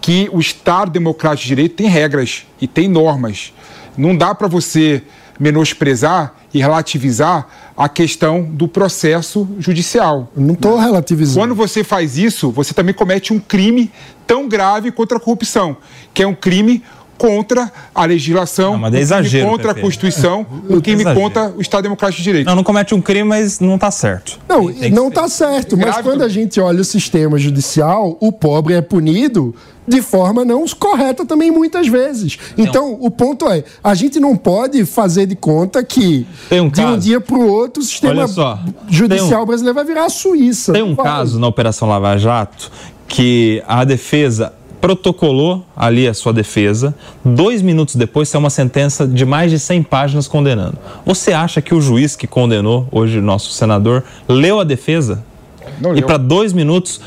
Que 0.00 0.28
o 0.32 0.40
Estado 0.40 0.90
democrático 0.90 1.42
de 1.42 1.48
direito 1.48 1.76
tem 1.76 1.88
regras 1.88 2.46
e 2.60 2.66
tem 2.66 2.88
normas. 2.88 3.52
Não 3.96 4.16
dá 4.16 4.34
para 4.34 4.48
você 4.48 5.02
menosprezar 5.38 6.34
e 6.52 6.58
relativizar 6.58 7.46
a 7.76 7.88
questão 7.88 8.42
do 8.42 8.66
processo 8.66 9.48
judicial. 9.58 10.28
Não 10.36 10.54
estou 10.54 10.78
relativizando. 10.78 11.38
Quando 11.40 11.54
você 11.54 11.84
faz 11.84 12.18
isso, 12.18 12.50
você 12.50 12.74
também 12.74 12.94
comete 12.94 13.32
um 13.32 13.38
crime 13.38 13.90
tão 14.26 14.48
grave 14.48 14.90
contra 14.90 15.16
a 15.16 15.20
corrupção, 15.20 15.76
que 16.12 16.22
é 16.22 16.26
um 16.26 16.34
crime 16.34 16.82
contra 17.16 17.70
a 17.94 18.06
legislação, 18.06 18.78
não, 18.78 18.88
é 18.88 18.98
exagero, 18.98 19.46
contra 19.46 19.68
Pepe. 19.68 19.80
a 19.80 19.82
Constituição, 19.82 20.46
um 20.70 20.80
crime 20.80 21.04
contra 21.14 21.50
o 21.50 21.60
Estado 21.60 21.82
Democrático 21.82 22.16
de 22.18 22.24
Direito. 22.24 22.46
Não, 22.46 22.56
não 22.56 22.64
comete 22.64 22.94
um 22.94 23.00
crime, 23.02 23.24
mas 23.28 23.60
não 23.60 23.74
está 23.74 23.90
certo. 23.90 24.38
Não, 24.48 24.70
não 24.90 25.08
está 25.08 25.28
certo. 25.28 25.76
Mas 25.76 25.84
Grave 25.86 26.02
quando 26.02 26.18
do- 26.20 26.24
a 26.24 26.28
gente 26.30 26.58
olha 26.58 26.80
o 26.80 26.84
sistema 26.84 27.38
judicial, 27.38 28.16
o 28.20 28.32
pobre 28.32 28.72
é 28.72 28.80
punido 28.80 29.54
de 29.90 30.00
forma 30.00 30.44
não 30.44 30.64
correta 30.68 31.26
também 31.26 31.50
muitas 31.50 31.88
vezes. 31.88 32.38
Então, 32.56 32.96
o 33.00 33.10
ponto 33.10 33.48
é, 33.48 33.64
a 33.82 33.92
gente 33.94 34.20
não 34.20 34.36
pode 34.36 34.84
fazer 34.84 35.26
de 35.26 35.34
conta 35.34 35.82
que 35.82 36.24
Tem 36.48 36.60
um 36.60 36.68
de 36.68 36.80
um 36.80 36.84
caso. 36.84 36.98
dia 36.98 37.20
para 37.20 37.36
o 37.36 37.46
outro 37.48 37.82
o 37.82 37.84
sistema 37.84 38.24
judicial 38.88 39.40
tem 39.40 39.46
brasileiro 39.46 39.74
vai 39.74 39.84
virar 39.84 40.04
a 40.04 40.08
Suíça. 40.08 40.72
Tem 40.72 40.82
um 40.82 40.94
Vai. 40.94 41.04
caso 41.04 41.40
na 41.40 41.48
Operação 41.48 41.88
Lava 41.88 42.16
Jato 42.16 42.70
que 43.08 43.60
a 43.66 43.82
defesa 43.84 44.52
protocolou 44.80 45.64
ali 45.76 46.06
a 46.06 46.14
sua 46.14 46.32
defesa, 46.32 46.94
dois 47.24 47.60
minutos 47.60 47.96
depois 47.96 48.28
saiu 48.28 48.38
uma 48.40 48.48
sentença 48.48 49.06
de 49.06 49.26
mais 49.26 49.50
de 49.50 49.58
100 49.58 49.82
páginas 49.82 50.28
condenando. 50.28 50.78
Você 51.04 51.32
acha 51.32 51.60
que 51.60 51.74
o 51.74 51.80
juiz 51.80 52.14
que 52.14 52.28
condenou, 52.28 52.86
hoje 52.92 53.18
o 53.18 53.22
nosso 53.22 53.50
senador, 53.50 54.04
leu 54.28 54.60
a 54.60 54.64
defesa? 54.64 55.22
Não 55.80 55.96
e 55.96 56.02
para 56.02 56.16
dois 56.16 56.52
minutos 56.52 57.00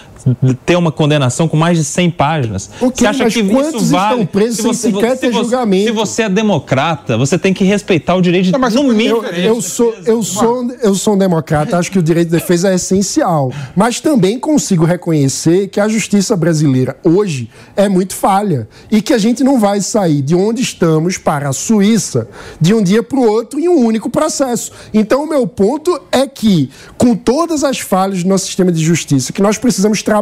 ter 0.66 0.76
uma 0.76 0.92
condenação 0.92 1.48
com 1.48 1.58
mais 1.58 1.78
de 1.78 1.84
100 1.84 2.12
páginas. 2.12 2.70
Ok, 2.82 2.92
você 2.98 3.08
acha 3.08 3.24
mas 3.24 3.34
que 3.34 3.44
quantos 3.44 3.84
isso 3.84 3.92
vale? 3.92 4.12
estão 4.22 4.26
presos 4.26 4.58
sem 4.58 4.74
sequer 4.74 5.18
ter 5.18 5.32
você, 5.32 5.42
julgamento? 5.44 5.86
Se 5.86 5.92
você 5.92 6.24
é 6.24 6.30
democrata, 6.30 7.18
você 7.18 7.38
tem 7.38 7.54
que 7.54 7.64
respeitar 7.64 8.16
o 8.16 8.22
direito 8.22 8.46
de 8.46 8.52
Não, 8.52 8.60
mas 8.60 8.74
no 8.76 8.84
eu- 8.84 8.94
mínimo. 8.96 9.24
Eu, 9.26 9.56
eu 9.56 9.62
sou, 9.62 9.94
eu, 10.06 10.24
sou, 10.24 10.72
eu 10.82 10.96
sou 10.96 11.16
um 11.16 11.18
democrata, 11.18 11.78
acho 11.78 11.92
que 11.92 12.00
o 12.00 12.04
direito 12.04 12.28
de 12.30 12.34
defesa 12.38 12.70
é 12.72 12.76
essencial. 12.76 13.52
Mas 13.76 14.00
também 14.00 14.40
consigo 14.40 14.86
reconhecer 14.86 15.68
que 15.68 15.80
a 15.80 15.88
justiça 15.88 16.36
brasileira 16.38 16.96
hoje 17.04 17.50
é 17.76 17.90
muito 17.90 18.16
falha. 18.16 18.68
E 18.90 19.02
que 19.02 19.14
a 19.14 19.18
gente 19.18 19.44
não 19.44 19.60
vai 19.60 19.82
sair 19.82 20.22
de 20.22 20.36
onde 20.36 20.62
estamos 20.62 21.18
para 21.18 21.50
a 21.50 21.54
Suíça 21.54 22.28
de 22.62 22.74
um 22.74 22.82
dia 22.82 23.04
para 23.04 23.20
o 23.20 23.24
outro 23.28 23.60
em 23.60 23.68
um 23.68 23.86
único 23.86 24.10
processo. 24.10 24.72
Então, 24.94 25.24
o 25.24 25.28
meu 25.30 25.46
ponto 25.48 26.00
é 26.12 26.26
que, 26.28 26.70
com 26.98 27.16
todas 27.16 27.64
as 27.64 27.80
falhas 27.80 28.24
do 28.24 28.30
nosso 28.30 28.46
sistema 28.46 28.72
de 28.72 28.84
justiça, 28.84 29.34
que 29.34 29.42
nós 29.42 29.58
precisamos 29.58 30.02
trabalhar 30.02 30.13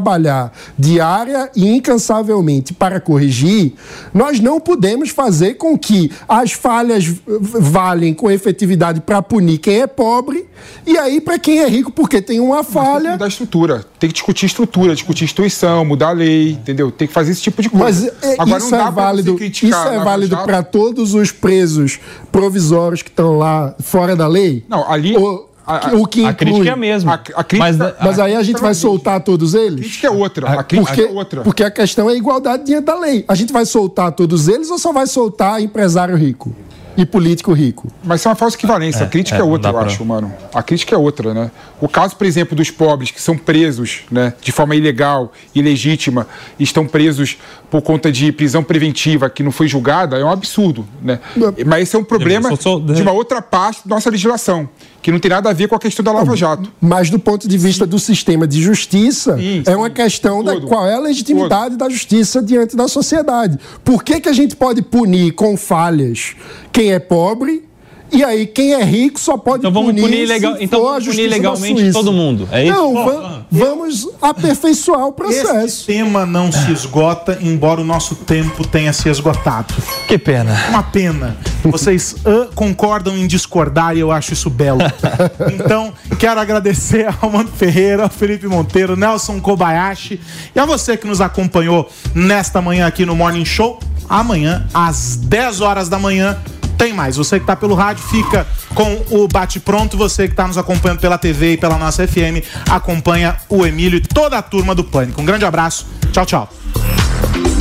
diária 0.77 1.49
e 1.55 1.67
incansavelmente 1.75 2.73
para 2.73 2.99
corrigir, 2.99 3.73
nós 4.13 4.39
não 4.39 4.59
podemos 4.59 5.09
fazer 5.09 5.55
com 5.55 5.77
que 5.77 6.11
as 6.27 6.51
falhas 6.53 7.05
valem 7.27 8.13
com 8.13 8.29
efetividade 8.31 9.01
para 9.01 9.21
punir 9.21 9.57
quem 9.57 9.81
é 9.81 9.87
pobre 9.87 10.45
e 10.85 10.97
aí 10.97 11.19
para 11.19 11.37
quem 11.39 11.59
é 11.59 11.67
rico, 11.67 11.91
porque 11.91 12.21
tem 12.21 12.39
uma 12.39 12.57
Tem 12.57 12.65
que 12.65 12.71
falha. 12.71 13.11
mudar 13.11 13.25
a 13.25 13.27
estrutura. 13.27 13.85
Tem 13.99 14.09
que 14.09 14.13
discutir 14.13 14.45
estrutura, 14.45 14.93
discutir 14.93 15.23
instituição, 15.25 15.83
mudar 15.85 16.09
a 16.09 16.13
lei, 16.13 16.51
entendeu? 16.51 16.91
Tem 16.91 17.07
que 17.07 17.13
fazer 17.13 17.31
esse 17.31 17.41
tipo 17.41 17.61
de 17.61 17.69
coisa. 17.69 18.13
Mas 18.21 18.23
é, 18.31 18.35
Agora, 18.39 18.57
isso 18.63 18.75
é 18.75 18.91
válido, 18.91 19.35
criticar 19.35 19.87
isso 19.87 20.01
é 20.01 20.03
válido 20.03 20.37
para 20.37 20.63
todos 20.63 21.13
os 21.13 21.31
presos 21.31 21.99
provisórios 22.31 23.01
que 23.01 23.09
estão 23.09 23.37
lá 23.37 23.75
fora 23.79 24.15
da 24.15 24.27
lei? 24.27 24.63
Não, 24.69 24.89
ali- 24.89 25.15
O, 25.17 25.45
a- 25.77 25.95
o 25.95 26.05
que 26.05 26.25
A 26.25 26.33
crítica 26.33 26.57
inclui- 26.59 26.67
é 26.67 26.71
a 26.71 26.75
mesma. 26.75 27.11
A- 27.13 27.15
a 27.15 27.43
crítica- 27.43 27.57
Mas, 27.59 27.77
Mas 28.01 28.19
aí 28.19 28.35
a 28.35 28.43
gente 28.43 28.61
vai 28.61 28.73
soltar 28.73 29.19
todos 29.21 29.55
A 29.55 29.59
eles? 29.59 29.79
crítica 29.81 30.07
é 30.07 30.11
outra. 30.11 30.49
A 30.49 30.63
crítica 30.63 30.87
Porque, 30.95 31.01
é 31.01 31.11
outra. 31.17 31.41
porque 31.41 31.63
a 31.63 31.71
questão 31.71 32.09
é 32.09 32.13
a 32.13 32.15
igualdade 32.15 32.63
diante 32.65 32.85
da 32.85 32.97
lei. 32.99 33.23
A 33.27 33.35
gente 33.35 33.51
vai 33.53 33.65
soltar 33.65 34.11
todos 34.11 34.47
eles 34.47 34.69
ou 34.69 34.77
só 34.77 34.91
vai 34.91 35.07
soltar 35.07 35.61
empresário 35.61 36.15
rico 36.15 36.53
e 36.97 37.05
político 37.05 37.53
rico? 37.53 37.87
Mas 38.03 38.19
isso 38.21 38.27
é 38.27 38.31
uma 38.31 38.35
falsa 38.35 38.55
equivalência. 38.57 39.05
a 39.05 39.07
crítica 39.09 39.37
é, 39.37 39.41
é, 39.41 39.43
outra, 39.43 39.69
eu 39.69 39.73
pra- 39.73 39.83
acho, 39.85 40.03
mano. 40.05 40.31
A 40.53 40.61
crítica 40.63 40.95
é 40.95 40.97
outra, 40.97 41.33
né? 41.33 41.51
O 41.79 41.87
caso, 41.87 42.15
por 42.15 42.27
exemplo, 42.27 42.55
dos 42.55 42.69
pobres 42.69 43.09
que 43.11 43.21
são 43.21 43.35
presos, 43.37 44.01
né, 44.11 44.33
de 44.41 44.51
forma 44.51 44.75
ilegal, 44.75 45.31
ilegítima, 45.55 46.27
e 46.59 46.63
estão 46.63 46.85
presos 46.85 47.37
por 47.69 47.81
conta 47.81 48.11
de 48.11 48.31
prisão 48.31 48.63
preventiva 48.63 49.29
que 49.29 49.41
não 49.41 49.51
foi 49.51 49.67
julgada, 49.67 50.17
é 50.17 50.23
um 50.23 50.29
absurdo, 50.29 50.85
né? 51.01 51.19
Mas 51.65 51.83
esse 51.83 51.95
é 51.95 51.99
um 51.99 52.03
problema 52.03 52.55
sou- 52.57 52.79
de 52.81 53.01
uma 53.01 53.11
outra 53.11 53.41
parte 53.41 53.87
da 53.87 53.95
nossa 53.95 54.09
legislação, 54.09 54.69
que 55.01 55.11
não 55.11 55.17
tem 55.19 55.31
nada 55.31 55.49
a 55.49 55.53
ver 55.53 55.67
com 55.67 55.75
a 55.75 55.79
questão 55.79 56.03
da 56.03 56.11
Lava 56.11 56.35
Jato. 56.35 56.71
Mas 56.79 57.09
do 57.09 57.17
ponto 57.17 57.47
de 57.47 57.57
vista 57.57 57.87
do 57.87 57.97
sistema 57.97 58.45
de 58.45 58.61
justiça, 58.61 59.37
Sim, 59.37 59.63
é 59.65 59.75
uma 59.75 59.87
sim. 59.87 59.93
questão 59.93 60.43
da 60.43 60.53
Todo. 60.53 60.67
qual 60.67 60.85
é 60.85 60.93
a 60.95 60.99
legitimidade 60.99 61.77
da 61.77 61.89
justiça 61.89 62.43
diante 62.43 62.75
da 62.75 62.87
sociedade. 62.87 63.57
Por 63.83 64.03
que, 64.03 64.19
que 64.19 64.29
a 64.29 64.33
gente 64.33 64.55
pode 64.55 64.81
punir 64.81 65.31
com 65.31 65.55
falhas 65.57 66.35
quem 66.81 66.91
é 66.91 66.97
pobre? 66.99 67.69
E 68.11 68.23
aí, 68.25 68.45
quem 68.45 68.73
é 68.73 68.83
rico 68.83 69.17
só 69.17 69.37
pode 69.37 69.59
Então 69.59 69.71
vamos 69.71 69.91
punir, 69.91 70.01
punir 70.01 70.25
legal- 70.27 70.57
se 70.57 70.63
então 70.65 70.81
for 70.81 70.85
vamos 70.87 71.07
a 71.07 71.11
punir 71.11 71.27
legalmente 71.29 71.91
todo 71.93 72.11
mundo, 72.11 72.49
é 72.51 72.65
isso? 72.65 72.73
Não, 72.73 72.93
va- 73.05 73.45
vamos 73.49 74.09
aperfeiçoar 74.21 75.05
o 75.05 75.15
Esse 75.29 75.43
processo. 75.43 75.85
tema 75.85 76.25
não 76.25 76.51
se 76.51 76.71
esgota, 76.71 77.37
embora 77.39 77.79
o 77.79 77.85
nosso 77.85 78.15
tempo 78.15 78.67
tenha 78.67 78.91
se 78.91 79.07
esgotado. 79.07 79.73
Que 80.09 80.17
pena. 80.17 80.53
Uma 80.69 80.83
pena. 80.83 81.37
Vocês 81.63 82.15
ah, 82.25 82.49
concordam 82.53 83.15
em 83.17 83.25
discordar 83.27 83.95
e 83.95 83.99
eu 84.01 84.11
acho 84.11 84.33
isso 84.33 84.49
belo. 84.49 84.79
Então, 85.53 85.93
quero 86.19 86.39
agradecer 86.39 87.07
ao 87.21 87.29
Mano 87.29 87.49
Ferreira, 87.55 88.03
ao 88.03 88.09
Felipe 88.09 88.45
Monteiro, 88.47 88.95
Nelson 88.97 89.39
Kobayashi 89.39 90.19
e 90.53 90.59
a 90.59 90.65
você 90.65 90.97
que 90.97 91.05
nos 91.07 91.21
acompanhou 91.21 91.87
nesta 92.13 92.59
manhã 92.61 92.87
aqui 92.87 93.05
no 93.05 93.15
Morning 93.15 93.45
Show. 93.45 93.79
Amanhã, 94.09 94.67
às 94.73 95.15
10 95.15 95.61
horas 95.61 95.87
da 95.87 95.97
manhã, 95.97 96.37
tem 96.81 96.93
mais. 96.93 97.15
Você 97.15 97.37
que 97.37 97.43
está 97.43 97.55
pelo 97.55 97.75
rádio 97.75 98.03
fica 98.03 98.47
com 98.73 99.05
o 99.11 99.27
Bate 99.27 99.59
Pronto. 99.59 99.95
Você 99.97 100.25
que 100.25 100.33
está 100.33 100.47
nos 100.47 100.57
acompanhando 100.57 100.99
pela 100.99 101.15
TV 101.15 101.53
e 101.53 101.57
pela 101.57 101.77
nossa 101.77 102.07
FM, 102.07 102.41
acompanha 102.67 103.37
o 103.47 103.67
Emílio 103.67 103.97
e 103.97 104.01
toda 104.01 104.39
a 104.39 104.41
turma 104.41 104.73
do 104.73 104.83
Pânico. 104.83 105.21
Um 105.21 105.25
grande 105.25 105.45
abraço. 105.45 105.85
Tchau, 106.11 106.25
tchau. 106.25 106.53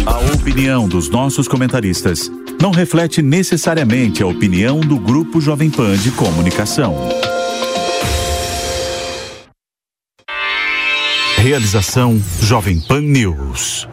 A 0.07 0.19
opinião 0.35 0.89
dos 0.89 1.11
nossos 1.11 1.47
comentaristas 1.47 2.31
não 2.59 2.71
reflete 2.71 3.21
necessariamente 3.21 4.23
a 4.23 4.27
opinião 4.27 4.81
do 4.81 4.99
Grupo 4.99 5.39
Jovem 5.39 5.69
Pan 5.69 5.99
de 5.99 6.11
Comunicação. 6.13 6.97
Realização 11.37 12.19
Jovem 12.41 12.81
Pan 12.81 13.03
News. 13.03 13.87